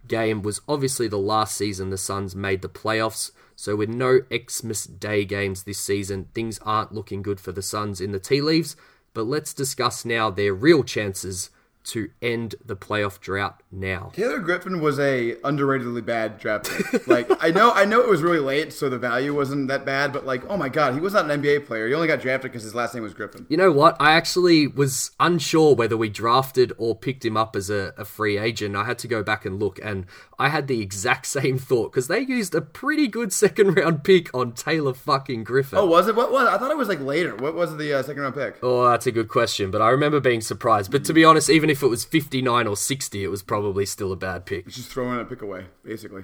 game 0.07 0.41
was 0.41 0.61
obviously 0.65 1.09
the 1.09 1.17
last 1.17 1.57
season 1.57 1.89
the 1.89 1.97
Suns 1.97 2.37
made 2.37 2.61
the 2.61 2.69
playoffs. 2.69 3.31
So, 3.57 3.75
with 3.75 3.89
no 3.89 4.21
Xmas 4.33 4.85
Day 4.85 5.25
games 5.25 5.63
this 5.63 5.79
season, 5.79 6.29
things 6.33 6.57
aren't 6.59 6.93
looking 6.93 7.21
good 7.21 7.41
for 7.41 7.51
the 7.51 7.61
Suns 7.61 7.99
in 7.99 8.13
the 8.13 8.19
tea 8.19 8.39
leaves. 8.41 8.77
But 9.13 9.23
let's 9.23 9.53
discuss 9.53 10.05
now 10.05 10.29
their 10.29 10.53
real 10.53 10.83
chances 10.83 11.49
to 11.85 12.09
end 12.21 12.55
the 12.63 12.75
playoff 12.75 13.19
drought 13.19 13.61
now. 13.71 14.11
Taylor 14.13 14.39
Griffin 14.39 14.81
was 14.81 14.99
a 14.99 15.35
underratedly 15.43 16.03
bad 16.03 16.39
draft 16.39 16.69
pick. 16.69 17.07
Like 17.07 17.27
I 17.43 17.51
know, 17.51 17.71
I 17.71 17.85
know 17.85 18.01
it 18.01 18.09
was 18.09 18.21
really 18.21 18.39
late, 18.39 18.73
so 18.73 18.89
the 18.89 18.97
value 18.97 19.33
wasn't 19.35 19.67
that 19.67 19.85
bad. 19.85 20.11
But 20.11 20.25
like, 20.25 20.43
oh 20.49 20.57
my 20.57 20.69
god, 20.69 20.93
he 20.93 20.99
was 20.99 21.13
not 21.13 21.29
an 21.29 21.41
NBA 21.41 21.65
player. 21.65 21.87
He 21.87 21.93
only 21.93 22.07
got 22.07 22.21
drafted 22.21 22.51
because 22.51 22.63
his 22.63 22.73
last 22.73 22.93
name 22.93 23.03
was 23.03 23.13
Griffin. 23.13 23.45
You 23.49 23.57
know 23.57 23.71
what? 23.71 23.95
I 23.99 24.13
actually 24.13 24.67
was 24.67 25.11
unsure 25.19 25.75
whether 25.75 25.95
we 25.95 26.09
drafted 26.09 26.73
or 26.77 26.95
picked 26.95 27.23
him 27.23 27.37
up 27.37 27.55
as 27.55 27.69
a, 27.69 27.93
a 27.97 28.05
free 28.05 28.37
agent. 28.37 28.75
I 28.75 28.85
had 28.85 28.97
to 28.99 29.07
go 29.07 29.21
back 29.21 29.45
and 29.45 29.59
look, 29.59 29.79
and 29.83 30.05
I 30.39 30.49
had 30.49 30.67
the 30.67 30.81
exact 30.81 31.25
same 31.27 31.57
thought 31.57 31.91
because 31.91 32.07
they 32.07 32.21
used 32.21 32.55
a 32.55 32.61
pretty 32.61 33.07
good 33.07 33.31
second 33.31 33.75
round 33.75 34.03
pick 34.03 34.33
on 34.33 34.53
Taylor 34.53 34.93
fucking 34.93 35.43
Griffin. 35.43 35.77
Oh, 35.77 35.85
was 35.85 36.07
it? 36.07 36.15
What 36.15 36.31
was? 36.31 36.47
I 36.47 36.57
thought 36.57 36.71
it 36.71 36.77
was 36.77 36.89
like 36.89 36.99
later. 36.99 37.35
What 37.35 37.55
was 37.55 37.77
the 37.77 37.93
uh, 37.93 38.03
second 38.03 38.23
round 38.23 38.35
pick? 38.35 38.57
Oh, 38.63 38.89
that's 38.89 39.07
a 39.07 39.11
good 39.11 39.27
question, 39.27 39.69
but 39.71 39.81
I 39.81 39.89
remember 39.89 40.19
being 40.19 40.41
surprised. 40.41 40.91
But 40.91 41.05
to 41.05 41.13
be 41.13 41.23
honest, 41.23 41.49
even 41.49 41.69
if 41.69 41.74
it 41.83 41.87
was 41.87 42.05
59 42.05 42.67
or 42.67 42.75
60, 42.75 43.23
it 43.23 43.27
was 43.27 43.41
probably 43.41 43.85
still 43.85 44.11
a 44.11 44.15
bad 44.15 44.45
pick. 44.45 44.67
Just 44.67 44.89
throwing 44.89 45.19
a 45.19 45.25
pick 45.25 45.41
away, 45.41 45.65
basically. 45.83 46.23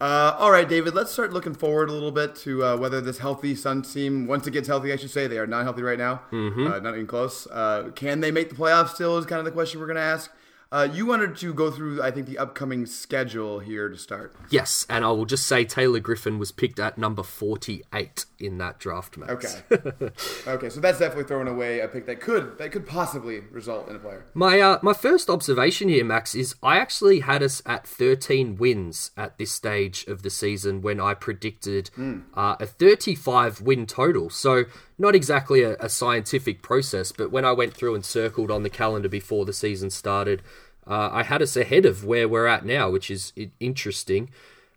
Uh, 0.00 0.36
all 0.38 0.50
right, 0.50 0.68
David. 0.68 0.94
Let's 0.94 1.12
start 1.12 1.32
looking 1.32 1.54
forward 1.54 1.88
a 1.88 1.92
little 1.92 2.10
bit 2.10 2.34
to 2.36 2.64
uh, 2.64 2.76
whether 2.76 3.00
this 3.00 3.18
healthy 3.18 3.54
Suns 3.54 3.92
team, 3.92 4.26
once 4.26 4.46
it 4.46 4.50
gets 4.50 4.66
healthy, 4.66 4.92
I 4.92 4.96
should 4.96 5.10
say 5.10 5.26
they 5.26 5.38
are 5.38 5.46
not 5.46 5.62
healthy 5.62 5.82
right 5.82 5.98
now, 5.98 6.22
mm-hmm. 6.32 6.66
uh, 6.66 6.80
not 6.80 6.94
even 6.94 7.06
close. 7.06 7.46
Uh, 7.46 7.90
can 7.94 8.20
they 8.20 8.30
make 8.30 8.48
the 8.48 8.56
playoffs? 8.56 8.94
Still 8.94 9.16
is 9.18 9.26
kind 9.26 9.38
of 9.38 9.44
the 9.44 9.52
question 9.52 9.80
we're 9.80 9.86
going 9.86 9.96
to 9.96 10.02
ask. 10.02 10.30
Uh, 10.74 10.88
you 10.92 11.06
wanted 11.06 11.36
to 11.36 11.54
go 11.54 11.70
through, 11.70 12.02
I 12.02 12.10
think, 12.10 12.26
the 12.26 12.36
upcoming 12.36 12.84
schedule 12.84 13.60
here 13.60 13.88
to 13.88 13.96
start. 13.96 14.34
Yes, 14.50 14.84
and 14.90 15.04
I 15.04 15.12
will 15.12 15.24
just 15.24 15.46
say 15.46 15.64
Taylor 15.64 16.00
Griffin 16.00 16.36
was 16.36 16.50
picked 16.50 16.80
at 16.80 16.98
number 16.98 17.22
48 17.22 18.24
in 18.40 18.58
that 18.58 18.80
draft, 18.80 19.16
Max. 19.16 19.62
Okay. 19.70 20.10
okay, 20.48 20.68
so 20.68 20.80
that's 20.80 20.98
definitely 20.98 21.28
throwing 21.28 21.46
away 21.46 21.78
a 21.78 21.86
pick 21.86 22.06
that 22.06 22.20
could 22.20 22.58
that 22.58 22.72
could 22.72 22.88
possibly 22.88 23.38
result 23.52 23.88
in 23.88 23.94
a 23.94 24.00
player. 24.00 24.26
My 24.34 24.60
uh, 24.60 24.80
my 24.82 24.94
first 24.94 25.30
observation 25.30 25.88
here, 25.88 26.04
Max, 26.04 26.34
is 26.34 26.56
I 26.60 26.78
actually 26.78 27.20
had 27.20 27.40
us 27.40 27.62
at 27.64 27.86
13 27.86 28.56
wins 28.56 29.12
at 29.16 29.38
this 29.38 29.52
stage 29.52 30.04
of 30.08 30.22
the 30.22 30.30
season 30.30 30.82
when 30.82 31.00
I 31.00 31.14
predicted 31.14 31.90
uh, 32.34 32.56
a 32.58 32.66
35 32.66 33.60
win 33.60 33.86
total. 33.86 34.28
So 34.28 34.64
not 34.98 35.14
exactly 35.14 35.62
a, 35.62 35.76
a 35.76 35.88
scientific 35.88 36.62
process, 36.62 37.12
but 37.12 37.30
when 37.30 37.44
I 37.44 37.52
went 37.52 37.74
through 37.74 37.94
and 37.94 38.04
circled 38.04 38.50
on 38.50 38.62
the 38.62 38.70
calendar 38.70 39.08
before 39.08 39.44
the 39.44 39.52
season 39.52 39.90
started, 39.90 40.42
uh, 40.86 41.10
I 41.12 41.22
had 41.22 41.42
us 41.42 41.56
ahead 41.56 41.86
of 41.86 42.04
where 42.04 42.28
we're 42.28 42.46
at 42.46 42.64
now, 42.64 42.90
which 42.90 43.10
is 43.10 43.32
interesting. 43.60 44.30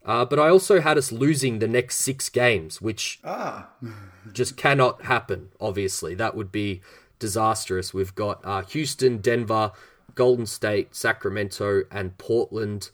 Uh, 0.05 0.23
but 0.23 0.39
I 0.39 0.47
also 0.47 0.79
had 0.79 0.97
us 0.97 1.11
losing 1.11 1.59
the 1.59 1.67
next 1.67 1.97
six 1.99 2.29
games, 2.29 2.81
which 2.81 3.19
Ah, 3.25 3.69
just 4.31 4.55
cannot 4.55 5.03
happen, 5.03 5.49
obviously. 5.59 6.15
That 6.15 6.33
would 6.33 6.49
be 6.49 6.81
disastrous. 7.19 7.93
We've 7.93 8.15
got 8.15 8.39
uh, 8.45 8.61
Houston, 8.61 9.17
Denver, 9.17 9.73
Golden 10.15 10.45
State, 10.45 10.95
Sacramento, 10.95 11.83
and 11.91 12.17
Portland 12.17 12.89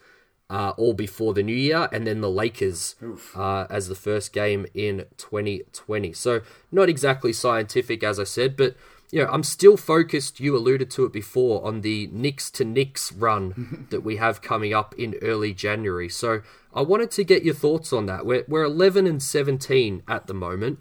uh, 0.50 0.74
all 0.76 0.94
before 0.94 1.36
the 1.36 1.44
new 1.44 1.56
year, 1.56 1.88
and 1.92 2.08
then 2.08 2.22
the 2.22 2.32
Lakers 2.32 2.96
uh, 3.36 3.68
as 3.70 3.88
the 3.90 3.96
first 3.96 4.34
game 4.34 4.66
in 4.74 5.06
2020. 5.18 6.14
So, 6.14 6.42
not 6.72 6.90
exactly 6.90 7.32
scientific, 7.32 8.04
as 8.04 8.20
I 8.20 8.24
said, 8.24 8.58
but. 8.58 8.76
You 9.14 9.24
know, 9.24 9.30
I'm 9.32 9.44
still 9.44 9.78
focused, 9.78 10.40
you 10.40 10.58
alluded 10.58 10.90
to 10.90 11.06
it 11.06 11.14
before, 11.14 11.64
on 11.64 11.82
the 11.82 12.10
Knicks 12.12 12.50
to 12.50 12.66
Knicks 12.66 13.12
run 13.12 13.86
that 13.92 14.02
we 14.02 14.16
have 14.16 14.42
coming 14.42 14.74
up 14.74 14.96
in 14.98 15.14
early 15.22 15.54
January. 15.54 16.10
So 16.10 16.42
I 16.74 16.82
wanted 16.82 17.12
to 17.12 17.24
get 17.24 17.44
your 17.44 17.54
thoughts 17.54 17.94
on 17.94 18.08
that. 18.08 18.26
We're, 18.26 18.44
we're 18.48 18.64
11 18.64 19.06
and 19.06 19.22
17 19.22 20.02
at 20.08 20.26
the 20.26 20.34
moment. 20.34 20.80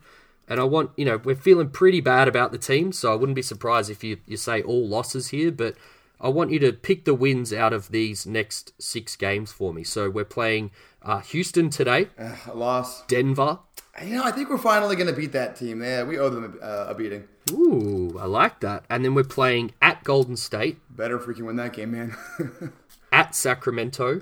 And 0.49 0.59
I 0.59 0.65
want, 0.65 0.93
you 0.97 1.05
know, 1.05 1.21
we're 1.23 1.35
feeling 1.37 1.69
pretty 1.69 2.01
bad 2.01 2.27
about 2.27 2.53
the 2.53 2.59
team, 2.59 2.91
so 2.93 3.13
I 3.13 3.17
wouldn't 3.17 3.37
be 3.37 3.43
surprised 3.43 3.91
if 3.91 4.03
you, 4.03 4.17
you 4.27 4.39
say 4.39 4.63
all 4.63 4.89
losses 4.89 5.29
here, 5.29 5.53
but 5.53 5.77
I 6.19 6.31
want 6.31 6.53
you 6.53 6.59
to 6.61 6.73
pick 6.73 7.05
the 7.05 7.15
wins 7.15 7.53
out 7.53 7.75
of 7.75 7.91
these 7.91 8.27
next 8.27 8.73
six 8.81 9.15
games 9.15 9.53
for 9.53 9.75
me. 9.75 9.85
So 9.85 10.09
we're 10.09 10.25
playing 10.25 10.71
uh, 11.03 11.19
Houston 11.21 11.69
today, 11.69 12.09
a 12.17 12.55
loss. 12.55 13.03
Denver. 13.09 13.59
You 14.03 14.15
know, 14.17 14.25
I 14.25 14.31
think 14.31 14.49
we're 14.49 14.57
finally 14.57 14.97
going 14.97 15.09
to 15.09 15.13
beat 15.13 15.33
that 15.33 15.57
team. 15.57 15.83
Yeah, 15.83 16.05
we 16.05 16.19
owe 16.19 16.31
them 16.31 16.59
a, 16.63 16.65
uh, 16.65 16.87
a 16.89 16.95
beating. 16.95 17.29
Ooh, 17.51 18.17
I 18.21 18.27
like 18.27 18.61
that. 18.61 18.85
And 18.89 19.05
then 19.05 19.15
we're 19.15 19.25
playing 19.25 19.73
at 19.83 20.05
Golden 20.05 20.37
State, 20.37 20.79
Better 20.91 21.19
freaking 21.19 21.43
win 21.47 21.57
that 21.57 21.73
game, 21.73 21.91
man. 21.93 22.17
at 23.13 23.35
Sacramento, 23.35 24.21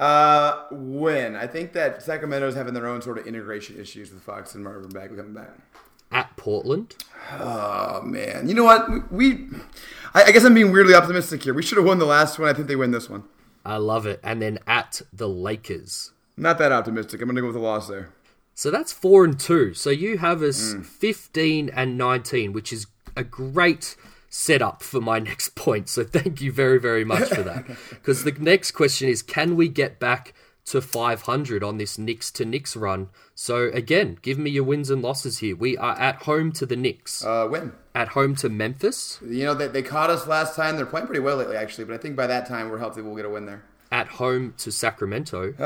uh, 0.00 0.64
win. 0.70 1.36
I 1.36 1.46
think 1.46 1.72
that 1.74 2.02
Sacramento's 2.02 2.54
having 2.54 2.74
their 2.74 2.86
own 2.86 3.00
sort 3.02 3.18
of 3.18 3.26
integration 3.26 3.78
issues 3.80 4.12
with 4.12 4.22
Fox 4.22 4.54
and 4.54 4.64
Marvin 4.64 4.90
Bagley 4.90 5.16
coming 5.16 5.32
back. 5.34 5.50
at 6.10 6.36
Portland, 6.36 6.94
Oh 7.32 8.02
man, 8.02 8.48
you 8.48 8.54
know 8.54 8.64
what? 8.64 9.10
We, 9.12 9.46
I, 10.12 10.24
I 10.24 10.32
guess 10.32 10.44
I'm 10.44 10.54
being 10.54 10.72
weirdly 10.72 10.94
optimistic 10.94 11.42
here. 11.42 11.54
We 11.54 11.62
should 11.62 11.78
have 11.78 11.86
won 11.86 11.98
the 11.98 12.04
last 12.04 12.38
one. 12.38 12.48
I 12.48 12.52
think 12.52 12.66
they 12.68 12.76
win 12.76 12.90
this 12.90 13.08
one. 13.08 13.24
I 13.64 13.76
love 13.78 14.04
it. 14.06 14.20
And 14.22 14.42
then 14.42 14.58
at 14.66 15.00
the 15.12 15.28
Lakers. 15.28 16.12
Not 16.36 16.58
that 16.58 16.72
optimistic. 16.72 17.22
I'm 17.22 17.28
going 17.28 17.36
to 17.36 17.40
go 17.42 17.46
with 17.46 17.56
a 17.56 17.60
loss 17.60 17.88
there. 17.88 18.10
So 18.54 18.70
that's 18.70 18.92
four 18.92 19.24
and 19.24 19.38
two. 19.38 19.74
So 19.74 19.90
you 19.90 20.18
have 20.18 20.42
us 20.42 20.74
15 20.84 21.70
and 21.74 21.98
19, 21.98 22.52
which 22.52 22.72
is 22.72 22.86
a 23.16 23.24
great 23.24 23.96
setup 24.28 24.82
for 24.82 25.00
my 25.00 25.18
next 25.30 25.54
point. 25.54 25.88
So 25.88 26.04
thank 26.04 26.40
you 26.40 26.52
very, 26.52 26.78
very 26.80 27.04
much 27.04 27.28
for 27.28 27.42
that. 27.42 27.64
Because 27.90 28.24
the 28.24 28.32
next 28.32 28.72
question 28.72 29.08
is 29.08 29.22
can 29.22 29.56
we 29.56 29.68
get 29.68 29.98
back 29.98 30.34
to 30.66 30.80
500 30.80 31.62
on 31.62 31.76
this 31.78 31.98
Knicks 31.98 32.30
to 32.32 32.44
Knicks 32.44 32.74
run? 32.76 33.08
So 33.34 33.70
again, 33.72 34.18
give 34.22 34.38
me 34.38 34.50
your 34.50 34.64
wins 34.64 34.88
and 34.88 35.02
losses 35.02 35.38
here. 35.38 35.56
We 35.56 35.76
are 35.76 35.98
at 35.98 36.22
home 36.22 36.52
to 36.52 36.64
the 36.66 36.76
Knicks, 36.76 37.24
Uh, 37.24 37.48
win. 37.50 37.72
at 37.94 38.08
home 38.08 38.34
to 38.36 38.48
Memphis, 38.48 39.18
You 39.26 39.44
know, 39.44 39.54
they, 39.54 39.68
they 39.68 39.82
caught 39.82 40.10
us 40.10 40.26
last 40.26 40.54
time. 40.56 40.76
They're 40.76 40.86
playing 40.86 41.06
pretty 41.06 41.20
well 41.20 41.36
lately, 41.36 41.56
actually. 41.56 41.84
But 41.84 41.94
I 41.94 41.98
think 41.98 42.16
by 42.16 42.26
that 42.28 42.46
time, 42.46 42.70
we're 42.70 42.78
healthy. 42.78 43.02
We'll 43.02 43.16
get 43.16 43.24
a 43.26 43.30
win 43.30 43.46
there. 43.46 43.62
At 43.94 44.08
home 44.08 44.52
to 44.58 44.72
Sacramento. 44.72 45.54
Uh, 45.58 45.62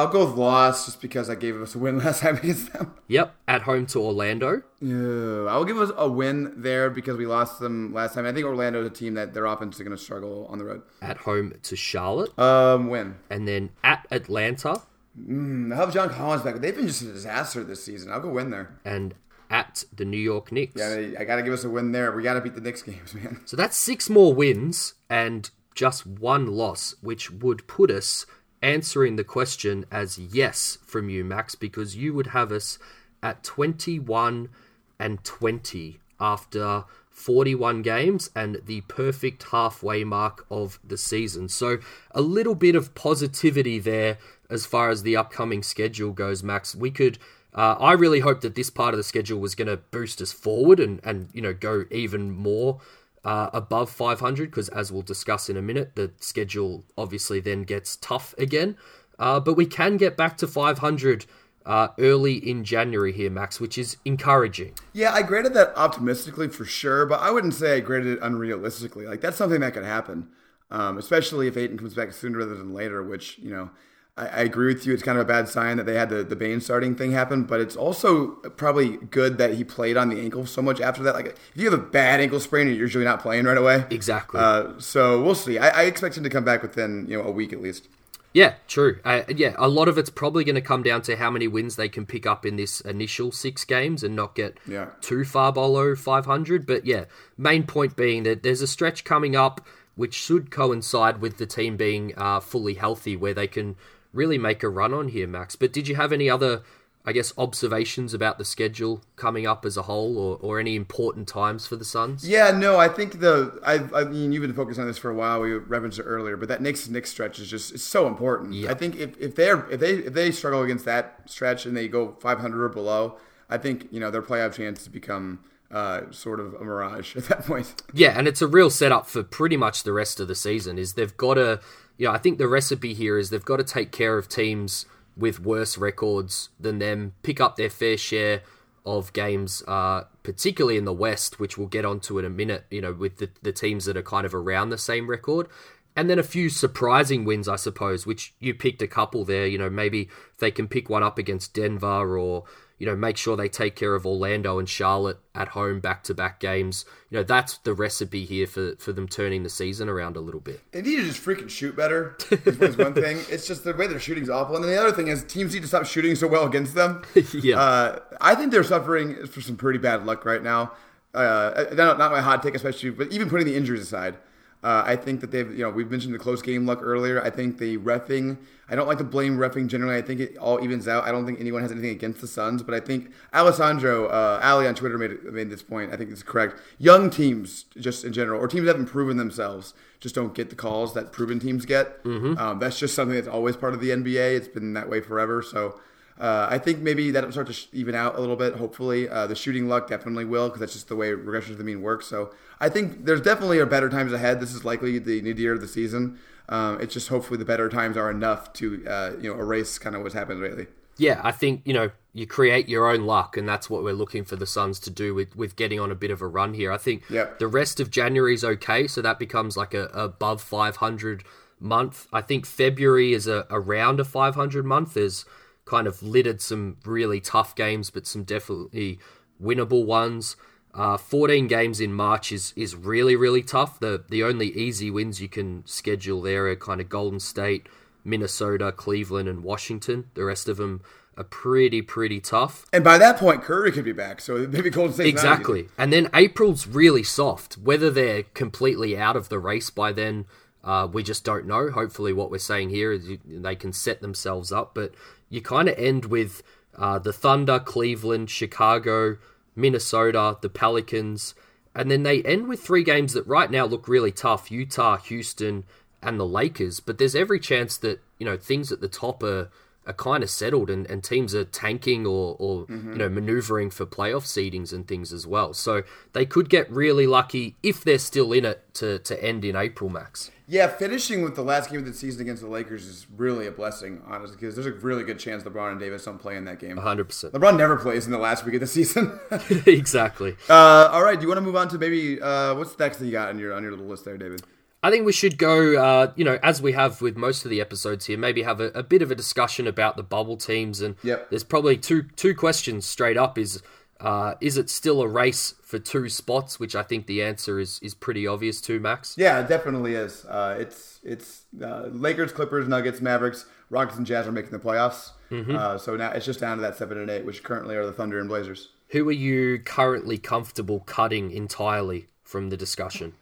I'll 0.00 0.08
go 0.08 0.26
with 0.26 0.34
loss 0.34 0.86
just 0.86 1.00
because 1.00 1.30
I 1.30 1.36
gave 1.36 1.54
us 1.62 1.76
a 1.76 1.78
win 1.78 1.98
last 2.04 2.20
time 2.20 2.36
against 2.36 2.72
them. 2.72 2.92
Yep, 3.06 3.32
at 3.46 3.62
home 3.62 3.86
to 3.86 4.00
Orlando. 4.00 4.62
Yeah, 4.80 5.44
I'll 5.48 5.64
give 5.64 5.78
us 5.78 5.92
a 5.96 6.10
win 6.10 6.52
there 6.56 6.90
because 6.90 7.16
we 7.16 7.26
lost 7.26 7.60
them 7.60 7.94
last 7.94 8.14
time. 8.14 8.26
I 8.26 8.32
think 8.32 8.44
Orlando's 8.44 8.86
a 8.88 8.90
team 8.90 9.14
that 9.14 9.34
their 9.34 9.46
offense 9.46 9.76
is 9.76 9.82
going 9.82 9.96
to 9.96 10.02
struggle 10.02 10.46
on 10.50 10.58
the 10.58 10.64
road. 10.64 10.82
at 11.00 11.18
home 11.18 11.54
to 11.62 11.76
Charlotte, 11.76 12.36
Um, 12.38 12.88
win. 12.88 13.14
and 13.30 13.46
then 13.46 13.70
at 13.84 14.04
Atlanta, 14.10 14.82
I 15.16 15.74
have 15.76 15.92
John 15.92 16.08
Collins 16.10 16.42
back. 16.42 16.56
They've 16.56 16.74
been 16.74 16.88
just 16.88 17.02
a 17.02 17.12
disaster 17.12 17.62
this 17.62 17.84
season. 17.84 18.10
I'll 18.10 18.20
go 18.20 18.30
win 18.30 18.50
there. 18.50 18.78
and 18.84 19.14
at 19.48 19.84
the 19.94 20.04
New 20.04 20.16
York 20.16 20.52
Knicks. 20.52 20.74
Yeah, 20.76 21.18
I 21.18 21.24
got 21.24 21.36
to 21.36 21.42
give 21.42 21.52
us 21.52 21.64
a 21.64 21.70
win 21.70 21.90
there. 21.92 22.12
We 22.12 22.22
got 22.22 22.34
to 22.34 22.40
beat 22.40 22.54
the 22.54 22.60
Knicks 22.60 22.82
games, 22.90 23.14
man. 23.14 23.40
So 23.44 23.56
that's 23.56 23.76
six 23.76 24.08
more 24.10 24.32
wins 24.32 24.94
and 25.08 25.50
just 25.80 26.06
one 26.06 26.46
loss, 26.46 26.94
which 27.00 27.30
would 27.30 27.66
put 27.66 27.90
us 27.90 28.26
answering 28.60 29.16
the 29.16 29.24
question 29.24 29.86
as 29.90 30.18
yes 30.18 30.76
from 30.84 31.08
you, 31.08 31.24
Max, 31.24 31.54
because 31.54 31.96
you 31.96 32.12
would 32.12 32.26
have 32.28 32.52
us 32.52 32.78
at 33.22 33.42
21 33.42 34.50
and 34.98 35.24
20 35.24 35.98
after 36.20 36.84
41 37.08 37.80
games 37.80 38.28
and 38.36 38.60
the 38.66 38.82
perfect 38.82 39.44
halfway 39.52 40.04
mark 40.04 40.44
of 40.50 40.78
the 40.84 40.98
season. 40.98 41.48
So 41.48 41.78
a 42.10 42.20
little 42.20 42.54
bit 42.54 42.74
of 42.74 42.94
positivity 42.94 43.78
there 43.78 44.18
as 44.50 44.66
far 44.66 44.90
as 44.90 45.02
the 45.02 45.16
upcoming 45.16 45.62
schedule 45.62 46.12
goes, 46.12 46.42
Max. 46.42 46.74
We 46.74 46.90
could. 46.90 47.16
Uh, 47.54 47.76
I 47.80 47.94
really 47.94 48.20
hope 48.20 48.42
that 48.42 48.54
this 48.54 48.68
part 48.68 48.92
of 48.92 48.98
the 48.98 49.02
schedule 49.02 49.40
was 49.40 49.54
going 49.54 49.66
to 49.66 49.78
boost 49.78 50.20
us 50.20 50.30
forward 50.30 50.78
and, 50.78 51.00
and 51.02 51.30
you 51.32 51.40
know 51.40 51.54
go 51.54 51.86
even 51.90 52.30
more 52.30 52.80
uh, 53.24 53.50
above 53.52 53.90
500 53.90 54.50
because 54.50 54.68
as 54.70 54.90
we'll 54.90 55.02
discuss 55.02 55.48
in 55.48 55.56
a 55.56 55.62
minute, 55.62 55.94
the 55.94 56.12
schedule 56.20 56.84
obviously 56.96 57.40
then 57.40 57.62
gets 57.62 57.96
tough 57.96 58.34
again. 58.38 58.76
Uh, 59.18 59.38
but 59.38 59.54
we 59.54 59.66
can 59.66 59.96
get 59.96 60.16
back 60.16 60.36
to 60.38 60.46
500 60.46 61.26
uh, 61.66 61.88
early 61.98 62.34
in 62.34 62.64
January 62.64 63.12
here, 63.12 63.30
Max, 63.30 63.60
which 63.60 63.76
is 63.76 63.98
encouraging. 64.04 64.72
Yeah, 64.92 65.12
I 65.12 65.22
graded 65.22 65.54
that 65.54 65.76
optimistically 65.76 66.48
for 66.48 66.64
sure, 66.64 67.04
but 67.04 67.20
I 67.20 67.30
wouldn't 67.30 67.54
say 67.54 67.76
I 67.76 67.80
graded 67.80 68.14
it 68.14 68.20
unrealistically. 68.20 69.06
Like 69.06 69.20
that's 69.20 69.36
something 69.36 69.60
that 69.60 69.74
could 69.74 69.84
happen, 69.84 70.28
um, 70.70 70.96
especially 70.96 71.48
if 71.48 71.56
Ayton 71.56 71.76
comes 71.76 71.94
back 71.94 72.12
sooner 72.12 72.38
rather 72.38 72.56
than 72.56 72.72
later. 72.72 73.02
Which 73.02 73.38
you 73.38 73.50
know, 73.50 73.70
I, 74.16 74.26
I 74.26 74.40
agree 74.40 74.72
with 74.72 74.86
you. 74.86 74.92
It's 74.94 75.02
kind 75.02 75.18
of 75.18 75.22
a 75.22 75.28
bad 75.28 75.48
sign 75.48 75.76
that 75.76 75.86
they 75.86 75.94
had 75.94 76.10
the 76.10 76.22
the 76.22 76.36
Bain 76.36 76.60
starting 76.60 76.94
thing 76.94 77.12
happen, 77.12 77.44
but 77.44 77.60
it's 77.60 77.76
also 77.76 78.28
probably 78.56 78.96
good 78.96 79.38
that 79.38 79.54
he 79.54 79.64
played 79.64 79.96
on 79.96 80.08
the 80.08 80.20
ankle 80.20 80.46
so 80.46 80.62
much 80.62 80.80
after 80.80 81.02
that. 81.02 81.14
Like 81.14 81.26
if 81.26 81.50
you 81.54 81.70
have 81.70 81.78
a 81.78 81.82
bad 81.82 82.20
ankle 82.20 82.40
sprain, 82.40 82.66
you're 82.66 82.76
usually 82.76 83.04
not 83.04 83.20
playing 83.20 83.44
right 83.44 83.56
away. 83.58 83.84
Exactly. 83.90 84.40
Uh, 84.40 84.78
so 84.78 85.22
we'll 85.22 85.34
see. 85.34 85.58
I, 85.58 85.68
I 85.68 85.82
expect 85.84 86.16
him 86.16 86.24
to 86.24 86.30
come 86.30 86.44
back 86.44 86.62
within 86.62 87.06
you 87.08 87.16
know 87.18 87.24
a 87.28 87.30
week 87.30 87.52
at 87.52 87.60
least. 87.62 87.88
Yeah, 88.32 88.54
true. 88.68 89.00
Uh, 89.04 89.22
yeah, 89.28 89.54
a 89.58 89.66
lot 89.66 89.88
of 89.88 89.98
it's 89.98 90.08
probably 90.10 90.44
going 90.44 90.54
to 90.54 90.60
come 90.60 90.84
down 90.84 91.02
to 91.02 91.16
how 91.16 91.32
many 91.32 91.48
wins 91.48 91.74
they 91.74 91.88
can 91.88 92.06
pick 92.06 92.26
up 92.26 92.46
in 92.46 92.54
this 92.54 92.80
initial 92.82 93.32
six 93.32 93.64
games 93.64 94.04
and 94.04 94.14
not 94.14 94.36
get 94.36 94.56
Yeah. 94.68 94.90
too 95.00 95.24
far 95.24 95.52
below 95.52 95.96
500. 95.96 96.64
But 96.64 96.86
yeah, 96.86 97.06
main 97.36 97.64
point 97.64 97.96
being 97.96 98.22
that 98.22 98.44
there's 98.44 98.62
a 98.62 98.68
stretch 98.68 99.02
coming 99.02 99.34
up 99.34 99.66
which 99.96 100.14
should 100.14 100.52
coincide 100.52 101.20
with 101.20 101.38
the 101.38 101.46
team 101.46 101.76
being 101.76 102.14
uh, 102.16 102.38
fully 102.38 102.74
healthy 102.74 103.16
where 103.16 103.34
they 103.34 103.48
can 103.48 103.74
really 104.12 104.38
make 104.38 104.62
a 104.62 104.68
run 104.68 104.92
on 104.92 105.08
here, 105.08 105.26
Max. 105.26 105.56
But 105.56 105.72
did 105.72 105.88
you 105.88 105.96
have 105.96 106.12
any 106.12 106.28
other, 106.28 106.62
I 107.04 107.12
guess, 107.12 107.32
observations 107.38 108.12
about 108.14 108.38
the 108.38 108.44
schedule 108.44 109.02
coming 109.16 109.46
up 109.46 109.64
as 109.64 109.76
a 109.76 109.82
whole 109.82 110.18
or, 110.18 110.38
or 110.40 110.60
any 110.60 110.76
important 110.76 111.28
times 111.28 111.66
for 111.66 111.76
the 111.76 111.84
Suns? 111.84 112.28
Yeah, 112.28 112.50
no, 112.50 112.78
I 112.78 112.88
think 112.88 113.20
the 113.20 113.58
I, 113.64 113.80
I 113.98 114.04
mean 114.04 114.32
you've 114.32 114.42
been 114.42 114.54
focused 114.54 114.80
on 114.80 114.86
this 114.86 114.98
for 114.98 115.10
a 115.10 115.14
while. 115.14 115.40
We 115.40 115.52
referenced 115.52 115.98
it 115.98 116.04
earlier, 116.04 116.36
but 116.36 116.48
that 116.48 116.60
Knicks 116.60 116.88
Knicks 116.88 117.10
stretch 117.10 117.38
is 117.38 117.48
just 117.48 117.72
it's 117.72 117.82
so 117.82 118.06
important. 118.06 118.54
Yeah. 118.54 118.70
I 118.70 118.74
think 118.74 118.96
if, 118.96 119.18
if 119.18 119.34
they're 119.34 119.68
if 119.70 119.80
they 119.80 119.94
if 119.94 120.12
they 120.12 120.30
struggle 120.30 120.62
against 120.62 120.84
that 120.84 121.22
stretch 121.26 121.66
and 121.66 121.76
they 121.76 121.88
go 121.88 122.16
500 122.20 122.64
or 122.64 122.68
below, 122.68 123.16
I 123.48 123.58
think 123.58 123.88
you 123.90 124.00
know 124.00 124.10
their 124.10 124.22
playoff 124.22 124.54
chances 124.54 124.88
become 124.88 125.40
uh, 125.70 126.10
sort 126.10 126.40
of 126.40 126.54
a 126.54 126.64
mirage 126.64 127.16
at 127.16 127.24
that 127.24 127.46
point. 127.46 127.82
Yeah, 127.92 128.18
and 128.18 128.26
it's 128.26 128.42
a 128.42 128.46
real 128.46 128.70
setup 128.70 129.06
for 129.06 129.22
pretty 129.22 129.56
much 129.56 129.82
the 129.82 129.92
rest 129.92 130.20
of 130.20 130.28
the 130.28 130.34
season. 130.34 130.78
Is 130.78 130.94
they've 130.94 131.16
got 131.16 131.34
to, 131.34 131.60
you 132.00 132.06
know, 132.06 132.14
I 132.14 132.18
think 132.18 132.38
the 132.38 132.48
recipe 132.48 132.94
here 132.94 133.18
is 133.18 133.28
they've 133.28 133.44
got 133.44 133.58
to 133.58 133.64
take 133.64 133.92
care 133.92 134.16
of 134.16 134.26
teams 134.26 134.86
with 135.18 135.38
worse 135.38 135.76
records 135.76 136.48
than 136.58 136.78
them, 136.78 137.12
pick 137.22 137.42
up 137.42 137.56
their 137.56 137.68
fair 137.68 137.98
share 137.98 138.40
of 138.86 139.12
games, 139.12 139.62
uh, 139.68 140.04
particularly 140.22 140.78
in 140.78 140.86
the 140.86 140.94
West, 140.94 141.38
which 141.38 141.58
we'll 141.58 141.66
get 141.66 141.84
onto 141.84 142.18
in 142.18 142.24
a 142.24 142.30
minute. 142.30 142.64
You 142.70 142.80
know, 142.80 142.94
with 142.94 143.18
the 143.18 143.28
the 143.42 143.52
teams 143.52 143.84
that 143.84 143.98
are 143.98 144.02
kind 144.02 144.24
of 144.24 144.34
around 144.34 144.70
the 144.70 144.78
same 144.78 145.10
record. 145.10 145.46
And 145.94 146.08
then 146.08 146.18
a 146.18 146.22
few 146.22 146.48
surprising 146.48 147.26
wins, 147.26 147.48
I 147.48 147.56
suppose, 147.56 148.06
which 148.06 148.32
you 148.38 148.54
picked 148.54 148.80
a 148.80 148.86
couple 148.86 149.26
there. 149.26 149.46
You 149.46 149.58
know, 149.58 149.68
maybe 149.68 150.08
they 150.38 150.50
can 150.50 150.68
pick 150.68 150.88
one 150.88 151.02
up 151.02 151.18
against 151.18 151.52
Denver 151.52 152.18
or, 152.18 152.44
you 152.80 152.86
know, 152.86 152.96
make 152.96 153.18
sure 153.18 153.36
they 153.36 153.48
take 153.48 153.76
care 153.76 153.94
of 153.94 154.06
Orlando 154.06 154.58
and 154.58 154.66
Charlotte 154.66 155.18
at 155.34 155.48
home 155.48 155.80
back 155.80 156.02
to 156.04 156.14
back 156.14 156.40
games. 156.40 156.86
You 157.10 157.18
know, 157.18 157.22
that's 157.22 157.58
the 157.58 157.74
recipe 157.74 158.24
here 158.24 158.46
for, 158.46 158.74
for 158.76 158.94
them 158.94 159.06
turning 159.06 159.42
the 159.42 159.50
season 159.50 159.90
around 159.90 160.16
a 160.16 160.20
little 160.20 160.40
bit. 160.40 160.62
They 160.72 160.80
need 160.80 160.96
to 160.96 161.04
just 161.04 161.22
freaking 161.22 161.50
shoot 161.50 161.76
better. 161.76 162.16
Is 162.30 162.78
one 162.78 162.94
thing. 162.94 163.18
It's 163.30 163.46
just 163.46 163.64
the 163.64 163.74
way 163.74 163.86
their 163.86 164.00
shooting's 164.00 164.30
awful, 164.30 164.56
and 164.56 164.64
then 164.64 164.70
the 164.72 164.80
other 164.80 164.92
thing 164.92 165.08
is 165.08 165.22
teams 165.24 165.52
need 165.52 165.60
to 165.60 165.68
stop 165.68 165.84
shooting 165.84 166.14
so 166.14 166.26
well 166.26 166.46
against 166.46 166.74
them. 166.74 167.02
Yeah. 167.34 167.60
Uh, 167.60 167.98
I 168.20 168.34
think 168.34 168.50
they're 168.50 168.64
suffering 168.64 169.26
for 169.26 169.42
some 169.42 169.56
pretty 169.56 169.78
bad 169.78 170.06
luck 170.06 170.24
right 170.24 170.42
now. 170.42 170.72
Uh, 171.12 171.66
not, 171.74 171.98
not 171.98 172.10
my 172.10 172.20
hot 172.20 172.42
take, 172.42 172.54
especially, 172.54 172.90
but 172.90 173.12
even 173.12 173.28
putting 173.28 173.46
the 173.46 173.56
injuries 173.56 173.82
aside, 173.82 174.16
Uh, 174.62 174.82
I 174.84 174.96
think 174.96 175.22
that 175.22 175.30
they've, 175.30 175.50
you 175.50 175.64
know, 175.64 175.70
we've 175.70 175.90
mentioned 175.90 176.12
the 176.12 176.18
close 176.18 176.42
game 176.42 176.66
luck 176.66 176.80
earlier. 176.82 177.22
I 177.22 177.30
think 177.30 177.56
the 177.56 177.78
refing, 177.78 178.36
I 178.68 178.74
don't 178.74 178.86
like 178.86 178.98
to 178.98 179.04
blame 179.04 179.38
refing 179.38 179.68
generally. 179.68 179.96
I 179.96 180.02
think 180.02 180.20
it 180.20 180.36
all 180.36 180.62
evens 180.62 180.86
out. 180.86 181.04
I 181.04 181.12
don't 181.12 181.24
think 181.24 181.40
anyone 181.40 181.62
has 181.62 181.72
anything 181.72 181.90
against 181.90 182.20
the 182.20 182.26
Suns, 182.26 182.62
but 182.62 182.74
I 182.74 182.80
think 182.80 183.10
Alessandro, 183.32 184.06
uh, 184.08 184.38
Ali 184.42 184.66
on 184.66 184.74
Twitter 184.74 184.98
made, 184.98 185.22
made 185.24 185.48
this 185.48 185.62
point. 185.62 185.94
I 185.94 185.96
think 185.96 186.10
it's 186.10 186.22
correct. 186.22 186.60
Young 186.78 187.08
teams, 187.08 187.64
just 187.78 188.04
in 188.04 188.12
general, 188.12 188.38
or 188.38 188.48
teams 188.48 188.66
that 188.66 188.72
haven't 188.72 188.90
proven 188.90 189.16
themselves, 189.16 189.72
just 189.98 190.14
don't 190.14 190.34
get 190.34 190.50
the 190.50 190.56
calls 190.56 190.92
that 190.92 191.10
proven 191.10 191.40
teams 191.40 191.64
get. 191.64 192.04
Mm-hmm. 192.04 192.36
Um, 192.36 192.58
that's 192.58 192.78
just 192.78 192.94
something 192.94 193.14
that's 193.14 193.28
always 193.28 193.56
part 193.56 193.72
of 193.72 193.80
the 193.80 193.90
NBA. 193.90 194.36
It's 194.36 194.48
been 194.48 194.74
that 194.74 194.90
way 194.90 195.00
forever. 195.00 195.42
So 195.42 195.80
uh, 196.20 196.46
I 196.50 196.58
think 196.58 196.80
maybe 196.80 197.10
that'll 197.10 197.32
start 197.32 197.46
to 197.46 197.52
sh- 197.54 197.68
even 197.72 197.94
out 197.94 198.16
a 198.16 198.20
little 198.20 198.36
bit. 198.36 198.54
Hopefully, 198.54 199.08
uh, 199.08 199.26
the 199.26 199.34
shooting 199.34 199.68
luck 199.68 199.88
definitely 199.88 200.26
will 200.26 200.48
because 200.48 200.60
that's 200.60 200.74
just 200.74 200.88
the 200.88 200.96
way 200.96 201.12
regression 201.12 201.52
to 201.52 201.58
the 201.58 201.64
mean 201.64 201.80
works. 201.80 202.06
So 202.06 202.30
I 202.60 202.68
think 202.68 203.06
there's 203.06 203.22
definitely 203.22 203.58
a 203.58 203.66
better 203.66 203.88
times 203.88 204.12
ahead. 204.12 204.38
This 204.38 204.52
is 204.52 204.64
likely 204.64 204.98
the 204.98 205.22
nadir 205.22 205.54
of 205.54 205.62
the 205.62 205.68
season. 205.68 206.18
Um, 206.50 206.80
it's 206.80 206.92
just 206.92 207.08
hopefully 207.08 207.38
the 207.38 207.44
better 207.44 207.68
times 207.68 207.96
are 207.96 208.10
enough 208.10 208.52
to 208.54 208.86
uh, 208.86 209.12
you 209.18 209.32
know 209.32 209.40
erase 209.40 209.78
kind 209.78 209.96
of 209.96 210.02
what's 210.02 210.14
happened 210.14 210.42
lately. 210.42 210.66
Yeah, 210.98 211.20
I 211.24 211.32
think 211.32 211.62
you 211.64 211.72
know 211.72 211.90
you 212.12 212.26
create 212.26 212.68
your 212.68 212.90
own 212.90 213.06
luck, 213.06 213.38
and 213.38 213.48
that's 213.48 213.70
what 213.70 213.82
we're 213.82 213.94
looking 213.94 214.24
for 214.24 214.36
the 214.36 214.46
Suns 214.46 214.78
to 214.80 214.90
do 214.90 215.14
with, 215.14 215.34
with 215.34 215.56
getting 215.56 215.80
on 215.80 215.90
a 215.90 215.94
bit 215.94 216.10
of 216.10 216.20
a 216.20 216.26
run 216.26 216.52
here. 216.52 216.72
I 216.72 216.76
think 216.76 217.04
yep. 217.08 217.38
the 217.38 217.46
rest 217.46 217.80
of 217.80 217.90
January 217.90 218.34
is 218.34 218.44
okay, 218.44 218.86
so 218.86 219.00
that 219.00 219.18
becomes 219.18 219.56
like 219.56 219.72
a, 219.72 219.84
a 219.94 220.04
above 220.04 220.42
500 220.42 221.24
month. 221.60 222.08
I 222.12 222.20
think 222.20 222.44
February 222.44 223.12
is 223.12 223.26
a 223.26 223.46
around 223.48 224.00
a 224.00 224.04
500 224.04 224.66
month. 224.66 224.94
There's 224.94 225.24
kind 225.70 225.86
of 225.86 226.02
littered 226.02 226.40
some 226.40 226.76
really 226.84 227.20
tough 227.20 227.54
games, 227.54 227.90
but 227.90 228.04
some 228.04 228.24
definitely 228.24 228.98
winnable 229.40 229.86
ones. 229.86 230.34
Uh, 230.74 230.96
14 230.96 231.46
games 231.46 231.80
in 231.80 231.92
March 231.92 232.32
is 232.32 232.52
is 232.56 232.74
really 232.74 233.14
really 233.14 233.42
tough. 233.42 233.78
The 233.78 234.04
the 234.08 234.24
only 234.24 234.48
easy 234.48 234.90
wins 234.90 235.20
you 235.20 235.28
can 235.28 235.64
schedule 235.66 236.20
there 236.22 236.48
are 236.48 236.56
kind 236.56 236.80
of 236.80 236.88
Golden 236.88 237.20
State, 237.20 237.68
Minnesota, 238.04 238.72
Cleveland, 238.72 239.28
and 239.28 239.44
Washington. 239.44 240.10
The 240.14 240.24
rest 240.24 240.48
of 240.48 240.56
them 240.56 240.82
are 241.16 241.24
pretty 241.24 241.82
pretty 241.82 242.20
tough. 242.20 242.66
And 242.72 242.82
by 242.82 242.98
that 242.98 243.16
point, 243.16 243.42
Curry 243.42 243.70
could 243.70 243.84
be 243.84 243.92
back, 243.92 244.20
so 244.20 244.48
maybe 244.48 244.70
Golden 244.70 244.94
State 244.94 245.06
exactly. 245.06 245.68
And 245.78 245.92
then 245.92 246.08
April's 246.14 246.66
really 246.66 247.04
soft. 247.04 247.54
Whether 247.58 247.90
they're 247.90 248.24
completely 248.34 248.98
out 248.98 249.16
of 249.16 249.28
the 249.28 249.38
race 249.38 249.70
by 249.70 249.92
then, 249.92 250.26
uh, 250.62 250.88
we 250.92 251.02
just 251.02 251.24
don't 251.24 251.46
know. 251.46 251.70
Hopefully, 251.70 252.12
what 252.12 252.30
we're 252.30 252.38
saying 252.38 252.70
here 252.70 252.92
is 252.92 253.08
they 253.24 253.56
can 253.56 253.72
set 253.72 254.00
themselves 254.00 254.52
up, 254.52 254.74
but 254.74 254.94
you 255.30 255.40
kind 255.40 255.68
of 255.68 255.78
end 255.78 256.06
with 256.06 256.42
uh, 256.76 256.98
the 256.98 257.12
Thunder, 257.12 257.58
Cleveland, 257.58 258.28
Chicago, 258.28 259.16
Minnesota, 259.56 260.36
the 260.40 260.48
Pelicans, 260.50 261.34
and 261.74 261.90
then 261.90 262.02
they 262.02 262.22
end 262.22 262.48
with 262.48 262.60
three 262.60 262.82
games 262.82 263.12
that 263.12 263.26
right 263.26 263.50
now 263.50 263.64
look 263.64 263.88
really 263.88 264.12
tough 264.12 264.50
Utah, 264.50 264.96
Houston, 264.96 265.64
and 266.02 266.18
the 266.18 266.26
Lakers. 266.26 266.80
But 266.80 266.98
there's 266.98 267.14
every 267.14 267.38
chance 267.38 267.76
that, 267.78 268.00
you 268.18 268.26
know, 268.26 268.36
things 268.36 268.72
at 268.72 268.80
the 268.80 268.88
top 268.88 269.22
are, 269.22 269.50
are 269.86 269.92
kind 269.92 270.22
of 270.22 270.30
settled 270.30 270.68
and, 270.68 270.86
and 270.90 271.04
teams 271.04 271.34
are 271.34 271.44
tanking 271.44 272.06
or, 272.06 272.36
or 272.38 272.66
mm-hmm. 272.66 272.92
you 272.92 272.98
know, 272.98 273.08
maneuvering 273.08 273.70
for 273.70 273.86
playoff 273.86 274.24
seedings 274.24 274.72
and 274.72 274.88
things 274.88 275.12
as 275.12 275.26
well. 275.26 275.54
So 275.54 275.82
they 276.12 276.26
could 276.26 276.48
get 276.48 276.70
really 276.70 277.06
lucky 277.06 277.56
if 277.62 277.84
they're 277.84 277.98
still 277.98 278.32
in 278.32 278.44
it 278.44 278.62
to, 278.74 278.98
to 279.00 279.22
end 279.22 279.44
in 279.44 279.54
April, 279.54 279.90
Max. 279.90 280.30
Yeah, 280.50 280.66
finishing 280.66 281.22
with 281.22 281.36
the 281.36 281.44
last 281.44 281.70
game 281.70 281.78
of 281.78 281.86
the 281.86 281.92
season 281.92 282.22
against 282.22 282.42
the 282.42 282.48
Lakers 282.48 282.84
is 282.84 283.06
really 283.16 283.46
a 283.46 283.52
blessing, 283.52 284.02
honestly, 284.04 284.36
because 284.36 284.56
there's 284.56 284.66
a 284.66 284.72
really 284.72 285.04
good 285.04 285.20
chance 285.20 285.44
LeBron 285.44 285.70
and 285.70 285.78
Davis 285.78 286.04
don't 286.04 286.18
play 286.18 286.36
in 286.36 286.44
that 286.46 286.58
game. 286.58 286.76
100%. 286.76 287.30
LeBron 287.30 287.56
never 287.56 287.76
plays 287.76 288.04
in 288.04 288.10
the 288.10 288.18
last 288.18 288.44
week 288.44 288.54
of 288.54 288.60
the 288.60 288.66
season. 288.66 289.20
exactly. 289.66 290.36
Uh, 290.50 290.88
all 290.90 291.04
right, 291.04 291.16
do 291.20 291.22
you 291.22 291.28
want 291.28 291.36
to 291.36 291.42
move 291.42 291.54
on 291.54 291.68
to 291.68 291.78
maybe 291.78 292.20
uh, 292.20 292.54
what's 292.56 292.76
next 292.76 292.96
that 292.96 293.06
you 293.06 293.12
got 293.12 293.28
on 293.28 293.38
your 293.38 293.52
on 293.52 293.62
your 293.62 293.70
little 293.70 293.86
list 293.86 294.04
there, 294.04 294.18
David? 294.18 294.42
I 294.82 294.90
think 294.90 295.06
we 295.06 295.12
should 295.12 295.38
go, 295.38 295.80
uh, 295.80 296.12
you 296.16 296.24
know, 296.24 296.40
as 296.42 296.60
we 296.60 296.72
have 296.72 297.00
with 297.00 297.16
most 297.16 297.44
of 297.44 297.50
the 297.50 297.60
episodes 297.60 298.06
here, 298.06 298.18
maybe 298.18 298.42
have 298.42 298.60
a, 298.60 298.68
a 298.68 298.82
bit 298.82 299.00
of 299.00 299.10
a 299.10 299.14
discussion 299.14 299.68
about 299.68 299.96
the 299.96 300.02
bubble 300.02 300.36
teams. 300.36 300.80
And 300.80 300.96
yep. 301.04 301.30
there's 301.30 301.44
probably 301.44 301.76
two 301.76 302.02
two 302.16 302.34
questions 302.34 302.84
straight 302.84 303.16
up: 303.16 303.38
is 303.38 303.62
uh, 304.00 304.34
is 304.40 304.56
it 304.56 304.70
still 304.70 305.02
a 305.02 305.08
race 305.08 305.54
for 305.62 305.78
two 305.78 306.08
spots? 306.08 306.58
Which 306.58 306.74
I 306.74 306.82
think 306.82 307.06
the 307.06 307.22
answer 307.22 307.60
is 307.60 307.78
is 307.82 307.94
pretty 307.94 308.26
obvious 308.26 308.60
too, 308.60 308.80
Max. 308.80 309.14
Yeah, 309.16 309.40
it 309.40 309.48
definitely 309.48 309.94
is. 309.94 310.24
Uh, 310.24 310.56
it's 310.58 311.00
it's 311.02 311.42
uh, 311.62 311.88
Lakers, 311.92 312.32
Clippers, 312.32 312.66
Nuggets, 312.68 313.00
Mavericks, 313.00 313.46
Rockets, 313.68 313.98
and 313.98 314.06
Jazz 314.06 314.26
are 314.26 314.32
making 314.32 314.52
the 314.52 314.58
playoffs. 314.58 315.10
Mm-hmm. 315.30 315.54
Uh, 315.54 315.78
so 315.78 315.96
now 315.96 316.10
it's 316.10 316.26
just 316.26 316.40
down 316.40 316.56
to 316.56 316.62
that 316.62 316.76
seven 316.76 316.98
and 316.98 317.10
eight, 317.10 317.24
which 317.24 317.42
currently 317.42 317.76
are 317.76 317.86
the 317.86 317.92
Thunder 317.92 318.18
and 318.18 318.28
Blazers. 318.28 318.70
Who 318.88 319.08
are 319.08 319.12
you 319.12 319.60
currently 319.60 320.18
comfortable 320.18 320.80
cutting 320.80 321.30
entirely 321.30 322.08
from 322.24 322.50
the 322.50 322.56
discussion? 322.56 323.12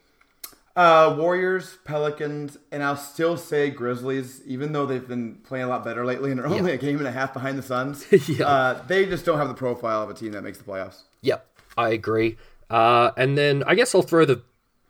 Uh, 0.78 1.12
Warriors, 1.18 1.76
Pelicans, 1.84 2.56
and 2.70 2.84
I'll 2.84 2.96
still 2.96 3.36
say 3.36 3.68
Grizzlies, 3.68 4.42
even 4.46 4.70
though 4.70 4.86
they've 4.86 5.08
been 5.08 5.34
playing 5.42 5.64
a 5.64 5.68
lot 5.68 5.82
better 5.82 6.06
lately 6.06 6.30
and 6.30 6.38
are 6.38 6.46
only 6.46 6.70
yeah. 6.70 6.76
a 6.76 6.78
game 6.78 6.98
and 6.98 7.08
a 7.08 7.10
half 7.10 7.32
behind 7.32 7.58
the 7.58 7.64
Suns. 7.64 8.06
yeah. 8.28 8.46
Uh, 8.46 8.82
they 8.86 9.04
just 9.04 9.24
don't 9.24 9.38
have 9.38 9.48
the 9.48 9.54
profile 9.54 10.04
of 10.04 10.08
a 10.08 10.14
team 10.14 10.30
that 10.32 10.42
makes 10.42 10.56
the 10.58 10.62
playoffs. 10.62 11.02
Yep, 11.22 11.44
I 11.76 11.88
agree. 11.88 12.36
Uh, 12.70 13.10
and 13.16 13.36
then 13.36 13.64
I 13.66 13.74
guess 13.74 13.92
I'll 13.92 14.02
throw 14.02 14.24
the. 14.24 14.42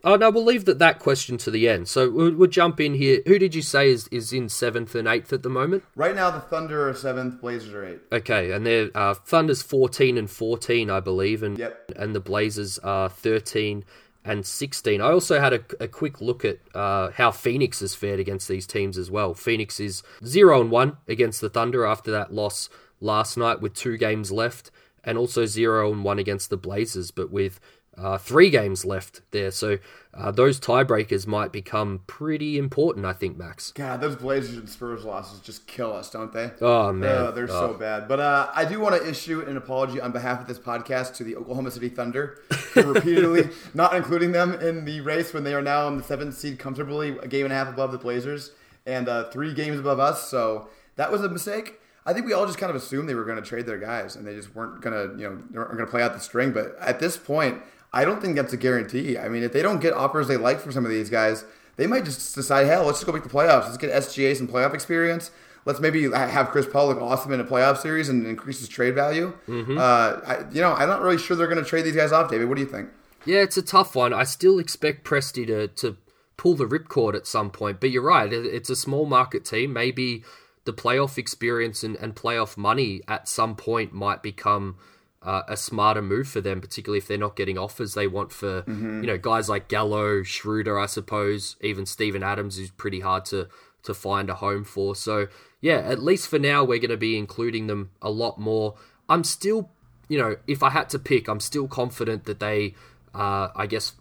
Oh 0.04 0.16
no, 0.16 0.30
we'll 0.30 0.44
leave 0.44 0.66
that 0.66 0.78
that 0.78 0.98
question 0.98 1.38
to 1.38 1.50
the 1.50 1.66
end. 1.70 1.88
So 1.88 2.10
we'll, 2.10 2.34
we'll 2.34 2.50
jump 2.50 2.80
in 2.80 2.92
here. 2.92 3.22
Who 3.26 3.38
did 3.38 3.54
you 3.54 3.62
say 3.62 3.88
is, 3.90 4.08
is 4.08 4.30
in 4.30 4.50
seventh 4.50 4.94
and 4.94 5.08
eighth 5.08 5.32
at 5.32 5.42
the 5.42 5.48
moment? 5.48 5.84
Right 5.96 6.14
now, 6.14 6.30
the 6.30 6.38
Thunder 6.38 6.86
are 6.86 6.94
seventh, 6.94 7.40
Blazers 7.40 7.72
are 7.72 7.84
eight. 7.86 8.00
Okay, 8.12 8.52
and 8.52 8.66
they're 8.66 8.90
uh, 8.94 9.14
Thunder's 9.14 9.62
fourteen 9.62 10.18
and 10.18 10.30
fourteen, 10.30 10.90
I 10.90 11.00
believe, 11.00 11.42
and 11.42 11.58
yep. 11.58 11.90
and 11.96 12.14
the 12.14 12.20
Blazers 12.20 12.78
are 12.78 13.08
thirteen 13.08 13.84
and 14.28 14.44
16. 14.44 15.00
I 15.00 15.10
also 15.10 15.40
had 15.40 15.54
a, 15.54 15.60
a 15.80 15.88
quick 15.88 16.20
look 16.20 16.44
at 16.44 16.58
uh, 16.74 17.10
how 17.12 17.30
Phoenix 17.30 17.80
has 17.80 17.94
fared 17.94 18.20
against 18.20 18.46
these 18.46 18.66
teams 18.66 18.98
as 18.98 19.10
well. 19.10 19.32
Phoenix 19.32 19.80
is 19.80 20.02
0 20.24 20.60
and 20.60 20.70
1 20.70 20.96
against 21.08 21.40
the 21.40 21.48
Thunder 21.48 21.86
after 21.86 22.10
that 22.10 22.32
loss 22.32 22.68
last 23.00 23.38
night 23.38 23.62
with 23.62 23.72
two 23.72 23.96
games 23.96 24.30
left, 24.30 24.70
and 25.02 25.16
also 25.16 25.46
0 25.46 25.90
and 25.92 26.04
1 26.04 26.18
against 26.18 26.50
the 26.50 26.58
Blazers, 26.58 27.10
but 27.10 27.30
with 27.30 27.58
uh, 28.00 28.18
three 28.18 28.50
games 28.50 28.84
left 28.84 29.22
there. 29.30 29.50
So 29.50 29.78
uh, 30.14 30.30
those 30.30 30.58
tiebreakers 30.58 31.26
might 31.26 31.52
become 31.52 32.00
pretty 32.06 32.58
important, 32.58 33.06
I 33.06 33.12
think, 33.12 33.36
Max. 33.36 33.72
God, 33.72 34.00
those 34.00 34.16
Blazers 34.16 34.56
and 34.56 34.68
Spurs 34.68 35.04
losses 35.04 35.40
just 35.40 35.66
kill 35.66 35.92
us, 35.92 36.10
don't 36.10 36.32
they? 36.32 36.50
Oh, 36.60 36.92
man. 36.92 37.26
Uh, 37.26 37.30
they're 37.30 37.44
oh. 37.44 37.72
so 37.72 37.74
bad. 37.74 38.08
But 38.08 38.20
uh, 38.20 38.50
I 38.54 38.64
do 38.64 38.80
want 38.80 39.00
to 39.00 39.08
issue 39.08 39.40
an 39.40 39.56
apology 39.56 40.00
on 40.00 40.12
behalf 40.12 40.40
of 40.40 40.46
this 40.46 40.58
podcast 40.58 41.14
to 41.16 41.24
the 41.24 41.36
Oklahoma 41.36 41.70
City 41.70 41.88
Thunder 41.88 42.40
for 42.50 42.82
repeatedly 42.92 43.50
not 43.74 43.94
including 43.94 44.32
them 44.32 44.54
in 44.54 44.84
the 44.84 45.00
race 45.00 45.32
when 45.34 45.44
they 45.44 45.54
are 45.54 45.62
now 45.62 45.88
in 45.88 45.96
the 45.96 46.04
seventh 46.04 46.36
seed 46.36 46.58
comfortably, 46.58 47.18
a 47.18 47.28
game 47.28 47.44
and 47.44 47.52
a 47.52 47.56
half 47.56 47.68
above 47.68 47.92
the 47.92 47.98
Blazers 47.98 48.52
and 48.86 49.08
uh, 49.08 49.30
three 49.30 49.52
games 49.54 49.78
above 49.78 50.00
us. 50.00 50.28
So 50.28 50.68
that 50.96 51.12
was 51.12 51.22
a 51.22 51.28
mistake. 51.28 51.80
I 52.06 52.14
think 52.14 52.24
we 52.24 52.32
all 52.32 52.46
just 52.46 52.58
kind 52.58 52.70
of 52.70 52.76
assumed 52.76 53.06
they 53.06 53.14
were 53.14 53.26
going 53.26 53.36
to 53.36 53.46
trade 53.46 53.66
their 53.66 53.78
guys 53.78 54.16
and 54.16 54.26
they 54.26 54.34
just 54.34 54.54
weren't 54.54 54.80
going 54.80 54.94
to, 54.94 55.20
you 55.20 55.28
know, 55.28 55.42
weren't 55.52 55.72
going 55.72 55.84
to 55.84 55.90
play 55.90 56.02
out 56.02 56.14
the 56.14 56.20
string. 56.20 56.52
But 56.52 56.74
at 56.80 57.00
this 57.00 57.18
point, 57.18 57.62
I 57.92 58.04
don't 58.04 58.20
think 58.20 58.36
that's 58.36 58.52
a 58.52 58.56
guarantee. 58.56 59.16
I 59.16 59.28
mean, 59.28 59.42
if 59.42 59.52
they 59.52 59.62
don't 59.62 59.80
get 59.80 59.92
offers 59.92 60.28
they 60.28 60.36
like 60.36 60.60
from 60.60 60.72
some 60.72 60.84
of 60.84 60.90
these 60.90 61.08
guys, 61.10 61.44
they 61.76 61.86
might 61.86 62.04
just 62.04 62.34
decide, 62.34 62.66
hell, 62.66 62.84
let's 62.84 62.98
just 62.98 63.06
go 63.06 63.12
make 63.12 63.22
the 63.22 63.28
playoffs. 63.28 63.64
Let's 63.64 63.78
get 63.78 63.90
SGA 63.90 64.36
some 64.36 64.48
playoff 64.48 64.74
experience. 64.74 65.30
Let's 65.64 65.80
maybe 65.80 66.10
have 66.10 66.48
Chris 66.48 66.66
Paul 66.66 66.88
look 66.88 67.00
awesome 67.00 67.32
in 67.32 67.40
a 67.40 67.44
playoff 67.44 67.78
series 67.78 68.08
and 68.08 68.26
increase 68.26 68.58
his 68.58 68.68
trade 68.68 68.94
value. 68.94 69.36
Mm-hmm. 69.48 69.76
Uh, 69.76 69.80
I, 69.80 70.44
you 70.50 70.60
know, 70.60 70.72
I'm 70.72 70.88
not 70.88 71.02
really 71.02 71.18
sure 71.18 71.36
they're 71.36 71.46
going 71.46 71.62
to 71.62 71.68
trade 71.68 71.84
these 71.84 71.96
guys 71.96 72.12
off, 72.12 72.30
David. 72.30 72.48
What 72.48 72.56
do 72.56 72.62
you 72.62 72.68
think? 72.68 72.88
Yeah, 73.24 73.40
it's 73.40 73.56
a 73.56 73.62
tough 73.62 73.94
one. 73.94 74.14
I 74.14 74.24
still 74.24 74.58
expect 74.58 75.04
Presti 75.04 75.46
to, 75.46 75.68
to 75.68 75.96
pull 76.36 76.54
the 76.54 76.66
ripcord 76.66 77.14
at 77.14 77.26
some 77.26 77.50
point, 77.50 77.80
but 77.80 77.90
you're 77.90 78.02
right. 78.02 78.32
It's 78.32 78.70
a 78.70 78.76
small 78.76 79.04
market 79.04 79.44
team. 79.44 79.72
Maybe 79.72 80.24
the 80.64 80.72
playoff 80.72 81.18
experience 81.18 81.82
and, 81.82 81.96
and 81.96 82.14
playoff 82.14 82.56
money 82.56 83.02
at 83.08 83.28
some 83.28 83.56
point 83.56 83.92
might 83.92 84.22
become– 84.22 84.76
uh, 85.28 85.42
a 85.46 85.58
smarter 85.58 86.00
move 86.00 86.26
for 86.26 86.40
them, 86.40 86.58
particularly 86.58 86.96
if 86.96 87.06
they're 87.06 87.18
not 87.18 87.36
getting 87.36 87.58
offers 87.58 87.92
they 87.92 88.06
want 88.06 88.32
for 88.32 88.62
mm-hmm. 88.62 89.02
you 89.02 89.06
know 89.06 89.18
guys 89.18 89.46
like 89.46 89.68
Gallo, 89.68 90.22
Schroeder, 90.22 90.78
I 90.78 90.86
suppose, 90.86 91.56
even 91.60 91.84
Steven 91.84 92.22
Adams, 92.22 92.56
who's 92.56 92.70
pretty 92.70 93.00
hard 93.00 93.26
to 93.26 93.46
to 93.82 93.92
find 93.92 94.30
a 94.30 94.36
home 94.36 94.64
for. 94.64 94.96
So 94.96 95.28
yeah, 95.60 95.80
at 95.80 96.02
least 96.02 96.28
for 96.28 96.38
now, 96.38 96.64
we're 96.64 96.78
going 96.78 96.90
to 96.92 96.96
be 96.96 97.18
including 97.18 97.66
them 97.66 97.90
a 98.00 98.08
lot 98.08 98.38
more. 98.38 98.76
I'm 99.06 99.22
still, 99.22 99.68
you 100.08 100.16
know, 100.16 100.36
if 100.46 100.62
I 100.62 100.70
had 100.70 100.88
to 100.90 100.98
pick, 100.98 101.28
I'm 101.28 101.40
still 101.40 101.68
confident 101.68 102.24
that 102.24 102.40
they, 102.40 102.74
uh, 103.14 103.48
I 103.54 103.66
guess, 103.66 103.92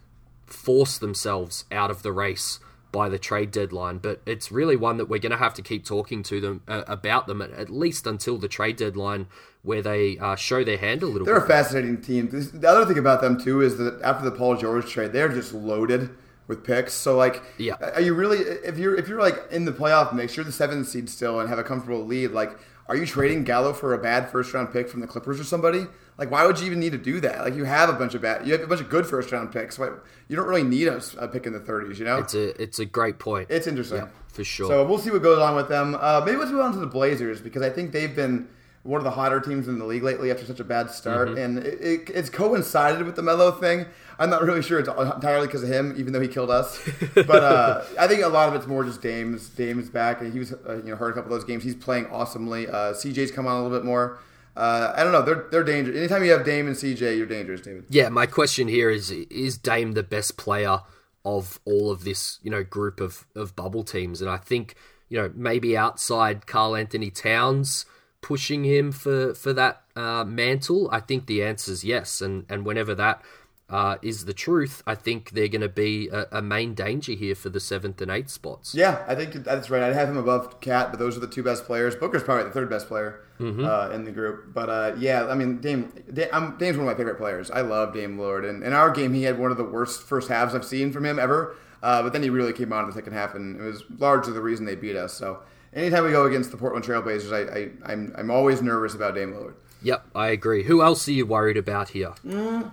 force 0.45 0.97
themselves 0.97 1.65
out 1.73 1.91
of 1.91 2.03
the 2.03 2.13
race 2.13 2.59
by 2.97 3.07
the 3.09 3.19
trade 3.19 3.51
deadline. 3.51 3.99
But 3.99 4.21
it's 4.25 4.51
really 4.51 4.75
one 4.75 4.97
that 4.97 5.07
we're 5.07 5.19
going 5.19 5.31
to 5.31 5.37
have 5.37 5.53
to 5.53 5.61
keep 5.61 5.85
talking 5.85 6.23
to 6.23 6.41
them 6.41 6.61
uh, 6.67 6.81
about 6.87 7.27
them 7.27 7.43
at, 7.43 7.51
at, 7.51 7.69
least 7.69 8.07
until 8.07 8.39
the 8.39 8.47
trade 8.47 8.75
deadline, 8.75 9.27
where 9.61 9.83
they 9.83 10.17
uh, 10.17 10.35
show 10.35 10.63
their 10.63 10.79
hand 10.79 11.03
a 11.03 11.05
little. 11.05 11.23
They're 11.23 11.35
bit. 11.35 11.43
a 11.43 11.47
fascinating 11.47 12.01
team. 12.01 12.27
The 12.31 12.67
other 12.67 12.87
thing 12.87 12.97
about 12.97 13.21
them 13.21 13.39
too 13.39 13.61
is 13.61 13.77
that 13.77 14.01
after 14.01 14.27
the 14.27 14.35
Paul 14.35 14.57
George 14.57 14.89
trade, 14.89 15.13
they're 15.13 15.29
just 15.29 15.53
loaded 15.53 16.09
with 16.47 16.63
picks. 16.63 16.93
So 16.93 17.15
like, 17.15 17.43
yeah, 17.59 17.75
are 17.93 18.01
you 18.01 18.15
really 18.15 18.39
if 18.39 18.79
you're 18.79 18.95
if 18.95 19.07
you're 19.07 19.21
like 19.21 19.43
in 19.51 19.65
the 19.65 19.71
playoff 19.71 20.11
mix, 20.11 20.35
you're 20.35 20.43
the 20.43 20.51
seventh 20.51 20.87
seed 20.87 21.07
still 21.07 21.39
and 21.39 21.47
have 21.49 21.59
a 21.59 21.63
comfortable 21.63 22.03
lead, 22.03 22.31
like. 22.31 22.57
are 22.89 22.95
you 22.95 23.05
trading 23.05 23.43
Gallo 23.43 23.73
for 23.73 23.93
a 23.93 23.97
bad 23.97 24.31
first 24.31 24.53
round 24.55 24.71
pick 24.71 24.89
from 24.89 25.01
the 25.01 25.07
Clippers 25.07 25.39
or 25.39 25.43
somebody? 25.43 25.85
Like, 26.17 26.31
why 26.31 26.45
would 26.45 26.59
you 26.59 26.65
even 26.65 26.79
need 26.79 26.93
to 26.93 26.97
do 26.97 27.19
that? 27.21 27.41
Like, 27.41 27.53
you 27.53 27.63
have 27.65 27.89
a 27.89 27.93
bunch 27.93 28.15
of 28.15 28.21
bad, 28.21 28.45
you 28.47 28.53
have 28.53 28.61
a 28.61 28.67
bunch 28.67 28.81
of 28.81 28.89
good 28.89 29.05
first 29.05 29.31
round 29.31 29.51
picks. 29.51 29.77
Why, 29.77 29.89
you 30.27 30.35
don't 30.35 30.47
really 30.47 30.63
need 30.63 30.87
a, 30.87 31.01
a, 31.19 31.27
pick 31.27 31.45
in 31.45 31.53
the 31.53 31.59
30s, 31.59 31.99
you 31.99 32.05
know? 32.05 32.17
It's 32.17 32.33
a 32.33 32.61
it's 32.61 32.79
a 32.79 32.85
great 32.85 33.19
point. 33.19 33.47
It's 33.51 33.67
interesting. 33.67 33.99
Yeah, 33.99 34.07
for 34.29 34.43
sure. 34.43 34.67
So 34.67 34.85
we'll 34.85 34.97
see 34.97 35.11
what 35.11 35.21
goes 35.21 35.39
on 35.39 35.55
with 35.55 35.69
them. 35.69 35.95
Uh, 35.99 36.23
maybe 36.25 36.37
let's 36.37 36.51
move 36.51 36.61
on 36.61 36.73
to 36.73 36.79
the 36.79 36.87
Blazers 36.87 37.39
because 37.39 37.61
I 37.61 37.69
think 37.69 37.91
they've 37.91 38.15
been 38.15 38.47
one 38.87 38.99
of 38.99 39.03
the 39.03 39.11
hotter 39.11 39.41
teams 39.41 39.67
in 39.67 39.77
the 39.79 39.85
league 39.85 40.01
lately 40.01 40.31
after 40.31 40.45
such 40.45 40.61
a 40.61 40.63
bad 40.63 40.89
start, 40.89 41.27
mm-hmm. 41.27 41.37
and 41.37 41.57
it, 41.59 41.81
it, 41.81 42.09
it's 42.09 42.29
coincided 42.29 43.05
with 43.05 43.15
the 43.15 43.21
Melo 43.21 43.51
thing. 43.51 43.85
I'm 44.17 44.29
not 44.29 44.41
really 44.41 44.63
sure 44.63 44.79
it's 44.79 44.87
entirely 44.87 45.45
because 45.45 45.61
of 45.61 45.69
him, 45.69 45.93
even 45.97 46.13
though 46.13 46.21
he 46.21 46.27
killed 46.27 46.49
us. 46.49 46.81
but 47.13 47.43
uh, 47.43 47.83
I 47.99 48.07
think 48.07 48.23
a 48.23 48.29
lot 48.29 48.47
of 48.47 48.55
it's 48.55 48.65
more 48.65 48.83
just 48.83 49.01
Dame's 49.01 49.49
Dame's 49.49 49.89
back, 49.89 50.21
and 50.21 50.31
he 50.31 50.39
was 50.39 50.53
uh, 50.53 50.77
you 50.77 50.89
know 50.89 50.95
hurt 50.95 51.09
a 51.09 51.13
couple 51.13 51.33
of 51.33 51.39
those 51.39 51.47
games. 51.47 51.63
He's 51.63 51.75
playing 51.75 52.07
awesomely. 52.07 52.67
Uh, 52.67 52.93
CJ's 52.93 53.29
come 53.29 53.45
on 53.45 53.57
a 53.57 53.61
little 53.61 53.77
bit 53.77 53.85
more. 53.85 54.19
Uh, 54.57 54.91
I 54.97 55.03
don't 55.03 55.11
know. 55.11 55.21
They're 55.21 55.45
they're 55.51 55.63
dangerous. 55.63 55.95
Anytime 55.95 56.23
you 56.23 56.31
have 56.31 56.43
Dame 56.43 56.65
and 56.65 56.75
CJ, 56.75 57.15
you're 57.15 57.27
dangerous, 57.27 57.61
David. 57.61 57.85
Yeah, 57.89 58.09
my 58.09 58.25
question 58.25 58.67
here 58.67 58.89
is: 58.89 59.11
Is 59.11 59.55
Dame 59.57 59.91
the 59.91 60.01
best 60.01 60.35
player 60.35 60.79
of 61.23 61.59
all 61.63 61.91
of 61.91 62.03
this, 62.03 62.39
you 62.41 62.49
know, 62.49 62.63
group 62.63 62.99
of 62.99 63.27
of 63.35 63.55
bubble 63.55 63.83
teams? 63.83 64.19
And 64.19 64.31
I 64.31 64.37
think 64.37 64.73
you 65.09 65.21
know 65.21 65.31
maybe 65.35 65.77
outside 65.77 66.47
Karl-Anthony 66.47 67.11
Towns 67.11 67.85
pushing 68.21 68.63
him 68.63 68.91
for 68.91 69.35
for 69.35 69.53
that 69.53 69.83
uh, 69.95 70.23
mantle. 70.23 70.89
I 70.91 71.01
think 71.01 71.27
the 71.27 71.43
answer 71.43 71.71
is 71.71 71.83
yes. 71.83 72.19
And 72.19 72.45
and 72.49 72.65
whenever 72.65 72.95
that 72.95 73.21
uh, 73.69 73.97
is 74.01 74.25
the 74.25 74.33
truth, 74.33 74.81
I 74.87 74.95
think 74.95 75.31
they're 75.31 75.49
going 75.49 75.61
to 75.61 75.69
be 75.69 76.07
a, 76.07 76.25
a, 76.31 76.41
main 76.41 76.73
danger 76.73 77.11
here 77.11 77.35
for 77.35 77.49
the 77.49 77.59
seventh 77.59 78.01
and 78.01 78.09
eighth 78.09 78.29
spots. 78.29 78.73
Yeah, 78.73 79.03
I 79.07 79.13
think 79.13 79.33
that's 79.43 79.69
right. 79.69 79.83
I'd 79.83 79.93
have 79.93 80.07
him 80.07 80.15
above 80.15 80.61
KAT, 80.61 80.91
but 80.91 80.99
those 80.99 81.17
are 81.17 81.19
the 81.19 81.27
two 81.27 81.43
best 81.43 81.65
players. 81.65 81.93
Booker's 81.93 82.23
probably 82.23 82.45
the 82.45 82.51
third 82.51 82.69
best 82.69 82.87
player 82.87 83.25
mm-hmm. 83.39 83.65
uh, 83.65 83.89
in 83.89 84.05
the 84.05 84.11
group. 84.11 84.53
But 84.53 84.69
uh, 84.69 84.95
yeah, 84.97 85.27
I 85.27 85.35
mean, 85.35 85.59
Dame, 85.59 85.91
Dame 86.11 86.55
Dame's 86.57 86.77
one 86.77 86.87
of 86.87 86.93
my 86.93 86.95
favorite 86.95 87.17
players. 87.17 87.51
I 87.51 87.59
love 87.59 87.93
Dame 87.93 88.17
Lillard. 88.17 88.49
And 88.49 88.63
in 88.63 88.71
our 88.71 88.89
game, 88.89 89.13
he 89.13 89.23
had 89.23 89.37
one 89.37 89.51
of 89.51 89.57
the 89.57 89.65
worst 89.65 90.01
first 90.01 90.29
halves 90.29 90.55
I've 90.55 90.65
seen 90.65 90.93
from 90.93 91.05
him 91.05 91.19
ever. 91.19 91.57
Uh, 91.83 92.01
but 92.01 92.13
then 92.13 92.23
he 92.23 92.29
really 92.29 92.53
came 92.53 92.71
on 92.71 92.85
in 92.85 92.89
the 92.89 92.95
second 92.95 93.13
half, 93.13 93.35
and 93.35 93.59
it 93.59 93.63
was 93.63 93.83
largely 93.99 94.33
the 94.33 94.41
reason 94.41 94.65
they 94.65 94.75
beat 94.75 94.95
us. 94.95 95.13
So 95.13 95.41
anytime 95.73 96.05
we 96.05 96.11
go 96.11 96.25
against 96.25 96.51
the 96.51 96.57
Portland 96.57 96.85
Trailblazers, 96.85 97.31
I, 97.33 97.59
I, 97.59 97.91
I'm, 97.91 98.15
I'm 98.17 98.31
always 98.31 98.61
nervous 98.61 98.95
about 98.95 99.13
Dame 99.13 99.33
Lillard. 99.33 99.55
Yep, 99.83 100.07
I 100.15 100.29
agree. 100.29 100.63
Who 100.63 100.81
else 100.81 101.07
are 101.07 101.11
you 101.11 101.25
worried 101.25 101.57
about 101.57 101.89
here? 101.89 102.13
Mm. 102.25 102.71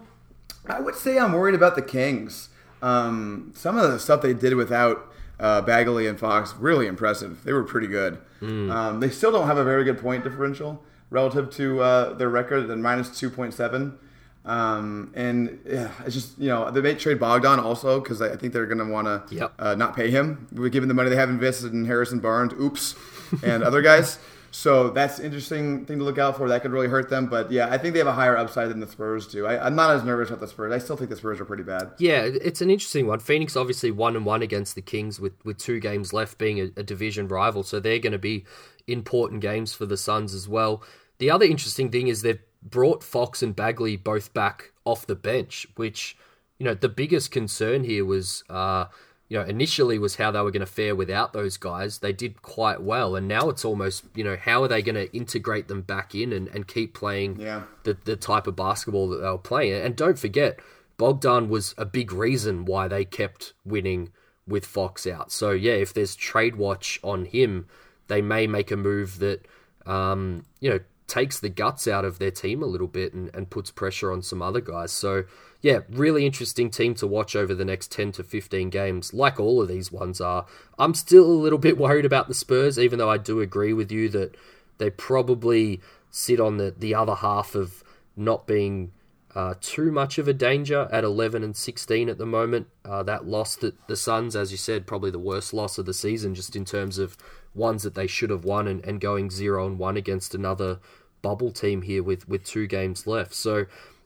I 0.66 0.80
would 0.80 0.94
say 0.94 1.18
I'm 1.18 1.32
worried 1.32 1.54
about 1.54 1.74
the 1.74 1.82
Kings. 1.82 2.48
Um, 2.82 3.52
some 3.54 3.78
of 3.78 3.90
the 3.90 3.98
stuff 3.98 4.22
they 4.22 4.34
did 4.34 4.54
without 4.54 5.12
uh, 5.40 5.62
Bagley 5.62 6.06
and 6.06 6.18
Fox 6.18 6.54
really 6.58 6.86
impressive. 6.86 7.44
They 7.44 7.52
were 7.52 7.64
pretty 7.64 7.86
good. 7.86 8.18
Mm. 8.40 8.70
Um, 8.70 9.00
they 9.00 9.10
still 9.10 9.32
don't 9.32 9.46
have 9.46 9.58
a 9.58 9.64
very 9.64 9.84
good 9.84 9.98
point 9.98 10.24
differential 10.24 10.82
relative 11.10 11.50
to 11.56 11.80
uh, 11.80 12.12
their 12.14 12.28
record 12.28 12.70
at 12.70 12.78
minus 12.78 13.18
two 13.18 13.30
point 13.30 13.54
seven. 13.54 13.98
Um, 14.44 15.10
and 15.14 15.58
yeah, 15.64 15.90
it's 16.04 16.14
just 16.14 16.38
you 16.38 16.48
know 16.48 16.70
they 16.70 16.82
may 16.82 16.94
trade 16.94 17.18
Bogdan 17.18 17.58
also 17.58 18.00
because 18.00 18.20
I 18.20 18.36
think 18.36 18.52
they're 18.52 18.66
going 18.66 18.86
to 18.86 18.92
want 18.92 19.06
to 19.06 19.34
yep. 19.34 19.54
uh, 19.58 19.74
not 19.74 19.96
pay 19.96 20.10
him. 20.10 20.46
Given 20.70 20.88
the 20.88 20.94
money 20.94 21.08
they 21.08 21.16
have 21.16 21.30
invested 21.30 21.72
in 21.72 21.86
Harrison 21.86 22.20
Barnes, 22.20 22.52
oops, 22.60 22.94
and 23.42 23.62
other 23.62 23.80
guys. 23.80 24.18
So 24.54 24.90
that's 24.90 25.18
interesting 25.18 25.84
thing 25.84 25.98
to 25.98 26.04
look 26.04 26.16
out 26.16 26.36
for. 26.36 26.48
That 26.48 26.62
could 26.62 26.70
really 26.70 26.86
hurt 26.86 27.10
them. 27.10 27.26
But 27.26 27.50
yeah, 27.50 27.66
I 27.72 27.76
think 27.76 27.92
they 27.92 27.98
have 27.98 28.06
a 28.06 28.12
higher 28.12 28.36
upside 28.36 28.70
than 28.70 28.78
the 28.78 28.86
Spurs 28.86 29.26
do. 29.26 29.46
I, 29.46 29.66
am 29.66 29.74
not 29.74 29.90
as 29.90 30.04
nervous 30.04 30.28
about 30.28 30.38
the 30.38 30.46
Spurs. 30.46 30.72
I 30.72 30.78
still 30.78 30.96
think 30.96 31.10
the 31.10 31.16
Spurs 31.16 31.40
are 31.40 31.44
pretty 31.44 31.64
bad. 31.64 31.90
Yeah, 31.98 32.20
it's 32.22 32.60
an 32.60 32.70
interesting 32.70 33.08
one. 33.08 33.18
Phoenix 33.18 33.56
obviously 33.56 33.90
one 33.90 34.14
and 34.14 34.24
one 34.24 34.42
against 34.42 34.76
the 34.76 34.80
Kings 34.80 35.18
with, 35.18 35.32
with 35.44 35.58
two 35.58 35.80
games 35.80 36.12
left, 36.12 36.38
being 36.38 36.60
a, 36.60 36.70
a 36.76 36.84
division 36.84 37.26
rival. 37.26 37.64
So 37.64 37.80
they're 37.80 37.98
going 37.98 38.12
to 38.12 38.18
be 38.18 38.44
important 38.86 39.40
games 39.40 39.74
for 39.74 39.86
the 39.86 39.96
Suns 39.96 40.32
as 40.32 40.48
well. 40.48 40.84
The 41.18 41.32
other 41.32 41.46
interesting 41.46 41.90
thing 41.90 42.06
is 42.06 42.22
they've 42.22 42.38
brought 42.62 43.02
Fox 43.02 43.42
and 43.42 43.56
Bagley 43.56 43.96
both 43.96 44.32
back 44.34 44.70
off 44.84 45.04
the 45.04 45.16
bench, 45.16 45.66
which 45.74 46.16
you 46.60 46.64
know 46.64 46.74
the 46.74 46.88
biggest 46.88 47.32
concern 47.32 47.82
here 47.82 48.04
was. 48.04 48.44
Uh, 48.48 48.84
you 49.28 49.38
know, 49.38 49.44
initially 49.44 49.98
was 49.98 50.16
how 50.16 50.30
they 50.30 50.40
were 50.40 50.50
going 50.50 50.60
to 50.60 50.66
fare 50.66 50.94
without 50.94 51.32
those 51.32 51.56
guys. 51.56 51.98
They 51.98 52.12
did 52.12 52.42
quite 52.42 52.82
well, 52.82 53.16
and 53.16 53.26
now 53.26 53.48
it's 53.48 53.64
almost, 53.64 54.04
you 54.14 54.22
know, 54.22 54.36
how 54.36 54.62
are 54.62 54.68
they 54.68 54.82
going 54.82 54.94
to 54.96 55.14
integrate 55.16 55.68
them 55.68 55.82
back 55.82 56.14
in 56.14 56.32
and, 56.32 56.48
and 56.48 56.68
keep 56.68 56.94
playing 56.94 57.40
yeah. 57.40 57.62
the, 57.84 57.96
the 58.04 58.16
type 58.16 58.46
of 58.46 58.54
basketball 58.54 59.08
that 59.08 59.18
they 59.18 59.28
were 59.28 59.38
playing? 59.38 59.82
And 59.82 59.96
don't 59.96 60.18
forget, 60.18 60.60
Bogdan 60.98 61.48
was 61.48 61.74
a 61.78 61.84
big 61.84 62.12
reason 62.12 62.64
why 62.64 62.86
they 62.86 63.04
kept 63.04 63.54
winning 63.64 64.12
with 64.46 64.66
Fox 64.66 65.06
out. 65.06 65.32
So, 65.32 65.52
yeah, 65.52 65.72
if 65.72 65.94
there's 65.94 66.14
trade 66.14 66.56
watch 66.56 67.00
on 67.02 67.24
him, 67.24 67.66
they 68.08 68.20
may 68.20 68.46
make 68.46 68.70
a 68.70 68.76
move 68.76 69.18
that, 69.20 69.46
um, 69.86 70.44
you 70.60 70.68
know, 70.68 70.80
takes 71.06 71.40
the 71.40 71.48
guts 71.48 71.88
out 71.88 72.04
of 72.04 72.18
their 72.18 72.30
team 72.30 72.62
a 72.62 72.66
little 72.66 72.86
bit 72.86 73.14
and, 73.14 73.34
and 73.34 73.48
puts 73.50 73.70
pressure 73.70 74.12
on 74.12 74.22
some 74.22 74.42
other 74.42 74.60
guys. 74.60 74.92
So, 74.92 75.24
yeah, 75.64 75.78
really 75.88 76.26
interesting 76.26 76.68
team 76.68 76.94
to 76.96 77.06
watch 77.06 77.34
over 77.34 77.54
the 77.54 77.64
next 77.64 77.90
10 77.90 78.12
to 78.12 78.22
15 78.22 78.68
games, 78.68 79.14
like 79.14 79.40
all 79.40 79.62
of 79.62 79.68
these 79.68 79.90
ones 79.90 80.20
are. 80.20 80.44
I'm 80.78 80.92
still 80.92 81.24
a 81.24 81.32
little 81.32 81.58
bit 81.68 81.78
worried 81.78 82.04
about 82.04 82.28
the 82.28 82.34
Spurs, 82.34 82.78
even 82.78 82.98
though 82.98 83.08
I 83.08 83.16
do 83.16 83.40
agree 83.40 83.72
with 83.72 83.90
you 83.90 84.10
that 84.10 84.36
they 84.76 84.90
probably 84.90 85.80
sit 86.10 86.38
on 86.38 86.58
the, 86.58 86.74
the 86.78 86.94
other 86.94 87.14
half 87.14 87.54
of 87.54 87.82
not 88.14 88.46
being 88.46 88.92
uh, 89.34 89.54
too 89.58 89.90
much 89.90 90.18
of 90.18 90.28
a 90.28 90.34
danger 90.34 90.86
at 90.92 91.02
11 91.02 91.42
and 91.42 91.56
16 91.56 92.10
at 92.10 92.18
the 92.18 92.26
moment. 92.26 92.66
Uh, 92.84 93.02
that 93.02 93.26
loss 93.26 93.56
that 93.56 93.88
the 93.88 93.96
Suns, 93.96 94.36
as 94.36 94.50
you 94.50 94.58
said, 94.58 94.86
probably 94.86 95.10
the 95.10 95.18
worst 95.18 95.54
loss 95.54 95.78
of 95.78 95.86
the 95.86 95.94
season, 95.94 96.34
just 96.34 96.54
in 96.54 96.66
terms 96.66 96.98
of 96.98 97.16
ones 97.54 97.84
that 97.84 97.94
they 97.94 98.06
should 98.06 98.28
have 98.28 98.44
won 98.44 98.68
and, 98.68 98.84
and 98.84 99.00
going 99.00 99.30
0 99.30 99.66
and 99.66 99.78
1 99.78 99.96
against 99.96 100.34
another 100.34 100.78
bubble 101.22 101.50
team 101.50 101.80
here 101.80 102.02
with, 102.02 102.28
with 102.28 102.44
two 102.44 102.66
games 102.66 103.06
left. 103.06 103.32
So, 103.32 103.64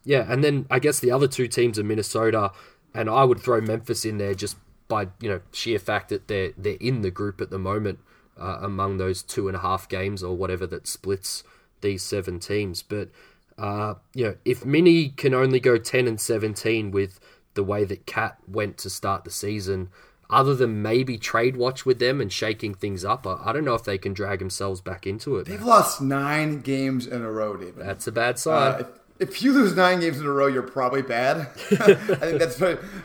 yeah, 0.08 0.24
and 0.26 0.42
then 0.42 0.64
I 0.70 0.78
guess 0.78 1.00
the 1.00 1.10
other 1.10 1.28
two 1.28 1.48
teams 1.48 1.78
are 1.78 1.84
Minnesota, 1.84 2.52
and 2.94 3.10
I 3.10 3.24
would 3.24 3.40
throw 3.40 3.60
Memphis 3.60 4.06
in 4.06 4.16
there 4.16 4.34
just 4.34 4.56
by 4.88 5.08
you 5.20 5.28
know 5.28 5.42
sheer 5.52 5.78
fact 5.78 6.08
that 6.08 6.28
they're 6.28 6.52
they're 6.56 6.78
in 6.80 7.02
the 7.02 7.10
group 7.10 7.42
at 7.42 7.50
the 7.50 7.58
moment 7.58 7.98
uh, 8.40 8.56
among 8.62 8.96
those 8.96 9.22
two 9.22 9.48
and 9.48 9.56
a 9.58 9.60
half 9.60 9.86
games 9.86 10.22
or 10.22 10.34
whatever 10.34 10.66
that 10.66 10.86
splits 10.86 11.44
these 11.82 12.02
seven 12.02 12.40
teams. 12.40 12.82
But 12.82 13.10
uh, 13.58 13.96
you 14.14 14.24
know, 14.24 14.36
if 14.46 14.64
Mini 14.64 15.10
can 15.10 15.34
only 15.34 15.60
go 15.60 15.76
ten 15.76 16.08
and 16.08 16.18
seventeen 16.18 16.90
with 16.90 17.20
the 17.52 17.62
way 17.62 17.84
that 17.84 18.06
KAT 18.06 18.38
went 18.48 18.78
to 18.78 18.88
start 18.88 19.24
the 19.24 19.30
season, 19.30 19.90
other 20.30 20.54
than 20.54 20.80
maybe 20.80 21.18
trade 21.18 21.54
watch 21.54 21.84
with 21.84 21.98
them 21.98 22.22
and 22.22 22.32
shaking 22.32 22.72
things 22.72 23.04
up, 23.04 23.26
I, 23.26 23.42
I 23.44 23.52
don't 23.52 23.66
know 23.66 23.74
if 23.74 23.84
they 23.84 23.98
can 23.98 24.14
drag 24.14 24.38
themselves 24.38 24.80
back 24.80 25.06
into 25.06 25.36
it. 25.36 25.44
They've 25.44 25.60
man. 25.60 25.68
lost 25.68 26.00
nine 26.00 26.62
games 26.62 27.06
in 27.06 27.20
a 27.20 27.30
row, 27.30 27.58
David. 27.58 27.84
That's 27.84 28.06
a 28.06 28.12
bad 28.12 28.38
sign. 28.38 28.84
Uh, 28.84 28.86
if 29.18 29.42
you 29.42 29.52
lose 29.52 29.74
nine 29.74 30.00
games 30.00 30.20
in 30.20 30.26
a 30.26 30.30
row, 30.30 30.46
you're 30.46 30.62
probably 30.62 31.02
bad. 31.02 31.38
I 31.70 31.94
think 31.94 32.38
that's 32.38 32.56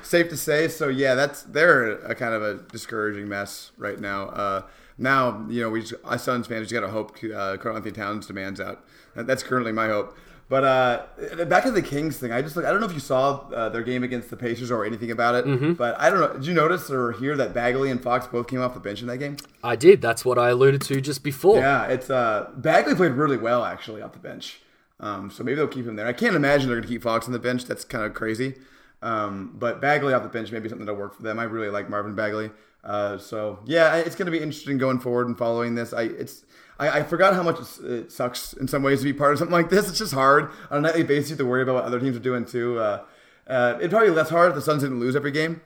safe 0.04 0.30
to 0.30 0.38
say. 0.38 0.68
So 0.68 0.88
yeah, 0.88 1.16
that's 1.16 1.44
they're 1.44 1.94
a 2.06 2.16
kind 2.16 2.34
of 2.34 2.44
a 2.44 2.56
discouraging 2.72 3.28
mess 3.28 3.72
right 3.78 4.00
now. 4.00 4.30
Uh, 4.30 4.62
now 4.98 5.46
you 5.50 5.62
know 5.62 5.70
we 5.70 5.82
just, 5.82 5.96
us 6.06 6.24
Suns 6.24 6.48
fans 6.48 6.70
just 6.70 6.74
got 6.74 6.86
to 6.86 6.92
hope 6.92 7.18
uh, 7.24 7.58
Karl-Anthony 7.58 7.92
Towns 7.92 8.28
demands 8.28 8.60
out. 8.60 8.86
That's 9.16 9.44
currently 9.44 9.72
my 9.72 9.88
hope. 9.88 10.16
But 10.50 10.64
uh, 10.66 11.46
back 11.46 11.64
to 11.64 11.72
the 11.72 11.82
Kings 11.82 12.18
thing, 12.18 12.32
I 12.32 12.42
just 12.42 12.56
I 12.58 12.70
don't 12.70 12.80
know 12.80 12.86
if 12.86 12.94
you 12.94 13.00
saw 13.00 13.48
uh, 13.50 13.70
their 13.70 13.82
game 13.82 14.04
against 14.04 14.30
the 14.30 14.38
Pacers 14.38 14.70
or 14.70 14.86
anything 14.86 15.10
about 15.10 15.36
it. 15.36 15.46
Mm-hmm. 15.46 15.74
But 15.74 16.00
I 16.00 16.10
don't 16.10 16.20
know. 16.20 16.34
Did 16.34 16.46
you 16.46 16.54
notice 16.54 16.92
or 16.92 17.14
hear 17.14 17.36
that 17.38 17.54
Bagley 17.54 17.90
and 17.90 18.02
Fox 18.02 18.28
both 18.28 18.48
came 18.48 18.62
off 18.62 18.74
the 18.74 18.80
bench 18.80 19.02
in 19.02 19.08
that 19.08 19.18
game? 19.18 19.38
I 19.64 19.76
did. 19.76 20.02
That's 20.02 20.24
what 20.24 20.38
I 20.38 20.50
alluded 20.50 20.82
to 20.84 21.02
just 21.02 21.24
before. 21.24 21.58
Yeah, 21.58 21.88
it's 21.88 22.10
uh, 22.10 22.52
Bagley 22.56 22.94
played 22.94 23.14
really 23.14 23.38
well 23.38 23.64
actually 23.64 24.02
off 24.02 24.14
the 24.14 24.20
bench. 24.20 24.60
Um, 25.00 25.30
so 25.30 25.44
maybe 25.44 25.56
they'll 25.56 25.68
keep 25.68 25.86
him 25.86 25.96
there. 25.96 26.08
I 26.08 26.14
can't 26.14 26.36
imagine 26.36 26.68
they're 26.68 26.78
going 26.78 26.88
to 26.88 26.94
keep 26.94 27.04
Fox 27.04 27.26
on 27.26 27.34
the 27.34 27.40
bench. 27.40 27.66
That's 27.66 27.84
kind 27.84 28.06
of 28.06 28.14
crazy. 28.14 28.56
Um, 29.02 29.52
but 29.56 29.82
Bagley 29.82 30.14
off 30.14 30.24
the 30.24 30.30
bench 30.30 30.52
may 30.52 30.60
be 30.60 30.70
something 30.70 30.86
that'll 30.86 31.00
work 31.00 31.16
for 31.16 31.24
them. 31.24 31.40
I 31.40 31.44
really 31.44 31.70
like 31.70 31.90
Marvin 31.90 32.16
Bagley. 32.16 32.52
Uh, 32.84 33.18
so 33.18 33.60
yeah, 33.66 33.96
it's 33.96 34.16
going 34.16 34.26
to 34.26 34.32
be 34.32 34.40
interesting 34.40 34.78
going 34.78 35.00
forward 35.00 35.28
and 35.28 35.38
following 35.38 35.76
this. 35.76 35.94
I 35.94 36.04
it's 36.04 36.44
I, 36.80 37.00
I 37.00 37.04
forgot 37.04 37.34
how 37.34 37.44
much 37.44 37.60
it 37.84 38.12
sucks 38.12 38.54
in 38.54 38.68
some 38.68 38.84
ways 38.84 39.00
to 39.00 39.06
be 39.06 39.14
part 39.14 39.34
of 39.34 39.40
something 39.40 39.54
like 39.54 39.70
this. 39.70 39.88
It's 39.90 39.98
just 39.98 40.14
hard 40.14 40.50
on 40.70 40.80
a 40.80 40.82
nightly 40.82 41.04
basis. 41.04 41.30
You 41.30 41.34
have 41.34 41.40
to 41.40 41.46
worry 41.46 41.64
about 41.64 41.76
what 41.76 41.84
other 41.86 42.00
teams 42.00 42.16
are 42.16 42.22
doing 42.22 42.46
too. 42.46 42.80
Uh, 42.80 43.04
uh, 43.48 43.76
it'd 43.78 43.92
probably 43.92 44.10
be 44.10 44.16
less 44.16 44.30
hard 44.30 44.50
if 44.50 44.56
the 44.56 44.62
Suns 44.62 44.84
didn't 44.84 45.00
lose 45.00 45.16
every 45.16 45.32
game. 45.32 45.62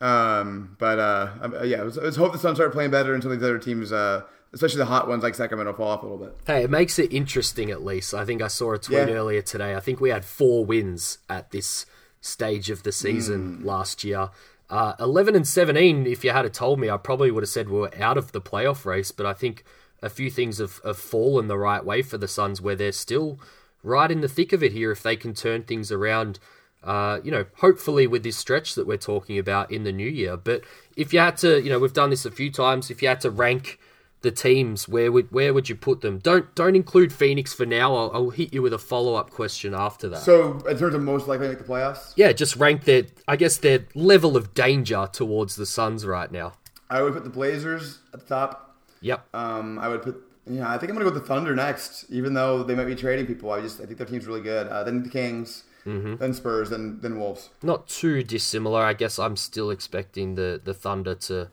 Um, 0.00 0.76
but 0.78 0.98
uh, 0.98 1.62
yeah, 1.64 1.82
let's, 1.82 2.16
hope 2.16 2.32
the 2.32 2.38
Suns 2.38 2.56
start 2.56 2.72
playing 2.72 2.90
better 2.90 3.14
until 3.14 3.30
these 3.30 3.42
other 3.42 3.58
teams 3.58 3.92
uh, 3.92 4.22
especially 4.52 4.78
the 4.78 4.86
hot 4.86 5.08
ones 5.08 5.22
like 5.22 5.34
Sacramento 5.34 5.72
fall 5.74 5.88
off 5.88 6.02
a 6.02 6.06
little 6.06 6.18
bit. 6.18 6.36
Hey, 6.46 6.64
it 6.64 6.70
makes 6.70 6.98
it 6.98 7.12
interesting 7.12 7.70
at 7.70 7.84
least. 7.84 8.14
I 8.14 8.24
think 8.24 8.42
I 8.42 8.48
saw 8.48 8.72
a 8.74 8.78
tweet 8.78 9.08
yeah. 9.08 9.14
earlier 9.14 9.42
today. 9.42 9.74
I 9.74 9.80
think 9.80 10.00
we 10.00 10.10
had 10.10 10.24
four 10.24 10.64
wins 10.64 11.18
at 11.28 11.50
this 11.50 11.86
stage 12.20 12.70
of 12.70 12.82
the 12.82 12.92
season 12.92 13.58
mm. 13.58 13.64
last 13.64 14.04
year. 14.04 14.30
Uh, 14.68 14.94
11 15.00 15.34
and 15.34 15.46
17, 15.46 16.06
if 16.06 16.24
you 16.24 16.30
had 16.30 16.52
told 16.54 16.78
me, 16.78 16.90
I 16.90 16.96
probably 16.96 17.30
would 17.30 17.42
have 17.42 17.50
said 17.50 17.68
we 17.68 17.80
were 17.80 17.94
out 18.00 18.16
of 18.16 18.32
the 18.32 18.40
playoff 18.40 18.84
race, 18.84 19.10
but 19.10 19.26
I 19.26 19.32
think 19.32 19.64
a 20.02 20.08
few 20.08 20.30
things 20.30 20.58
have, 20.58 20.80
have 20.84 20.98
fallen 20.98 21.48
the 21.48 21.58
right 21.58 21.84
way 21.84 22.02
for 22.02 22.18
the 22.18 22.28
Suns 22.28 22.60
where 22.60 22.76
they're 22.76 22.92
still 22.92 23.38
right 23.82 24.10
in 24.10 24.20
the 24.20 24.28
thick 24.28 24.52
of 24.52 24.62
it 24.62 24.72
here 24.72 24.92
if 24.92 25.02
they 25.02 25.16
can 25.16 25.34
turn 25.34 25.62
things 25.62 25.90
around. 25.90 26.38
Uh, 26.82 27.20
you 27.22 27.30
know, 27.30 27.44
hopefully 27.56 28.06
with 28.06 28.22
this 28.22 28.36
stretch 28.36 28.74
that 28.74 28.86
we're 28.86 28.96
talking 28.96 29.38
about 29.38 29.70
in 29.70 29.84
the 29.84 29.92
new 29.92 30.08
year. 30.08 30.36
But 30.36 30.62
if 30.96 31.12
you 31.12 31.18
had 31.18 31.36
to, 31.38 31.60
you 31.60 31.68
know, 31.68 31.78
we've 31.78 31.92
done 31.92 32.10
this 32.10 32.24
a 32.24 32.30
few 32.30 32.50
times. 32.50 32.90
If 32.90 33.02
you 33.02 33.08
had 33.08 33.20
to 33.20 33.30
rank 33.30 33.78
the 34.22 34.30
teams, 34.30 34.86
where 34.88 35.10
would 35.10 35.30
where 35.32 35.54
would 35.54 35.68
you 35.68 35.74
put 35.74 36.00
them? 36.02 36.18
Don't 36.18 36.54
don't 36.54 36.76
include 36.76 37.12
Phoenix 37.12 37.52
for 37.54 37.64
now. 37.66 37.94
I'll, 37.94 38.10
I'll 38.12 38.30
hit 38.30 38.52
you 38.52 38.60
with 38.62 38.72
a 38.74 38.78
follow 38.78 39.14
up 39.14 39.30
question 39.30 39.74
after 39.74 40.08
that. 40.10 40.20
So, 40.20 40.58
in 40.68 40.76
terms 40.78 40.94
of 40.94 41.02
most 41.02 41.26
likely 41.28 41.46
to 41.46 41.52
make 41.54 41.58
the 41.58 41.64
playoffs, 41.72 42.12
yeah, 42.16 42.32
just 42.32 42.56
rank 42.56 42.84
their 42.84 43.04
I 43.26 43.36
guess 43.36 43.56
their 43.56 43.86
level 43.94 44.36
of 44.36 44.52
danger 44.54 45.08
towards 45.12 45.56
the 45.56 45.66
Suns 45.66 46.04
right 46.06 46.30
now. 46.30 46.52
I 46.90 47.02
would 47.02 47.12
put 47.14 47.24
the 47.24 47.30
Blazers 47.30 48.00
at 48.12 48.20
the 48.20 48.26
top. 48.26 48.76
Yep. 49.00 49.26
Um, 49.34 49.78
I 49.78 49.88
would 49.88 50.02
put. 50.02 50.22
Yeah, 50.46 50.68
I 50.68 50.76
think 50.78 50.90
I'm 50.90 50.96
gonna 50.96 51.08
go 51.08 51.14
with 51.14 51.22
the 51.22 51.28
Thunder 51.28 51.54
next, 51.54 52.06
even 52.10 52.34
though 52.34 52.62
they 52.62 52.74
might 52.74 52.86
be 52.86 52.96
trading 52.96 53.26
people. 53.26 53.50
I 53.52 53.60
just 53.60 53.80
I 53.80 53.86
think 53.86 53.98
their 53.98 54.06
team's 54.06 54.26
really 54.26 54.40
good. 54.42 54.66
Uh, 54.68 54.84
then 54.84 55.02
the 55.02 55.08
Kings, 55.08 55.64
Mm-hmm. 55.86 56.16
then 56.16 56.34
Spurs, 56.34 56.68
then 56.68 56.98
then 57.00 57.18
Wolves. 57.18 57.48
Not 57.62 57.88
too 57.88 58.22
dissimilar. 58.22 58.82
I 58.82 58.92
guess 58.92 59.18
I'm 59.18 59.36
still 59.36 59.70
expecting 59.70 60.34
the 60.34 60.60
the 60.62 60.74
Thunder 60.74 61.14
to 61.14 61.50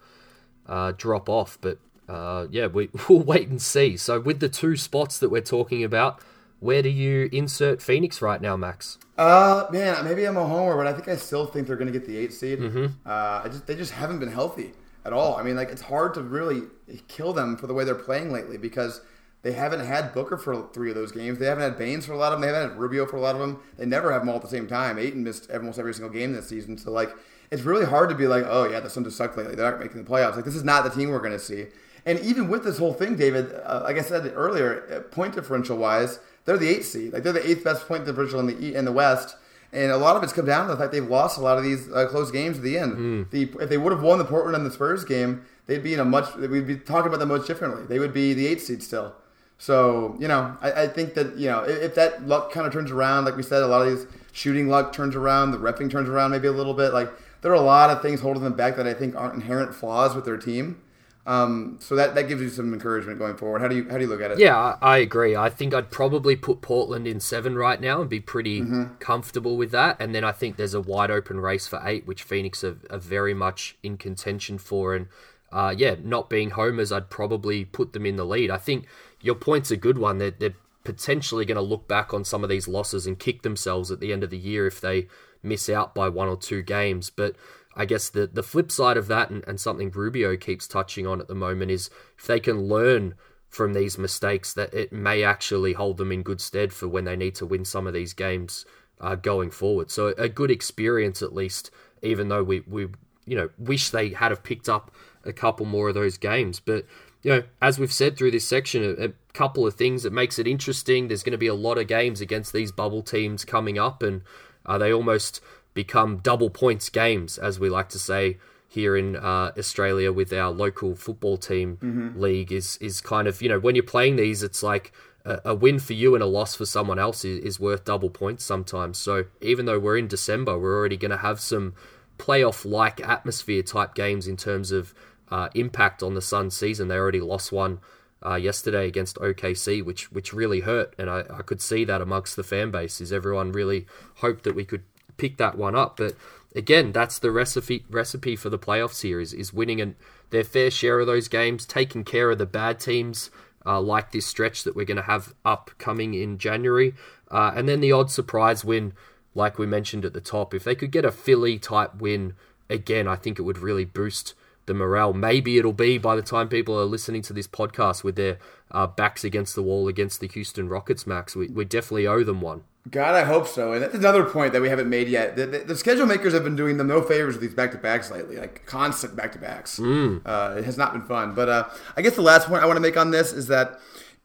uh, 0.67 0.91
drop 0.97 1.29
off, 1.29 1.57
but 1.61 1.77
uh, 2.07 2.47
yeah, 2.49 2.67
we, 2.67 2.89
we'll 3.09 3.19
wait 3.19 3.47
and 3.47 3.61
see. 3.61 3.97
So 3.97 4.19
with 4.19 4.39
the 4.39 4.49
two 4.49 4.75
spots 4.77 5.19
that 5.19 5.29
we're 5.29 5.41
talking 5.41 5.83
about, 5.83 6.21
where 6.59 6.81
do 6.81 6.89
you 6.89 7.29
insert 7.31 7.81
Phoenix 7.81 8.21
right 8.21 8.41
now, 8.41 8.57
Max? 8.57 8.97
Uh, 9.17 9.65
man, 9.71 10.03
maybe 10.03 10.25
I'm 10.25 10.37
a 10.37 10.45
homer, 10.45 10.75
but 10.75 10.87
I 10.87 10.93
think 10.93 11.07
I 11.07 11.15
still 11.15 11.45
think 11.45 11.67
they're 11.67 11.75
going 11.75 11.91
to 11.91 11.97
get 11.97 12.07
the 12.07 12.17
eight 12.17 12.33
seed. 12.33 12.59
Uh, 13.05 13.41
I 13.43 13.47
just 13.47 13.67
they 13.67 13.75
just 13.75 13.91
haven't 13.91 14.19
been 14.19 14.31
healthy 14.31 14.73
at 15.05 15.13
all. 15.13 15.35
I 15.37 15.43
mean, 15.43 15.55
like 15.55 15.69
it's 15.69 15.81
hard 15.81 16.13
to 16.15 16.21
really 16.21 16.63
kill 17.07 17.33
them 17.33 17.57
for 17.57 17.67
the 17.67 17.73
way 17.73 17.83
they're 17.83 17.95
playing 17.95 18.31
lately 18.31 18.57
because 18.57 19.01
they 19.43 19.53
haven't 19.53 19.85
had 19.85 20.13
Booker 20.13 20.37
for 20.37 20.67
three 20.73 20.89
of 20.89 20.95
those 20.95 21.11
games. 21.11 21.39
They 21.39 21.45
haven't 21.45 21.63
had 21.63 21.77
Baynes 21.77 22.05
for 22.05 22.13
a 22.13 22.17
lot 22.17 22.33
of 22.33 22.39
them. 22.39 22.41
They 22.41 22.53
haven't 22.53 22.71
had 22.71 22.79
Rubio 22.79 23.05
for 23.05 23.17
a 23.17 23.21
lot 23.21 23.35
of 23.35 23.41
them. 23.41 23.59
They 23.77 23.85
never 23.85 24.11
have 24.11 24.21
them 24.21 24.29
all 24.29 24.35
at 24.35 24.41
the 24.41 24.49
same 24.49 24.67
time. 24.67 24.97
Ayton 24.97 25.23
missed 25.23 25.49
almost 25.51 25.79
every 25.79 25.93
single 25.93 26.11
game 26.11 26.33
this 26.33 26.49
season. 26.49 26.77
So 26.77 26.91
like, 26.91 27.11
it's 27.51 27.61
really 27.61 27.85
hard 27.85 28.09
to 28.09 28.15
be 28.15 28.27
like, 28.27 28.43
oh 28.47 28.67
yeah, 28.67 28.79
the 28.79 28.89
Suns 28.89 29.05
have 29.05 29.13
sucked 29.13 29.37
lately. 29.37 29.55
They're 29.55 29.71
not 29.71 29.79
making 29.79 30.03
the 30.03 30.09
playoffs. 30.09 30.35
Like 30.35 30.45
this 30.45 30.55
is 30.55 30.63
not 30.63 30.83
the 30.83 30.89
team 30.89 31.09
we're 31.09 31.19
going 31.19 31.31
to 31.31 31.39
see. 31.39 31.67
And 32.07 32.19
even 32.21 32.47
with 32.47 32.63
this 32.63 32.77
whole 32.77 32.93
thing, 32.93 33.17
David, 33.17 33.53
uh, 33.65 33.81
like 33.83 33.97
I 33.97 34.01
said 34.01 34.31
earlier, 34.33 34.83
uh, 34.89 35.13
point 35.13 35.35
differential 35.35 35.77
wise, 35.77 36.19
they're 36.45 36.57
the 36.57 36.69
eighth 36.69 36.85
seed. 36.85 37.11
Like 37.11 37.23
they're 37.23 37.33
the 37.33 37.47
eighth 37.47 37.65
best 37.65 37.85
point 37.85 38.05
differential 38.05 38.39
in 38.39 38.47
the 38.47 38.73
in 38.75 38.85
the 38.85 38.93
West. 38.93 39.35
And 39.73 39.91
a 39.91 39.97
lot 39.97 40.15
of 40.15 40.23
it's 40.23 40.31
come 40.31 40.45
down 40.45 40.67
to 40.67 40.73
the 40.73 40.79
fact 40.79 40.93
they've 40.93 41.05
lost 41.05 41.37
a 41.37 41.41
lot 41.41 41.57
of 41.57 41.65
these 41.65 41.91
uh, 41.91 42.07
close 42.07 42.31
games 42.31 42.55
at 42.57 42.63
the 42.63 42.77
end. 42.77 43.27
The, 43.31 43.51
if 43.59 43.69
they 43.69 43.77
would 43.77 43.91
have 43.91 44.01
won 44.01 44.17
the 44.17 44.23
Portland 44.23 44.55
and 44.55 44.65
the 44.65 44.71
Spurs 44.71 45.03
game, 45.03 45.43
they'd 45.65 45.83
be 45.83 45.93
in 45.93 45.99
a 45.99 46.05
much. 46.05 46.33
We'd 46.37 46.65
be 46.65 46.77
talking 46.77 47.09
about 47.09 47.19
them 47.19 47.27
much 47.27 47.45
differently. 47.45 47.83
They 47.85 47.99
would 47.99 48.13
be 48.13 48.33
the 48.33 48.47
eighth 48.47 48.63
seed 48.63 48.81
still. 48.81 49.13
So 49.57 50.15
you 50.17 50.29
know, 50.29 50.55
I, 50.61 50.83
I 50.83 50.87
think 50.87 51.13
that 51.15 51.35
you 51.35 51.47
know 51.47 51.63
if, 51.63 51.77
if 51.81 51.95
that 51.95 52.25
luck 52.25 52.53
kind 52.53 52.65
of 52.65 52.71
turns 52.71 52.89
around, 52.89 53.25
like 53.25 53.35
we 53.35 53.43
said, 53.43 53.61
a 53.61 53.67
lot 53.67 53.85
of 53.85 53.89
these 53.89 54.07
shooting 54.31 54.69
luck 54.69 54.93
turns 54.93 55.13
around, 55.17 55.51
the 55.51 55.57
repping 55.57 55.91
turns 55.91 56.07
around 56.07 56.31
maybe 56.31 56.47
a 56.47 56.53
little 56.53 56.73
bit. 56.73 56.93
Like 56.93 57.11
there 57.41 57.51
are 57.51 57.55
a 57.55 57.61
lot 57.61 57.89
of 57.89 58.01
things 58.01 58.21
holding 58.21 58.43
them 58.43 58.53
back 58.53 58.77
that 58.77 58.87
I 58.87 58.93
think 58.93 59.15
aren't 59.15 59.35
inherent 59.35 59.75
flaws 59.75 60.15
with 60.15 60.23
their 60.23 60.37
team. 60.37 60.81
Um, 61.27 61.77
so 61.81 61.93
that, 61.97 62.15
that 62.15 62.29
gives 62.29 62.41
you 62.41 62.47
some 62.47 62.73
encouragement 62.73 63.19
going 63.19 63.35
forward. 63.35 63.61
How 63.61 63.67
do 63.67 63.75
you 63.75 63.89
how 63.89 63.97
do 63.97 64.05
you 64.05 64.09
look 64.09 64.21
at 64.21 64.31
it? 64.31 64.39
Yeah, 64.39 64.77
I, 64.81 64.99
agree. 64.99 65.35
I 65.35 65.49
think 65.49 65.73
I'd 65.73 65.91
probably 65.91 66.37
put 66.37 66.61
Portland 66.61 67.05
in 67.05 67.19
seven 67.19 67.57
right 67.57 67.81
now 67.81 67.99
and 67.99 68.09
be 68.09 68.21
pretty 68.21 68.63
comfortable 68.99 69.57
with 69.57 69.71
that. 69.71 69.97
And 69.99 70.15
then 70.15 70.23
I 70.23 70.31
think 70.31 70.55
there's 70.55 70.73
a 70.73 70.79
wide 70.79 71.11
open 71.11 71.41
race 71.41 71.67
for 71.67 71.81
eight, 71.83 72.07
which 72.07 72.23
Phoenix 72.23 72.63
are, 72.63 72.77
are 72.89 72.97
very 72.97 73.33
much 73.33 73.77
in 73.83 73.97
contention 73.97 74.57
for. 74.57 74.95
And 74.95 75.07
uh, 75.51 75.75
yeah, 75.77 75.95
not 76.01 76.29
being 76.29 76.51
homers, 76.51 76.93
I'd 76.93 77.09
probably 77.09 77.65
put 77.65 77.91
them 77.91 78.05
in 78.05 78.15
the 78.15 78.25
lead. 78.25 78.49
I 78.49 78.57
think 78.57 78.85
your 79.19 79.35
point's 79.35 79.69
a 79.69 79.77
good 79.77 79.97
one. 79.97 80.19
They're, 80.19 80.31
they're 80.31 80.55
potentially 80.85 81.43
going 81.43 81.57
to 81.57 81.61
look 81.61 81.89
back 81.89 82.13
on 82.13 82.23
some 82.23 82.43
of 82.43 82.49
these 82.49 82.69
losses 82.69 83.05
and 83.05 83.19
kick 83.19 83.41
themselves 83.41 83.91
at 83.91 83.99
the 83.99 84.13
end 84.13 84.23
of 84.23 84.29
the 84.29 84.37
year 84.37 84.65
if 84.65 84.79
they 84.79 85.07
miss 85.43 85.67
out 85.67 85.93
by 85.93 86.07
one 86.07 86.29
or 86.29 86.37
two 86.37 86.61
games. 86.61 87.09
But 87.09 87.35
I 87.77 87.85
guess 87.85 88.09
the, 88.09 88.25
the 88.25 88.43
flip 88.43 88.71
side 88.71 88.97
of 88.97 89.07
that, 89.07 89.29
and, 89.29 89.43
and 89.47 89.59
something 89.59 89.91
Rubio 89.91 90.35
keeps 90.35 90.67
touching 90.67 91.05
on 91.05 91.21
at 91.21 91.27
the 91.27 91.35
moment, 91.35 91.71
is 91.71 91.89
if 92.17 92.25
they 92.25 92.39
can 92.39 92.67
learn 92.67 93.13
from 93.49 93.73
these 93.73 93.97
mistakes, 93.97 94.51
that 94.53 94.73
it 94.73 94.91
may 94.91 95.23
actually 95.23 95.73
hold 95.73 95.97
them 95.97 96.11
in 96.11 96.23
good 96.23 96.41
stead 96.41 96.73
for 96.73 96.87
when 96.87 97.05
they 97.05 97.15
need 97.15 97.35
to 97.35 97.45
win 97.45 97.63
some 97.63 97.85
of 97.87 97.93
these 97.93 98.13
games 98.13 98.65
uh, 98.99 99.15
going 99.15 99.51
forward. 99.51 99.91
So 99.91 100.07
a 100.17 100.27
good 100.27 100.51
experience 100.51 101.21
at 101.21 101.33
least, 101.33 101.71
even 102.01 102.29
though 102.29 102.43
we, 102.43 102.61
we 102.67 102.87
you 103.25 103.35
know 103.35 103.49
wish 103.57 103.89
they 103.91 104.09
had 104.09 104.31
have 104.31 104.43
picked 104.43 104.67
up 104.67 104.91
a 105.23 105.33
couple 105.33 105.65
more 105.65 105.89
of 105.89 105.95
those 105.95 106.17
games. 106.17 106.59
But 106.59 106.85
you 107.21 107.31
know, 107.31 107.43
as 107.61 107.77
we've 107.77 107.93
said 107.93 108.17
through 108.17 108.31
this 108.31 108.47
section, 108.47 108.83
a, 108.83 109.05
a 109.05 109.09
couple 109.33 109.67
of 109.67 109.75
things 109.75 110.03
that 110.03 110.13
makes 110.13 110.39
it 110.39 110.47
interesting. 110.47 111.07
There's 111.07 111.23
going 111.23 111.31
to 111.31 111.37
be 111.37 111.47
a 111.47 111.53
lot 111.53 111.77
of 111.77 111.87
games 111.87 112.21
against 112.21 112.53
these 112.53 112.71
bubble 112.71 113.03
teams 113.03 113.45
coming 113.45 113.77
up, 113.77 114.01
and 114.01 114.23
uh, 114.65 114.77
they 114.77 114.91
almost 114.91 115.41
become 115.77 116.17
double 116.17 116.49
points 116.49 116.89
games, 116.89 117.37
as 117.37 117.59
we 117.59 117.69
like 117.69 117.87
to 117.89 117.99
say 117.99 118.37
here 118.67 118.97
in 118.97 119.15
uh, 119.15 119.51
Australia 119.57 120.11
with 120.11 120.33
our 120.33 120.51
local 120.51 120.95
football 120.95 121.37
team 121.37 121.77
league. 122.17 122.51
Is 122.51 122.77
is 122.77 122.99
kind 122.99 123.27
of 123.27 123.41
you 123.41 123.47
know 123.47 123.59
when 123.59 123.75
you're 123.75 123.93
playing 123.95 124.15
these, 124.15 124.41
it's 124.41 124.63
like 124.63 124.91
a, 125.23 125.39
a 125.45 125.55
win 125.55 125.77
for 125.77 125.93
you 125.93 126.15
and 126.15 126.23
a 126.23 126.27
loss 126.27 126.55
for 126.55 126.65
someone 126.65 126.97
else 126.97 127.23
is, 127.23 127.37
is 127.45 127.59
worth 127.59 127.85
double 127.85 128.09
points 128.09 128.43
sometimes. 128.43 128.97
So 128.97 129.25
even 129.39 129.65
though 129.67 129.79
we're 129.79 129.99
in 129.99 130.07
December, 130.07 130.57
we're 130.57 130.75
already 130.75 130.97
going 130.97 131.11
to 131.11 131.17
have 131.29 131.39
some 131.39 131.75
playoff 132.17 132.65
like 132.65 132.99
atmosphere 133.07 133.61
type 133.61 133.93
games 133.93 134.27
in 134.27 134.35
terms 134.35 134.71
of 134.71 134.95
uh, 135.29 135.49
impact 135.53 136.01
on 136.01 136.15
the 136.15 136.21
Sun 136.21 136.49
season. 136.49 136.87
They 136.87 136.95
already 136.95 137.21
lost 137.21 137.51
one 137.51 137.79
uh, 138.25 138.35
yesterday 138.35 138.87
against 138.87 139.17
OKC, 139.17 139.85
which 139.85 140.11
which 140.11 140.33
really 140.33 140.61
hurt, 140.61 140.95
and 140.97 141.07
I, 141.09 141.19
I 141.29 141.41
could 141.43 141.61
see 141.61 141.85
that 141.85 142.01
amongst 142.01 142.35
the 142.35 142.43
fan 142.43 142.71
base. 142.71 142.99
Is 142.99 143.13
everyone 143.13 143.51
really 143.51 143.85
hoped 144.15 144.43
that 144.45 144.55
we 144.55 144.65
could 144.65 144.83
pick 145.17 145.37
that 145.37 145.57
one 145.57 145.75
up? 145.75 145.97
But 145.97 146.15
again, 146.55 146.91
that's 146.91 147.19
the 147.19 147.31
recipe 147.31 147.85
recipe 147.89 148.35
for 148.35 148.49
the 148.49 148.59
playoff 148.59 148.93
series: 148.93 149.33
is 149.33 149.53
winning 149.53 149.81
an, 149.81 149.95
their 150.29 150.43
fair 150.43 150.71
share 150.71 150.99
of 150.99 151.07
those 151.07 151.27
games, 151.27 151.65
taking 151.65 152.03
care 152.03 152.31
of 152.31 152.37
the 152.37 152.45
bad 152.45 152.79
teams. 152.79 153.29
Uh, 153.65 153.81
like 153.81 154.13
this 154.13 154.25
stretch 154.25 154.63
that 154.63 154.77
we're 154.77 154.85
going 154.85 154.95
to 154.95 155.03
have 155.03 155.33
upcoming 155.43 156.13
in 156.13 156.37
January, 156.37 156.93
uh, 157.29 157.51
and 157.53 157.67
then 157.67 157.81
the 157.81 157.91
odd 157.91 158.09
surprise 158.09 158.63
win, 158.63 158.93
like 159.35 159.59
we 159.59 159.65
mentioned 159.65 160.05
at 160.05 160.13
the 160.13 160.21
top. 160.21 160.53
If 160.53 160.63
they 160.63 160.73
could 160.73 160.89
get 160.89 161.03
a 161.03 161.11
Philly 161.11 161.59
type 161.59 161.95
win 161.95 162.35
again, 162.69 163.09
I 163.09 163.17
think 163.17 163.39
it 163.39 163.41
would 163.41 163.57
really 163.57 163.83
boost 163.83 164.35
the 164.67 164.73
morale. 164.73 165.13
Maybe 165.13 165.57
it'll 165.57 165.73
be 165.73 165.97
by 165.97 166.15
the 166.15 166.21
time 166.21 166.47
people 166.47 166.79
are 166.79 166.85
listening 166.85 167.23
to 167.23 167.33
this 167.33 167.47
podcast 167.47 168.03
with 168.03 168.15
their 168.15 168.37
uh, 168.69 168.85
backs 168.85 169.23
against 169.23 169.55
the 169.55 169.63
wall 169.63 169.87
against 169.87 170.19
the 170.19 170.27
Houston 170.27 170.69
Rockets, 170.69 171.07
Max. 171.07 171.35
We, 171.35 171.47
we 171.47 171.65
definitely 171.65 172.05
owe 172.05 172.23
them 172.23 172.41
one. 172.41 172.63
God, 172.89 173.15
I 173.15 173.23
hope 173.23 173.47
so. 173.47 173.73
And 173.73 173.81
that's 173.81 173.95
another 173.95 174.23
point 174.23 174.53
that 174.53 174.61
we 174.61 174.69
haven't 174.69 174.89
made 174.89 175.07
yet. 175.07 175.35
The, 175.35 175.45
the, 175.47 175.59
the 175.59 175.75
schedule 175.75 176.05
makers 176.05 176.33
have 176.33 176.43
been 176.43 176.55
doing 176.55 176.77
them 176.77 176.87
no 176.87 177.01
favors 177.01 177.33
with 177.35 177.41
these 177.41 177.53
back 177.53 177.71
to 177.71 177.77
backs 177.77 178.11
lately, 178.11 178.37
like 178.37 178.65
constant 178.65 179.15
back 179.15 179.31
to 179.33 179.39
backs. 179.39 179.79
Uh, 179.79 180.55
it 180.57 180.63
has 180.63 180.77
not 180.77 180.93
been 180.93 181.01
fun. 181.01 181.33
But 181.33 181.49
uh, 181.49 181.69
I 181.95 182.01
guess 182.01 182.15
the 182.15 182.21
last 182.21 182.47
point 182.47 182.63
I 182.63 182.65
want 182.65 182.77
to 182.77 182.81
make 182.81 182.95
on 182.95 183.11
this 183.11 183.33
is 183.33 183.47
that 183.47 183.79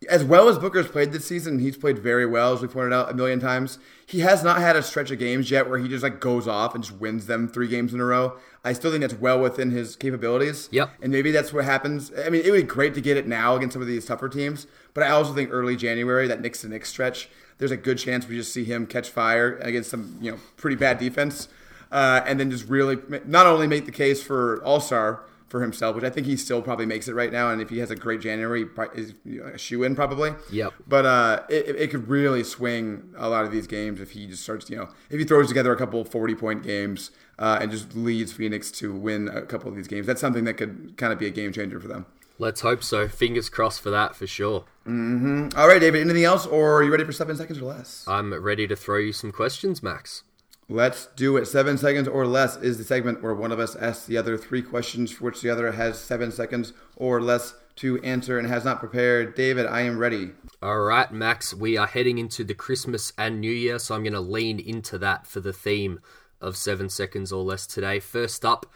as 0.08 0.24
well 0.24 0.48
as 0.48 0.58
Booker's 0.58 0.88
played 0.88 1.12
this 1.12 1.26
season, 1.26 1.58
he's 1.58 1.76
played 1.76 1.98
very 1.98 2.26
well, 2.26 2.52
as 2.52 2.62
we 2.62 2.68
pointed 2.68 2.92
out 2.92 3.10
a 3.10 3.14
million 3.14 3.40
times. 3.40 3.78
He 4.06 4.20
has 4.20 4.42
not 4.42 4.58
had 4.58 4.76
a 4.76 4.82
stretch 4.82 5.10
of 5.10 5.18
games 5.18 5.50
yet 5.50 5.68
where 5.68 5.78
he 5.78 5.88
just 5.88 6.02
like 6.02 6.20
goes 6.20 6.46
off 6.46 6.74
and 6.74 6.84
just 6.84 6.98
wins 6.98 7.26
them 7.26 7.48
three 7.48 7.68
games 7.68 7.94
in 7.94 8.00
a 8.00 8.04
row. 8.04 8.36
I 8.64 8.72
still 8.72 8.90
think 8.90 9.00
that's 9.02 9.14
well 9.14 9.40
within 9.40 9.70
his 9.70 9.96
capabilities. 9.96 10.68
Yep. 10.72 10.90
And 11.02 11.12
maybe 11.12 11.30
that's 11.30 11.52
what 11.52 11.64
happens. 11.64 12.12
I 12.24 12.28
mean, 12.28 12.42
it 12.44 12.50
would 12.50 12.62
be 12.62 12.66
great 12.66 12.94
to 12.94 13.00
get 13.00 13.16
it 13.16 13.26
now 13.26 13.56
against 13.56 13.72
some 13.74 13.82
of 13.82 13.88
these 13.88 14.04
tougher 14.04 14.28
teams, 14.28 14.66
but 14.94 15.02
I 15.04 15.08
also 15.08 15.32
think 15.32 15.50
early 15.52 15.76
January, 15.76 16.26
that 16.28 16.40
Knicks 16.40 16.60
to 16.60 16.68
Knicks 16.68 16.90
stretch, 16.90 17.28
there's 17.58 17.70
a 17.70 17.76
good 17.76 17.98
chance 17.98 18.26
we 18.26 18.36
just 18.36 18.52
see 18.52 18.64
him 18.64 18.86
catch 18.86 19.08
fire 19.08 19.56
against 19.58 19.90
some 19.90 20.18
you 20.20 20.32
know 20.32 20.38
pretty 20.56 20.76
bad 20.76 20.98
defense, 20.98 21.48
uh, 21.90 22.20
and 22.26 22.40
then 22.40 22.50
just 22.50 22.68
really 22.68 22.98
not 23.24 23.46
only 23.46 23.66
make 23.66 23.86
the 23.86 23.92
case 23.92 24.22
for 24.22 24.62
All 24.64 24.80
Star 24.80 25.22
for 25.52 25.60
himself, 25.60 25.94
which 25.94 26.04
I 26.04 26.08
think 26.08 26.26
he 26.26 26.36
still 26.38 26.62
probably 26.62 26.86
makes 26.86 27.08
it 27.08 27.12
right 27.12 27.30
now, 27.30 27.50
and 27.50 27.60
if 27.60 27.68
he 27.68 27.78
has 27.80 27.90
a 27.90 27.94
great 27.94 28.22
January, 28.22 28.64
is 28.94 29.14
a 29.54 29.58
shoe 29.58 29.84
in 29.84 29.94
probably. 29.94 30.32
Yep. 30.50 30.72
But 30.88 31.04
uh, 31.04 31.42
it, 31.50 31.76
it 31.76 31.90
could 31.90 32.08
really 32.08 32.42
swing 32.42 33.12
a 33.18 33.28
lot 33.28 33.44
of 33.44 33.52
these 33.52 33.66
games 33.66 34.00
if 34.00 34.12
he 34.12 34.26
just 34.26 34.42
starts, 34.42 34.70
you 34.70 34.76
know, 34.76 34.88
if 35.10 35.18
he 35.18 35.26
throws 35.26 35.48
together 35.48 35.70
a 35.70 35.76
couple 35.76 36.02
40 36.06 36.34
point 36.36 36.62
games 36.62 37.10
uh, 37.38 37.58
and 37.60 37.70
just 37.70 37.94
leads 37.94 38.32
Phoenix 38.32 38.70
to 38.72 38.94
win 38.94 39.28
a 39.28 39.42
couple 39.42 39.68
of 39.68 39.76
these 39.76 39.86
games. 39.86 40.06
That's 40.06 40.22
something 40.22 40.44
that 40.44 40.54
could 40.54 40.96
kind 40.96 41.12
of 41.12 41.18
be 41.18 41.26
a 41.26 41.30
game 41.30 41.52
changer 41.52 41.78
for 41.78 41.86
them. 41.86 42.06
Let's 42.38 42.62
hope 42.62 42.82
so. 42.82 43.06
Fingers 43.06 43.50
crossed 43.50 43.82
for 43.82 43.90
that 43.90 44.16
for 44.16 44.26
sure. 44.26 44.64
All 44.86 45.68
right, 45.68 45.80
David, 45.80 46.00
anything 46.00 46.24
else, 46.24 46.46
or 46.46 46.78
are 46.78 46.82
you 46.82 46.90
ready 46.90 47.04
for 47.04 47.12
seven 47.12 47.36
seconds 47.36 47.60
or 47.60 47.66
less? 47.66 48.04
I'm 48.08 48.32
ready 48.32 48.66
to 48.66 48.74
throw 48.74 48.96
you 48.96 49.12
some 49.12 49.30
questions, 49.32 49.82
Max. 49.82 50.24
Let's 50.68 51.06
do 51.16 51.36
it. 51.36 51.46
Seven 51.46 51.76
seconds 51.76 52.08
or 52.08 52.26
less 52.26 52.56
is 52.56 52.78
the 52.78 52.84
segment 52.84 53.22
where 53.22 53.34
one 53.34 53.52
of 53.52 53.60
us 53.60 53.76
asks 53.76 54.06
the 54.06 54.16
other 54.16 54.38
three 54.38 54.62
questions 54.62 55.12
for 55.12 55.24
which 55.24 55.42
the 55.42 55.50
other 55.50 55.72
has 55.72 55.98
seven 55.98 56.32
seconds 56.32 56.72
or 56.96 57.20
less 57.20 57.54
to 57.76 58.00
answer 58.02 58.38
and 58.38 58.48
has 58.48 58.64
not 58.64 58.78
prepared. 58.78 59.34
David, 59.34 59.66
I 59.66 59.82
am 59.82 59.98
ready. 59.98 60.32
All 60.62 60.80
right, 60.80 61.10
Max, 61.12 61.52
we 61.52 61.76
are 61.76 61.86
heading 61.86 62.18
into 62.18 62.44
the 62.44 62.54
Christmas 62.54 63.12
and 63.18 63.40
New 63.40 63.52
Year, 63.52 63.78
so 63.78 63.94
I'm 63.94 64.02
going 64.02 64.12
to 64.12 64.20
lean 64.20 64.60
into 64.60 64.98
that 64.98 65.26
for 65.26 65.40
the 65.40 65.52
theme 65.52 66.00
of 66.40 66.56
seven 66.56 66.88
seconds 66.88 67.32
or 67.32 67.42
less 67.42 67.66
today. 67.66 67.98
First 68.00 68.44
up, 68.44 68.66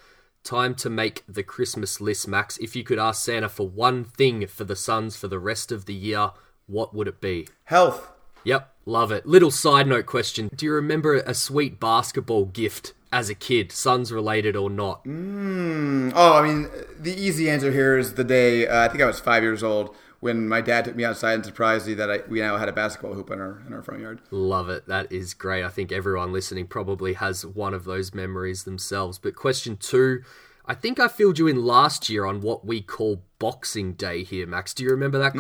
time 0.43 0.75
to 0.77 0.91
make 0.91 1.23
the 1.29 1.43
Christmas 1.43 2.01
list, 2.01 2.27
Max. 2.27 2.59
If 2.59 2.75
you 2.77 2.85
could 2.85 2.99
ask 2.99 3.25
Santa 3.25 3.49
for 3.49 3.69
one 3.69 4.05
thing 4.05 4.47
for 4.47 4.65
the 4.65 4.77
Suns 4.77 5.17
for 5.17 5.29
the 5.29 5.39
rest 5.39 5.73
of 5.73 5.85
the 5.87 5.95
year, 5.95 6.31
what 6.67 6.95
would 6.95 7.09
it 7.09 7.21
be? 7.21 7.49
Health. 7.65 8.11
Yep, 8.45 8.73
love 8.87 9.13
it. 9.13 9.27
Little 9.27 9.51
side 9.51 9.87
note 9.87 10.07
question 10.07 10.49
Do 10.55 10.65
you 10.65 10.73
remember 10.73 11.17
a 11.17 11.35
sweet 11.35 11.79
basketball 11.79 12.47
gift 12.47 12.95
as 13.13 13.29
a 13.29 13.35
kid, 13.35 13.73
Suns 13.73 14.11
related 14.11 14.57
or 14.57 14.71
not? 14.71 15.05
Mm, 15.05 16.13
oh, 16.15 16.35
I 16.35 16.47
mean, 16.47 16.71
the 16.99 17.13
easy 17.13 17.51
answer 17.51 17.71
here 17.71 17.99
is 17.99 18.15
the 18.15 18.25
day 18.25 18.67
uh, 18.67 18.85
I 18.85 18.89
think 18.89 19.03
I 19.03 19.07
was 19.07 19.21
five 19.21 19.43
years 19.43 19.63
old 19.63 19.95
when 20.21 20.49
my 20.49 20.61
dad 20.61 20.85
took 20.85 20.97
me 20.97 21.05
outside 21.05 21.35
and 21.35 21.45
surprised 21.45 21.87
me 21.87 21.95
that 21.95 22.11
I, 22.11 22.21
we 22.29 22.41
now 22.41 22.57
had 22.57 22.69
a 22.69 22.73
basketball 22.73 23.15
hoop 23.15 23.31
in 23.31 23.41
our 23.41 23.63
in 23.67 23.73
our 23.73 23.83
front 23.83 24.01
yard. 24.01 24.21
Love 24.31 24.69
it. 24.69 24.87
That 24.87 25.13
is 25.13 25.35
great. 25.35 25.65
I 25.65 25.69
think 25.69 25.93
everyone 25.93 26.33
listening 26.33 26.67
probably 26.67 27.15
has 27.15 27.45
one 27.45 27.75
of 27.75 27.85
those 27.85 28.15
memories 28.15 28.65
themselves. 28.65 29.19
But 29.19 29.35
question 29.35 29.77
two. 29.77 30.23
I 30.69 30.75
think 30.75 30.99
I 30.99 31.07
filled 31.07 31.39
you 31.39 31.47
in 31.47 31.65
last 31.65 32.09
year 32.09 32.25
on 32.25 32.41
what 32.41 32.67
we 32.67 32.81
call 32.81 33.23
Boxing 33.39 33.93
Day 33.93 34.25
here, 34.25 34.49
Max. 34.49 34.75
Do 34.75 34.83
you 34.83 34.91
remember 34.91 35.17
that 35.19 35.35
mm-hmm. 35.35 35.39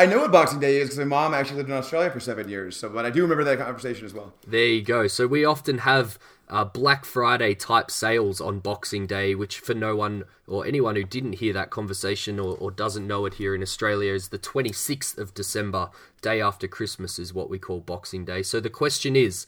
I 0.00 0.06
know 0.06 0.20
what 0.20 0.32
Boxing 0.32 0.60
Day 0.60 0.78
is 0.78 0.88
because 0.88 0.98
my 1.00 1.04
mom 1.04 1.34
actually 1.34 1.58
lived 1.58 1.68
in 1.68 1.76
Australia 1.76 2.10
for 2.10 2.20
seven 2.20 2.48
years. 2.48 2.74
So, 2.74 2.88
but 2.88 3.04
I 3.04 3.10
do 3.10 3.20
remember 3.20 3.44
that 3.44 3.58
conversation 3.58 4.06
as 4.06 4.14
well. 4.14 4.32
There 4.46 4.64
you 4.64 4.80
go. 4.80 5.06
So 5.08 5.26
we 5.26 5.44
often 5.44 5.76
have 5.76 6.18
uh, 6.48 6.64
Black 6.64 7.04
Friday 7.04 7.54
type 7.54 7.90
sales 7.90 8.40
on 8.40 8.60
Boxing 8.60 9.06
Day, 9.06 9.34
which 9.34 9.58
for 9.58 9.74
no 9.74 9.94
one 9.94 10.24
or 10.46 10.64
anyone 10.64 10.96
who 10.96 11.04
didn't 11.04 11.34
hear 11.34 11.52
that 11.52 11.68
conversation 11.68 12.40
or, 12.40 12.56
or 12.56 12.70
doesn't 12.70 13.06
know 13.06 13.26
it 13.26 13.34
here 13.34 13.54
in 13.54 13.60
Australia 13.60 14.14
is 14.14 14.28
the 14.28 14.38
26th 14.38 15.18
of 15.18 15.34
December, 15.34 15.90
day 16.22 16.40
after 16.40 16.66
Christmas, 16.66 17.18
is 17.18 17.34
what 17.34 17.50
we 17.50 17.58
call 17.58 17.80
Boxing 17.80 18.24
Day. 18.24 18.42
So 18.42 18.58
the 18.58 18.70
question 18.70 19.14
is 19.14 19.46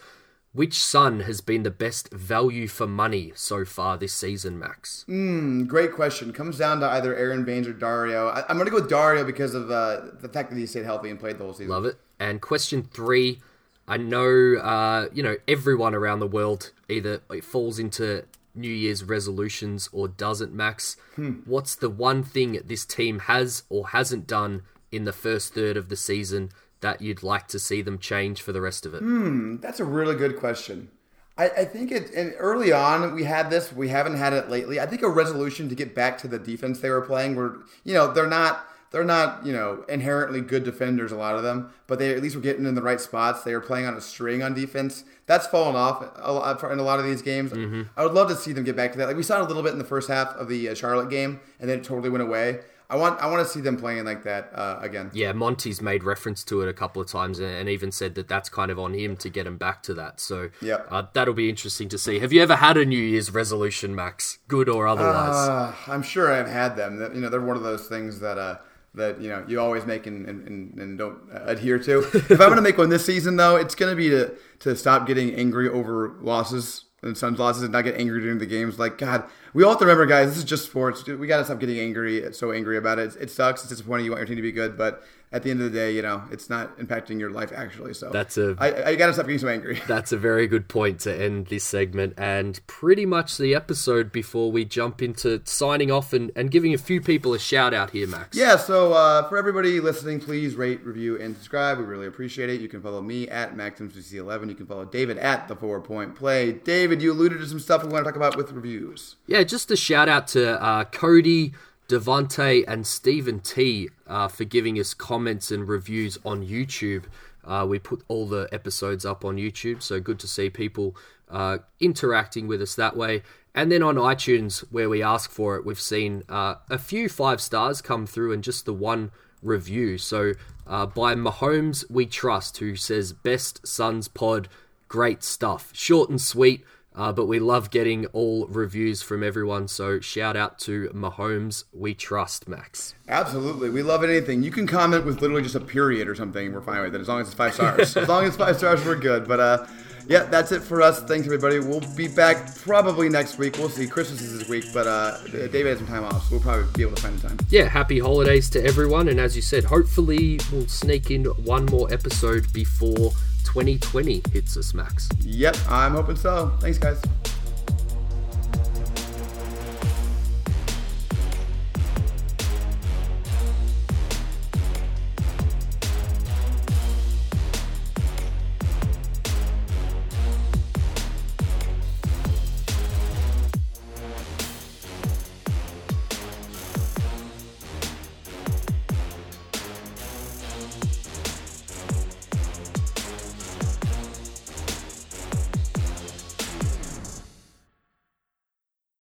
which 0.52 0.82
Sun 0.82 1.20
has 1.20 1.40
been 1.40 1.62
the 1.62 1.70
best 1.70 2.12
value 2.12 2.68
for 2.68 2.86
money 2.86 3.32
so 3.34 3.64
far 3.64 3.96
this 3.96 4.12
season, 4.12 4.58
Max? 4.58 5.04
Mm, 5.08 5.66
great 5.66 5.92
question. 5.92 6.32
Comes 6.32 6.58
down 6.58 6.80
to 6.80 6.86
either 6.86 7.16
Aron 7.16 7.44
Baynes 7.44 7.66
or 7.66 7.72
Dario. 7.72 8.28
I, 8.28 8.40
am 8.50 8.56
going 8.56 8.66
to 8.66 8.70
go 8.70 8.80
with 8.80 8.90
Dario 8.90 9.24
because 9.24 9.54
of 9.54 9.70
uh, 9.70 10.00
the 10.20 10.28
fact 10.28 10.50
that 10.50 10.58
he 10.58 10.66
stayed 10.66 10.84
healthy 10.84 11.10
and 11.10 11.18
played 11.18 11.38
the 11.38 11.44
whole 11.44 11.54
season. 11.54 11.68
Love 11.68 11.86
it. 11.86 11.96
And 12.20 12.40
question 12.40 12.82
three. 12.82 13.40
I 13.88 13.96
know, 13.96 14.56
uh, 14.62 15.08
you 15.12 15.22
know, 15.22 15.36
everyone 15.48 15.94
around 15.94 16.20
the 16.20 16.26
world 16.26 16.72
either 16.88 17.20
it 17.30 17.44
falls 17.44 17.78
into 17.78 18.24
New 18.54 18.70
Year's 18.70 19.02
resolutions 19.02 19.88
or 19.92 20.06
doesn't, 20.06 20.52
Max. 20.52 20.96
Hmm. 21.16 21.40
What's 21.46 21.74
the 21.74 21.90
one 21.90 22.22
thing 22.22 22.60
this 22.64 22.84
team 22.84 23.20
has 23.20 23.64
or 23.68 23.88
hasn't 23.88 24.26
done 24.26 24.62
in 24.90 25.04
the 25.04 25.12
first 25.12 25.54
third 25.54 25.76
of 25.76 25.88
the 25.88 25.96
season 25.96 26.50
that 26.82 27.00
you'd 27.00 27.22
like 27.22 27.48
to 27.48 27.58
see 27.58 27.82
them 27.82 27.98
change 27.98 28.42
for 28.42 28.52
the 28.52 28.60
rest 28.60 28.86
of 28.86 28.94
it? 28.94 29.00
Hmm, 29.00 29.56
that's 29.56 29.80
a 29.80 29.84
really 29.84 30.14
good 30.14 30.38
question. 30.38 30.90
I, 31.38 31.48
I 31.48 31.64
think 31.64 31.90
it 31.90 32.12
and 32.12 32.34
early 32.38 32.72
on 32.72 33.14
we 33.14 33.24
had 33.24 33.48
this, 33.50 33.72
we 33.72 33.88
haven't 33.88 34.16
had 34.16 34.32
it 34.34 34.50
lately. 34.50 34.78
I 34.78 34.86
think 34.86 35.02
a 35.02 35.08
resolution 35.08 35.68
to 35.70 35.74
get 35.74 35.94
back 35.94 36.18
to 36.18 36.28
the 36.28 36.38
defense 36.38 36.80
they 36.80 36.90
were 36.90 37.00
playing 37.00 37.36
Where 37.36 37.56
you 37.84 37.94
know, 37.94 38.12
they're 38.12 38.26
not 38.28 38.66
they're 38.92 39.04
not, 39.04 39.44
you 39.46 39.54
know, 39.54 39.84
inherently 39.88 40.42
good 40.42 40.64
defenders, 40.64 41.12
a 41.12 41.16
lot 41.16 41.34
of 41.34 41.42
them, 41.42 41.72
but 41.86 41.98
they 41.98 42.14
at 42.14 42.22
least 42.22 42.36
were 42.36 42.42
getting 42.42 42.66
in 42.66 42.74
the 42.74 42.82
right 42.82 43.00
spots. 43.00 43.42
They 43.42 43.54
were 43.54 43.60
playing 43.62 43.86
on 43.86 43.96
a 43.96 44.02
string 44.02 44.42
on 44.42 44.52
defense. 44.52 45.04
That's 45.24 45.46
fallen 45.46 45.76
off 45.76 46.04
a 46.16 46.30
lot 46.30 46.62
in 46.70 46.78
a 46.78 46.82
lot 46.82 46.98
of 46.98 47.06
these 47.06 47.22
games. 47.22 47.52
Mm-hmm. 47.52 47.84
I 47.96 48.04
would 48.04 48.12
love 48.12 48.28
to 48.28 48.36
see 48.36 48.52
them 48.52 48.64
get 48.64 48.76
back 48.76 48.92
to 48.92 48.98
that. 48.98 49.08
Like 49.08 49.16
we 49.16 49.22
saw 49.22 49.38
it 49.38 49.44
a 49.44 49.48
little 49.48 49.62
bit 49.62 49.72
in 49.72 49.78
the 49.78 49.84
first 49.84 50.10
half 50.10 50.28
of 50.36 50.48
the 50.48 50.68
uh, 50.68 50.74
Charlotte 50.74 51.08
game, 51.08 51.40
and 51.58 51.70
then 51.70 51.78
it 51.78 51.84
totally 51.84 52.10
went 52.10 52.22
away. 52.22 52.60
I 52.92 52.96
want 52.96 53.18
I 53.22 53.26
want 53.26 53.44
to 53.44 53.50
see 53.50 53.62
them 53.62 53.78
playing 53.78 54.04
like 54.04 54.22
that 54.24 54.50
uh, 54.54 54.78
again. 54.82 55.10
Yeah, 55.14 55.32
Monty's 55.32 55.80
made 55.80 56.04
reference 56.04 56.44
to 56.44 56.60
it 56.60 56.68
a 56.68 56.74
couple 56.74 57.00
of 57.00 57.08
times 57.08 57.38
and 57.38 57.66
even 57.66 57.90
said 57.90 58.14
that 58.16 58.28
that's 58.28 58.50
kind 58.50 58.70
of 58.70 58.78
on 58.78 58.92
him 58.92 59.16
to 59.16 59.30
get 59.30 59.46
him 59.46 59.56
back 59.56 59.82
to 59.84 59.94
that. 59.94 60.20
So 60.20 60.50
yeah, 60.60 60.82
uh, 60.90 61.04
that'll 61.14 61.32
be 61.32 61.48
interesting 61.48 61.88
to 61.88 61.96
see. 61.96 62.18
Have 62.18 62.34
you 62.34 62.42
ever 62.42 62.56
had 62.56 62.76
a 62.76 62.84
New 62.84 62.98
Year's 62.98 63.30
resolution, 63.30 63.94
Max, 63.94 64.40
good 64.46 64.68
or 64.68 64.86
otherwise? 64.86 65.48
Uh, 65.48 65.74
I'm 65.86 66.02
sure 66.02 66.30
I've 66.30 66.48
had 66.48 66.76
them. 66.76 67.00
You 67.14 67.22
know, 67.22 67.30
they're 67.30 67.40
one 67.40 67.56
of 67.56 67.62
those 67.62 67.86
things 67.88 68.20
that 68.20 68.36
uh, 68.36 68.58
that 68.92 69.22
you 69.22 69.30
know 69.30 69.42
you 69.48 69.58
always 69.58 69.86
make 69.86 70.06
and, 70.06 70.28
and, 70.28 70.78
and 70.78 70.98
don't 70.98 71.18
adhere 71.30 71.78
to. 71.78 72.00
if 72.14 72.30
I'm 72.32 72.36
going 72.36 72.56
to 72.56 72.60
make 72.60 72.76
one 72.76 72.90
this 72.90 73.06
season, 73.06 73.36
though, 73.36 73.56
it's 73.56 73.74
going 73.74 73.90
to 73.90 73.96
be 73.96 74.10
to 74.10 74.34
to 74.58 74.76
stop 74.76 75.06
getting 75.06 75.34
angry 75.34 75.66
over 75.66 76.18
losses 76.20 76.84
and 77.02 77.18
Suns 77.18 77.38
losses 77.38 77.62
and 77.62 77.72
not 77.72 77.82
get 77.82 77.96
angry 77.96 78.20
during 78.20 78.38
the 78.38 78.46
games. 78.46 78.78
Like 78.78 78.98
God, 78.98 79.24
we 79.52 79.64
all 79.64 79.70
have 79.70 79.78
to 79.80 79.84
remember, 79.84 80.06
guys. 80.06 80.28
This 80.28 80.38
is 80.38 80.44
just 80.44 80.66
sports. 80.66 81.04
We 81.06 81.26
got 81.26 81.38
to 81.38 81.44
stop 81.44 81.58
getting 81.58 81.78
angry, 81.78 82.32
so 82.32 82.52
angry 82.52 82.76
about 82.76 82.98
it. 82.98 83.16
It 83.20 83.30
sucks. 83.30 83.62
It's 83.62 83.70
disappointing. 83.70 84.04
You 84.06 84.12
want 84.12 84.20
your 84.20 84.26
team 84.26 84.36
to 84.36 84.42
be 84.42 84.52
good, 84.52 84.78
but 84.78 85.02
at 85.32 85.42
the 85.42 85.50
end 85.50 85.60
of 85.62 85.72
the 85.72 85.78
day, 85.78 85.92
you 85.92 86.02
know, 86.02 86.22
it's 86.30 86.50
not 86.50 86.76
impacting 86.78 87.18
your 87.18 87.30
life 87.30 87.52
actually. 87.54 87.94
So 87.94 88.10
that's 88.10 88.36
a 88.36 88.54
I, 88.58 88.90
I 88.90 88.94
gotta 88.96 89.12
stop 89.14 89.26
getting 89.26 89.38
so 89.38 89.48
angry. 89.48 89.80
That's 89.86 90.12
a 90.12 90.16
very 90.16 90.46
good 90.46 90.68
point 90.68 91.00
to 91.00 91.14
end 91.14 91.46
this 91.46 91.64
segment 91.64 92.14
and 92.16 92.64
pretty 92.66 93.04
much 93.06 93.36
the 93.36 93.54
episode 93.54 94.12
before 94.12 94.50
we 94.50 94.64
jump 94.64 95.02
into 95.02 95.40
signing 95.44 95.90
off 95.90 96.12
and, 96.12 96.30
and 96.36 96.50
giving 96.50 96.72
a 96.72 96.78
few 96.78 97.00
people 97.00 97.34
a 97.34 97.38
shout 97.38 97.74
out 97.74 97.90
here, 97.90 98.06
Max. 98.06 98.36
Yeah, 98.36 98.56
so 98.56 98.92
uh, 98.92 99.28
for 99.28 99.36
everybody 99.36 99.80
listening, 99.80 100.20
please 100.20 100.54
rate, 100.54 100.84
review, 100.84 101.20
and 101.20 101.34
subscribe. 101.36 101.78
We 101.78 101.84
really 101.84 102.06
appreciate 102.06 102.50
it. 102.50 102.60
You 102.60 102.68
can 102.68 102.82
follow 102.82 103.02
me 103.02 103.28
at 103.28 103.54
MaximCC11. 103.54 104.48
You 104.48 104.54
can 104.54 104.66
follow 104.66 104.84
David 104.84 105.18
at 105.18 105.48
the 105.48 105.56
Four 105.56 105.80
Point 105.80 106.14
Play. 106.14 106.52
David, 106.52 107.02
you 107.02 107.12
alluded 107.12 107.38
to 107.40 107.46
some 107.46 107.60
stuff 107.60 107.82
we 107.82 107.90
want 107.90 108.04
to 108.04 108.10
talk 108.10 108.16
about 108.16 108.36
with 108.36 108.52
reviews. 108.52 109.16
Yeah, 109.26 109.42
just 109.42 109.70
a 109.70 109.76
shout 109.76 110.08
out 110.08 110.28
to 110.28 110.62
uh, 110.62 110.84
Cody. 110.84 111.52
Devonte 111.92 112.64
and 112.66 112.86
Stephen 112.86 113.38
T 113.40 113.90
uh, 114.06 114.26
for 114.26 114.44
giving 114.44 114.78
us 114.78 114.94
comments 114.94 115.50
and 115.50 115.68
reviews 115.68 116.18
on 116.24 116.42
YouTube. 116.42 117.04
Uh, 117.44 117.66
we 117.68 117.78
put 117.78 118.02
all 118.08 118.26
the 118.26 118.48
episodes 118.50 119.04
up 119.04 119.26
on 119.26 119.36
YouTube, 119.36 119.82
so 119.82 120.00
good 120.00 120.18
to 120.20 120.26
see 120.26 120.48
people 120.48 120.96
uh, 121.30 121.58
interacting 121.80 122.46
with 122.46 122.62
us 122.62 122.74
that 122.76 122.96
way. 122.96 123.22
And 123.54 123.70
then 123.70 123.82
on 123.82 123.96
iTunes, 123.96 124.60
where 124.70 124.88
we 124.88 125.02
ask 125.02 125.30
for 125.30 125.56
it, 125.56 125.66
we've 125.66 125.78
seen 125.78 126.22
uh, 126.30 126.54
a 126.70 126.78
few 126.78 127.10
five 127.10 127.42
stars 127.42 127.82
come 127.82 128.06
through 128.06 128.32
and 128.32 128.42
just 128.42 128.64
the 128.64 128.72
one 128.72 129.10
review. 129.42 129.98
So 129.98 130.32
uh, 130.66 130.86
by 130.86 131.14
Mahomes 131.14 131.84
We 131.90 132.06
Trust, 132.06 132.56
who 132.56 132.74
says, 132.74 133.12
Best 133.12 133.66
Suns 133.66 134.08
Pod, 134.08 134.48
great 134.88 135.22
stuff. 135.22 135.72
Short 135.74 136.08
and 136.08 136.20
sweet. 136.20 136.64
Uh, 136.94 137.12
but 137.12 137.26
we 137.26 137.38
love 137.38 137.70
getting 137.70 138.06
all 138.06 138.46
reviews 138.46 139.02
from 139.02 139.22
everyone. 139.22 139.68
So 139.68 140.00
shout 140.00 140.36
out 140.36 140.58
to 140.60 140.88
Mahomes. 140.94 141.64
We 141.72 141.94
trust 141.94 142.48
Max. 142.48 142.94
Absolutely, 143.08 143.70
we 143.70 143.82
love 143.82 144.04
anything. 144.04 144.42
You 144.42 144.50
can 144.50 144.66
comment 144.66 145.06
with 145.06 145.20
literally 145.20 145.42
just 145.42 145.54
a 145.54 145.60
period 145.60 146.08
or 146.08 146.14
something. 146.14 146.52
We're 146.52 146.60
fine 146.60 146.82
with 146.82 146.94
it 146.94 147.00
as 147.00 147.08
long 147.08 147.20
as 147.20 147.28
it's 147.28 147.34
five 147.34 147.54
stars. 147.54 147.96
as 147.96 148.08
long 148.08 148.24
as 148.24 148.36
five 148.36 148.56
stars, 148.56 148.84
we're 148.84 148.96
good. 148.96 149.26
But 149.26 149.40
uh, 149.40 149.66
yeah, 150.06 150.24
that's 150.24 150.52
it 150.52 150.60
for 150.60 150.82
us. 150.82 151.02
Thanks 151.02 151.26
everybody. 151.26 151.58
We'll 151.60 151.82
be 151.96 152.08
back 152.08 152.54
probably 152.56 153.08
next 153.08 153.38
week. 153.38 153.56
We'll 153.56 153.68
see. 153.68 153.86
Christmas 153.86 154.20
is 154.20 154.38
this 154.38 154.48
week, 154.48 154.64
but 154.74 154.86
uh, 154.86 155.18
David 155.28 155.66
has 155.66 155.78
some 155.78 155.86
time 155.86 156.04
off, 156.04 156.24
so 156.24 156.32
we'll 156.32 156.40
probably 156.40 156.66
be 156.74 156.82
able 156.82 156.96
to 156.96 157.02
find 157.02 157.18
the 157.18 157.28
time. 157.28 157.38
Yeah, 157.48 157.68
happy 157.68 157.98
holidays 157.98 158.50
to 158.50 158.64
everyone, 158.64 159.08
and 159.08 159.20
as 159.20 159.36
you 159.36 159.42
said, 159.42 159.64
hopefully 159.64 160.40
we'll 160.50 160.66
sneak 160.66 161.10
in 161.10 161.24
one 161.24 161.66
more 161.66 161.92
episode 161.92 162.52
before 162.52 163.12
2020 163.42 164.22
hits 164.32 164.56
us, 164.56 164.74
Max. 164.74 165.08
Yep, 165.20 165.56
I'm 165.68 165.92
hoping 165.92 166.16
so. 166.16 166.52
Thanks, 166.60 166.78
guys. 166.78 167.00